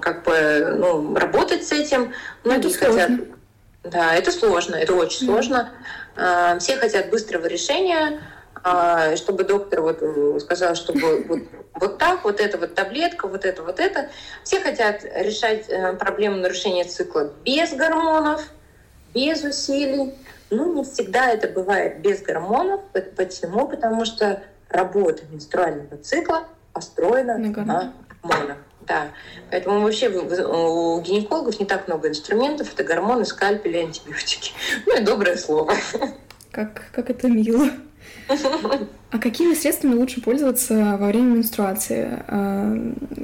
как 0.00 0.24
бы 0.24 0.76
ну, 0.78 1.14
работать 1.14 1.66
с 1.66 1.72
этим. 1.72 2.12
Многие 2.44 2.74
это 2.74 2.78
хотят. 2.78 3.10
Да, 3.84 4.14
это 4.14 4.30
сложно, 4.30 4.76
это 4.76 4.94
очень 4.94 5.26
mm. 5.26 5.26
сложно. 5.26 5.70
А, 6.16 6.58
все 6.58 6.76
хотят 6.76 7.10
быстрого 7.10 7.46
решения, 7.46 8.20
а, 8.62 9.16
чтобы 9.16 9.44
доктор 9.44 9.80
вот 9.80 10.42
сказал, 10.42 10.76
чтобы 10.76 11.24
вот, 11.28 11.40
вот 11.74 11.98
так, 11.98 12.24
вот 12.24 12.40
это 12.40 12.58
вот 12.58 12.74
таблетка, 12.74 13.26
вот 13.26 13.44
это, 13.44 13.62
вот 13.62 13.80
это. 13.80 14.08
Все 14.44 14.60
хотят 14.60 15.02
решать 15.04 15.68
э, 15.68 15.94
проблему 15.94 16.36
нарушения 16.36 16.84
цикла 16.84 17.32
без 17.44 17.72
гормонов, 17.72 18.46
без 19.14 19.42
усилий. 19.42 20.14
Ну, 20.50 20.74
не 20.74 20.84
всегда 20.84 21.30
это 21.30 21.48
бывает 21.48 22.00
без 22.00 22.22
гормонов. 22.22 22.82
Почему? 23.16 23.66
Потому 23.66 24.04
что 24.04 24.42
работа 24.68 25.22
менструального 25.30 25.96
цикла 25.96 26.44
построена 26.72 27.38
на, 27.38 27.48
на 27.64 27.94
гормонах. 28.22 28.58
Да, 28.86 29.12
поэтому 29.50 29.80
вообще 29.80 30.08
у 30.08 31.00
гинекологов 31.00 31.58
не 31.60 31.66
так 31.66 31.86
много 31.88 32.08
инструментов. 32.08 32.72
Это 32.72 32.84
гормоны, 32.84 33.24
скальпели, 33.24 33.78
антибиотики. 33.78 34.52
Ну 34.86 35.00
и 35.00 35.04
доброе 35.04 35.36
слово. 35.36 35.74
Как, 36.50 36.90
как 36.92 37.10
это 37.10 37.28
мило. 37.28 37.70
А 38.28 39.18
какими 39.18 39.54
средствами 39.54 39.94
лучше 39.94 40.20
пользоваться 40.20 40.96
во 40.98 41.06
время 41.06 41.36
менструации? 41.36 42.22
А, 42.28 42.76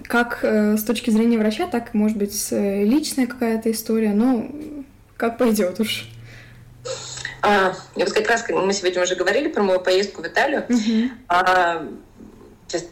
как 0.05 0.41
э, 0.43 0.77
с 0.77 0.85
точки 0.85 1.11
зрения 1.11 1.39
врача, 1.39 1.67
так, 1.67 1.95
может 1.95 2.17
быть, 2.17 2.49
личная 2.51 3.27
какая-то 3.27 3.71
история, 3.71 4.13
но 4.13 4.51
как 5.17 5.39
пойдет 5.39 5.81
уж. 5.81 6.09
А, 7.43 7.75
вот 7.95 8.13
как 8.13 8.29
раз 8.29 8.45
мы 8.49 8.73
сегодня 8.73 9.03
уже 9.03 9.15
говорили 9.15 9.49
про 9.49 9.63
мою 9.63 9.81
поездку 9.81 10.23
в 10.23 10.27
Италию. 10.27 10.65
Угу. 10.69 11.11
А, 11.29 11.87
сейчас 12.67 12.83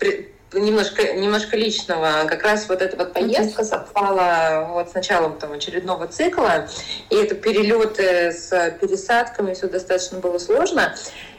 немножко, 0.59 1.13
немножко 1.15 1.57
личного. 1.57 2.25
Как 2.27 2.43
раз 2.43 2.69
вот 2.69 2.83
эта 2.83 2.97
вот 2.97 3.13
поездка 3.13 3.65
совпала 3.65 4.69
вот 4.73 4.91
с 4.91 4.95
началом 4.95 5.39
там, 5.39 5.53
очередного 5.53 6.07
цикла, 6.07 6.69
и 7.11 7.17
это 7.17 7.35
перелеты 7.35 8.33
с 8.33 8.51
пересадками, 8.81 9.55
все 9.55 9.69
достаточно 9.69 10.19
было 10.19 10.39
сложно. 10.39 10.95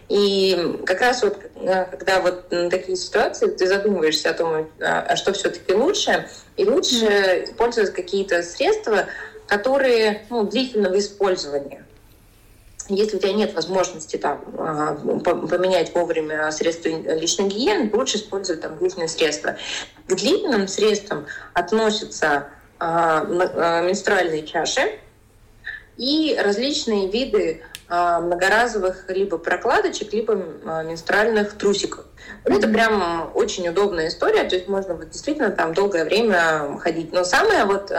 И 0.10 0.78
как 0.86 1.02
раз 1.02 1.22
вот 1.22 1.38
э, 1.56 1.86
когда 1.86 2.22
вот 2.22 2.48
такие 2.70 2.96
ситуации, 2.96 3.48
ты 3.48 3.68
задумываешься 3.68 4.30
о 4.30 4.34
том, 4.34 4.68
а, 4.80 5.02
а 5.02 5.16
что 5.18 5.34
все-таки 5.34 5.74
лучше, 5.74 6.30
и 6.56 6.64
лучше 6.64 7.44
использовать 7.44 7.94
какие-то 7.94 8.42
средства, 8.42 9.06
которые 9.48 10.26
ну, 10.30 10.44
длительного 10.44 10.98
использования. 10.98 11.87
Если 12.90 13.18
у 13.18 13.20
тебя 13.20 13.34
нет 13.34 13.54
возможности 13.54 14.18
там, 14.18 14.42
а, 14.58 14.94
поменять 15.24 15.94
вовремя 15.94 16.50
средства 16.52 16.90
личной 16.90 17.48
гигиены, 17.48 17.90
лучше 17.94 18.18
использовать 18.18 18.62
там 18.62 18.78
длительные 18.78 19.10
средства. 19.10 19.58
К 20.08 20.16
длительным 20.16 20.68
средствам 20.68 21.26
относятся 21.54 22.48
а, 22.80 23.26
а, 23.28 23.82
менструальные 23.82 24.46
чаши 24.46 25.00
и 25.98 26.38
различные 26.42 27.10
виды 27.10 27.62
многоразовых 27.90 29.06
либо 29.08 29.38
прокладочек, 29.38 30.12
либо 30.12 30.36
менструальных 30.36 31.58
трусиков. 31.58 32.04
Это 32.44 32.68
прям 32.68 33.32
очень 33.34 33.66
удобная 33.70 34.10
история, 34.10 34.44
то 34.44 34.56
есть 34.56 34.68
можно 34.68 34.94
вот 34.94 35.10
действительно 35.10 35.52
там 35.52 35.74
долгое 35.74 36.04
время 36.04 36.78
ходить. 36.82 37.14
Но 37.14 37.24
самое 37.24 37.64
вот 37.64 37.90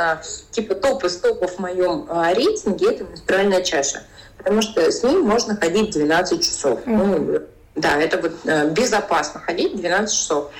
типа 0.50 0.74
топ 0.74 1.04
из 1.04 1.16
топов 1.16 1.54
в 1.54 1.58
моем 1.58 2.06
рейтинге 2.34 2.90
это 2.90 3.04
менструальная 3.04 3.62
чаша 3.62 4.02
потому 4.38 4.62
что 4.62 4.90
с 4.90 5.02
ним 5.02 5.22
можно 5.22 5.56
ходить 5.56 5.90
12 5.90 6.42
часов. 6.42 6.80
Mm-hmm. 6.86 6.96
Ну, 6.96 7.40
да, 7.74 8.00
это 8.00 8.18
вот 8.18 8.32
э, 8.44 8.70
безопасно 8.70 9.40
ходить 9.40 9.76
12 9.76 10.16
часов. 10.16 10.50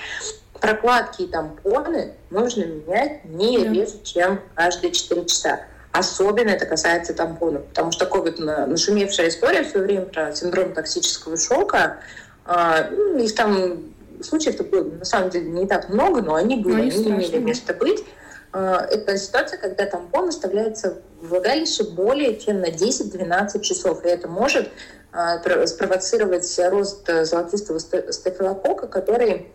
Прокладки 0.60 1.22
и 1.22 1.26
тампоны 1.26 2.14
нужно 2.30 2.64
менять 2.64 3.24
не 3.24 3.64
реже, 3.64 4.02
чем 4.02 4.40
каждые 4.54 4.92
4 4.92 5.24
часа. 5.26 5.60
Особенно 5.92 6.50
это 6.50 6.66
касается 6.66 7.14
тампонов, 7.14 7.64
потому 7.66 7.92
что 7.92 8.04
такая 8.04 8.22
вот 8.22 8.38
нашумевшая 8.38 9.28
история 9.28 9.62
в 9.62 9.68
свое 9.68 9.86
время 9.86 10.06
про 10.06 10.34
синдром 10.34 10.74
токсического 10.74 11.36
шока. 11.36 11.98
А, 12.44 12.88
ну, 12.90 13.18
их 13.18 13.34
там 13.34 13.94
случаев-то 14.20 14.64
было 14.64 14.84
на 14.84 15.04
самом 15.04 15.30
деле 15.30 15.48
не 15.48 15.66
так 15.66 15.88
много, 15.88 16.20
но 16.20 16.34
они 16.34 16.56
были, 16.56 16.82
они, 16.82 16.90
они 16.90 17.10
имели 17.10 17.38
место 17.38 17.72
быть. 17.72 18.04
А, 18.52 18.84
это 18.84 19.16
ситуация, 19.16 19.58
когда 19.58 19.86
тампон 19.86 20.28
оставляется 20.28 20.98
влагалище 21.20 21.84
более 21.84 22.38
чем 22.38 22.60
на 22.60 22.70
10-12 22.70 23.60
часов, 23.60 24.04
и 24.04 24.08
это 24.08 24.28
может 24.28 24.68
а, 25.12 25.38
спровоцировать 25.66 26.58
рост 26.70 27.06
золотистого 27.06 27.78
стафилокока, 27.78 28.86
который 28.86 29.48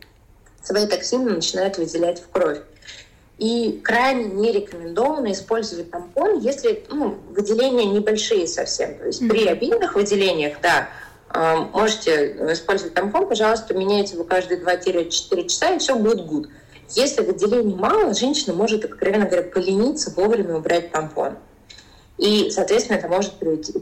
свои 0.63 0.87
токсины 0.87 1.31
начинает 1.31 1.77
выделять 1.77 2.21
в 2.21 2.29
кровь. 2.29 2.59
И 3.37 3.81
крайне 3.83 4.25
не 4.25 4.51
рекомендовано 4.51 5.31
использовать 5.31 5.91
тампон, 5.91 6.39
если 6.39 6.85
ну, 6.89 7.17
выделения 7.31 7.85
небольшие 7.85 8.47
совсем. 8.47 8.97
То 8.97 9.05
есть 9.07 9.21
mm-hmm. 9.21 9.29
при 9.29 9.47
обильных 9.47 9.95
выделениях, 9.95 10.57
да, 10.61 10.87
а, 11.29 11.57
можете 11.57 12.37
использовать 12.53 12.93
тампон, 12.93 13.27
пожалуйста, 13.27 13.73
меняйте 13.73 14.13
его 14.13 14.23
каждые 14.23 14.61
2-4 14.61 15.47
часа, 15.47 15.73
и 15.73 15.79
все 15.79 15.95
будет 15.95 16.21
good. 16.21 16.47
Если 16.89 17.23
выделений 17.23 17.75
мало, 17.75 18.13
женщина 18.13 18.53
может, 18.53 18.85
откровенно 18.85 19.25
говоря, 19.25 19.43
полениться 19.43 20.13
вовремя 20.15 20.55
убрать 20.55 20.91
тампон. 20.91 21.37
И, 22.23 22.49
соответственно, 22.51 22.97
это 22.97 23.07
может 23.07 23.33
привести, 23.33 23.73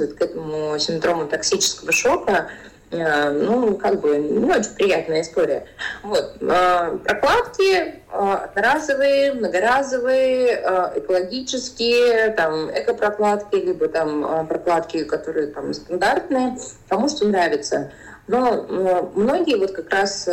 вот 0.00 0.14
к 0.14 0.22
этому 0.22 0.78
синдрому 0.78 1.26
токсического 1.26 1.92
шока, 1.92 2.48
Э, 2.92 3.30
ну, 3.30 3.74
как 3.76 4.00
бы, 4.00 4.18
не 4.18 4.52
очень 4.52 4.74
приятная 4.74 5.22
история. 5.22 5.64
Вот. 6.02 6.36
Э, 6.42 6.98
прокладки 7.02 7.72
э, 7.74 7.92
одноразовые, 8.10 9.32
многоразовые, 9.32 10.62
экологические, 10.96 12.32
там, 12.32 12.70
экопрокладки, 12.70 13.56
либо 13.56 13.88
там 13.88 14.46
прокладки, 14.46 15.04
которые 15.04 15.48
там 15.48 15.72
стандартные, 15.72 16.58
кому 16.88 17.08
что 17.08 17.26
нравится. 17.26 17.92
Но 18.26 18.66
многие 19.14 19.56
вот 19.56 19.72
как 19.72 19.90
раз 19.90 20.28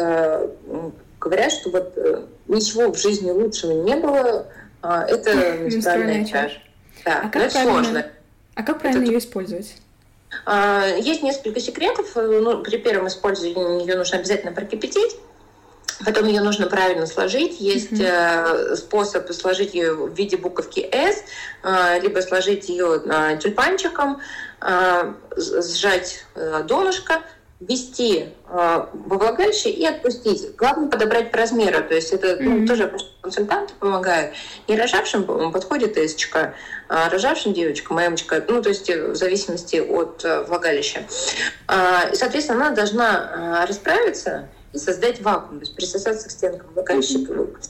говорят, 1.19 1.51
что 1.51 1.69
вот 1.71 1.97
ничего 2.47 2.91
в 2.91 2.97
жизни 2.97 3.31
лучшего 3.31 3.71
не 3.71 3.95
было, 3.95 4.47
это 4.81 5.57
менструальная 5.59 6.25
чаша. 6.25 6.59
Да, 7.05 7.21
а 7.23 7.29
как 7.29 7.43
это 7.43 7.61
сложно. 7.61 8.05
А 8.55 8.63
как 8.63 8.79
правильно 8.79 9.03
это... 9.03 9.11
ее 9.11 9.19
использовать? 9.19 9.75
А, 10.45 10.85
есть 10.85 11.23
несколько 11.23 11.59
секретов. 11.59 12.15
Ну, 12.15 12.61
при 12.61 12.77
первом 12.77 13.07
использовании 13.07 13.81
ее 13.81 13.95
нужно 13.95 14.17
обязательно 14.17 14.51
прокипятить. 14.51 15.17
Потом 16.05 16.27
ее 16.27 16.41
нужно 16.41 16.67
правильно 16.67 17.05
сложить. 17.05 17.59
Есть 17.59 17.91
mm-hmm. 17.91 18.75
способ 18.75 19.29
сложить 19.33 19.73
ее 19.73 19.93
в 19.93 20.13
виде 20.13 20.37
буковки 20.37 20.79
S, 20.79 21.23
э, 21.63 21.99
либо 21.99 22.21
сложить 22.21 22.69
ее 22.69 23.01
тюльпанчиком, 23.41 24.21
сжать 25.35 26.25
донышко, 26.65 27.21
ввести 27.59 28.19
э, 28.47 28.85
во 28.93 29.17
влагалище 29.17 29.69
и 29.69 29.85
отпустить. 29.85 30.55
Главное 30.55 30.89
подобрать 30.89 31.31
по 31.31 31.37
размеру, 31.37 31.83
то 31.83 31.93
есть 31.93 32.13
это 32.13 32.27
mm-hmm. 32.27 32.59
ну, 32.59 32.67
тоже 32.67 32.93
консультанты 33.21 33.73
помогают. 33.79 34.33
Не 34.67 34.77
рожавшим 34.77 35.51
подходит 35.51 35.97
эсочка, 35.97 36.53
а 36.87 37.09
рожавшим 37.09 37.53
девочка, 37.53 37.93
мамочка, 37.93 38.43
ну 38.47 38.61
то 38.61 38.69
есть 38.69 38.89
в 38.89 39.15
зависимости 39.15 39.75
от 39.77 40.23
э, 40.23 40.43
влагалища. 40.43 41.01
Э, 41.67 42.13
соответственно, 42.13 42.67
она 42.67 42.75
должна 42.75 43.63
э, 43.63 43.67
расправиться 43.67 44.47
и 44.71 44.77
создать 44.77 45.21
вакуум, 45.21 45.59
то 45.59 45.65
есть 45.65 45.75
присосаться 45.75 46.29
к 46.29 46.31
стенкам 46.31 46.69
влагалища, 46.73 47.19
mm-hmm. 47.19 47.55
к 47.55 47.61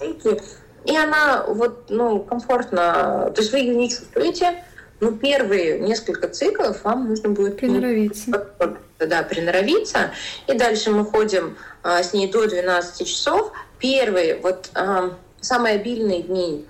и 0.85 0.95
она 0.95 1.45
вот, 1.47 1.89
ну, 1.89 2.19
комфортно, 2.19 3.31
то 3.35 3.41
есть 3.41 3.51
вы 3.51 3.59
ее 3.59 3.75
не 3.75 3.89
чувствуете, 3.89 4.63
но 4.99 5.11
первые 5.11 5.79
несколько 5.79 6.27
циклов 6.27 6.83
вам 6.83 7.07
нужно 7.07 7.29
будет 7.29 7.57
приноровиться. 7.57 8.47
Да, 8.99 9.23
приноровиться. 9.23 10.11
И 10.47 10.53
дальше 10.53 10.91
мы 10.91 11.05
ходим 11.05 11.57
а, 11.83 12.03
с 12.03 12.13
ней 12.13 12.29
до 12.29 12.47
12 12.47 13.07
часов. 13.07 13.51
Первые, 13.79 14.35
вот 14.35 14.69
а, 14.73 15.17
самые 15.39 15.75
обильные 15.75 16.21
дни, 16.23 16.65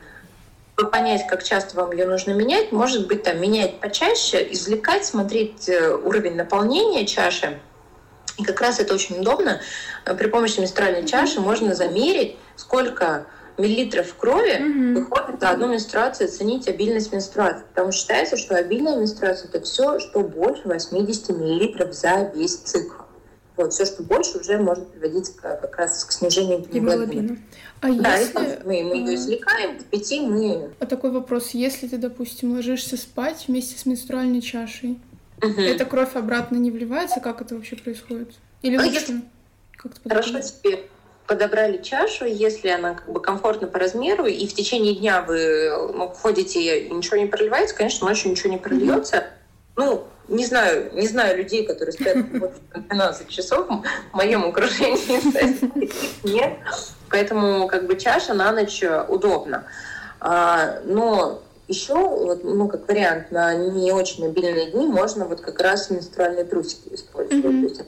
понять, 0.75 1.27
как 1.27 1.43
часто 1.43 1.75
вам 1.75 1.91
ее 1.91 2.05
нужно 2.05 2.31
менять, 2.31 2.71
может 2.71 3.07
быть, 3.07 3.23
там 3.23 3.41
менять 3.41 3.79
почаще, 3.79 4.47
извлекать, 4.51 5.05
смотреть 5.05 5.67
э, 5.67 5.93
уровень 5.93 6.35
наполнения 6.35 7.05
чаши. 7.05 7.59
И 8.37 8.43
как 8.43 8.61
раз 8.61 8.79
это 8.79 8.93
очень 8.93 9.19
удобно. 9.19 9.59
При 10.05 10.27
помощи 10.27 10.59
менструальной 10.59 11.05
чаши 11.05 11.41
можно 11.41 11.75
замерить, 11.75 12.37
сколько 12.55 13.25
миллилитров 13.59 14.15
крови 14.15 14.59
mm-hmm. 14.59 14.93
выходит 14.95 15.41
на 15.41 15.51
одну 15.51 15.67
менструацию, 15.67 16.27
оценить 16.27 16.67
обильность 16.67 17.11
менструации. 17.11 17.63
Потому 17.69 17.91
что 17.91 18.01
считается, 18.01 18.37
что 18.37 18.55
обильная 18.55 18.97
менструация 18.97 19.49
это 19.49 19.61
все, 19.61 19.99
что 19.99 20.21
больше 20.21 20.63
80 20.65 21.29
миллилитров 21.29 21.93
за 21.93 22.31
весь 22.33 22.55
цикл. 22.55 23.03
Вот, 23.57 23.73
все, 23.73 23.85
что 23.85 24.03
больше, 24.03 24.37
уже 24.37 24.57
может 24.57 24.89
приводить 24.89 25.35
к, 25.35 25.41
как 25.41 25.77
раз 25.77 26.05
к 26.05 26.13
снижению 26.13 26.59
гемоглобина. 26.59 27.37
А 27.81 27.91
да, 27.91 28.15
если... 28.15 28.61
мы, 28.63 28.83
мы 28.83 28.95
ее 28.95 29.15
извлекаем, 29.15 29.77
в 29.79 29.83
пяти 29.83 30.21
мы... 30.21 30.71
А 30.79 30.85
такой 30.85 31.11
вопрос, 31.11 31.49
если 31.49 31.87
ты, 31.87 31.97
допустим, 31.97 32.53
ложишься 32.53 32.95
спать 32.95 33.45
вместе 33.49 33.77
с 33.77 33.85
менструальной 33.85 34.39
чашей, 34.39 34.97
угу. 35.41 35.59
эта 35.59 35.83
кровь 35.83 36.15
обратно 36.15 36.55
не 36.55 36.71
вливается? 36.71 37.19
Как 37.19 37.41
это 37.41 37.55
вообще 37.55 37.75
происходит? 37.75 38.33
Или 38.61 38.77
а 38.77 38.81
лучше? 38.81 39.23
Как-то 39.75 40.09
Хорошо 40.09 40.41
себе 40.41 40.87
подобрали 41.29 41.77
чашу, 41.77 42.25
если 42.25 42.69
она 42.69 42.95
как 42.95 43.07
бы 43.07 43.21
комфортна 43.21 43.67
по 43.67 43.77
размеру, 43.77 44.25
и 44.25 44.47
в 44.47 44.53
течение 44.55 44.95
дня 44.95 45.21
вы 45.21 45.69
ну, 45.93 46.07
ходите 46.09 46.79
и 46.79 46.89
ничего 46.91 47.17
не 47.17 47.27
проливается, 47.27 47.75
конечно, 47.75 48.07
ночью 48.07 48.31
ничего 48.31 48.51
не 48.51 48.57
прольется. 48.57 49.27
Ну, 49.75 50.05
не 50.27 50.43
знаю, 50.43 50.89
не 50.95 51.07
знаю 51.07 51.37
людей, 51.37 51.67
которые 51.67 51.93
спят 51.93 52.17
12 52.73 53.27
часов, 53.29 53.67
в 53.67 54.15
моем 54.15 54.43
окружении 54.45 55.91
нет. 56.23 56.53
Поэтому 57.11 57.67
как 57.67 57.85
бы 57.85 57.95
чаша 57.95 58.33
на 58.33 58.51
ночь 58.51 58.83
удобно. 59.07 59.65
А, 60.19 60.79
но 60.83 61.43
еще, 61.67 61.93
ну, 62.43 62.67
как 62.67 62.87
вариант, 62.87 63.29
на 63.29 63.53
не 63.53 63.91
очень 63.91 64.25
обильные 64.25 64.71
дни 64.71 64.87
можно 64.87 65.25
вот 65.25 65.41
как 65.41 65.59
раз 65.61 65.91
менструальные 65.91 66.45
трусики 66.45 66.91
использовать. 66.91 67.45
Mm-hmm. 67.45 67.85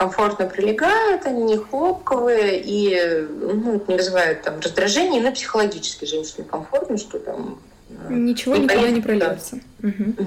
Комфортно 0.00 0.46
прилегают, 0.46 1.26
они 1.26 1.42
не 1.42 1.56
хлопковые 1.58 2.58
и 2.64 3.28
ну, 3.28 3.84
не 3.86 3.96
вызывают 3.96 4.40
там 4.40 4.58
раздражения, 4.58 5.20
но 5.20 5.30
психологически 5.30 6.06
женщине 6.06 6.46
комфортно, 6.50 6.96
что 6.96 7.18
там... 7.18 7.60
Э, 7.90 8.10
Ничего 8.10 8.56
не 8.56 8.62
никуда 8.62 8.90
не 8.90 9.02
прольется. 9.02 9.60
Угу. 9.82 10.26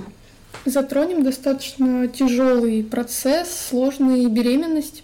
Затронем 0.66 1.24
достаточно 1.24 2.08
тяжелый 2.08 2.84
процесс, 2.84 3.68
сложную 3.70 4.30
беременность. 4.30 5.04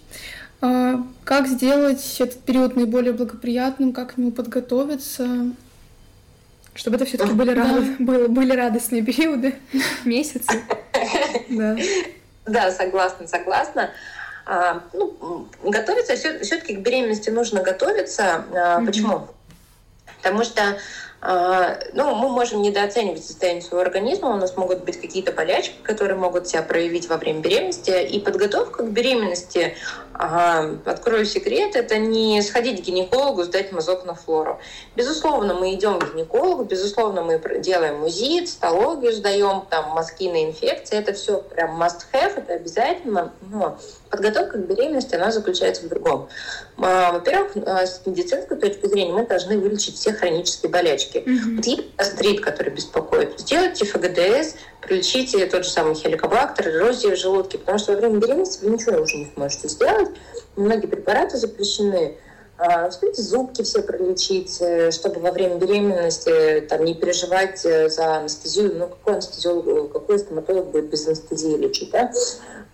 А 0.60 1.04
как 1.24 1.48
сделать 1.48 2.20
этот 2.20 2.38
период 2.38 2.76
наиболее 2.76 3.12
благоприятным, 3.12 3.92
как 3.92 4.14
к 4.14 4.18
нему 4.18 4.30
подготовиться? 4.30 5.50
Чтобы 6.74 6.94
это 6.94 7.06
все-таки 7.06 7.32
были, 7.32 7.54
да. 7.54 7.64
рад... 7.64 7.84
были, 7.98 8.26
были 8.28 8.52
радостные 8.52 9.02
периоды, 9.02 9.56
месяцы. 10.04 10.62
Да, 12.46 12.70
согласна, 12.72 13.28
согласна. 13.28 13.90
А, 14.46 14.82
ну, 14.92 15.46
готовиться 15.62 16.16
все-таки 16.16 16.74
к 16.74 16.80
беременности 16.80 17.30
нужно 17.30 17.62
готовиться. 17.62 18.44
Mm-hmm. 18.50 18.86
Почему? 18.86 19.28
Потому 20.18 20.44
что 20.44 20.76
а, 21.22 21.78
ну, 21.92 22.14
мы 22.14 22.30
можем 22.30 22.62
недооценивать 22.62 23.24
состояние 23.24 23.62
своего 23.62 23.82
организма, 23.82 24.30
у 24.30 24.36
нас 24.36 24.56
могут 24.56 24.84
быть 24.84 25.00
какие-то 25.00 25.32
болячки, 25.32 25.74
которые 25.82 26.16
могут 26.16 26.48
себя 26.48 26.62
проявить 26.62 27.08
во 27.08 27.18
время 27.18 27.40
беременности. 27.40 28.04
И 28.04 28.20
подготовка 28.20 28.84
к 28.84 28.90
беременности, 28.90 29.76
открою 30.84 31.24
секрет, 31.24 31.76
это 31.76 31.98
не 31.98 32.42
сходить 32.42 32.82
к 32.82 32.84
гинекологу, 32.84 33.42
сдать 33.44 33.72
мазок 33.72 34.04
на 34.04 34.14
флору. 34.14 34.60
Безусловно, 34.94 35.54
мы 35.54 35.74
идем 35.74 35.98
к 35.98 36.12
гинекологу, 36.12 36.64
безусловно, 36.64 37.22
мы 37.22 37.40
делаем 37.60 38.04
УЗИ, 38.04 38.44
цитологию 38.44 39.12
сдаем, 39.12 39.64
там, 39.70 39.90
мазки 39.90 40.28
на 40.28 40.44
инфекции, 40.44 40.98
это 40.98 41.14
все 41.14 41.40
прям 41.40 41.82
must 41.82 42.02
have, 42.12 42.36
это 42.36 42.54
обязательно. 42.54 43.32
Но 43.50 43.78
подготовка 44.10 44.58
к 44.58 44.66
беременности, 44.66 45.14
она 45.14 45.30
заключается 45.30 45.84
в 45.84 45.88
другом. 45.88 46.28
А, 46.78 47.12
во-первых, 47.12 47.52
а, 47.66 47.86
с 47.86 48.02
медицинской 48.04 48.56
точки 48.56 48.86
зрения 48.86 49.12
мы 49.12 49.26
должны 49.26 49.58
вылечить 49.58 49.96
все 49.96 50.12
хронические 50.12 50.70
болячки. 50.70 51.18
Mm-hmm. 51.18 51.56
Вот 51.56 51.66
есть 51.66 51.96
гастрит, 51.96 52.40
который 52.40 52.72
беспокоит. 52.72 53.38
Сделайте 53.38 53.84
ФГДС, 53.84 54.54
пролечите 54.80 55.46
тот 55.46 55.64
же 55.64 55.70
самый 55.70 55.94
хеликобактер, 55.94 56.68
эрозию 56.68 57.16
в 57.16 57.18
желудке, 57.18 57.58
потому 57.58 57.78
что 57.78 57.92
во 57.92 57.98
время 57.98 58.18
беременности 58.18 58.64
вы 58.64 58.72
ничего 58.72 59.00
уже 59.00 59.16
не 59.16 59.30
сможете 59.34 59.68
сделать. 59.68 60.09
Многие 60.56 60.86
препараты 60.86 61.36
запрещены. 61.36 62.16
А, 62.58 62.88
успейте 62.88 63.22
зубки 63.22 63.62
все 63.62 63.80
пролечить, 63.82 64.60
э, 64.60 64.90
чтобы 64.90 65.20
во 65.20 65.32
время 65.32 65.56
беременности 65.56 66.60
там, 66.68 66.84
не 66.84 66.94
переживать 66.94 67.64
э, 67.64 67.88
за 67.88 68.16
анестезию. 68.16 68.74
Ну, 68.74 68.88
какой 68.88 69.14
анестезиолог, 69.14 69.92
какой 69.92 70.18
стоматолог 70.18 70.66
будет 70.66 70.90
без 70.90 71.06
анестезии 71.06 71.56
лечить, 71.56 71.90
да? 71.90 72.12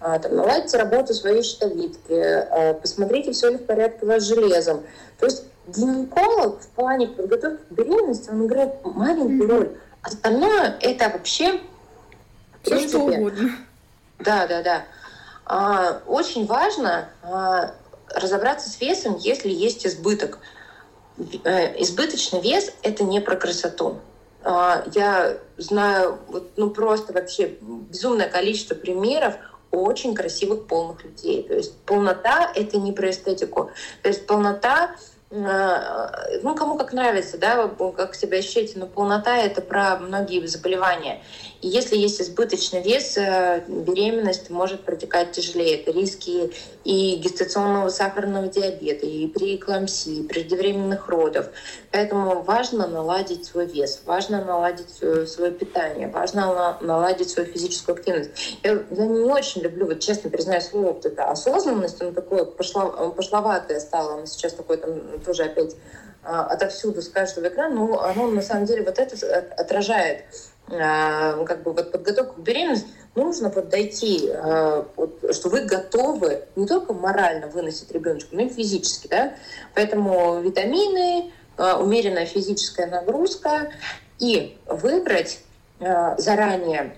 А, 0.01 0.19
там, 0.19 0.35
наладьте 0.35 0.77
работу 0.77 1.15
своей 1.15 1.43
щитовидки, 1.43 2.13
а, 2.13 2.75
посмотрите, 2.75 3.31
все 3.31 3.51
ли 3.51 3.59
в 3.59 3.65
порядке 3.65 4.05
у 4.05 4.09
вас 4.09 4.25
с 4.25 4.27
железом. 4.27 4.83
То 5.21 5.27
есть 5.27 5.45
гинеколог 5.69 6.61
в 6.61 6.69
плане 6.69 7.07
подготовки 7.07 7.63
к 7.69 7.73
беременности, 7.73 8.31
он 8.31 8.47
играет 8.47 8.85
маленькую 8.85 9.49
роль. 9.49 9.71
Остальное 10.03 10.77
это 10.81 11.11
вообще... 11.11 11.61
Все 12.63 12.89
что 12.89 12.99
угодно. 12.99 13.53
Да, 14.19 14.47
да, 14.47 14.63
да. 14.63 14.85
А, 15.47 16.03
очень 16.07 16.45
важно 16.45 17.09
а, 17.23 17.73
разобраться 18.13 18.69
с 18.69 18.81
весом, 18.81 19.17
если 19.17 19.49
есть 19.49 19.87
избыток. 19.87 20.41
Э, 21.45 21.81
избыточный 21.81 22.41
вес– 22.41 22.73
это 22.83 23.05
не 23.05 23.21
про 23.21 23.37
красоту. 23.37 24.01
А, 24.43 24.85
я 24.93 25.39
знаю 25.57 26.19
вот, 26.27 26.51
ну, 26.57 26.71
просто 26.71 27.13
вообще 27.13 27.57
безумное 27.63 28.29
количество 28.29 28.75
примеров 28.75 29.37
очень 29.71 30.17
красивых 30.17 30.67
полных 30.67 31.05
людей. 31.05 31.45
То 31.45 31.55
есть 31.55 31.79
полнота— 31.83 32.51
это 32.55 32.79
не 32.79 32.93
про 32.93 33.11
эстетику. 33.11 33.71
То 34.03 34.09
есть 34.09 34.27
полнота 34.27 34.97
ну, 35.29 36.55
кому 36.55 36.79
как 36.79 36.93
нравится, 36.93 37.37
да, 37.37 37.69
как 37.97 38.15
себя 38.15 38.39
ощущаете, 38.39 38.79
но 38.79 38.87
полнота— 38.87 39.37
это 39.39 39.61
про 39.61 39.97
многие 39.97 40.47
заболевания. 40.47 41.21
И 41.63 41.69
если 41.69 41.97
есть 41.97 42.21
избыточный 42.21 42.83
вес, 42.83 43.17
э, 43.17 43.65
беременность 43.67 44.51
может 44.51 44.83
протекать 44.83 45.33
тяжелее. 45.33 45.81
Это 45.81 45.91
риски 45.91 46.53
и 46.85 47.17
гестационного 47.17 47.89
сахарного 47.89 48.49
диабета, 48.49 49.07
и 49.07 49.27
при 49.27 49.57
эклампсии, 49.57 50.21
и 50.21 50.23
преждевременных 50.23 51.09
родов. 51.09 51.47
Поэтому 51.91 52.43
важно 52.43 52.87
наладить 52.87 53.47
свой 53.47 53.67
вес, 53.67 54.03
важно 54.05 54.45
наладить 54.45 54.99
э, 55.01 55.27
свое 55.27 55.51
питание, 55.51 56.09
важно 56.09 56.79
наладить 56.81 57.31
свою 57.31 57.49
физическую 57.49 57.97
активность. 57.97 58.31
Я, 58.63 58.83
я 58.91 59.07
не 59.07 59.21
очень 59.21 59.63
люблю, 59.63 59.87
вот 59.87 60.01
честно 60.01 60.31
признаюсь, 60.31 60.65
слово 60.65 60.93
вот 60.93 61.07
это 61.07 61.31
осознанность, 61.31 62.03
он 62.03 62.15
такое 62.15 62.45
пошло, 62.45 63.13
пошловатое 63.17 63.81
стало, 63.81 64.19
он 64.19 64.27
сейчас 64.27 64.53
такой 64.53 64.77
там 64.77 65.21
тоже 65.25 65.45
опять 65.45 65.75
а, 66.29 66.45
отовсюду 66.47 67.03
с 67.03 67.09
каждого 67.09 67.47
экрана, 67.47 67.75
но 67.77 68.03
оно 68.03 68.27
на 68.27 68.43
самом 68.43 68.65
деле 68.65 68.83
вот 68.83 68.99
это 68.99 69.15
отражает 69.57 70.25
а, 70.25 70.25
как 70.69 71.63
бы 71.63 71.73
вот 71.73 71.93
подготовку 71.93 72.41
к 72.41 72.45
беременности, 72.45 72.89
нужно 73.15 73.51
подойти, 73.51 74.29
а, 74.31 74.87
вот, 74.97 75.19
что 75.35 75.49
вы 75.49 75.63
готовы 75.63 76.43
не 76.57 76.67
только 76.67 76.93
морально 76.93 77.47
выносить 77.47 77.91
ребеночка, 77.93 78.35
но 78.35 78.43
и 78.43 78.49
физически, 78.49 79.07
да, 79.09 79.35
поэтому 79.75 80.41
витамины, 80.41 81.33
умеренная 81.57 82.27
физическая 82.27 82.87
нагрузка 82.87 83.71
и 84.19 84.59
выбрать 84.67 85.41
заранее 85.79 86.97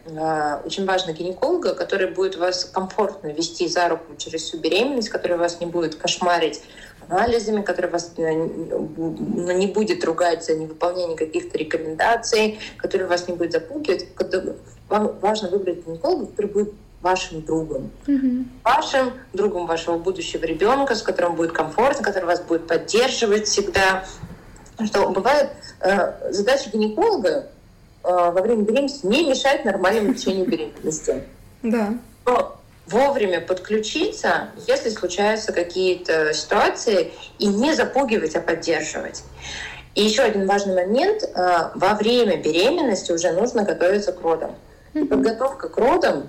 очень 0.64 0.84
важно 0.86 1.12
гинеколога, 1.12 1.74
который 1.74 2.08
будет 2.08 2.36
вас 2.36 2.64
комфортно 2.64 3.28
вести 3.28 3.66
за 3.66 3.88
руку 3.88 4.16
через 4.16 4.42
всю 4.42 4.58
беременность, 4.58 5.08
который 5.08 5.36
вас 5.36 5.60
не 5.60 5.66
будет 5.66 5.96
кошмарить 5.96 6.62
анализами, 7.08 7.62
который 7.62 7.90
вас 7.90 8.12
э, 8.16 8.32
ну, 8.32 9.50
не 9.52 9.66
будет 9.66 10.04
ругать 10.04 10.44
за 10.44 10.54
невыполнение 10.54 11.16
каких-то 11.16 11.56
рекомендаций, 11.58 12.58
который 12.76 13.06
вас 13.06 13.28
не 13.28 13.34
будет 13.34 13.52
запугивать. 13.52 14.06
Вам 14.88 15.18
важно 15.20 15.48
выбрать 15.48 15.86
гинеколога, 15.86 16.26
который 16.26 16.46
будет 16.46 16.72
вашим 17.00 17.42
другом. 17.42 17.90
Mm-hmm. 18.06 18.44
Вашим 18.64 19.12
другом 19.32 19.66
вашего 19.66 19.98
будущего 19.98 20.44
ребенка, 20.44 20.94
с 20.94 21.02
которым 21.02 21.36
будет 21.36 21.52
комфортно, 21.52 22.02
который 22.02 22.24
вас 22.24 22.40
будет 22.40 22.66
поддерживать 22.66 23.46
всегда. 23.46 24.04
Что 24.84 25.08
бывает 25.10 25.50
э, 25.80 26.32
задача 26.32 26.70
гинеколога 26.70 27.28
э, 27.28 27.46
во 28.02 28.40
время 28.42 28.62
беременности 28.62 29.06
не 29.06 29.28
мешать 29.28 29.64
нормальному 29.64 30.14
течению 30.14 30.46
беременности. 30.46 31.24
Да. 31.62 31.94
Но 32.26 32.57
вовремя 32.90 33.40
подключиться, 33.40 34.50
если 34.66 34.90
случаются 34.90 35.52
какие-то 35.52 36.32
ситуации, 36.32 37.12
и 37.38 37.46
не 37.46 37.74
запугивать, 37.74 38.36
а 38.36 38.40
поддерживать. 38.40 39.22
И 39.94 40.02
еще 40.04 40.22
один 40.22 40.46
важный 40.46 40.74
момент. 40.74 41.24
Э, 41.24 41.70
во 41.74 41.94
время 41.94 42.36
беременности 42.36 43.10
уже 43.12 43.32
нужно 43.32 43.64
готовиться 43.64 44.12
к 44.12 44.20
родам. 44.20 44.54
И 44.94 45.04
подготовка 45.04 45.68
к 45.68 45.76
родам 45.76 46.28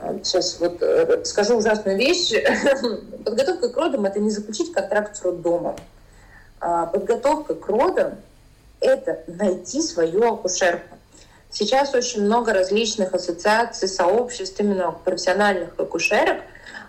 э, 0.00 0.18
Сейчас 0.22 0.58
вот 0.58 0.82
э, 0.82 1.24
скажу 1.24 1.56
ужасную 1.56 1.96
вещь. 1.96 2.32
Подготовка 3.24 3.68
к 3.68 3.76
родам– 3.76 4.04
это 4.06 4.18
не 4.18 4.30
заключить 4.30 4.72
контракт 4.72 5.16
с 5.16 5.22
роддомом. 5.22 5.76
А 6.60 6.86
подготовка 6.86 7.54
к 7.54 7.68
родам– 7.68 8.14
это 8.80 9.22
найти 9.28 9.80
свою 9.80 10.34
акушерку. 10.34 10.93
Сейчас 11.54 11.94
очень 11.94 12.24
много 12.24 12.52
различных 12.52 13.14
ассоциаций, 13.14 13.86
сообществ 13.86 14.58
именно 14.58 14.90
профессиональных 14.90 15.78
акушерок. 15.78 16.38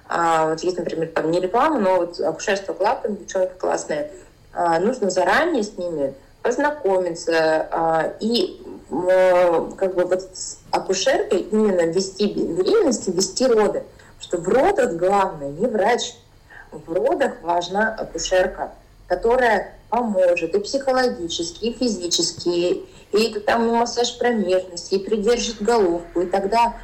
А, 0.08 0.50
вот 0.50 0.62
есть, 0.62 0.80
например, 0.80 1.10
там 1.10 1.30
не 1.30 1.40
реклама, 1.40 1.78
но 1.78 1.98
вот 1.98 2.20
акушерство 2.20 2.74
клапан, 2.74 3.16
девчонки 3.16 3.54
классные. 3.60 4.10
А, 4.54 4.80
нужно 4.80 5.12
заранее 5.12 5.62
с 5.62 5.78
ними 5.78 6.16
познакомиться 6.42 7.68
а, 7.72 8.14
и 8.20 8.60
как 9.78 9.94
бы 9.94 10.06
вот 10.06 10.22
с 10.34 10.58
акушеркой 10.72 11.42
именно 11.42 11.82
вести 11.92 12.26
беременности, 12.26 13.12
вести 13.12 13.46
роды. 13.46 13.84
Что 14.20 14.38
в 14.38 14.48
родах 14.50 14.94
главное 14.94 15.50
не 15.50 15.68
врач, 15.68 16.16
в 16.72 16.92
родах 16.92 17.34
важна 17.44 17.94
акушерка, 17.94 18.72
которая 19.06 19.76
поможет 19.90 20.56
и 20.56 20.60
психологически, 20.60 21.66
и 21.66 21.74
физически, 21.74 22.84
и 23.16 23.32
это 23.32 23.40
там 23.40 23.68
массаж 23.70 24.18
промежности, 24.18 24.96
и 24.96 25.00
придержит 25.00 25.62
головку. 25.62 26.22
И 26.22 26.26
тогда 26.26 26.76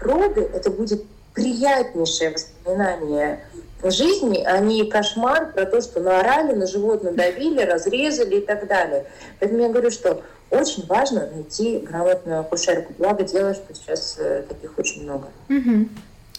роды— 0.00 0.40
это 0.54 0.70
будет 0.70 1.04
приятнейшее 1.34 2.30
воспоминание 2.30 3.44
жизни, 3.82 4.42
а 4.44 4.60
не 4.60 4.84
кошмар 4.84 5.52
про 5.52 5.66
то, 5.66 5.80
что 5.82 6.00
наорали, 6.00 6.54
на 6.54 6.66
живот 6.66 7.02
надавили, 7.02 7.60
разрезали 7.60 8.36
и 8.36 8.40
так 8.40 8.66
далее. 8.66 9.04
Поэтому 9.38 9.62
я 9.62 9.68
говорю, 9.68 9.90
что 9.90 10.22
очень 10.50 10.86
важно 10.86 11.28
найти 11.34 11.78
грамотную 11.78 12.40
акушерку. 12.40 12.94
Благо 12.98 13.24
дело, 13.24 13.54
что 13.54 13.74
сейчас 13.74 14.16
э, 14.18 14.44
таких 14.48 14.78
очень 14.78 15.02
много. 15.02 15.28
Угу. 15.48 15.88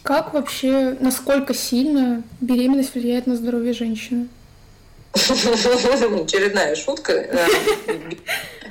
Как 0.03 0.33
вообще, 0.33 0.95
насколько 0.99 1.53
сильно 1.53 2.23
беременность 2.41 2.93
влияет 2.93 3.27
на 3.27 3.35
здоровье 3.35 3.73
женщины? 3.73 4.27
Очередная 6.23 6.75
шутка. 6.75 7.27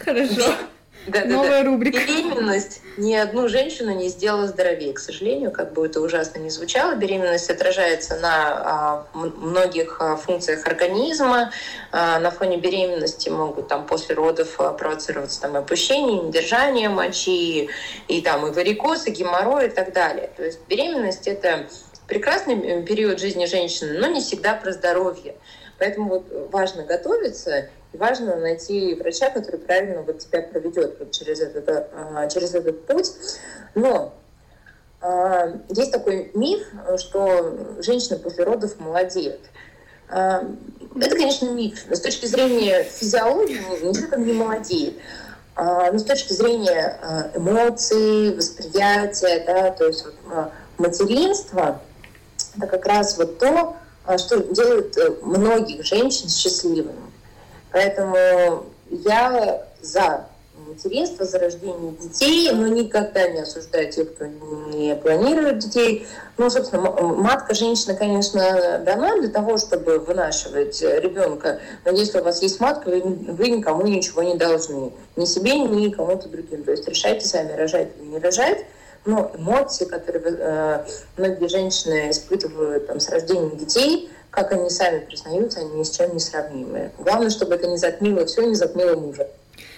Хорошо. 0.05 0.55
Да, 1.07 1.25
Новая 1.25 1.63
да. 1.63 1.71
рубрика. 1.71 1.99
Беременность 1.99 2.81
ни 2.97 3.15
одну 3.15 3.49
женщину 3.49 3.95
не 3.95 4.09
сделала 4.09 4.47
здоровее, 4.47 4.93
к 4.95 4.99
сожалению, 4.99 5.51
как 5.51 5.73
бы 5.73 5.87
это 5.87 6.01
ужасно 6.01 6.39
не 6.39 6.49
звучало. 6.49 6.95
Беременность 6.95 7.51
отражается 7.51 8.17
на 8.17 8.47
а, 8.47 9.07
многих 9.13 9.99
а, 10.01 10.17
функциях 10.17 10.67
организма. 10.67 11.53
А, 11.93 12.19
на 12.21 12.31
фоне 12.31 12.57
беременности 12.57 13.29
могут 13.29 13.69
там 13.69 13.87
после 13.87 14.15
родов 14.15 14.59
а, 14.59 14.73
провоцироваться 14.73 15.43
там 15.43 15.57
опущение, 15.57 16.23
недержание 16.23 16.89
мочи, 16.89 17.69
и 18.09 18.23
там 18.23 18.47
и 18.47 18.51
варикоз, 18.51 19.07
и 19.07 19.11
геморрой 19.11 19.67
и 19.67 19.71
так 19.71 19.93
далее. 19.93 20.31
То 20.37 20.45
есть 20.45 20.61
беременность 20.69 21.29
это 21.29 21.67
прекрасный 22.07 22.83
период 22.83 23.21
жизни 23.21 23.45
женщины, 23.45 23.99
но 23.99 24.07
не 24.07 24.21
всегда 24.21 24.55
про 24.55 24.73
здоровье. 24.73 25.35
Поэтому 25.79 26.09
вот 26.09 26.51
важно 26.53 26.85
готовиться, 26.85 27.69
и 27.93 27.97
важно 27.97 28.37
найти 28.37 28.95
врача, 28.95 29.31
который 29.31 29.61
правильно 29.61 30.03
вот 30.03 30.19
тебя 30.19 30.43
проведет 30.43 30.99
вот 30.99 31.13
через, 31.13 31.41
этот, 31.41 31.69
а, 31.93 32.29
через 32.29 32.55
этот 32.55 32.87
путь. 32.87 33.13
Но 33.75 34.15
а, 35.01 35.53
есть 35.69 35.93
такой 35.93 36.31
миф, 36.35 36.67
что 36.99 37.77
женщины 37.81 38.19
после 38.19 38.45
родов 38.45 38.79
молодеют. 38.81 39.41
А, 40.09 40.45
это, 40.97 41.17
конечно, 41.17 41.51
миф. 41.51 41.85
С 41.89 42.01
точки 42.01 42.27
зрения 42.27 42.83
физиологии 42.83 43.61
никто 43.85 44.09
там 44.09 44.27
не 44.27 44.33
молодеет. 44.33 44.95
Но 45.57 45.97
с 45.97 46.03
точки 46.03 46.33
зрения 46.33 46.99
эмоций, 47.37 48.35
восприятия, 48.35 49.45
да, 49.47 49.71
то 49.71 49.87
есть 49.87 50.05
вот, 50.05 50.51
материнство, 50.79 51.81
это 52.57 52.67
как 52.67 52.85
раз 52.87 53.17
вот 53.17 53.39
то, 53.39 53.77
что 54.19 54.41
делает 54.41 54.97
э, 54.97 55.11
многих 55.23 55.85
женщин 55.85 56.29
счастливыми. 56.29 56.95
Поэтому 57.73 58.65
я 58.91 59.67
за 59.81 60.27
материнство, 60.69 61.25
за 61.25 61.39
рождение 61.39 61.93
детей, 61.93 62.51
но 62.53 62.67
никогда 62.69 63.29
не 63.29 63.41
осуждаю 63.41 63.93
тех, 63.93 64.15
кто 64.15 64.27
не 64.27 64.95
планирует 64.97 65.59
детей. 65.59 66.07
Ну, 66.37 66.51
собственно, 66.51 66.91
матка 66.91 67.55
женщина, 67.55 67.95
конечно, 67.95 68.81
дана 68.85 69.17
для 69.21 69.29
того, 69.29 69.59
чтобы 69.59 69.99
вынашивать 69.99 70.81
ребенка. 70.83 71.61
Но 71.85 71.93
если 71.93 72.21
у 72.21 72.25
вас 72.25 72.43
есть 72.43 72.61
матка, 72.61 72.89
вы, 72.89 73.01
вы 73.03 73.49
никому 73.49 73.87
ничего 73.87 74.23
не 74.23 74.37
должны. 74.37 74.93
Ни 75.17 75.25
себе, 75.25 75.59
ни 75.59 75.91
кому-то 75.91 76.29
другим. 76.29 76.65
То 76.65 76.73
есть 76.73 76.89
решайте 76.89 77.27
сами, 77.27 77.53
рожать 77.53 77.89
или 77.99 78.09
не 78.09 78.19
рожать 78.19 78.65
ну, 79.07 79.31
эмоции, 79.37 79.85
которые 79.85 80.23
э, 80.27 80.85
многие 81.17 81.49
женщины 81.49 82.11
испытывают 82.11 82.87
там, 82.87 83.01
с 83.01 83.09
рождением 83.09 83.57
детей, 83.57 84.11
как 84.31 84.53
они 84.53 84.69
сами 84.71 85.01
признаются, 85.01 85.61
они 85.61 85.79
ни 85.79 85.83
с 85.83 85.91
чем 85.91 86.13
не 86.15 86.21
сравнимы. 86.21 86.91
Главное, 86.99 87.31
чтобы 87.31 87.55
это 87.55 87.69
не 87.69 87.77
затмило 87.77 88.25
все, 88.27 88.43
не 88.43 88.55
затмило 88.55 88.97
мужа. 88.97 89.29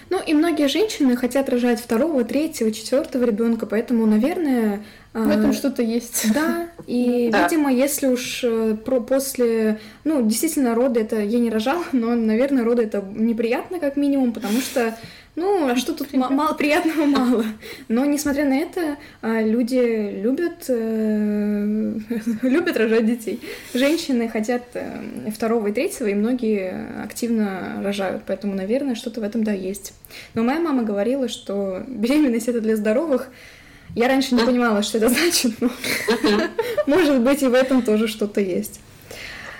Ну 0.09 0.21
и 0.25 0.33
многие 0.33 0.67
женщины 0.67 1.17
хотят 1.17 1.49
рожать 1.49 1.81
второго, 1.81 2.23
третьего, 2.23 2.71
четвертого 2.71 3.25
ребенка, 3.25 3.65
поэтому, 3.65 4.05
наверное, 4.05 4.85
В 5.25 5.29
этом 5.29 5.53
что-то 5.53 5.81
есть. 5.81 6.31
Да, 6.33 6.67
и, 6.85 7.29
да. 7.31 7.43
видимо, 7.43 7.71
если 7.71 8.07
уж 8.07 8.41
э, 8.43 8.75
про 8.75 8.99
после... 9.01 9.79
Ну, 10.03 10.21
действительно, 10.21 10.75
роды 10.75 10.99
это... 10.99 11.21
Я 11.21 11.39
не 11.39 11.49
рожала, 11.49 11.83
но, 11.91 12.15
наверное, 12.15 12.63
роды 12.63 12.83
это 12.83 13.03
неприятно, 13.15 13.79
как 13.79 13.97
минимум, 13.97 14.33
потому 14.33 14.59
что 14.59 14.95
ну, 15.37 15.69
а 15.69 15.75
что 15.75 15.93
тут 15.93 16.11
мало 16.13 16.55
приятного 16.55 17.05
мало. 17.05 17.45
Но 17.89 18.05
несмотря 18.05 18.43
на 18.45 18.57
это, 18.57 18.97
а, 19.21 19.39
люди 19.39 20.19
любят, 20.19 20.65
э, 20.67 21.99
любят 22.41 22.75
рожать 22.75 23.05
детей. 23.05 23.39
Женщины 23.71 24.29
хотят 24.29 24.63
э, 24.73 25.29
второго 25.31 25.67
и 25.67 25.71
третьего, 25.71 26.07
и 26.07 26.15
многие 26.15 27.03
активно 27.03 27.83
рожают, 27.83 28.23
поэтому, 28.25 28.55
наверное, 28.55 28.95
что-то 28.95 29.21
в 29.21 29.23
этом 29.23 29.43
да 29.43 29.51
есть. 29.51 29.93
Но 30.33 30.41
моя 30.41 30.59
мама 30.59 30.81
говорила, 30.81 31.29
что 31.29 31.83
беременность 31.87 32.47
это 32.47 32.59
для 32.59 32.75
здоровых. 32.75 33.29
Я 33.97 34.07
раньше 34.09 34.35
не 34.35 34.43
понимала, 34.43 34.83
что 34.83 34.99
это 34.99 35.09
значит, 35.09 35.53
но 35.59 35.71
может 36.85 37.19
быть 37.21 37.41
и 37.41 37.47
в 37.47 37.53
этом 37.55 37.81
тоже 37.81 38.07
что-то 38.07 38.39
есть. 38.39 38.79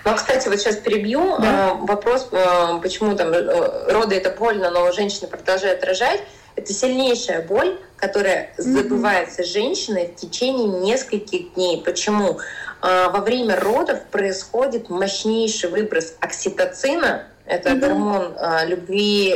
Ну, 0.05 0.11
а, 0.11 0.14
кстати, 0.14 0.47
вот 0.47 0.59
сейчас 0.59 0.76
перебью. 0.76 1.39
Да. 1.39 1.73
Вопрос, 1.73 2.27
э, 2.31 2.80
почему 2.84 3.15
там 3.15 3.30
э, 3.34 3.91
роды 3.91 4.14
это 4.14 4.30
больно, 4.30 4.69
но 4.69 4.91
женщины 4.91 5.27
продолжают 5.27 5.84
рожать. 5.84 6.22
Это 6.55 6.72
сильнейшая 6.72 7.47
боль, 7.47 7.80
которая 7.95 8.51
забывается 8.59 9.43
женщиной 9.43 10.14
в 10.15 10.22
течение 10.22 10.68
нескольких 10.68 11.55
дней. 11.55 11.81
Почему? 11.84 12.38
А, 12.81 13.09
во 13.09 13.22
время 13.22 13.59
родов 13.59 14.03
происходит 14.11 14.91
мощнейший 14.91 15.72
выброс 15.72 16.14
окситоцина, 16.19 17.23
это 17.47 17.69
mm-hmm. 17.69 17.80
гормон 17.80 18.34
а, 18.38 18.65
любви, 18.65 19.34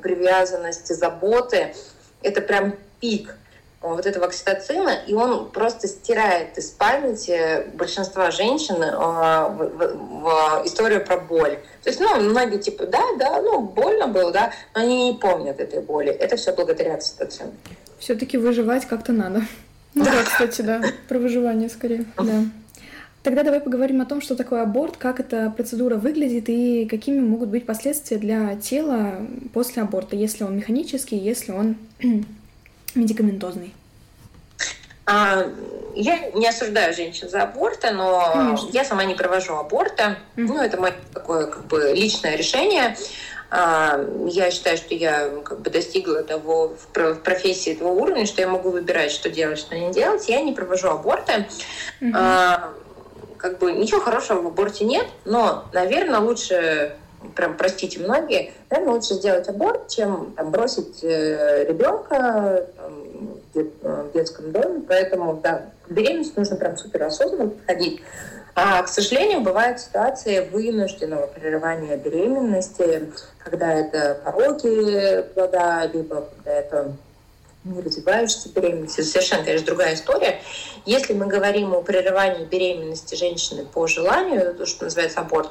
привязанности, 0.00 0.94
заботы. 0.94 1.74
Это 2.22 2.40
прям 2.40 2.76
пик 3.00 3.34
вот 3.80 4.04
этого 4.04 4.26
окситоцина, 4.26 4.90
и 5.06 5.14
он 5.14 5.50
просто 5.50 5.88
стирает 5.88 6.58
из 6.58 6.70
памяти 6.70 7.66
большинства 7.74 8.30
женщин 8.30 8.76
э, 8.82 8.90
в, 8.90 9.68
в, 9.68 10.62
в 10.62 10.66
историю 10.66 11.04
про 11.04 11.16
боль. 11.16 11.58
То 11.82 11.88
есть, 11.88 11.98
ну, 11.98 12.20
многие 12.20 12.58
типа, 12.58 12.86
да, 12.86 13.02
да, 13.18 13.40
ну, 13.40 13.60
больно 13.62 14.06
было, 14.06 14.32
да, 14.32 14.52
но 14.74 14.82
они 14.82 15.12
не 15.12 15.18
помнят 15.18 15.60
этой 15.60 15.80
боли. 15.80 16.10
Это 16.10 16.36
все 16.36 16.52
благодаря 16.52 16.94
окситоцину. 16.94 17.52
Все-таки 17.98 18.36
выживать 18.36 18.86
как-то 18.86 19.12
надо. 19.12 19.42
Ну 19.92 20.04
да, 20.04 20.22
кстати, 20.22 20.62
да, 20.62 20.80
про 21.08 21.18
выживание 21.18 21.68
скорее. 21.68 22.04
Да. 22.16 22.44
Тогда 23.24 23.42
давай 23.42 23.60
поговорим 23.60 24.00
о 24.00 24.06
том, 24.06 24.20
что 24.20 24.36
такое 24.36 24.62
аборт, 24.62 24.96
как 24.96 25.18
эта 25.18 25.50
процедура 25.50 25.96
выглядит 25.96 26.48
и 26.48 26.86
какими 26.86 27.18
могут 27.18 27.48
быть 27.48 27.66
последствия 27.66 28.16
для 28.16 28.54
тела 28.54 29.26
после 29.52 29.82
аборта, 29.82 30.14
если 30.14 30.44
он 30.44 30.56
механический, 30.56 31.16
если 31.16 31.50
он 31.50 31.76
медикаментозный? 32.94 33.74
А, 35.06 35.46
я 35.94 36.30
не 36.30 36.46
осуждаю 36.46 36.94
женщин 36.94 37.28
за 37.28 37.42
аборты, 37.42 37.90
но 37.90 38.30
Конечно. 38.32 38.68
я 38.72 38.84
сама 38.84 39.04
не 39.04 39.14
провожу 39.14 39.56
аборты. 39.56 40.02
Mm-hmm. 40.02 40.16
Ну, 40.36 40.62
это 40.62 40.80
мое 40.80 40.94
такое 41.12 41.46
как 41.46 41.66
бы 41.66 41.92
личное 41.94 42.36
решение. 42.36 42.96
А, 43.50 44.00
я 44.26 44.50
считаю, 44.50 44.76
что 44.76 44.94
я 44.94 45.28
как 45.44 45.60
бы 45.60 45.70
достигла 45.70 46.22
того 46.22 46.76
в 46.92 47.14
профессии 47.16 47.72
этого 47.72 47.88
уровня, 47.88 48.26
что 48.26 48.40
я 48.40 48.48
могу 48.48 48.70
выбирать, 48.70 49.10
что 49.10 49.30
делать, 49.30 49.58
что 49.58 49.76
не 49.76 49.92
делать. 49.92 50.28
Я 50.28 50.40
не 50.42 50.52
провожу 50.52 50.88
аборты. 50.88 51.46
Mm-hmm. 52.00 52.74
Как 53.36 53.58
бы 53.58 53.72
ничего 53.72 54.00
хорошего 54.00 54.42
в 54.42 54.46
аборте 54.48 54.84
нет, 54.84 55.06
но, 55.24 55.64
наверное, 55.72 56.20
лучше 56.20 56.94
прям 57.34 57.56
простите 57.56 58.00
многие, 58.00 58.52
наверное, 58.70 58.94
лучше 58.94 59.14
сделать 59.14 59.48
аборт, 59.48 59.88
чем 59.88 60.32
там, 60.36 60.50
бросить 60.50 61.02
э, 61.02 61.64
ребенка 61.68 62.66
там, 62.76 63.04
в 63.82 64.12
детском 64.12 64.52
доме. 64.52 64.82
Поэтому, 64.86 65.40
да, 65.42 65.66
к 65.88 66.36
нужно 66.36 66.56
прям 66.56 66.76
супер 66.76 67.04
осознанно 67.04 67.50
подходить. 67.50 68.00
А, 68.54 68.82
к 68.82 68.88
сожалению, 68.88 69.40
бывают 69.40 69.80
ситуации 69.80 70.48
вынужденного 70.50 71.26
прерывания 71.28 71.96
беременности, 71.96 73.10
когда 73.38 73.72
это 73.72 74.20
пороги 74.24 75.22
плода, 75.34 75.86
либо 75.86 76.28
когда 76.36 76.52
это 76.52 76.92
не 77.64 77.80
развиваешься 77.80 78.48
беременности. 78.48 79.02
Совершенно, 79.02 79.44
конечно, 79.44 79.66
другая 79.66 79.94
история. 79.94 80.40
Если 80.86 81.12
мы 81.12 81.26
говорим 81.26 81.74
о 81.74 81.82
прерывании 81.82 82.44
беременности 82.44 83.14
женщины 83.14 83.64
по 83.66 83.86
желанию, 83.86 84.54
то, 84.54 84.66
что 84.66 84.84
называется 84.84 85.20
аборт, 85.20 85.50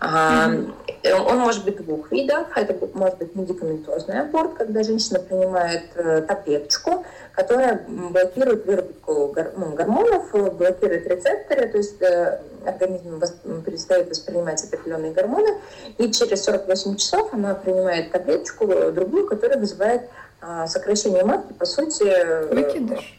mm-hmm. 0.00 0.72
Он 1.04 1.38
может 1.38 1.64
быть 1.64 1.76
двух 1.84 2.10
видов. 2.10 2.48
Это 2.54 2.76
может 2.94 3.18
быть 3.18 3.34
медикаментозный 3.34 4.20
аборт, 4.20 4.54
когда 4.54 4.82
женщина 4.82 5.20
принимает 5.20 5.84
э, 5.94 6.22
таблеточку, 6.22 7.04
которая 7.32 7.84
блокирует 7.88 8.66
выработку 8.66 9.34
ну, 9.56 9.72
гормонов, 9.74 10.30
блокирует 10.56 11.06
рецепторы, 11.06 11.68
то 11.68 11.78
есть 11.78 12.02
э, 12.02 12.40
организм 12.66 13.20
перестает 13.64 14.10
воспринимать 14.10 14.62
определенные 14.64 15.12
гормоны, 15.12 15.58
и 15.98 16.10
через 16.10 16.44
48 16.44 16.96
часов 16.96 17.32
она 17.32 17.54
принимает 17.54 18.10
таблеточку, 18.10 18.66
другую, 18.66 19.26
которая 19.26 19.58
вызывает 19.58 20.02
а, 20.40 20.66
сокращение 20.66 21.24
матки, 21.24 21.52
по 21.52 21.64
сути... 21.64 22.52
Выкидыш. 22.52 23.14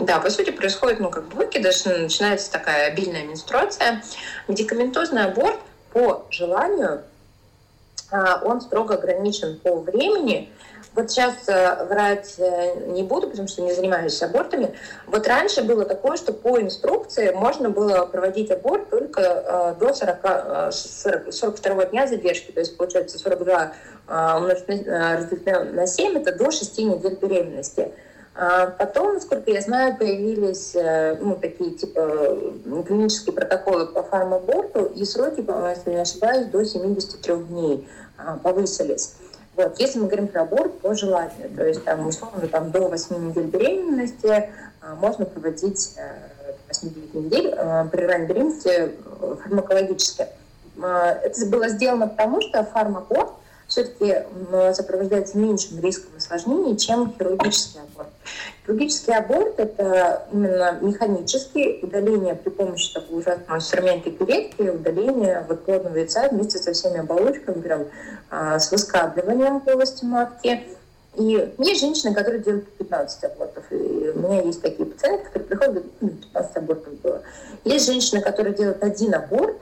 Да, 0.00 0.18
по 0.18 0.28
сути 0.28 0.50
происходит, 0.50 1.00
ну, 1.00 1.10
как 1.10 1.28
бы 1.28 1.36
выкидыш, 1.36 1.84
начинается 1.84 2.50
такая 2.52 2.88
обильная 2.88 3.24
менструация. 3.24 4.02
Медикаментозный 4.46 5.24
аборт 5.24 5.58
по 5.98 6.26
желанию, 6.30 7.02
а, 8.12 8.40
он 8.44 8.60
строго 8.60 8.94
ограничен 8.94 9.58
по 9.58 9.80
времени, 9.80 10.48
вот 10.94 11.10
сейчас 11.10 11.34
э, 11.48 11.84
врать 11.84 12.34
э, 12.38 12.86
не 12.86 13.02
буду, 13.02 13.28
потому 13.28 13.46
что 13.46 13.62
не 13.62 13.72
занимаюсь 13.72 14.20
абортами. 14.22 14.74
Вот 15.06 15.28
раньше 15.28 15.62
было 15.62 15.84
такое, 15.84 16.16
что 16.16 16.32
по 16.32 16.60
инструкции 16.60 17.30
можно 17.30 17.70
было 17.70 18.06
проводить 18.06 18.50
аборт 18.50 18.90
только 18.90 19.20
э, 19.20 19.74
до 19.78 19.94
40, 19.94 20.72
40, 20.72 21.32
42 21.32 21.84
дня 21.86 22.06
задержки. 22.06 22.50
То 22.50 22.60
есть, 22.60 22.76
получается, 22.76 23.18
42 23.18 23.72
умножить 24.08 24.86
на, 25.46 25.64
на 25.64 25.86
7 25.86 26.18
это 26.18 26.32
до 26.32 26.50
6 26.50 26.78
недель 26.78 27.16
беременности. 27.20 27.92
А 28.40 28.66
потом, 28.68 29.14
насколько 29.14 29.50
я 29.50 29.60
знаю, 29.60 29.96
появились 29.98 30.72
ну, 31.20 31.34
такие 31.34 31.72
типа 31.72 32.38
клинические 32.86 33.34
протоколы 33.34 33.86
по 33.86 34.04
фармаборту, 34.04 34.84
и 34.84 35.04
сроки, 35.04 35.40
если 35.40 35.90
не 35.90 35.96
ошибаюсь, 35.96 36.46
до 36.46 36.64
73 36.64 37.34
дней 37.34 37.88
повысились. 38.44 39.16
Вот. 39.58 39.80
Если 39.80 39.98
мы 39.98 40.06
говорим 40.06 40.28
про 40.28 40.42
аборт 40.42 40.78
по 40.78 40.94
желанию, 40.94 41.50
то 41.56 41.66
есть 41.66 41.82
там, 41.82 42.06
условно 42.06 42.46
там, 42.46 42.70
до 42.70 42.86
8 42.86 43.30
недель 43.30 43.46
беременности 43.46 44.50
а, 44.80 44.94
можно 44.94 45.24
проводить 45.24 45.96
8 46.68 46.88
э, 46.88 47.18
недель 47.18 47.52
а, 47.56 47.84
прерывание 47.86 48.28
беременности 48.28 48.68
э, 48.68 49.36
фармакологически. 49.42 50.26
А, 50.80 51.10
это 51.10 51.44
было 51.46 51.68
сделано 51.70 52.06
потому, 52.06 52.40
что 52.40 52.62
фармаборт 52.62 53.30
все-таки 53.68 54.22
сопровождается 54.72 55.36
меньшим 55.36 55.78
риском 55.80 56.10
осложнений, 56.16 56.78
чем 56.78 57.14
хирургический 57.16 57.80
аборт. 57.80 58.08
Хирургический 58.64 59.14
аборт– 59.14 59.54
это 59.60 60.26
именно 60.32 60.78
механический 60.80 61.78
удаление 61.82 62.34
при 62.34 62.48
помощи 62.48 62.92
такого 62.94 63.18
ужасного 63.18 63.58
инструмента 63.58 64.10
передки, 64.10 64.62
удаление 64.62 65.44
вот 65.46 65.64
плодного 65.66 65.98
яйца 65.98 66.28
вместе 66.30 66.58
со 66.58 66.72
всеми 66.72 67.00
оболочками, 67.00 67.60
прям 67.60 67.86
а, 68.30 68.58
с 68.58 68.72
выскабливанием 68.72 69.60
полости 69.60 70.04
матки. 70.04 70.64
И 71.16 71.54
есть 71.58 71.80
женщины, 71.80 72.14
которые 72.14 72.42
делают 72.42 72.72
15 72.72 73.24
абортов. 73.24 73.64
И 73.70 73.74
у 73.74 74.18
меня 74.18 74.42
есть 74.42 74.62
такие 74.62 74.86
пациенты, 74.86 75.24
которые 75.24 75.48
приходят, 75.48 75.84
и 76.00 76.08
15 76.08 76.56
абортов 76.56 76.94
было. 77.00 77.22
Есть 77.64 77.86
женщины, 77.86 78.22
которые 78.22 78.54
делают 78.54 78.82
один 78.82 79.14
аборт, 79.14 79.56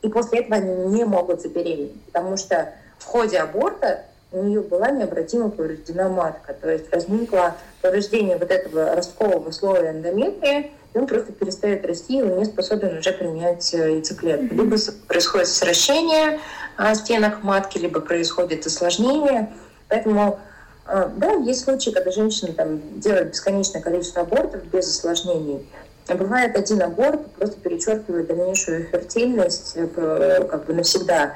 и 0.00 0.08
после 0.08 0.40
этого 0.40 0.56
они 0.56 0.96
не 0.96 1.04
могут 1.04 1.42
забеременеть, 1.42 2.00
потому 2.04 2.36
что 2.36 2.72
в 2.98 3.04
ходе 3.04 3.38
аборта 3.38 4.04
у 4.32 4.42
нее 4.42 4.60
была 4.60 4.90
необратимо 4.90 5.50
повреждена 5.50 6.08
матка, 6.08 6.54
то 6.54 6.70
есть 6.70 6.90
возникло 6.90 7.54
повреждение 7.82 8.36
вот 8.36 8.50
этого 8.50 8.94
росткового 8.94 9.50
слоя 9.52 9.92
эндометрия, 9.92 10.70
и 10.92 10.98
он 10.98 11.06
просто 11.06 11.32
перестает 11.32 11.86
расти, 11.86 12.18
и 12.18 12.22
он 12.22 12.38
не 12.38 12.44
способен 12.44 12.98
уже 12.98 13.12
принять 13.12 13.72
э, 13.74 13.92
яйцеклетку. 13.94 14.54
Либо 14.54 14.76
происходит 15.08 15.48
сращение 15.48 16.40
а, 16.76 16.94
стенок 16.94 17.42
матки, 17.42 17.78
либо 17.78 18.00
происходит 18.00 18.66
осложнение. 18.66 19.52
Поэтому 19.88 20.38
а, 20.86 21.10
да, 21.16 21.32
есть 21.32 21.64
случаи, 21.64 21.90
когда 21.90 22.10
женщина 22.10 22.52
там, 22.52 23.00
делает 23.00 23.30
бесконечное 23.30 23.80
количество 23.80 24.22
абортов 24.22 24.64
без 24.66 24.88
осложнений. 24.88 25.66
А 26.06 26.14
бывает 26.14 26.56
один 26.56 26.82
аборт 26.82 27.26
просто 27.32 27.58
перечеркивает 27.60 28.26
дальнейшую 28.26 28.84
фертильность 28.84 29.72
э, 29.76 30.46
как 30.48 30.66
бы 30.66 30.74
навсегда. 30.74 31.34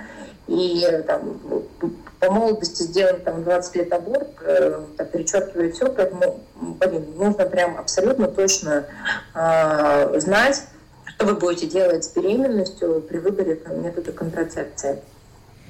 И 0.49 0.85
там, 1.07 1.41
по 2.21 2.31
молодости 2.31 2.83
сделан 2.83 3.21
там 3.21 3.45
20 3.45 3.77
лет 3.77 3.93
аборт, 3.93 4.29
э, 4.41 4.81
перечеркивает 5.13 5.75
все, 5.75 5.91
поэтому 5.91 6.41
блин, 6.57 7.05
нужно 7.17 7.45
прям 7.45 7.79
абсолютно 7.79 8.29
точно 8.29 8.87
э, 9.35 10.21
знать, 10.21 10.63
что 11.05 11.27
вы 11.27 11.35
будете 11.35 11.67
делать 11.67 12.05
с 12.05 12.13
беременностью 12.15 13.03
при 13.03 13.19
выборе 13.19 13.57
там, 13.57 13.83
метода 13.83 14.13
контрацепции. 14.13 15.01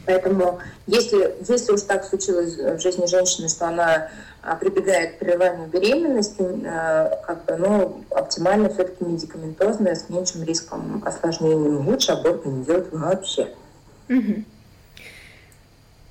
Поэтому 0.07 0.61
если, 0.87 1.35
если 1.47 1.73
уж 1.73 1.83
так 1.83 2.05
случилось 2.05 2.57
в 2.57 2.79
жизни 2.79 3.05
женщины, 3.05 3.49
что 3.49 3.69
она 3.69 4.09
а, 4.41 4.57
прибегает 4.57 5.17
к 5.17 5.19
прерыванию 5.19 5.69
беременности, 5.69 6.43
а, 6.67 7.21
как 7.27 7.45
бы, 7.45 7.57
ну, 7.57 8.05
оптимально 8.11 8.71
все-таки 8.71 9.05
медикаментозная 9.05 9.95
с 9.95 10.09
меньшим 10.09 10.45
риском 10.45 11.03
осложнений. 11.05 11.77
Лучше 11.77 12.13
аборт 12.13 12.47
не 12.47 12.65
делать 12.65 12.87
вообще. 12.91 13.55
Угу. 14.09 14.45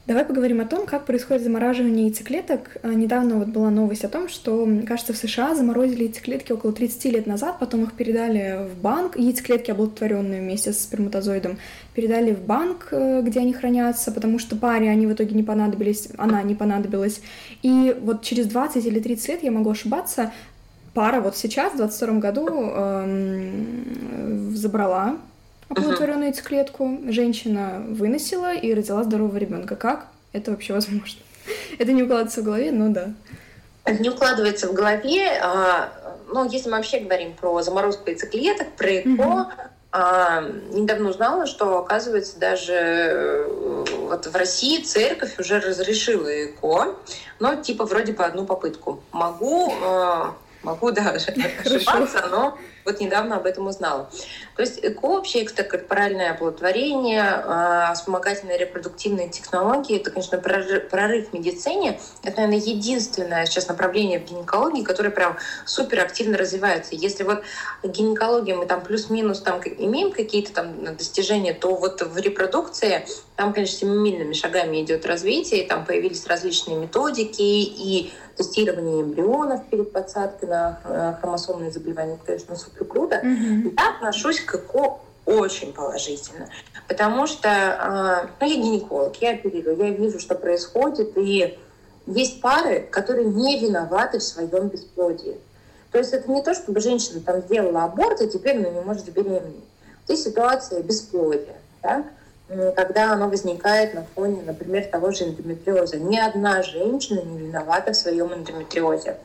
Давай 0.08 0.24
поговорим 0.24 0.62
о 0.62 0.66
том, 0.66 0.86
как 0.86 1.04
происходит 1.04 1.44
замораживание 1.44 2.06
яйцеклеток. 2.06 2.78
А, 2.82 2.94
недавно 2.94 3.36
вот 3.36 3.50
была 3.50 3.70
новость 3.70 4.06
о 4.06 4.08
том, 4.08 4.30
что, 4.30 4.66
кажется, 4.88 5.12
в 5.12 5.18
США 5.18 5.54
заморозили 5.54 6.04
яйцеклетки 6.04 6.54
около 6.54 6.72
30 6.72 7.12
лет 7.12 7.28
назад, 7.28 7.60
потом 7.60 7.84
их 7.84 7.92
передали 7.92 8.70
в 8.70 8.82
банк, 8.82 9.18
яйцеклетки, 9.18 9.70
оплодотворенные 9.70 10.40
вместе 10.40 10.72
с 10.72 10.80
сперматозоидом, 10.80 11.58
передали 11.94 12.34
в 12.34 12.40
банк, 12.40 12.88
э, 12.92 13.22
где 13.22 13.42
они 13.42 13.52
хранятся, 13.52 14.14
потому 14.14 14.40
что 14.40 14.56
паре 14.56 14.90
они 14.90 15.08
в 15.08 15.12
итоге 15.12 15.36
не 15.36 15.44
понадобились, 15.44 16.08
она 16.18 16.42
не 16.42 16.56
понадобилась. 16.56 17.20
И 17.62 17.94
вот 18.02 18.22
через 18.22 18.48
20 18.48 18.86
или 18.86 19.02
30 19.02 19.28
лет, 19.28 19.44
я 19.44 19.52
могу 19.52 19.72
ошибаться, 19.72 20.32
пара 20.94 21.20
вот 21.20 21.36
сейчас, 21.36 21.74
в 21.74 21.78
22 21.78 22.20
году, 22.20 22.48
эм, 22.48 24.56
забрала 24.56 25.18
оплодотворенную 25.70 26.28
яйцеклетку, 26.28 27.00
женщина 27.10 27.84
выносила 27.88 28.54
и 28.54 28.74
родила 28.74 29.04
здорового 29.04 29.38
ребенка. 29.38 29.76
Как 29.76 30.08
это 30.34 30.52
вообще 30.52 30.74
возможно? 30.74 31.22
Это 31.78 31.92
не 31.92 32.04
укладывается 32.04 32.42
в 32.42 32.44
голове, 32.44 32.72
но 32.72 32.90
да. 32.90 33.14
Это 33.86 34.02
не 34.02 34.10
укладывается 34.10 34.68
в 34.68 34.74
голове. 34.74 35.40
А, 35.42 35.90
ну, 36.28 36.50
если 36.50 36.70
мы 36.70 36.78
вообще 36.78 37.00
говорим 37.00 37.34
про 37.34 37.62
заморозку 37.62 38.10
яйцеклеток, 38.10 38.74
про 38.74 38.98
ЭКО, 38.98 39.54
а, 39.92 40.42
недавно 40.72 41.10
узнала, 41.10 41.48
что, 41.48 41.80
оказывается, 41.80 42.38
даже 42.38 42.74
э, 42.74 43.86
вот 44.02 44.28
в 44.28 44.36
России 44.36 44.84
церковь 44.84 45.40
уже 45.40 45.60
разрешила 45.60 46.28
ЭКО, 46.28 46.96
но 47.40 47.56
типа 47.56 47.86
вроде 47.86 48.12
бы 48.12 48.24
одну 48.26 48.46
попытку. 48.46 49.02
Могу, 49.14 49.72
э, 49.72 50.26
могу 50.64 50.92
даже 50.92 51.32
ошибаться, 51.66 52.28
но 52.30 52.58
вот 52.88 53.00
недавно 53.00 53.36
об 53.36 53.46
этом 53.46 53.68
узнала. 53.68 54.10
То 54.56 54.62
есть 54.62 54.80
ЭКО, 54.82 55.08
вообще 55.08 55.44
экстракорпоральное 55.44 56.32
оплодотворение, 56.32 57.22
а, 57.22 57.94
вспомогательные 57.94 58.58
репродуктивные 58.58 59.30
технологии, 59.30 59.98
это, 59.98 60.10
конечно, 60.10 60.38
прорыв 60.38 61.30
в 61.30 61.34
медицине. 61.34 62.00
Это, 62.24 62.42
наверное, 62.42 62.66
единственное 62.66 63.46
сейчас 63.46 63.68
направление 63.68 64.20
в 64.20 64.26
гинекологии, 64.26 64.84
которое 64.84 65.10
прям 65.10 65.38
супер 65.66 66.00
активно 66.00 66.38
развивается. 66.38 66.96
Если 66.96 67.24
вот 67.24 67.44
гинекология 67.84 68.56
мы 68.56 68.66
там 68.66 68.82
плюс-минус 68.82 69.42
там 69.42 69.62
имеем 69.62 70.12
какие-то 70.12 70.54
там 70.54 70.96
достижения, 70.96 71.54
то 71.54 71.76
вот 71.76 72.02
в 72.02 72.18
репродукции 72.18 73.06
там, 73.36 73.54
конечно, 73.54 73.78
семимильными 73.78 74.34
шагами 74.34 74.82
идет 74.82 75.06
развитие, 75.06 75.64
и 75.64 75.68
там 75.68 75.86
появились 75.86 76.26
различные 76.26 76.78
методики 76.78 77.42
и 77.42 78.12
тестирование 78.38 79.02
эмбрионов 79.02 79.66
перед 79.70 79.92
подсадкой 79.92 80.50
на 80.50 80.80
э, 80.84 81.14
хромосомные 81.20 81.72
заболевания, 81.72 82.14
это, 82.14 82.26
конечно, 82.26 82.56
супер 82.56 82.77
круто. 82.86 83.22
Mm-hmm. 83.24 83.74
Я 83.78 83.96
отношусь 83.96 84.40
к 84.42 84.56
ЭКО 84.56 85.00
очень 85.26 85.74
положительно, 85.74 86.50
потому 86.88 87.28
что 87.28 87.50
э, 87.50 88.28
ну, 88.40 88.48
я 88.48 88.56
гинеколог, 88.56 89.16
я 89.22 89.32
оперирую, 89.32 89.78
я 89.78 89.90
вижу, 89.92 90.20
что 90.20 90.36
происходит, 90.36 91.18
и 91.18 91.58
есть 92.06 92.42
пары, 92.42 92.88
которые 92.90 93.26
не 93.26 93.60
виноваты 93.60 94.20
в 94.20 94.24
своем 94.24 94.70
бесплодии. 94.70 95.38
То 95.92 95.98
есть 95.98 96.14
это 96.14 96.32
не 96.32 96.42
то, 96.42 96.54
чтобы 96.54 96.80
женщина 96.80 97.20
там 97.20 97.42
сделала 97.42 97.84
аборт, 97.84 98.22
и 98.22 98.30
теперь 98.30 98.58
она 98.58 98.70
не 98.70 98.82
может 98.82 99.06
забеременеть. 99.06 99.64
Здесь 100.06 100.24
ситуация 100.24 100.82
бесплодия. 100.82 101.56
Да? 101.84 102.06
когда 102.76 103.12
оно 103.12 103.28
возникает 103.28 103.94
на 103.94 104.06
фоне, 104.16 104.42
например, 104.46 104.86
того 104.86 105.12
же 105.12 105.26
эндометриоза. 105.26 105.98
Ни 105.98 106.18
одна 106.18 106.64
женщина 106.64 107.22
не 107.22 107.40
виновата 107.40 107.92
в 107.92 107.98
своем 107.98 108.34
эндометриозе. 108.34 109.18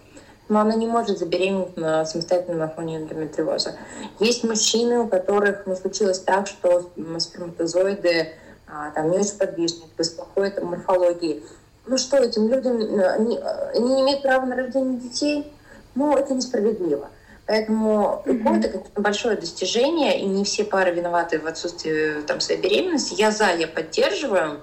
Но 0.48 0.60
она 0.60 0.74
не 0.74 0.86
может 0.86 1.19
забеременеть 1.19 1.77
на, 1.77 2.05
самостоятельно 2.05 2.59
на 2.59 2.69
фоне 2.69 2.98
эндометриоза. 2.98 3.77
Есть 4.19 4.44
мужчины, 4.44 4.98
у 5.01 5.09
которых 5.09 5.66
ну, 5.66 5.77
случилось 5.77 6.19
так, 6.19 6.47
что 6.47 6.90
сперматозоиды 7.19 8.32
а, 8.66 8.90
там, 8.90 9.10
не 9.10 9.19
очень 9.19 9.39
подвижны, 9.39 9.85
без 9.97 10.10
плохой 10.10 10.51
там, 10.51 10.66
морфологии. 10.66 11.43
Ну 11.86 11.98
что, 11.98 12.16
этим 12.19 12.48
людям, 12.48 12.78
э, 12.78 13.06
они, 13.09 13.39
э, 13.39 13.70
они 13.74 13.94
не 13.94 14.02
имеют 14.02 14.23
права 14.23 14.47
на 14.47 14.56
рождение 14.56 14.98
детей? 14.98 15.52
Ну, 15.94 16.16
это 16.16 16.32
несправедливо. 16.32 17.09
Поэтому 17.47 18.23
mm-hmm. 18.24 18.64
это, 18.64 19.01
большое 19.01 19.36
достижение, 19.36 20.20
и 20.20 20.27
не 20.27 20.44
все 20.44 20.64
пары 20.64 20.93
виноваты 20.93 21.39
в 21.39 21.47
отсутствии 21.47 22.23
там, 22.23 22.40
своей 22.40 22.60
беременности. 22.60 23.14
Я 23.14 23.31
за, 23.31 23.51
я 23.52 23.66
поддерживаю. 23.66 24.60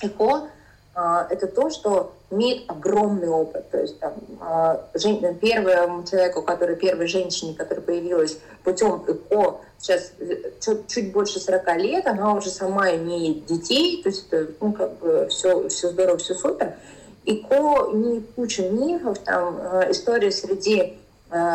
ЭКО 0.00 0.48
это 0.94 1.46
то, 1.48 1.70
что 1.70 2.12
имеет 2.30 2.70
огромный 2.70 3.28
опыт. 3.28 3.70
То 3.70 3.80
есть 3.80 3.98
там, 3.98 4.14
а, 4.40 4.86
первому 5.40 6.04
человеку, 6.04 6.42
который, 6.42 6.76
первой 6.76 7.06
женщине, 7.06 7.54
которая 7.56 7.84
появилась 7.84 8.38
путем 8.62 9.04
ЭКО, 9.06 9.60
сейчас 9.78 10.12
чуть, 10.60 10.86
чуть 10.88 11.12
больше 11.12 11.40
40 11.40 11.76
лет, 11.76 12.06
она 12.06 12.34
уже 12.34 12.50
сама 12.50 12.94
имеет 12.94 13.46
детей, 13.46 14.02
то 14.02 14.08
есть 14.08 14.26
это, 14.30 14.52
ну, 14.60 14.72
как 14.72 14.98
бы 14.98 15.26
все, 15.30 15.68
все 15.68 15.90
здорово, 15.90 16.18
все 16.18 16.34
супер. 16.34 16.74
ЭКО 17.26 17.90
имеет 17.92 18.30
кучу 18.34 18.62
мифов, 18.70 19.18
там 19.18 19.58
э, 19.60 19.90
история 19.90 20.30
среди 20.30 20.98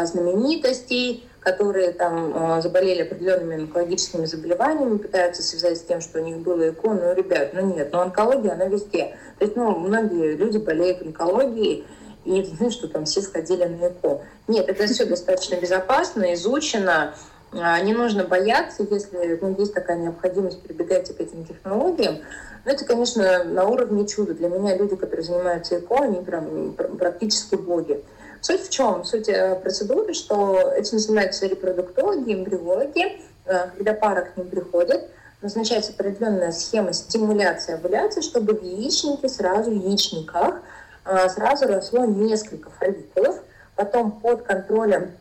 знаменитостей, 0.05 1.28
которые 1.39 1.91
там 1.91 2.57
э, 2.57 2.61
заболели 2.61 3.01
определенными 3.01 3.63
онкологическими 3.63 4.25
заболеваниями, 4.25 4.97
пытаются 4.97 5.41
связать 5.41 5.77
с 5.77 5.83
тем, 5.83 6.01
что 6.01 6.19
у 6.19 6.23
них 6.23 6.37
было 6.37 6.69
ЭКО. 6.69 6.89
Ну, 6.89 7.13
ребят, 7.13 7.51
ну 7.53 7.73
нет, 7.73 7.89
но 7.93 8.01
онкология, 8.01 8.53
она 8.53 8.65
везде. 8.65 9.15
То 9.37 9.45
есть, 9.45 9.55
ну, 9.55 9.77
многие 9.77 10.35
люди 10.35 10.57
болеют 10.57 11.01
онкологией, 11.01 11.85
и 12.25 12.43
знаю, 12.43 12.71
что 12.71 12.87
там 12.87 13.05
все 13.05 13.21
сходили 13.21 13.65
на 13.65 13.87
ЭКО. 13.87 14.21
Нет, 14.47 14.67
это 14.67 14.85
все 14.87 15.05
достаточно 15.05 15.55
безопасно, 15.55 16.33
изучено. 16.33 17.13
А, 17.51 17.79
не 17.81 17.93
нужно 17.93 18.25
бояться, 18.25 18.85
если 18.89 19.39
ну, 19.41 19.55
есть 19.57 19.73
такая 19.73 19.97
необходимость 19.97 20.61
прибегать 20.61 21.15
к 21.15 21.19
этим 21.19 21.45
технологиям. 21.45 22.19
Но 22.65 22.71
это, 22.71 22.85
конечно, 22.85 23.43
на 23.45 23.65
уровне 23.65 24.05
чуда. 24.05 24.33
Для 24.33 24.49
меня 24.49 24.75
люди, 24.75 24.95
которые 24.95 25.23
занимаются 25.23 25.79
ЭКО, 25.79 26.03
они 26.03 26.21
прям 26.21 26.73
практически 26.73 27.55
боги. 27.55 28.03
Суть 28.41 28.67
в 28.67 28.69
чем? 28.69 29.03
Суть 29.03 29.27
э, 29.27 29.55
процедуры, 29.55 30.13
что 30.13 30.71
этим 30.75 30.99
занимаются 30.99 31.45
репродуктологи, 31.45 32.33
эмбриологи. 32.33 33.21
Э, 33.45 33.69
когда 33.75 33.93
пара 33.93 34.21
к 34.21 34.37
ним 34.37 34.49
приходит, 34.49 35.09
назначается 35.41 35.91
определенная 35.91 36.51
схема 36.51 36.93
стимуляции 36.93 37.73
овуляции, 37.73 38.21
чтобы 38.21 38.53
в 38.53 38.63
яичнике 38.63 39.27
сразу, 39.27 39.71
в 39.71 39.73
яичниках 39.73 40.61
э, 41.05 41.29
сразу 41.29 41.67
росло 41.67 42.05
несколько 42.05 42.69
фолликулов. 42.69 43.41
Потом 43.75 44.11
под 44.11 44.43
контролем 44.43 45.11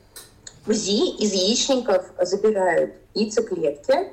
УЗИ 0.66 1.16
из 1.16 1.32
яичников 1.32 2.06
забирают 2.20 2.94
яйцеклетки. 3.14 4.12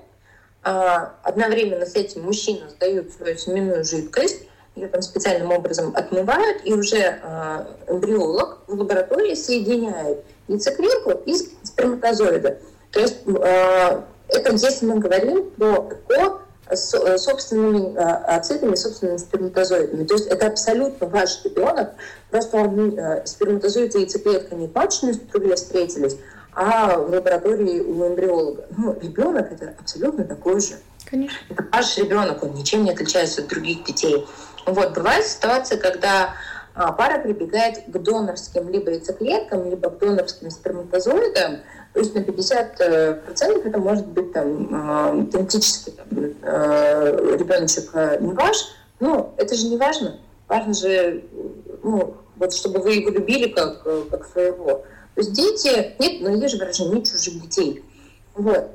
Одновременно 0.62 1.86
с 1.86 1.96
этим 1.96 2.24
мужчина 2.24 2.70
сдает 2.70 3.14
свою 3.14 3.38
семенную 3.38 3.84
жидкость, 3.84 4.48
ее 4.76 4.88
там 4.88 5.02
специальным 5.02 5.52
образом 5.52 5.94
отмывают, 5.96 6.62
и 6.64 6.74
уже 6.74 6.98
э, 6.98 7.66
эмбриолог 7.88 8.60
в 8.68 8.74
лаборатории 8.80 9.34
соединяет 9.36 10.24
яйцеклетку 10.48 11.12
и 11.26 11.36
сперматозоиды. 11.64 12.60
То 12.92 13.00
есть 13.00 13.18
э, 13.26 14.02
это 14.30 14.52
если 14.52 14.86
мы 14.86 15.00
говорим 15.00 15.50
про 15.52 15.90
ЭКО 16.10 16.42
с 16.72 17.18
собственными 17.20 17.96
э, 17.96 18.00
ацидами, 18.00 18.76
собственными 18.76 19.18
сперматозоидами. 19.18 20.04
То 20.06 20.16
есть 20.16 20.28
это 20.28 20.48
абсолютно 20.48 21.08
ваш 21.08 21.44
ребенок, 21.46 21.92
просто 22.32 22.58
он, 22.58 22.98
э, 22.98 23.26
сперматозоид 23.26 23.96
и 23.96 24.00
яйцеклетка 24.00 24.56
не 24.56 24.68
в 24.68 25.14
струге 25.14 25.56
встретились, 25.56 26.18
а 26.54 26.98
в 26.98 27.12
лаборатории 27.12 27.82
у 27.82 28.08
эмбриолога. 28.08 28.66
Ну, 28.78 28.98
ребенок 29.00 29.52
это 29.52 29.76
абсолютно 29.80 30.24
такой 30.24 30.60
же. 30.60 30.76
Конечно. 31.06 31.38
Это 31.50 31.66
ваш 31.72 31.98
ребенок, 31.98 32.44
он 32.44 32.54
ничем 32.54 32.84
не 32.84 32.92
отличается 32.92 33.42
от 33.42 33.48
других 33.48 33.84
детей. 33.84 34.26
Вот, 34.66 34.94
бывает 34.94 35.26
ситуация, 35.26 35.78
когда 35.78 36.34
а, 36.74 36.92
пара 36.92 37.20
прибегает 37.20 37.84
к 37.88 37.98
донорским 37.98 38.70
либо 38.70 38.92
яйцеклеткам, 38.92 39.70
либо 39.70 39.90
к 39.90 40.00
донорским 40.00 40.50
сперматозоидам, 40.50 41.60
то 41.94 42.00
есть 42.00 42.14
на 42.14 42.20
50% 42.20 42.76
э, 42.80 43.22
это 43.64 43.78
может 43.80 44.08
быть 44.08 44.34
там 44.34 44.70
а, 44.74 45.26
теоретически 45.32 45.92
там, 45.92 46.08
э, 46.12 47.38
ребеночек 47.40 47.92
э, 47.94 48.18
не 48.20 48.34
ваш, 48.34 48.58
но 49.00 49.34
это 49.38 49.56
же 49.56 49.68
не 49.68 49.78
важно. 49.78 50.20
Важно 50.50 50.74
же, 50.74 51.24
ну, 51.82 52.18
вот 52.36 52.54
чтобы 52.54 52.82
вы 52.82 52.96
его 52.96 53.10
любили 53.10 53.48
как, 53.48 53.84
как 54.10 54.28
своего. 54.28 54.84
То 55.16 55.22
есть 55.22 55.32
дети, 55.32 55.96
нет, 55.98 56.22
но 56.22 56.30
есть 56.30 56.54
же 56.54 56.60
выражение, 56.60 56.96
нет 56.96 57.06
чужих 57.10 57.42
детей. 57.42 57.86
Вот. 58.34 58.72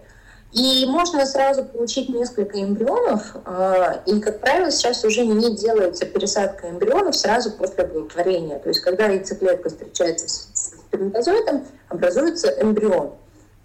И 0.53 0.85
можно 0.87 1.25
сразу 1.27 1.65
получить 1.65 2.09
несколько 2.09 2.61
эмбрионов, 2.61 3.37
а, 3.45 4.03
и, 4.05 4.19
как 4.21 4.41
правило, 4.41 4.71
сейчас 4.71 5.05
уже 5.05 5.25
не 5.25 5.57
делается 5.57 6.07
пересадка 6.07 6.71
эмбрионов 6.71 7.15
сразу 7.15 7.53
после 7.53 7.85
оплодотворения. 7.85 8.59
То 8.59 8.69
есть, 8.69 8.81
когда 8.81 9.07
яйцеклетка 9.07 9.69
встречается 9.69 10.29
с 10.29 10.75
сперматозоидом, 10.91 11.67
образуется 11.89 12.49
эмбрион. 12.61 13.13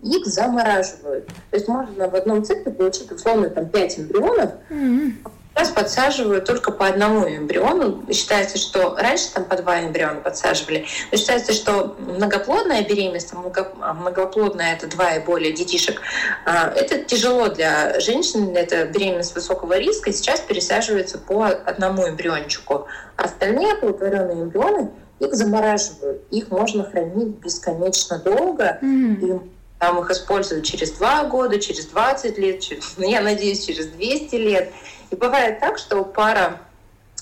Их 0.02 0.26
замораживают. 0.28 1.26
То 1.26 1.58
есть 1.58 1.68
можно 1.68 2.08
в 2.08 2.16
одном 2.16 2.44
цикле 2.46 2.72
получить 2.72 3.12
условно 3.12 3.50
там, 3.50 3.68
5 3.68 4.00
эмбрионов, 4.00 4.52
mm-hmm. 4.70 5.12
Сейчас 5.56 5.70
подсаживают 5.70 6.44
только 6.44 6.70
по 6.70 6.86
одному 6.86 7.26
эмбриону. 7.26 8.04
Считается, 8.12 8.58
что 8.58 8.94
раньше 8.98 9.32
там 9.34 9.46
по 9.46 9.56
два 9.56 9.80
эмбриона 9.80 10.20
подсаживали. 10.20 10.86
Но 11.12 11.18
считается, 11.18 11.54
что 11.54 11.96
многоплодная 11.98 12.84
беременность, 12.84 13.32
а 13.34 13.94
многоплодная 13.94 14.74
это 14.74 14.88
два 14.88 15.16
и 15.16 15.24
более 15.24 15.54
детишек, 15.54 16.02
а, 16.46 16.74
это 16.76 16.98
тяжело 17.06 17.48
для 17.48 17.98
женщин, 18.02 18.54
это 18.54 18.84
беременность 18.86 19.34
высокого 19.34 19.78
риска. 19.78 20.12
Сейчас 20.12 20.42
пересаживается 20.42 21.20
по 21.20 21.46
одному 21.46 22.06
эмбриончику. 22.06 22.88
Остальные 23.16 23.74
оплодотворенные 23.74 24.44
эмбрионы 24.44 24.92
их 25.22 25.34
замораживают. 25.34 26.22
Их 26.32 26.50
можно 26.50 26.84
хранить 26.84 27.38
бесконечно 27.38 28.20
долго. 28.20 28.78
Mm-hmm. 28.82 29.26
И 29.26 29.56
там 29.80 30.00
их 30.00 30.10
используют 30.10 30.66
через 30.66 30.92
два 30.92 31.26
года, 31.26 31.60
через 31.60 31.86
20 31.86 32.38
лет, 32.38 32.60
через, 32.62 32.96
ну, 32.98 33.10
я 33.10 33.22
надеюсь, 33.22 33.66
через 33.66 33.88
200 33.88 34.36
лет. 34.36 34.72
И 35.12 35.16
бывает 35.16 35.60
так, 35.60 35.78
что 35.78 36.04
пара 36.04 36.60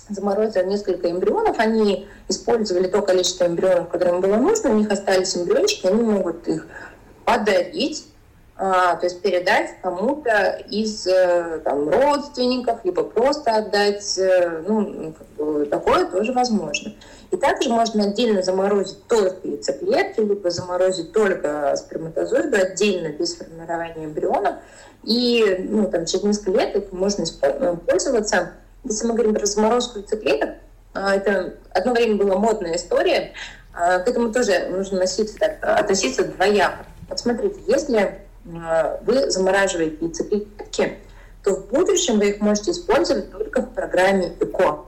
заморозила 0.09 0.63
несколько 0.63 1.09
эмбрионов, 1.09 1.59
они 1.59 2.07
использовали 2.27 2.87
то 2.87 3.01
количество 3.01 3.45
эмбрионов, 3.45 3.89
которое 3.89 4.15
им 4.15 4.21
было 4.21 4.35
нужно, 4.35 4.71
у 4.71 4.75
них 4.75 4.91
остались 4.91 5.35
эмбриончики, 5.35 5.87
они 5.87 6.03
могут 6.03 6.47
их 6.47 6.67
подарить, 7.25 8.05
а, 8.55 8.95
то 8.95 9.05
есть 9.05 9.21
передать 9.21 9.81
кому-то 9.81 10.63
из 10.69 11.07
э, 11.07 11.61
там, 11.63 11.89
родственников, 11.89 12.85
либо 12.85 13.03
просто 13.03 13.55
отдать, 13.55 14.17
э, 14.17 14.63
ну, 14.67 15.13
такое 15.71 16.05
тоже 16.05 16.33
возможно. 16.33 16.93
И 17.31 17.37
также 17.37 17.69
можно 17.69 18.03
отдельно 18.03 18.43
заморозить 18.43 19.07
только 19.07 19.47
яйцеклетки, 19.47 20.19
либо 20.19 20.51
заморозить 20.51 21.11
только 21.13 21.73
сперматозоиды 21.75 22.57
отдельно 22.57 23.07
без 23.07 23.35
формирования 23.35 24.05
эмбриона. 24.05 24.59
И 25.03 25.65
ну, 25.69 25.89
там, 25.89 26.05
через 26.05 26.23
несколько 26.23 26.51
лет 26.51 26.75
этим 26.75 26.97
можно 26.97 27.23
э, 27.41 27.75
пользоваться. 27.87 28.53
Если 28.83 29.05
мы 29.07 29.13
говорим 29.13 29.33
про 29.35 29.45
заморозку 29.45 29.99
яйцеклеток, 29.99 30.51
а, 30.93 31.15
это 31.15 31.55
одно 31.71 31.93
время 31.93 32.15
была 32.15 32.37
модная 32.37 32.75
история. 32.75 33.33
А, 33.73 33.99
к 33.99 34.07
этому 34.07 34.31
тоже 34.31 34.67
нужно 34.69 34.97
относиться, 34.97 35.37
так, 35.39 35.57
относиться 35.61 36.25
двояко. 36.25 36.85
Вот 37.09 37.19
смотрите, 37.19 37.59
если 37.67 38.19
вы 39.03 39.31
замораживаете 39.31 39.97
яйцеклетки, 40.01 40.97
то 41.43 41.55
в 41.55 41.67
будущем 41.67 42.19
вы 42.19 42.29
их 42.29 42.41
можете 42.41 42.71
использовать 42.71 43.31
только 43.31 43.61
в 43.61 43.73
программе 43.73 44.33
ЭКО, 44.39 44.85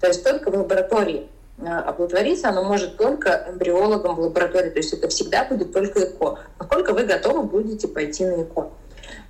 то 0.00 0.06
есть 0.06 0.24
только 0.24 0.50
в 0.50 0.54
лаборатории. 0.54 1.28
Э, 1.58 1.78
оплодотвориться 1.80 2.48
оно 2.48 2.64
может 2.64 2.96
только 2.96 3.46
эмбриологом 3.48 4.16
в 4.16 4.20
лаборатории, 4.20 4.70
то 4.70 4.78
есть 4.78 4.92
это 4.94 5.08
всегда 5.08 5.44
будет 5.44 5.72
только 5.72 6.00
ЭКО. 6.00 6.38
Насколько 6.58 6.94
вы 6.94 7.04
готовы 7.04 7.42
будете 7.42 7.86
пойти 7.86 8.24
на 8.24 8.42
ЭКО? 8.42 8.70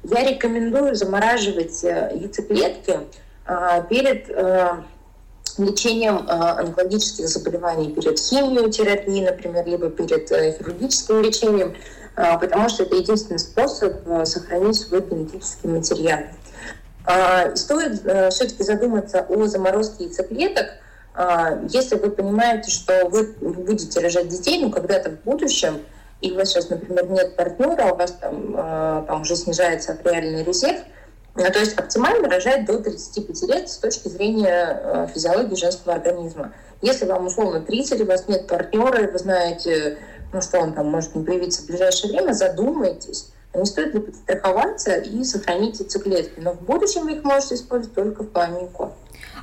Я 0.05 0.24
рекомендую 0.24 0.94
замораживать 0.94 1.85
э, 1.85 2.12
яйцеклетки 2.14 3.01
э, 3.47 3.85
перед 3.89 4.28
лечением 5.59 6.27
онкологических 6.28 7.28
заболеваний, 7.28 7.93
перед 7.93 8.18
химиотерапией, 8.18 9.27
например, 9.27 9.66
либо 9.66 9.90
перед 9.90 10.28
хирургическим 10.31 11.20
лечением, 11.20 11.77
потому 12.14 12.68
что 12.70 12.85
это 12.85 12.94
единственный 12.97 13.40
способ 13.40 13.94
сохранить 14.24 14.77
свой 14.77 15.02
генетический 15.02 15.68
материал. 15.68 16.20
Стоит 17.56 18.01
все-таки 18.32 18.62
задуматься 18.62 19.27
о 19.28 19.47
заморозке 19.47 20.05
яйцеклеток– 20.05 20.68
а, 21.14 21.59
если 21.68 21.97
вы 21.97 22.10
понимаете, 22.10 22.70
что 22.70 23.09
вы 23.09 23.35
будете 23.40 24.01
рожать 24.01 24.28
детей, 24.28 24.60
ну, 24.62 24.70
когда-то 24.70 25.10
в 25.10 25.20
будущем, 25.22 25.81
и 26.20 26.32
у 26.32 26.36
вас 26.36 26.51
сейчас, 26.51 26.68
например, 26.70 27.09
нет 27.10 27.36
партнера, 27.36 27.92
у 27.92 27.97
вас 27.97 28.12
там, 28.12 28.55
а, 28.56 29.05
там 29.06 29.22
уже 29.22 29.36
снижается 29.36 29.98
реальный 30.05 30.44
резерв, 30.44 30.80
то 31.34 31.59
есть 31.59 31.78
оптимально 31.78 32.28
рожать 32.28 32.64
до 32.66 32.78
35 32.78 33.42
лет 33.48 33.70
с 33.70 33.78
точки 33.78 34.09
зрения 34.09 35.09
физиологии 35.14 35.55
женского 35.55 35.94
организма. 35.94 36.52
Если 36.82 37.06
вам 37.06 37.26
условно 37.26 37.60
30, 37.60 38.01
у 38.01 38.06
вас 38.06 38.26
нет 38.26 38.47
партнера, 38.47 39.05
и 39.05 39.10
вы 39.10 39.18
знаете, 39.18 39.98
ну 40.32 40.40
что 40.40 40.59
он 40.59 40.74
там 40.74 40.88
может 40.88 41.14
не 41.14 41.24
появиться 41.24 41.62
в 41.62 41.66
ближайшее 41.66 42.12
время, 42.12 42.32
задумайтесь, 42.32 43.30
не 43.55 43.64
стоит 43.64 43.94
ли 43.94 44.01
подстраховаться 44.01 44.97
и 44.97 45.24
сохранить 45.24 45.80
яйцеклетки. 45.80 46.38
Но 46.38 46.52
в 46.52 46.62
будущем 46.62 47.02
вы 47.02 47.14
их 47.14 47.24
можете 47.24 47.56
использовать 47.56 47.94
только 47.94 48.22
в 48.22 48.28
плане. 48.28 48.68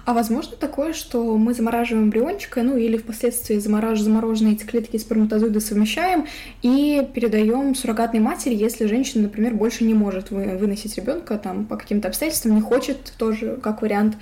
А 0.07 0.13
возможно 0.13 0.55
такое, 0.55 0.93
что 0.93 1.35
мы 1.35 1.53
замораживаем 1.53 2.05
эмбриончика, 2.05 2.63
ну 2.63 2.77
или 2.77 2.95
впоследствии 2.95 3.57
заморож... 3.57 3.99
замороженные 3.99 4.53
яйцеклетки 4.53 4.95
и 4.95 4.99
сперматозоиды 4.99 5.59
совмещаем 5.59 6.27
и 6.61 7.05
передаем 7.13 7.75
суррогатной 7.75 8.21
матери, 8.21 8.55
если 8.55 8.85
женщина, 8.85 9.23
например, 9.23 9.55
больше 9.55 9.83
не 9.83 9.93
может 9.93 10.31
вы... 10.31 10.55
выносить 10.55 10.95
ребенка 10.95 11.37
там 11.37 11.65
по 11.65 11.75
каким-то 11.75 12.07
обстоятельствам, 12.07 12.55
не 12.55 12.61
хочет 12.61 13.15
тоже 13.17 13.59
как 13.61 13.81
вариант. 13.81 14.15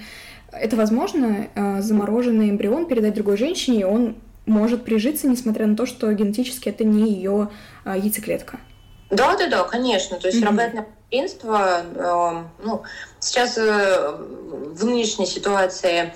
Это 0.52 0.76
возможно, 0.76 1.49
э, 1.53 1.82
замороженный 1.84 2.49
эмбрион 2.49 2.88
передать 2.88 3.14
другой 3.14 3.38
женщине, 3.38 3.82
и 3.82 3.84
он 3.84 4.16
может 4.48 4.86
прижиться, 4.86 5.28
несмотря 5.28 5.68
на 5.68 5.76
то, 5.76 5.86
что 5.86 6.12
генетически 6.12 6.70
это 6.70 6.84
не 6.84 7.14
ее 7.14 7.49
э, 7.86 7.94
яйцеклетка. 7.95 8.60
Да, 9.12 9.38
да, 9.38 9.48
да, 9.48 9.64
конечно. 9.66 10.18
То 10.18 10.30
есть 10.30 10.40
mm-hmm. 10.40 10.41
суррогатное 10.41 10.88
материнство, 11.11 11.82
э, 11.84 12.44
ну, 12.64 12.84
сейчас 13.19 13.57
э, 13.57 14.18
в 14.18 14.86
нынешней 14.86 15.26
ситуации 15.26 16.14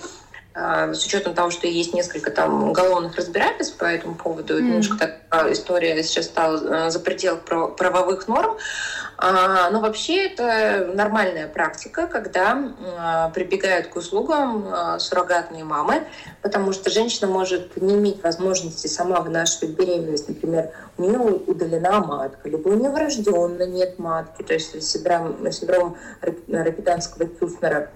с 0.94 1.06
учетом 1.06 1.34
того, 1.34 1.52
что 1.52 1.68
есть 1.68 1.94
несколько 1.94 2.32
там 2.32 2.70
уголовных 2.70 3.16
разбирательств 3.16 3.78
по 3.78 3.86
этому 3.86 4.16
поводу, 4.16 4.58
mm-hmm. 4.58 4.62
немножко 4.62 4.98
такая 4.98 5.54
история 5.54 6.04
сейчас 6.04 6.26
стала 6.26 6.88
э, 6.88 6.90
за 6.90 7.00
пределы 7.00 7.38
правовых 7.38 8.28
норм. 8.28 8.58
А, 9.22 9.70
но 9.70 9.82
вообще 9.82 10.28
это 10.28 10.92
нормальная 10.94 11.50
практика, 11.50 12.08
когда 12.08 12.58
а, 12.98 13.30
прибегают 13.32 13.88
к 13.88 13.98
услугам 13.98 14.66
а, 14.72 15.00
суррогатные 15.00 15.66
мамы, 15.66 16.04
потому 16.42 16.72
что 16.72 16.90
женщина 16.90 17.28
может 17.28 17.76
не 17.82 17.96
иметь 17.96 18.24
возможности 18.24 18.88
сама 18.88 19.20
вынашивать 19.20 19.76
беременность. 19.76 20.30
Например, 20.30 20.72
у 20.98 21.04
нее 21.04 21.20
удалена 21.20 22.00
матка, 22.00 22.48
либо 22.48 22.70
у 22.70 22.74
нее 22.76 22.90
врожденно 22.92 23.64
нет 23.64 24.00
матки, 24.00 24.42
то 24.42 24.54
есть 24.54 24.82
синдром, 24.82 25.52
синдром 25.52 25.98
рапитанского 26.22 27.28
Кюфнера. 27.28 27.90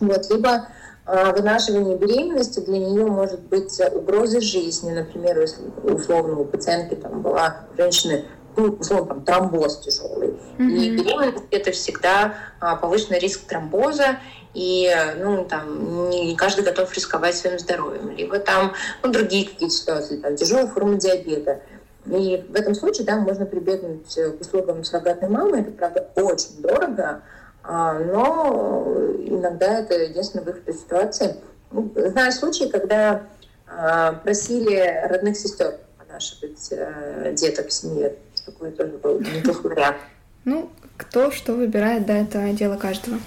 Вот, 0.00 0.28
либо 0.30 0.68
вынашивание 1.06 1.96
беременности 1.96 2.60
для 2.60 2.78
нее 2.78 3.06
может 3.06 3.40
быть 3.40 3.80
угрозой 3.92 4.40
жизни. 4.40 4.92
Например, 4.92 5.40
если 5.40 5.62
условно 5.82 6.38
у 6.38 6.44
пациентки 6.44 6.94
там 6.94 7.22
была 7.22 7.66
женщины 7.76 8.24
ну, 8.56 8.76
условно, 8.78 9.06
там, 9.06 9.24
тромбоз 9.24 9.80
тяжелый. 9.80 10.34
Mm-hmm. 10.58 10.70
И 10.70 10.96
беременность 10.96 11.44
это 11.50 11.72
всегда 11.72 12.34
а, 12.60 12.76
повышенный 12.76 13.18
риск 13.18 13.46
тромбоза, 13.46 14.18
и 14.54 14.94
ну, 15.18 15.44
там, 15.46 16.10
не 16.10 16.36
каждый 16.36 16.64
готов 16.64 16.92
рисковать 16.94 17.34
своим 17.34 17.58
здоровьем. 17.58 18.10
Либо 18.10 18.38
там 18.38 18.74
ну, 19.02 19.10
другие 19.10 19.48
какие-то 19.48 19.74
ситуации, 19.74 20.18
там, 20.18 20.36
тяжелая 20.36 20.66
форма 20.66 20.96
диабета. 20.96 21.60
И 22.04 22.44
в 22.48 22.54
этом 22.54 22.74
случае 22.74 23.06
да, 23.06 23.16
можно 23.16 23.46
прибегнуть 23.46 24.14
к 24.14 24.40
услугам 24.40 24.84
суррогатной 24.84 25.28
мамы. 25.28 25.60
Это, 25.60 25.70
правда, 25.70 26.08
очень 26.16 26.60
дорого, 26.60 27.02
а, 27.04 27.22
но 27.64 28.94
иногда 29.24 29.80
это 29.80 29.94
единственный 29.94 30.44
выход 30.44 30.68
из 30.68 30.80
ситуации. 30.80 31.36
Ну, 31.70 31.90
знаю 31.94 32.32
случаи, 32.32 32.64
когда 32.64 33.22
а, 33.66 34.12
просили 34.12 35.06
родных 35.08 35.36
сестер 35.36 35.78
понашивать 35.98 36.68
э, 36.70 37.32
деток 37.34 37.68
в 37.68 37.72
семье 37.72 38.16
такой 38.44 38.72
тоже 38.72 38.98
был 38.98 39.20
неплохой 39.20 39.70
вариант. 39.74 39.96
Ну, 40.44 40.70
кто 40.96 41.30
что 41.30 41.54
выбирает, 41.54 42.06
да, 42.06 42.16
это 42.18 42.50
дело 42.52 42.76
каждого. 42.76 43.18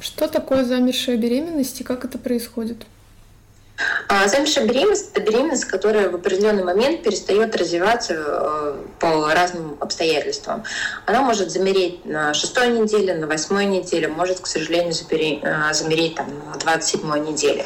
Что 0.00 0.28
такое 0.28 0.64
замершая 0.64 1.16
беременность 1.16 1.80
и 1.80 1.84
как 1.84 2.04
это 2.04 2.18
происходит? 2.18 2.86
А 4.08 4.26
замершая 4.28 4.66
беременность– 4.66 5.10
это 5.14 5.20
беременность, 5.20 5.64
которая 5.64 6.10
в 6.10 6.14
определенный 6.14 6.64
момент 6.64 7.02
перестает 7.02 7.54
развиваться 7.56 8.14
э, 8.16 8.84
по 8.98 9.32
разным 9.32 9.76
обстоятельствам. 9.80 10.64
Она 11.06 11.22
может 11.22 11.50
замереть 11.50 12.04
на 12.04 12.34
шестой 12.34 12.70
неделе, 12.70 13.14
на 13.14 13.26
восьмой 13.26 13.66
неделе, 13.66 14.08
может, 14.08 14.40
к 14.40 14.46
сожалению, 14.46 14.92
э, 14.92 15.72
замереть 15.72 16.16
там, 16.16 16.26
на 16.52 16.58
27 16.58 17.26
неделе. 17.26 17.64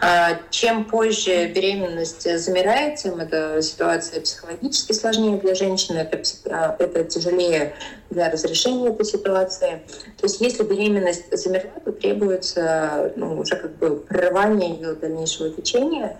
А 0.00 0.38
чем 0.50 0.84
позже 0.84 1.46
беременность 1.48 2.22
замирает, 2.38 2.96
тем 2.96 3.18
эта 3.18 3.60
ситуация 3.62 4.20
психологически 4.20 4.92
сложнее 4.92 5.38
для 5.38 5.54
женщины, 5.54 5.98
это, 5.98 6.18
э, 6.18 6.76
это 6.78 7.04
тяжелее 7.04 7.74
для 8.12 8.30
разрешения 8.30 8.88
этой 8.88 9.04
ситуации. 9.04 9.82
То 10.18 10.24
есть 10.24 10.40
если 10.40 10.62
беременность 10.62 11.24
замерла, 11.36 11.72
то 11.84 11.92
требуется 11.92 13.12
ну, 13.16 13.38
уже 13.38 13.56
как 13.56 13.76
бы 13.76 13.96
прерывание 13.96 14.74
ее 14.74 14.94
дальнейшего 14.94 15.50
течения. 15.50 16.18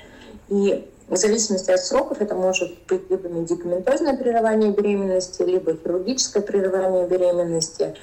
И 0.48 0.88
в 1.08 1.16
зависимости 1.16 1.70
от 1.70 1.80
сроков 1.80 2.20
это 2.20 2.34
может 2.34 2.72
быть 2.88 3.10
либо 3.10 3.28
медикаментозное 3.28 4.16
прерывание 4.16 4.72
беременности, 4.72 5.42
либо 5.42 5.74
хирургическое 5.74 6.42
прерывание 6.42 7.06
беременности. 7.06 7.94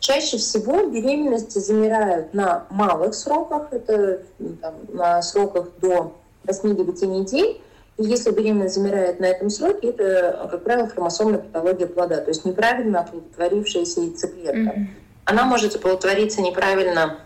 Чаще 0.00 0.36
всего 0.36 0.86
беременности 0.86 1.58
замирают 1.58 2.34
на 2.34 2.66
малых 2.70 3.14
сроках, 3.14 3.72
это 3.72 4.22
там, 4.60 4.74
на 4.88 5.22
сроках 5.22 5.68
до 5.80 6.14
8-9 6.46 7.06
недель, 7.06 7.60
и 7.96 8.04
если 8.04 8.30
беременность 8.30 8.74
замирает 8.74 9.20
на 9.20 9.26
этом 9.26 9.50
сроке, 9.50 9.90
это, 9.90 10.48
как 10.50 10.64
правило, 10.64 10.88
хромосомная 10.88 11.38
патология 11.38 11.86
плода, 11.86 12.16
то 12.16 12.30
есть 12.30 12.44
неправильно 12.44 13.00
оплодотворившаяся 13.00 14.00
яйцеклетка. 14.00 14.78
Mm-hmm. 14.78 14.86
Она 15.26 15.44
может 15.44 15.76
оплодотвориться 15.76 16.42
неправильно 16.42 17.18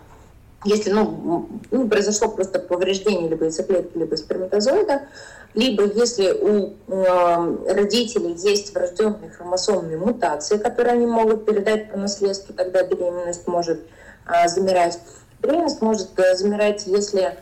если 0.65 0.91
ну, 0.91 1.49
ну, 1.71 1.89
произошло 1.89 2.29
просто 2.29 2.59
повреждение 2.59 3.29
либо 3.29 3.45
яйцеклетки, 3.45 3.97
либо 3.97 4.17
сперматозоида, 4.17 5.03
либо 5.55 5.85
если 5.85 6.33
у 6.33 6.75
э, 6.89 7.73
родителей 7.73 8.35
есть 8.35 8.75
врожденные 8.75 9.31
хромосомные 9.31 9.97
мутации, 9.97 10.59
которые 10.59 10.95
они 10.95 11.07
могут 11.07 11.47
передать 11.47 11.91
по 11.93 11.97
наследству, 11.97 12.55
тогда 12.55 12.83
беременность 12.83 13.47
может 13.47 13.81
э, 14.27 14.49
замирать. 14.49 14.99
Беременность 15.41 15.81
может 15.81 16.19
э, 16.19 16.35
замирать, 16.35 16.87
если 16.87 17.39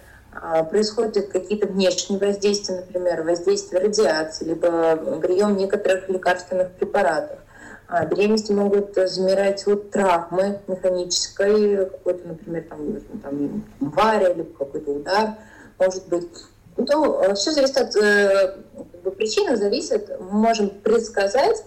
происходят 0.70 1.28
какие-то 1.28 1.66
внешние 1.66 2.18
воздействия, 2.18 2.76
например, 2.76 3.22
воздействие 3.22 3.82
радиации, 3.82 4.44
либо 4.44 4.96
прием 5.20 5.56
некоторых 5.56 6.08
лекарственных 6.08 6.72
препаратов. 6.72 7.38
А 7.88 8.04
беременности 8.04 8.50
могут 8.50 8.94
замирать 8.94 9.66
от 9.68 9.90
травмы 9.92 10.60
механической, 10.66 11.86
какой-то, 11.86 12.28
например, 12.28 12.64
там, 12.68 13.00
там 13.22 13.64
авария, 13.80 14.34
либо 14.34 14.52
какой-то 14.56 14.90
удар, 14.90 15.34
может 15.78 16.08
быть. 16.08 16.28
Ну, 16.76 17.20
э, 17.20 17.34
все 17.34 17.52
зависит 17.52 17.76
от 17.76 17.96
э, 17.96 18.56
как 18.74 19.02
бы, 19.02 19.10
причины, 19.12 19.56
зависит, 19.56 20.10
мы 20.18 20.32
можем 20.32 20.70
предсказать, 20.70 21.64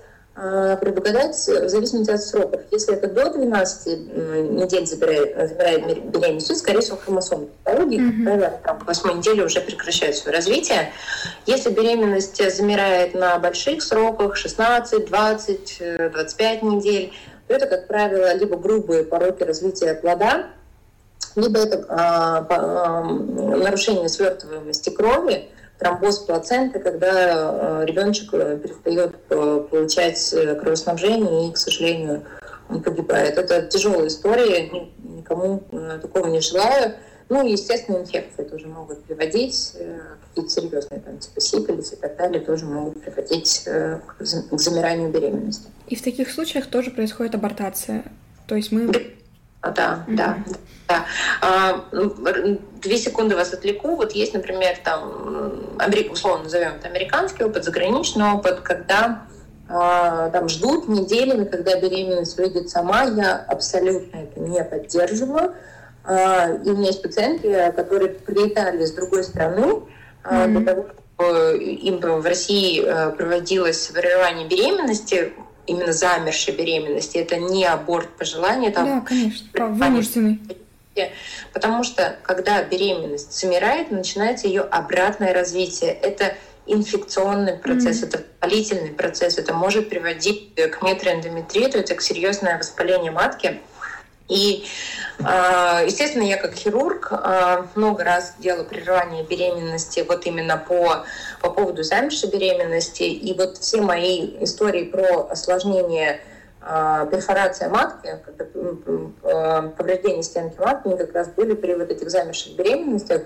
предугадать 0.80 1.36
в 1.36 1.70
зависимости 1.70 2.12
от 2.12 2.22
сроков. 2.22 2.62
Если 2.72 2.96
это 2.96 3.08
до 3.08 3.30
12 3.32 3.88
недель 4.52 4.86
забирает, 4.86 5.50
забирает 5.50 6.06
беременность, 6.06 6.58
скорее 6.58 6.80
всего, 6.80 6.98
хромосомные 6.98 7.50
патологии, 7.64 8.00
mm-hmm. 8.00 8.24
правило, 8.24 8.60
там, 8.64 8.80
к 8.80 8.88
8 8.88 9.18
неделе 9.18 9.44
уже 9.44 9.60
прекращает 9.62 10.16
свое 10.16 10.38
развитие. 10.38 10.94
Если 11.46 11.72
беременность 11.72 12.42
замирает 12.56 13.14
на 13.14 13.38
больших 13.40 13.82
сроках, 13.82 14.36
16, 14.36 15.06
20, 15.06 15.82
25 16.12 16.64
недель, 16.64 17.14
то 17.48 17.56
это, 17.56 17.66
как 17.66 17.88
правило, 17.88 18.34
либо 18.36 18.58
грубые 18.58 19.04
пороки 19.04 19.44
развития 19.44 19.96
плода, 19.96 20.48
либо 21.36 21.60
это 21.60 21.86
а, 21.90 22.46
а, 22.50 23.04
нарушение 23.04 24.08
свертываемости 24.08 24.90
крови, 24.90 25.50
тромбоз 25.80 26.20
плаценты, 26.20 26.80
когда 26.80 27.12
а, 27.12 27.86
ребеночек 27.86 28.34
э, 28.34 28.58
перестает 28.58 29.16
э, 29.30 29.68
получать 29.72 30.34
э, 30.34 30.56
кровоснабжение 30.56 31.50
и, 31.50 31.54
к 31.54 31.58
сожалению, 31.58 32.24
он 32.70 32.84
погибает. 32.84 33.38
Это 33.38 33.64
тяжелая 33.64 34.08
история, 34.08 34.70
никому 35.02 35.64
такого 36.02 36.28
не 36.28 36.42
желаю. 36.42 36.94
Ну 37.30 37.46
и, 37.46 37.52
естественно, 37.52 37.98
инфекции 37.98 38.44
тоже 38.44 38.68
могут 38.68 39.04
приводить, 39.04 39.74
какие-то 40.30 40.50
серьезные, 40.50 41.00
там, 41.00 41.18
типа 41.18 41.42
сифилис 41.42 41.94
и 41.94 41.96
так 41.96 42.18
далее, 42.18 42.42
тоже 42.42 42.66
могут 42.66 43.02
приводить 43.04 43.66
к 43.66 44.06
замиранию 44.20 45.10
беременности. 45.10 45.68
И 45.88 45.96
в 45.96 46.02
таких 46.04 46.32
случаях 46.32 46.68
тоже 46.68 46.90
происходит 46.92 47.36
абортация. 47.36 48.04
То 48.48 48.56
есть 48.56 48.72
мы 48.72 48.92
да, 49.62 50.06
mm-hmm. 50.08 50.16
да, 50.16 50.38
да. 50.88 51.06
А, 51.42 51.86
ну, 51.92 52.60
две 52.82 52.98
секунды 52.98 53.36
вас 53.36 53.54
отвлеку. 53.54 53.96
Вот 53.96 54.14
есть, 54.14 54.34
например, 54.34 54.78
там, 54.84 55.78
условно 56.12 56.46
назовем 56.46 56.76
это 56.76 56.88
американский 56.88 57.44
опыт, 57.44 57.66
заграничный 57.66 58.32
опыт, 58.32 58.62
когда 58.62 59.24
а, 59.68 60.30
там 60.30 60.48
ждут 60.48 60.88
неделями, 60.88 61.44
когда 61.44 61.80
беременность 61.80 62.38
выйдет 62.38 62.70
сама. 62.70 63.04
Я 63.04 63.36
абсолютно 63.36 64.18
это 64.18 64.40
не 64.40 64.64
поддерживаю. 64.64 65.54
А, 66.06 66.50
и 66.50 66.70
у 66.70 66.78
меня 66.78 66.88
есть 66.88 67.02
пациенты, 67.02 67.74
которые 67.76 68.10
прилетали 68.10 68.86
с 68.86 68.94
другой 68.94 69.26
страны 69.26 69.84
mm-hmm. 70.24 70.48
для 70.48 70.74
того, 70.74 70.88
чтобы 70.88 71.58
им 71.58 72.00
в 72.00 72.26
России 72.26 72.82
проводилось 73.18 73.88
формирование 73.88 74.48
беременности 74.48 75.34
именно 75.70 75.94
замершей 75.94 76.56
беременности. 76.56 77.18
Это 77.18 77.38
не 77.38 77.66
аборт 77.66 78.10
по 78.18 78.26
желанию. 78.26 78.72
Там, 78.72 78.86
да, 78.86 79.06
конечно, 79.06 79.68
вынужденный. 79.68 80.40
Потому 81.54 81.84
что 81.84 82.18
когда 82.24 82.62
беременность 82.64 83.32
замирает, 83.40 83.92
начинается 83.92 84.48
ее 84.48 84.62
обратное 84.62 85.34
развитие. 85.34 85.92
Это 85.92 86.36
инфекционный 86.66 87.58
процесс, 87.58 88.04
mm-hmm. 88.04 88.08
это 88.08 88.18
воспалительный 88.18 88.92
процесс, 88.92 89.38
это 89.38 89.54
может 89.54 89.90
приводить 89.90 90.54
к 90.56 90.82
метроэндометриту, 90.82 91.80
это 91.80 91.96
к 91.96 92.02
серьезное 92.02 92.58
воспаление 92.58 93.12
матки. 93.12 93.60
И, 94.30 94.64
а, 95.24 95.82
естественно, 95.84 96.22
я 96.24 96.38
как 96.38 96.54
хирург 96.54 97.08
а, 97.12 97.66
много 97.74 98.04
раз 98.04 98.36
делала 98.38 98.64
прерывание 98.64 99.24
беременности 99.24 100.06
вот 100.08 100.26
именно 100.28 100.58
по, 100.58 101.04
по 101.42 101.50
поводу 101.50 101.84
замершей 101.84 102.30
беременности. 102.30 103.04
И 103.04 103.36
вот 103.36 103.58
все 103.58 103.82
мои 103.82 104.38
истории 104.42 104.86
про 104.86 105.28
осложнение 105.32 106.22
а, 106.62 107.08
перфорация 107.08 107.70
матки, 107.70 108.20
повреждение 109.76 110.22
стенки 110.22 110.60
матки, 110.60 110.88
они 110.88 110.98
как 110.98 111.14
раз 111.14 111.30
были 111.30 111.56
при 111.56 111.74
вот 111.74 111.90
этих 111.90 112.10
замерших 112.12 112.56
беременностях. 112.56 113.24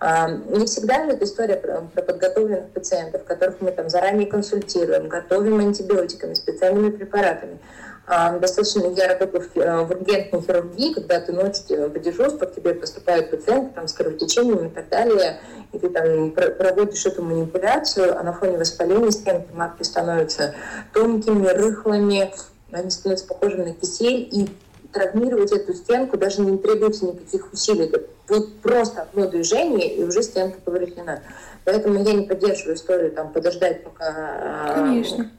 Не 0.00 0.66
всегда 0.66 1.06
эта 1.06 1.24
история 1.24 1.56
про, 1.56 1.80
про 1.80 2.02
подготовленных 2.02 2.68
пациентов, 2.70 3.24
которых 3.24 3.60
мы 3.60 3.72
там 3.72 3.88
заранее 3.88 4.26
консультируем, 4.26 5.08
готовим 5.08 5.58
антибиотиками, 5.58 6.34
специальными 6.34 6.90
препаратами. 6.90 7.58
Достаточно, 8.06 8.86
я 8.96 9.08
работаю 9.08 9.42
в, 9.42 9.56
э, 9.58 9.80
ургентной 9.80 10.40
хирургии, 10.40 10.94
когда 10.94 11.18
ты 11.20 11.32
ночью 11.32 11.90
по 11.90 11.98
дежурству, 11.98 12.46
к 12.46 12.54
тебе 12.54 12.72
поступают 12.72 13.30
пациенты 13.30 13.74
там, 13.74 13.88
с 13.88 13.92
кровотечением 13.94 14.68
и 14.68 14.70
так 14.70 14.88
далее, 14.88 15.40
и 15.72 15.78
ты 15.78 15.88
там 15.88 16.30
проводишь 16.30 17.04
эту 17.04 17.22
манипуляцию, 17.22 18.16
а 18.16 18.22
на 18.22 18.32
фоне 18.32 18.58
воспаления 18.58 19.10
стенки 19.10 19.48
матки 19.52 19.82
становятся 19.82 20.54
тонкими, 20.92 21.48
рыхлыми, 21.48 22.32
они 22.70 22.90
становятся 22.90 23.26
похожими 23.26 23.64
на 23.64 23.74
кисель, 23.74 24.28
и 24.30 24.48
травмировать 24.92 25.50
эту 25.50 25.74
стенку 25.74 26.16
даже 26.16 26.42
не 26.42 26.58
требуется 26.58 27.06
никаких 27.06 27.52
усилий. 27.52 27.92
Вот 28.28 28.56
просто 28.60 29.02
одно 29.02 29.28
движение, 29.28 29.94
и 29.94 30.04
уже 30.04 30.22
стенка 30.22 30.60
повреждена. 30.60 31.20
Поэтому 31.64 32.02
я 32.04 32.12
не 32.12 32.24
поддерживаю 32.24 32.76
историю 32.76 33.10
там 33.10 33.32
подождать, 33.32 33.82
пока 33.82 34.14
а, 34.16 34.74
Конечно. 34.74 35.30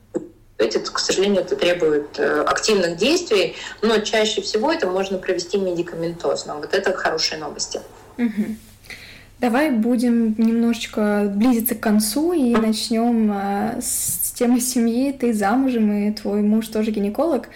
Это, 0.58 0.80
к 0.80 1.00
сожалению, 1.00 1.42
это 1.42 1.56
требует 1.56 2.18
э, 2.18 2.42
активных 2.42 2.98
действий, 2.98 3.56
но 3.84 4.00
чаще 4.00 4.42
всего 4.42 4.72
это 4.72 4.88
можно 4.88 5.20
провести 5.20 5.58
медикаментозно. 5.58 6.56
Вот 6.56 6.74
это 6.74 6.94
хорошие 6.94 7.40
новости. 7.40 7.80
Угу. 8.18 8.56
Давай 9.40 9.70
будем 9.70 10.34
немножечко 10.40 11.32
близиться 11.36 11.76
к 11.76 11.80
концу 11.80 12.34
и 12.34 12.56
начнем 12.56 13.32
э, 13.32 13.82
с 13.82 14.32
темы 14.32 14.60
семьи. 14.60 15.12
Ты 15.12 15.32
замужем, 15.32 15.92
и 15.92 16.12
твой 16.12 16.42
муж 16.42 16.68
тоже 16.70 16.90
гинеколог. 16.90 17.50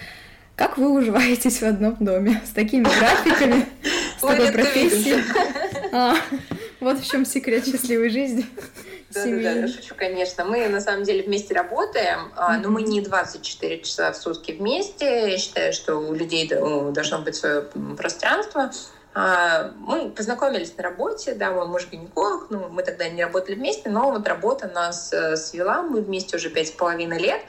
Как 0.54 0.78
вы 0.78 0.92
уживаетесь 0.92 1.58
в 1.58 1.64
одном 1.64 1.96
доме 1.98 2.40
с 2.46 2.50
такими 2.50 2.84
графиками, 2.84 3.66
с 4.16 4.20
такой 4.20 4.52
профессией? 4.52 5.24
А, 5.92 6.14
вот 6.78 7.00
в 7.00 7.10
чем 7.10 7.24
секрет 7.24 7.66
счастливой 7.66 8.10
жизни. 8.10 8.46
Да, 9.14 9.24
да, 9.24 9.60
да, 9.62 9.68
шучу, 9.68 9.94
конечно. 9.94 10.44
Мы 10.44 10.68
на 10.68 10.80
самом 10.80 11.04
деле 11.04 11.22
вместе 11.22 11.54
работаем, 11.54 12.32
mm-hmm. 12.36 12.60
но 12.62 12.68
мы 12.70 12.82
не 12.82 13.00
24 13.00 13.82
часа 13.82 14.12
в 14.12 14.16
сутки 14.16 14.52
вместе. 14.52 15.30
Я 15.30 15.38
считаю, 15.38 15.72
что 15.72 15.96
у 15.96 16.14
людей 16.14 16.48
должно 16.48 17.18
быть 17.18 17.36
свое 17.36 17.62
пространство. 17.96 18.70
А, 19.14 19.72
мы 19.76 20.10
познакомились 20.10 20.74
на 20.76 20.82
работе, 20.82 21.34
да, 21.34 21.50
мой 21.50 21.66
муж 21.66 21.86
гинеколог, 21.90 22.46
ну, 22.48 22.68
мы 22.70 22.82
тогда 22.82 23.08
не 23.10 23.22
работали 23.22 23.56
вместе, 23.56 23.90
но 23.90 24.10
вот 24.10 24.26
работа 24.26 24.68
нас 24.68 25.12
э, 25.12 25.36
свела, 25.36 25.82
мы 25.82 26.00
вместе 26.00 26.36
уже 26.36 26.48
пять 26.48 26.68
с 26.68 26.70
половиной 26.70 27.18
лет. 27.18 27.40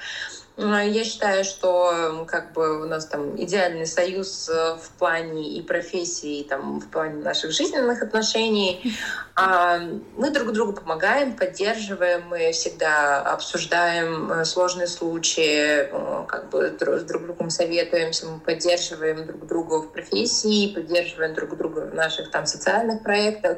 Я 0.55 1.03
считаю, 1.03 1.43
что 1.43 2.25
как 2.27 2.53
бы 2.53 2.83
у 2.83 2.85
нас 2.85 3.07
там 3.07 3.35
идеальный 3.41 3.87
союз 3.87 4.47
э, 4.49 4.75
в 4.75 4.91
плане 4.99 5.49
и 5.49 5.63
профессии, 5.63 6.41
и 6.41 6.43
там 6.43 6.79
в 6.79 6.89
плане 6.89 7.23
наших 7.23 7.51
жизненных 7.51 8.01
отношений. 8.01 8.95
А, 9.35 9.79
мы 10.15 10.29
друг 10.29 10.51
другу 10.51 10.73
помогаем, 10.73 11.35
поддерживаем, 11.35 12.27
мы 12.27 12.51
всегда 12.51 13.19
обсуждаем 13.19 14.31
э, 14.31 14.45
сложные 14.45 14.85
случаи, 14.85 15.89
э, 15.89 16.25
как 16.27 16.51
бы 16.51 16.67
с 16.69 17.03
друг 17.03 17.23
другом 17.23 17.49
советуемся, 17.49 18.27
мы 18.27 18.39
поддерживаем 18.39 19.25
друг 19.25 19.47
друга 19.47 19.81
в 19.81 19.91
профессии, 19.91 20.71
поддерживаем 20.71 21.33
друг 21.33 21.57
друга 21.57 21.79
в 21.79 21.95
наших 21.95 22.29
там 22.29 22.45
социальных 22.45 23.01
проектах. 23.01 23.57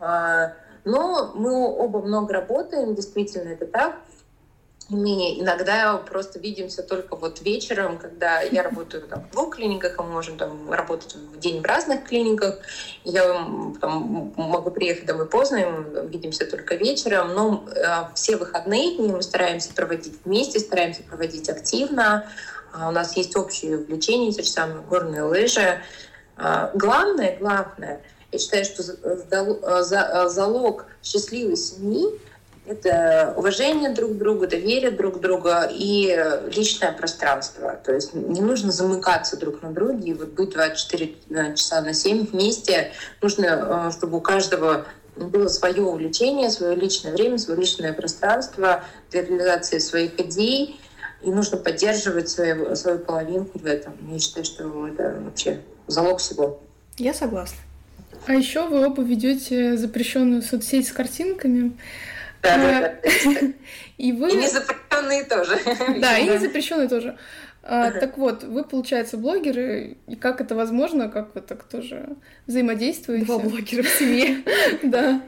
А, 0.00 0.54
но 0.84 1.32
мы 1.36 1.64
оба 1.64 2.02
много 2.02 2.32
работаем, 2.32 2.96
действительно 2.96 3.50
это 3.50 3.66
так. 3.66 3.96
Мы 4.90 5.40
иногда 5.40 5.96
просто 5.96 6.38
видимся 6.38 6.82
только 6.82 7.16
вот 7.16 7.40
вечером, 7.40 7.96
когда 7.96 8.42
я 8.42 8.62
работаю 8.62 9.06
там, 9.08 9.26
в 9.26 9.32
двух 9.32 9.56
клиниках, 9.56 9.94
а 9.98 10.02
мы 10.02 10.10
можем 10.10 10.36
там 10.36 10.70
работать 10.70 11.14
в 11.14 11.38
день 11.38 11.62
в 11.62 11.64
разных 11.64 12.04
клиниках. 12.04 12.58
Я 13.02 13.22
там, 13.80 14.34
могу 14.36 14.70
приехать 14.70 15.06
домой 15.06 15.26
поздно, 15.26 15.56
и 15.56 15.64
мы 15.64 16.08
видимся 16.08 16.44
только 16.44 16.74
вечером. 16.74 17.34
Но 17.34 17.64
э, 17.74 18.14
все 18.14 18.36
выходные 18.36 18.96
дни 18.96 19.08
мы 19.08 19.22
стараемся 19.22 19.72
проводить 19.72 20.18
вместе, 20.24 20.58
стараемся 20.58 21.02
проводить 21.02 21.48
активно. 21.48 22.30
А 22.74 22.88
у 22.88 22.92
нас 22.92 23.16
есть 23.16 23.36
общие 23.36 23.78
увлечения, 23.78 24.32
те 24.32 24.42
же 24.42 24.50
самые 24.50 24.82
горные 24.82 25.22
лыжи. 25.22 25.80
А, 26.36 26.70
главное, 26.74 27.38
главное, 27.38 28.02
я 28.32 28.38
считаю, 28.38 28.64
что 28.64 28.82
залог 30.28 30.86
счастливой 31.02 31.56
семьи 31.56 32.20
это 32.66 33.34
уважение 33.36 33.90
друг 33.90 34.12
к 34.12 34.14
другу, 34.14 34.46
доверие 34.46 34.90
друг 34.90 35.18
к 35.18 35.20
другу 35.20 35.50
и 35.70 36.16
личное 36.54 36.92
пространство. 36.92 37.78
То 37.84 37.92
есть 37.92 38.14
не 38.14 38.40
нужно 38.40 38.72
замыкаться 38.72 39.36
друг 39.36 39.62
на 39.62 39.70
друге 39.70 40.12
и 40.12 40.14
вот 40.14 40.30
быть 40.30 40.50
24 40.50 41.14
э, 41.30 41.54
часа 41.54 41.82
на 41.82 41.92
7 41.92 42.26
вместе. 42.26 42.92
Нужно, 43.20 43.88
э, 43.88 43.92
чтобы 43.92 44.18
у 44.18 44.20
каждого 44.20 44.86
было 45.16 45.48
свое 45.48 45.82
увлечение, 45.82 46.50
свое 46.50 46.74
личное 46.74 47.12
время, 47.12 47.38
свое 47.38 47.60
личное 47.60 47.92
пространство 47.92 48.82
для 49.10 49.22
реализации 49.22 49.78
своих 49.78 50.18
идей. 50.18 50.80
И 51.22 51.30
нужно 51.30 51.56
поддерживать 51.56 52.28
свою, 52.28 52.74
свою 52.76 52.98
половинку 52.98 53.58
в 53.58 53.66
этом. 53.66 53.94
Я 54.10 54.18
считаю, 54.18 54.44
что 54.44 54.88
это 54.88 55.16
вообще 55.20 55.60
залог 55.86 56.18
всего. 56.18 56.60
Я 56.96 57.14
согласна. 57.14 57.58
А 58.26 58.34
еще 58.34 58.66
вы 58.66 58.86
оба 58.86 59.02
ведете 59.02 59.76
запрещенную 59.76 60.42
соцсеть 60.42 60.88
с 60.88 60.92
картинками. 60.92 61.72
Да, 62.44 62.56
да, 62.58 62.80
да. 62.80 63.48
И 63.96 64.12
вы... 64.12 64.30
И 64.30 64.36
незапрещенные 64.36 65.24
тоже. 65.24 65.58
Да, 66.00 66.18
и 66.18 66.28
незапрещенные 66.28 66.88
тоже. 66.88 67.16
А, 67.62 67.90
так 67.90 68.18
вот, 68.18 68.42
вы, 68.42 68.64
получается, 68.64 69.16
блогеры, 69.16 69.96
и 70.06 70.16
как 70.16 70.40
это 70.40 70.54
возможно, 70.54 71.08
как 71.08 71.34
вы 71.34 71.40
так 71.40 71.64
тоже 71.64 72.08
взаимодействуете? 72.46 73.24
Два 73.24 73.38
блогера 73.38 73.82
в 73.82 73.88
семье. 73.88 74.44
Да. 74.82 75.22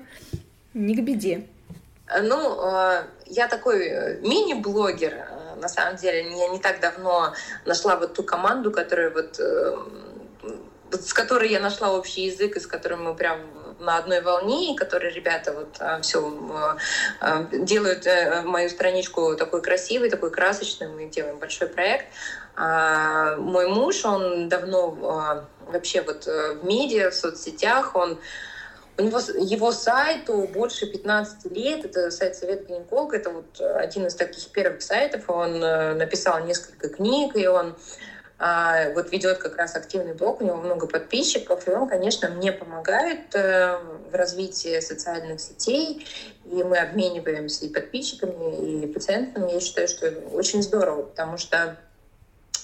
Не 0.74 0.94
к 0.94 1.00
беде. 1.00 1.46
Ну, 2.22 2.60
а, 2.60 3.04
я 3.24 3.48
такой 3.48 3.86
э, 3.86 4.20
мини-блогер. 4.20 5.14
Э, 5.14 5.56
на 5.60 5.68
самом 5.68 5.96
деле, 5.96 6.30
я 6.36 6.48
не 6.48 6.58
так 6.58 6.80
давно 6.80 7.32
нашла 7.64 7.96
вот 7.96 8.12
ту 8.12 8.22
команду, 8.22 8.70
которая 8.70 9.10
вот 9.10 9.40
э, 9.40 9.76
с 10.92 11.14
которой 11.14 11.50
я 11.50 11.60
нашла 11.60 11.92
общий 11.92 12.26
язык, 12.26 12.56
и 12.56 12.60
с 12.60 12.66
которой 12.66 12.98
мы 12.98 13.14
прям 13.14 13.38
на 13.78 13.98
одной 13.98 14.20
волне, 14.20 14.72
и 14.72 14.76
которые 14.76 15.12
ребята 15.12 15.52
вот 15.52 15.76
а, 15.80 16.00
все 16.00 16.20
а, 16.52 16.76
а, 17.20 17.42
делают 17.52 18.06
э, 18.06 18.42
мою 18.42 18.68
страничку 18.68 19.36
такой 19.36 19.62
красивой, 19.62 20.10
такой 20.10 20.30
красочной. 20.30 20.88
Мы 20.88 21.06
делаем 21.06 21.38
большой 21.38 21.68
проект. 21.68 22.06
Мой 22.56 23.68
муж, 23.68 24.02
он 24.06 24.48
давно 24.48 25.46
вообще 25.66 26.02
вот 26.02 26.26
э, 26.26 26.54
в 26.54 26.64
медиа, 26.64 27.10
в 27.10 27.14
соцсетях, 27.14 27.94
он 27.94 28.18
у 28.98 29.02
него 29.02 29.20
его 29.38 29.72
сайту 29.72 30.48
больше 30.54 30.86
15 30.86 31.52
лет. 31.52 31.84
Это 31.84 32.10
сайт 32.10 32.34
Совет 32.34 32.66
гинеколога. 32.66 33.16
Это 33.16 33.30
вот 33.30 33.60
один 33.60 34.06
из 34.06 34.14
таких 34.14 34.48
первых 34.52 34.80
сайтов. 34.80 35.28
Он 35.28 35.62
э, 35.62 35.94
написал 35.94 36.44
несколько 36.46 36.88
книг, 36.88 37.36
и 37.36 37.46
он 37.46 37.76
вот 38.94 39.12
ведет 39.12 39.38
как 39.38 39.56
раз 39.56 39.76
активный 39.76 40.12
блог, 40.12 40.42
у 40.42 40.44
него 40.44 40.56
много 40.56 40.86
подписчиков, 40.86 41.66
и 41.66 41.70
он, 41.70 41.88
конечно, 41.88 42.28
мне 42.28 42.52
помогает 42.52 43.34
э, 43.34 43.78
в 44.10 44.14
развитии 44.14 44.78
социальных 44.80 45.40
сетей, 45.40 46.06
и 46.44 46.62
мы 46.62 46.76
обмениваемся 46.76 47.64
и 47.64 47.70
подписчиками, 47.70 48.82
и 48.82 48.86
пациентами. 48.88 49.52
Я 49.52 49.60
считаю, 49.60 49.88
что 49.88 50.10
очень 50.32 50.62
здорово, 50.62 51.02
потому 51.02 51.38
что 51.38 51.78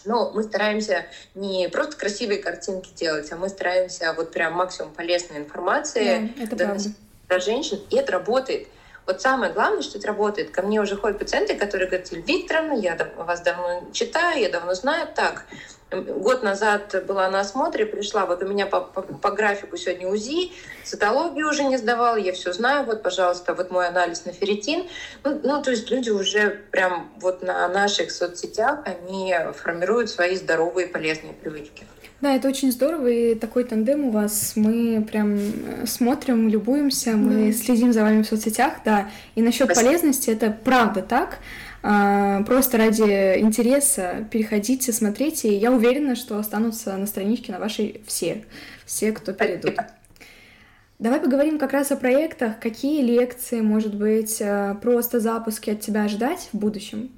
ну, 0.04 0.30
мы 0.32 0.42
стараемся 0.42 1.06
не 1.34 1.68
просто 1.68 1.96
красивые 1.96 2.42
картинки 2.42 2.90
делать, 2.94 3.30
а 3.32 3.36
мы 3.36 3.48
стараемся 3.48 4.12
вот 4.14 4.30
прям 4.30 4.54
максимум 4.54 4.92
полезной 4.92 5.38
информации 5.38 6.32
да, 6.36 6.44
это 6.44 6.56
доносить 6.56 6.96
для 7.28 7.38
женщин, 7.38 7.80
и 7.88 7.96
это 7.96 8.12
работает. 8.12 8.68
Вот 9.06 9.20
самое 9.20 9.52
главное, 9.52 9.82
что 9.82 9.98
это 9.98 10.06
работает. 10.06 10.50
Ко 10.50 10.62
мне 10.62 10.80
уже 10.80 10.96
ходят 10.96 11.18
пациенты, 11.18 11.54
которые 11.54 11.88
говорят, 11.88 12.10
Викторовна, 12.12 12.74
я 12.74 12.96
вас 13.16 13.40
давно 13.40 13.82
читаю, 13.92 14.40
я 14.40 14.48
давно 14.48 14.74
знаю. 14.74 15.08
Так, 15.14 15.46
год 15.90 16.42
назад 16.42 17.04
была 17.06 17.28
на 17.28 17.40
осмотре, 17.40 17.86
пришла, 17.86 18.26
вот 18.26 18.42
у 18.42 18.46
меня 18.46 18.66
по, 18.66 18.80
по, 18.80 19.02
по 19.02 19.30
графику 19.30 19.76
сегодня 19.76 20.08
УЗИ, 20.08 20.52
цитологию 20.84 21.48
уже 21.48 21.64
не 21.64 21.76
сдавала, 21.76 22.16
я 22.16 22.32
все 22.32 22.52
знаю, 22.52 22.84
вот, 22.84 23.02
пожалуйста, 23.02 23.54
вот 23.54 23.70
мой 23.70 23.88
анализ 23.88 24.24
на 24.24 24.32
ферритин. 24.32 24.88
Ну, 25.24 25.40
ну, 25.42 25.62
то 25.62 25.70
есть 25.70 25.90
люди 25.90 26.10
уже 26.10 26.62
прям 26.70 27.12
вот 27.20 27.42
на 27.42 27.68
наших 27.68 28.10
соцсетях, 28.10 28.80
они 28.86 29.34
формируют 29.56 30.10
свои 30.10 30.36
здоровые 30.36 30.86
полезные 30.86 31.34
привычки. 31.34 31.86
Да, 32.22 32.36
это 32.36 32.48
очень 32.48 32.70
здорово, 32.70 33.08
и 33.08 33.34
такой 33.34 33.64
тандем 33.64 34.04
у 34.04 34.10
вас. 34.12 34.52
Мы 34.54 35.02
прям 35.02 35.34
э, 35.36 35.86
смотрим, 35.86 36.48
любуемся, 36.48 37.16
мы 37.16 37.48
да. 37.48 37.52
следим 37.52 37.92
за 37.92 38.02
вами 38.02 38.22
в 38.22 38.28
соцсетях, 38.28 38.74
да. 38.84 39.10
И 39.34 39.42
насчет 39.42 39.74
полезности 39.74 40.30
это 40.30 40.56
правда 40.64 41.02
так. 41.02 41.40
А, 41.82 42.44
просто 42.44 42.78
ради 42.78 43.40
интереса 43.40 44.24
переходите, 44.30 44.92
смотрите, 44.92 45.48
и 45.48 45.58
я 45.58 45.72
уверена, 45.72 46.14
что 46.14 46.38
останутся 46.38 46.96
на 46.96 47.06
страничке 47.06 47.50
на 47.50 47.58
вашей 47.58 48.02
все, 48.06 48.44
все, 48.86 49.10
кто 49.10 49.32
перейдут. 49.32 49.74
Давай 51.00 51.18
поговорим 51.18 51.58
как 51.58 51.72
раз 51.72 51.90
о 51.90 51.96
проектах. 51.96 52.60
Какие 52.60 53.02
лекции, 53.02 53.62
может 53.62 53.96
быть, 53.96 54.36
э, 54.40 54.76
просто 54.80 55.18
запуски 55.18 55.70
от 55.70 55.80
тебя 55.80 56.06
ждать 56.06 56.50
в 56.52 56.56
будущем? 56.56 57.10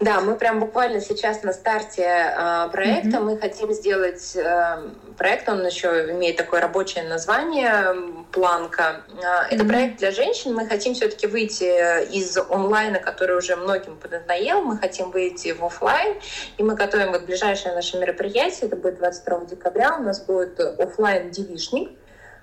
Да, 0.00 0.22
мы 0.22 0.34
прям 0.34 0.60
буквально 0.60 0.98
сейчас 1.02 1.42
на 1.42 1.52
старте 1.52 2.04
э, 2.04 2.68
проекта. 2.72 3.18
Mm-hmm. 3.18 3.20
Мы 3.20 3.36
хотим 3.36 3.70
сделать 3.70 4.34
э, 4.34 4.88
проект, 5.18 5.46
он 5.46 5.64
еще 5.66 6.10
имеет 6.12 6.38
такое 6.38 6.62
рабочее 6.62 7.04
название 7.04 7.94
Планка. 8.32 9.02
Э, 9.22 9.52
это 9.54 9.62
mm-hmm. 9.62 9.68
проект 9.68 9.98
для 9.98 10.10
женщин. 10.10 10.54
Мы 10.54 10.66
хотим 10.66 10.94
все-таки 10.94 11.26
выйти 11.26 12.08
из 12.16 12.34
онлайна, 12.38 12.98
который 12.98 13.36
уже 13.36 13.56
многим 13.56 13.98
поднадоел. 13.98 14.62
Мы 14.62 14.78
хотим 14.78 15.10
выйти 15.10 15.52
в 15.52 15.62
офлайн. 15.62 16.16
И 16.56 16.62
мы 16.62 16.76
готовим 16.76 17.12
вот 17.12 17.24
ближайшее 17.24 17.74
наше 17.74 17.98
мероприятие. 17.98 18.68
Это 18.68 18.76
будет 18.76 18.96
22 18.96 19.44
декабря. 19.50 19.96
У 19.98 20.02
нас 20.02 20.18
будет 20.22 20.58
офлайн 20.80 21.30
девишник. 21.30 21.90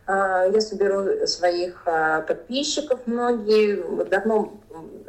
Я 0.08 0.62
соберу 0.62 1.28
своих 1.28 1.84
подписчиков. 2.28 3.02
Многие 3.06 4.06
давно 4.06 4.54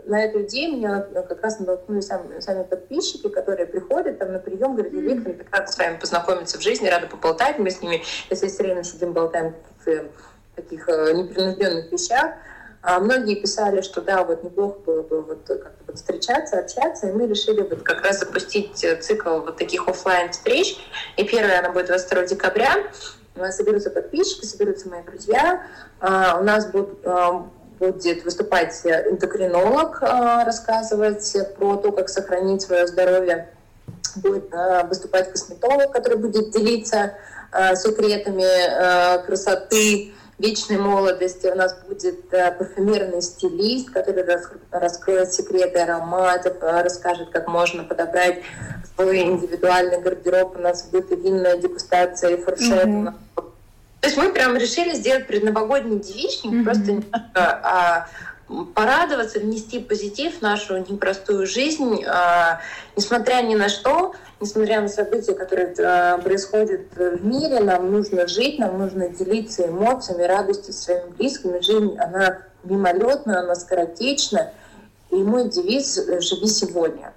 на 0.08 0.24
эту 0.24 0.42
идею 0.42 0.76
меня 0.76 1.00
как 1.00 1.42
раз 1.42 1.60
натолкнули 1.60 2.00
сами, 2.00 2.40
сами 2.40 2.64
подписчики, 2.64 3.28
которые 3.28 3.66
приходят 3.66 4.18
там 4.18 4.32
на 4.32 4.38
прием, 4.38 4.74
говорят, 4.74 4.92
Виктор, 4.92 5.34
так 5.34 5.46
рада 5.52 5.70
с 5.70 5.78
вами 5.78 5.98
познакомиться 5.98 6.58
в 6.58 6.62
жизни, 6.62 6.88
рада 6.88 7.06
поболтать. 7.06 7.58
Мы 7.58 7.70
с 7.70 7.82
ними, 7.82 8.02
если 8.30 8.48
все 8.48 8.62
время 8.62 8.82
сидим, 8.82 9.12
болтаем 9.12 9.54
в 9.84 10.08
таких 10.56 10.88
э, 10.88 11.12
непринужденных 11.12 11.92
вещах. 11.92 12.32
А 12.80 13.00
многие 13.00 13.34
писали, 13.34 13.82
что 13.82 14.00
да, 14.00 14.24
вот 14.24 14.42
неплохо 14.44 14.78
было 14.80 15.02
бы 15.02 15.22
вот 15.22 15.46
как-то 15.46 15.84
вот 15.86 15.96
встречаться, 15.96 16.58
общаться, 16.58 17.08
и 17.08 17.12
мы 17.12 17.26
решили 17.26 17.60
вот 17.60 17.82
как 17.82 18.02
раз 18.02 18.20
запустить 18.20 18.82
э, 18.84 18.96
цикл 18.96 19.40
вот 19.40 19.56
таких 19.58 19.86
офлайн 19.88 20.30
встреч. 20.30 20.78
И 21.16 21.24
первая 21.24 21.58
она 21.60 21.70
будет 21.70 21.86
22 21.86 22.26
декабря. 22.26 22.72
Соберутся 23.50 23.90
подписчики, 23.90 24.44
соберутся 24.44 24.88
мои 24.88 25.02
друзья. 25.02 25.62
А, 26.00 26.38
у 26.40 26.44
нас 26.44 26.66
будут 26.66 26.98
будет 27.78 28.24
выступать 28.24 28.80
эндокринолог, 28.84 30.02
э, 30.02 30.44
рассказывать 30.44 31.36
про 31.56 31.76
то, 31.76 31.92
как 31.92 32.08
сохранить 32.08 32.62
свое 32.62 32.86
здоровье. 32.86 33.50
Будет 34.16 34.52
э, 34.52 34.84
выступать 34.88 35.30
косметолог, 35.30 35.92
который 35.92 36.18
будет 36.18 36.50
делиться 36.50 37.14
э, 37.52 37.76
секретами 37.76 39.24
красоты, 39.26 40.12
вечной 40.38 40.78
молодости. 40.78 41.46
У 41.46 41.54
нас 41.54 41.76
будет 41.86 42.28
парфюмерный 42.28 43.22
стилист, 43.22 43.90
который 43.90 44.24
раскроет 44.70 45.32
секреты 45.32 45.80
ароматов, 45.80 46.56
расскажет, 46.60 47.30
как 47.30 47.48
можно 47.48 47.84
подобрать 47.84 48.42
свой 48.94 49.20
индивидуальный 49.22 50.00
гардероб. 50.00 50.56
У 50.56 50.60
нас 50.60 50.84
будет 50.84 51.10
винная 51.10 51.56
дегустация, 51.58 52.36
и 52.36 52.42
фуршет. 52.42 52.86
Mm-hmm. 52.86 53.14
То 54.00 54.06
есть 54.06 54.16
мы 54.16 54.32
прям 54.32 54.56
решили 54.56 54.94
сделать 54.94 55.26
предновогодний 55.26 55.98
девичник, 55.98 56.52
mm-hmm. 56.52 56.64
просто 56.64 56.92
немножко 56.92 57.20
а, 57.36 58.08
порадоваться, 58.74 59.40
внести 59.40 59.78
позитив 59.78 60.38
в 60.38 60.42
нашу 60.42 60.78
непростую 60.78 61.46
жизнь, 61.46 62.02
а, 62.06 62.60
несмотря 62.96 63.42
ни 63.42 63.54
на 63.54 63.68
что, 63.68 64.14
несмотря 64.40 64.80
на 64.80 64.88
события, 64.88 65.34
которые 65.34 65.74
а, 65.78 66.18
происходят 66.18 66.80
в 66.94 67.24
мире, 67.24 67.60
нам 67.60 67.92
нужно 67.92 68.26
жить, 68.26 68.58
нам 68.58 68.78
нужно 68.78 69.08
делиться 69.10 69.66
эмоциями, 69.66 70.22
радостью 70.22 70.72
своими 70.72 71.10
близкими. 71.10 71.60
Жизнь, 71.60 71.96
она 71.98 72.38
мимолетна, 72.64 73.40
она 73.40 73.54
скоротечна. 73.54 74.52
И 75.10 75.16
мой 75.16 75.48
девиз 75.48 75.94
«Живи 75.96 76.46
сегодня». 76.48 77.12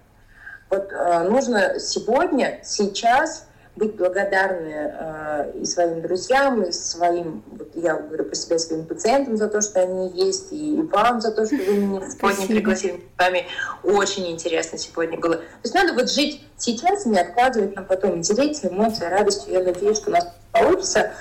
Вот 0.69 0.91
а, 0.93 1.23
нужно 1.23 1.79
сегодня, 1.79 2.59
сейчас 2.63 3.47
быть 3.75 3.95
благодарны 3.95 4.73
э, 4.73 5.51
и 5.61 5.65
своим 5.65 6.01
друзьям, 6.01 6.61
и 6.63 6.71
своим, 6.71 7.41
вот 7.51 7.69
я 7.75 7.95
говорю 7.95 8.25
по 8.25 8.35
себе, 8.35 8.59
своим 8.59 8.85
пациентам 8.85 9.37
за 9.37 9.47
то, 9.47 9.61
что 9.61 9.81
они 9.81 10.09
есть, 10.09 10.51
и 10.51 10.81
вам 10.91 11.21
за 11.21 11.31
то, 11.31 11.45
что 11.45 11.55
вы 11.55 11.77
меня 11.77 12.01
сегодня 12.11 12.47
пригласили. 12.47 13.03
С 13.17 13.19
вами 13.19 13.45
очень 13.83 14.29
интересно 14.29 14.77
сегодня 14.77 15.17
было. 15.17 15.37
То 15.37 15.43
есть 15.63 15.73
надо 15.73 15.93
вот 15.93 16.11
жить 16.11 16.43
сейчас, 16.57 17.05
не 17.05 17.17
откладывать 17.17 17.75
на 17.75 17.83
потом, 17.83 18.21
делиться 18.21 18.67
эмоциями, 18.67 19.11
радостью. 19.11 19.53
Я 19.53 19.63
надеюсь, 19.63 19.97
что 19.97 20.09
у 20.09 20.13
нас 20.13 20.27
получится. 20.51 21.11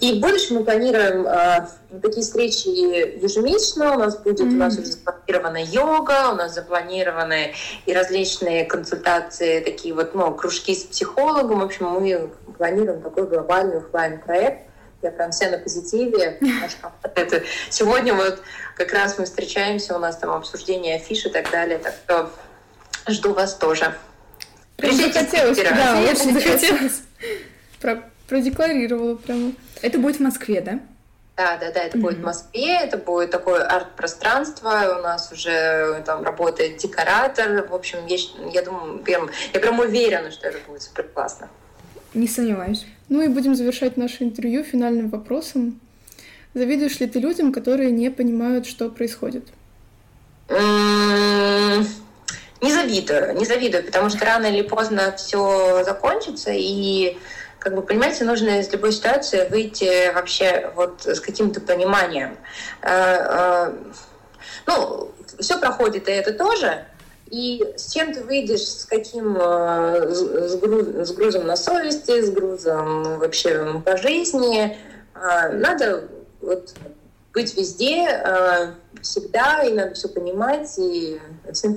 И 0.00 0.18
в 0.18 0.20
будущем 0.20 0.56
мы 0.56 0.64
планируем 0.64 1.26
э, 1.26 1.66
такие 2.00 2.22
встречи 2.22 2.68
ежемесячно. 2.68 3.94
У 3.94 3.98
нас 3.98 4.16
будет 4.18 4.40
mm-hmm. 4.40 4.54
у 4.54 4.56
нас 4.56 4.78
уже 4.78 4.86
запланирована 4.86 5.58
йога, 5.62 6.30
у 6.32 6.34
нас 6.36 6.54
запланированы 6.54 7.54
и 7.86 7.92
различные 7.92 8.64
консультации, 8.64 9.60
такие 9.60 9.94
вот 9.94 10.14
ну, 10.14 10.32
кружки 10.34 10.74
с 10.74 10.84
психологом. 10.84 11.60
В 11.60 11.64
общем, 11.64 11.86
мы 11.86 12.30
планируем 12.56 13.02
такой 13.02 13.26
глобальный 13.26 13.78
офлайн 13.78 14.20
проект 14.20 14.68
Я 15.02 15.10
прям 15.10 15.32
вся 15.32 15.50
на 15.50 15.58
позитиве. 15.58 16.38
Это, 17.14 17.42
сегодня 17.70 18.14
вот 18.14 18.40
как 18.76 18.92
раз 18.92 19.18
мы 19.18 19.24
встречаемся, 19.24 19.96
у 19.96 19.98
нас 19.98 20.16
там 20.16 20.30
обсуждение 20.30 20.96
афиш 20.96 21.26
и 21.26 21.30
так 21.30 21.50
далее, 21.50 21.78
так 21.78 21.94
что 22.04 22.30
жду 23.08 23.32
вас 23.32 23.54
тоже. 23.54 23.94
Прям 24.76 24.94
захотелось, 24.94 25.58
да, 25.58 26.00
очень 26.00 26.34
захотелось. 26.34 27.00
Про, 27.80 28.04
продекларировала 28.28 29.16
прямо. 29.16 29.52
Это 29.82 29.98
будет 29.98 30.16
в 30.16 30.20
Москве, 30.20 30.60
да? 30.60 30.80
Да, 31.36 31.56
да, 31.56 31.70
да, 31.70 31.80
это 31.80 31.96
mm-hmm. 31.96 32.00
будет 32.00 32.18
в 32.18 32.22
Москве, 32.22 32.80
это 32.82 32.98
будет 32.98 33.30
такое 33.30 33.62
арт-пространство, 33.62 34.96
у 34.98 35.02
нас 35.02 35.30
уже 35.30 36.02
там 36.04 36.24
работает 36.24 36.78
декоратор, 36.78 37.64
в 37.68 37.74
общем, 37.74 37.98
я, 38.08 38.16
я 38.52 38.62
думаю, 38.62 38.98
прям, 38.98 39.30
я 39.54 39.60
прям 39.60 39.78
уверена, 39.78 40.32
что 40.32 40.48
это 40.48 40.58
будет 40.66 40.82
супер 40.82 41.04
классно. 41.04 41.48
Не 42.12 42.26
сомневаюсь. 42.26 42.86
Ну 43.08 43.22
и 43.22 43.28
будем 43.28 43.54
завершать 43.54 43.96
наше 43.96 44.24
интервью 44.24 44.64
финальным 44.64 45.10
вопросом. 45.10 45.80
Завидуешь 46.54 46.98
ли 46.98 47.06
ты 47.06 47.20
людям, 47.20 47.52
которые 47.52 47.92
не 47.92 48.10
понимают, 48.10 48.66
что 48.66 48.90
происходит? 48.90 49.46
Не 50.48 51.84
завидую, 52.72 53.36
не 53.36 53.44
завидую, 53.44 53.84
потому 53.84 54.10
что 54.10 54.24
рано 54.24 54.46
или 54.46 54.62
поздно 54.62 55.14
все 55.16 55.84
закончится, 55.84 56.50
и 56.52 57.16
как 57.58 57.74
бы, 57.74 57.82
понимаете, 57.82 58.24
нужно 58.24 58.60
из 58.60 58.70
любой 58.72 58.92
ситуации 58.92 59.48
выйти 59.48 60.12
вообще 60.14 60.70
вот 60.76 61.04
с 61.04 61.20
каким-то 61.20 61.60
пониманием. 61.60 62.36
Э, 62.82 62.88
э, 62.90 63.74
ну, 64.66 65.10
все 65.40 65.58
проходит, 65.58 66.08
и 66.08 66.12
это 66.12 66.32
тоже. 66.32 66.84
И 67.30 67.74
с 67.76 67.92
чем 67.92 68.14
ты 68.14 68.22
выйдешь, 68.22 68.62
с 68.62 68.84
каким, 68.84 69.36
э, 69.36 70.08
с, 70.08 70.56
груз, 70.56 71.08
с 71.08 71.12
грузом 71.12 71.46
на 71.46 71.56
совести, 71.56 72.22
с 72.22 72.30
грузом 72.30 73.18
вообще 73.18 73.82
по 73.84 73.96
жизни, 73.96 74.78
надо 75.14 76.08
вот 76.40 76.74
быть 77.34 77.56
везде, 77.56 78.22
всегда, 79.02 79.62
и 79.62 79.72
надо 79.72 79.94
все 79.94 80.08
понимать, 80.08 80.72
и 80.78 81.20
все 81.52 81.68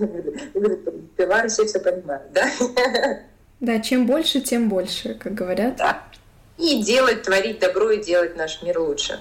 пивары, 1.18 1.49
все 1.49 1.66
все 1.66 1.80
понимают, 1.80 2.32
да? 2.32 2.45
Да, 3.62 3.80
чем 3.80 4.08
больше, 4.08 4.42
тем 4.42 4.70
больше, 4.70 5.14
как 5.14 5.36
говорят. 5.36 5.78
Да. 5.78 6.04
И 6.58 6.82
делать, 6.84 7.24
творить 7.24 7.60
добро 7.60 7.92
и 7.92 8.04
делать 8.04 8.36
наш 8.36 8.62
мир 8.64 8.80
лучше. 8.80 9.20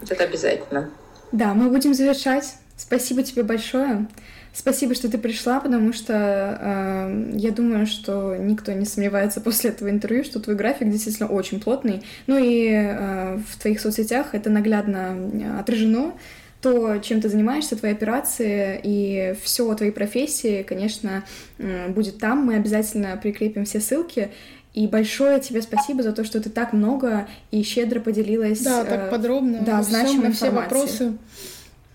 Вот 0.00 0.10
это 0.10 0.24
обязательно. 0.24 0.90
Да, 1.32 1.54
мы 1.54 1.70
будем 1.70 1.94
завершать. 1.94 2.56
Спасибо 2.76 3.22
тебе 3.22 3.42
большое. 3.42 4.06
Спасибо, 4.52 4.94
что 4.94 5.10
ты 5.10 5.18
пришла, 5.18 5.60
потому 5.60 5.92
что 5.92 6.14
э, 6.14 7.32
я 7.34 7.50
думаю, 7.50 7.86
что 7.86 8.36
никто 8.36 8.72
не 8.72 8.86
сомневается 8.86 9.40
после 9.40 9.70
этого 9.70 9.90
интервью, 9.90 10.24
что 10.24 10.40
твой 10.40 10.56
график 10.56 10.88
действительно 10.90 11.28
очень 11.28 11.60
плотный. 11.60 12.02
Ну 12.26 12.38
и 12.38 12.70
э, 12.70 13.36
в 13.36 13.58
твоих 13.60 13.80
соцсетях 13.80 14.28
это 14.34 14.48
наглядно 14.50 15.58
отражено 15.60 16.14
то, 16.60 16.98
чем 16.98 17.20
ты 17.20 17.28
занимаешься, 17.28 17.76
твои 17.76 17.92
операции 17.92 18.80
и 18.82 19.34
все 19.42 19.70
о 19.70 19.74
твоей 19.74 19.92
профессии, 19.92 20.62
конечно, 20.62 21.24
будет 21.58 22.18
там. 22.18 22.46
Мы 22.46 22.56
обязательно 22.56 23.16
прикрепим 23.16 23.64
все 23.64 23.80
ссылки. 23.80 24.30
И 24.76 24.86
большое 24.86 25.40
тебе 25.40 25.62
спасибо 25.62 26.02
за 26.02 26.12
то, 26.12 26.22
что 26.22 26.38
ты 26.38 26.50
так 26.50 26.74
много 26.74 27.26
и 27.50 27.62
щедро 27.62 27.98
поделилась. 27.98 28.60
Да, 28.60 28.84
так 28.84 29.06
э, 29.06 29.10
подробно. 29.10 29.60
Да, 29.60 29.82
значимой 29.82 30.28
на 30.28 30.34
все 30.34 30.50
вопросы. 30.50 31.16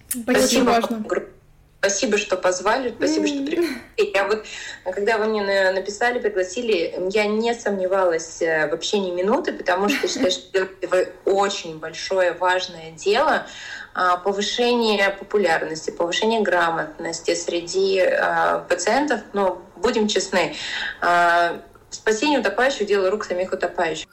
Спасибо. 0.10 0.40
Очень 0.44 0.64
важно. 0.64 1.06
Спасибо, 1.82 2.18
что 2.18 2.38
позвали, 2.38 2.94
спасибо, 2.96 3.26
что 3.26 3.44
пригласили. 3.44 3.80
Я 4.14 4.28
вот, 4.28 4.46
когда 4.84 5.18
вы 5.18 5.26
мне 5.26 5.72
написали, 5.72 6.20
пригласили, 6.20 6.94
я 7.12 7.26
не 7.26 7.56
сомневалась 7.56 8.40
э, 8.42 8.68
вообще 8.70 9.00
ни 9.00 9.10
минуты, 9.10 9.52
потому 9.52 9.90
что 9.90 10.08
считаю, 10.08 10.32
что 10.32 10.68
вы 10.90 11.10
очень 11.26 11.80
большое, 11.80 12.34
важное 12.34 12.92
дело. 12.92 13.48
А, 13.94 14.18
повышение 14.18 15.10
популярности, 15.10 15.92
повышение 15.92 16.42
грамотности 16.42 17.36
среди 17.36 18.00
а, 18.00 18.60
пациентов, 18.60 19.22
но 19.34 19.62
будем 19.76 20.08
честны, 20.08 20.56
а, 21.02 21.62
спасение 21.90 22.40
утопающих— 22.40 22.88
дело 22.88 23.10
рук 23.10 23.26
самих 23.26 23.52
утопающих. 23.52 24.08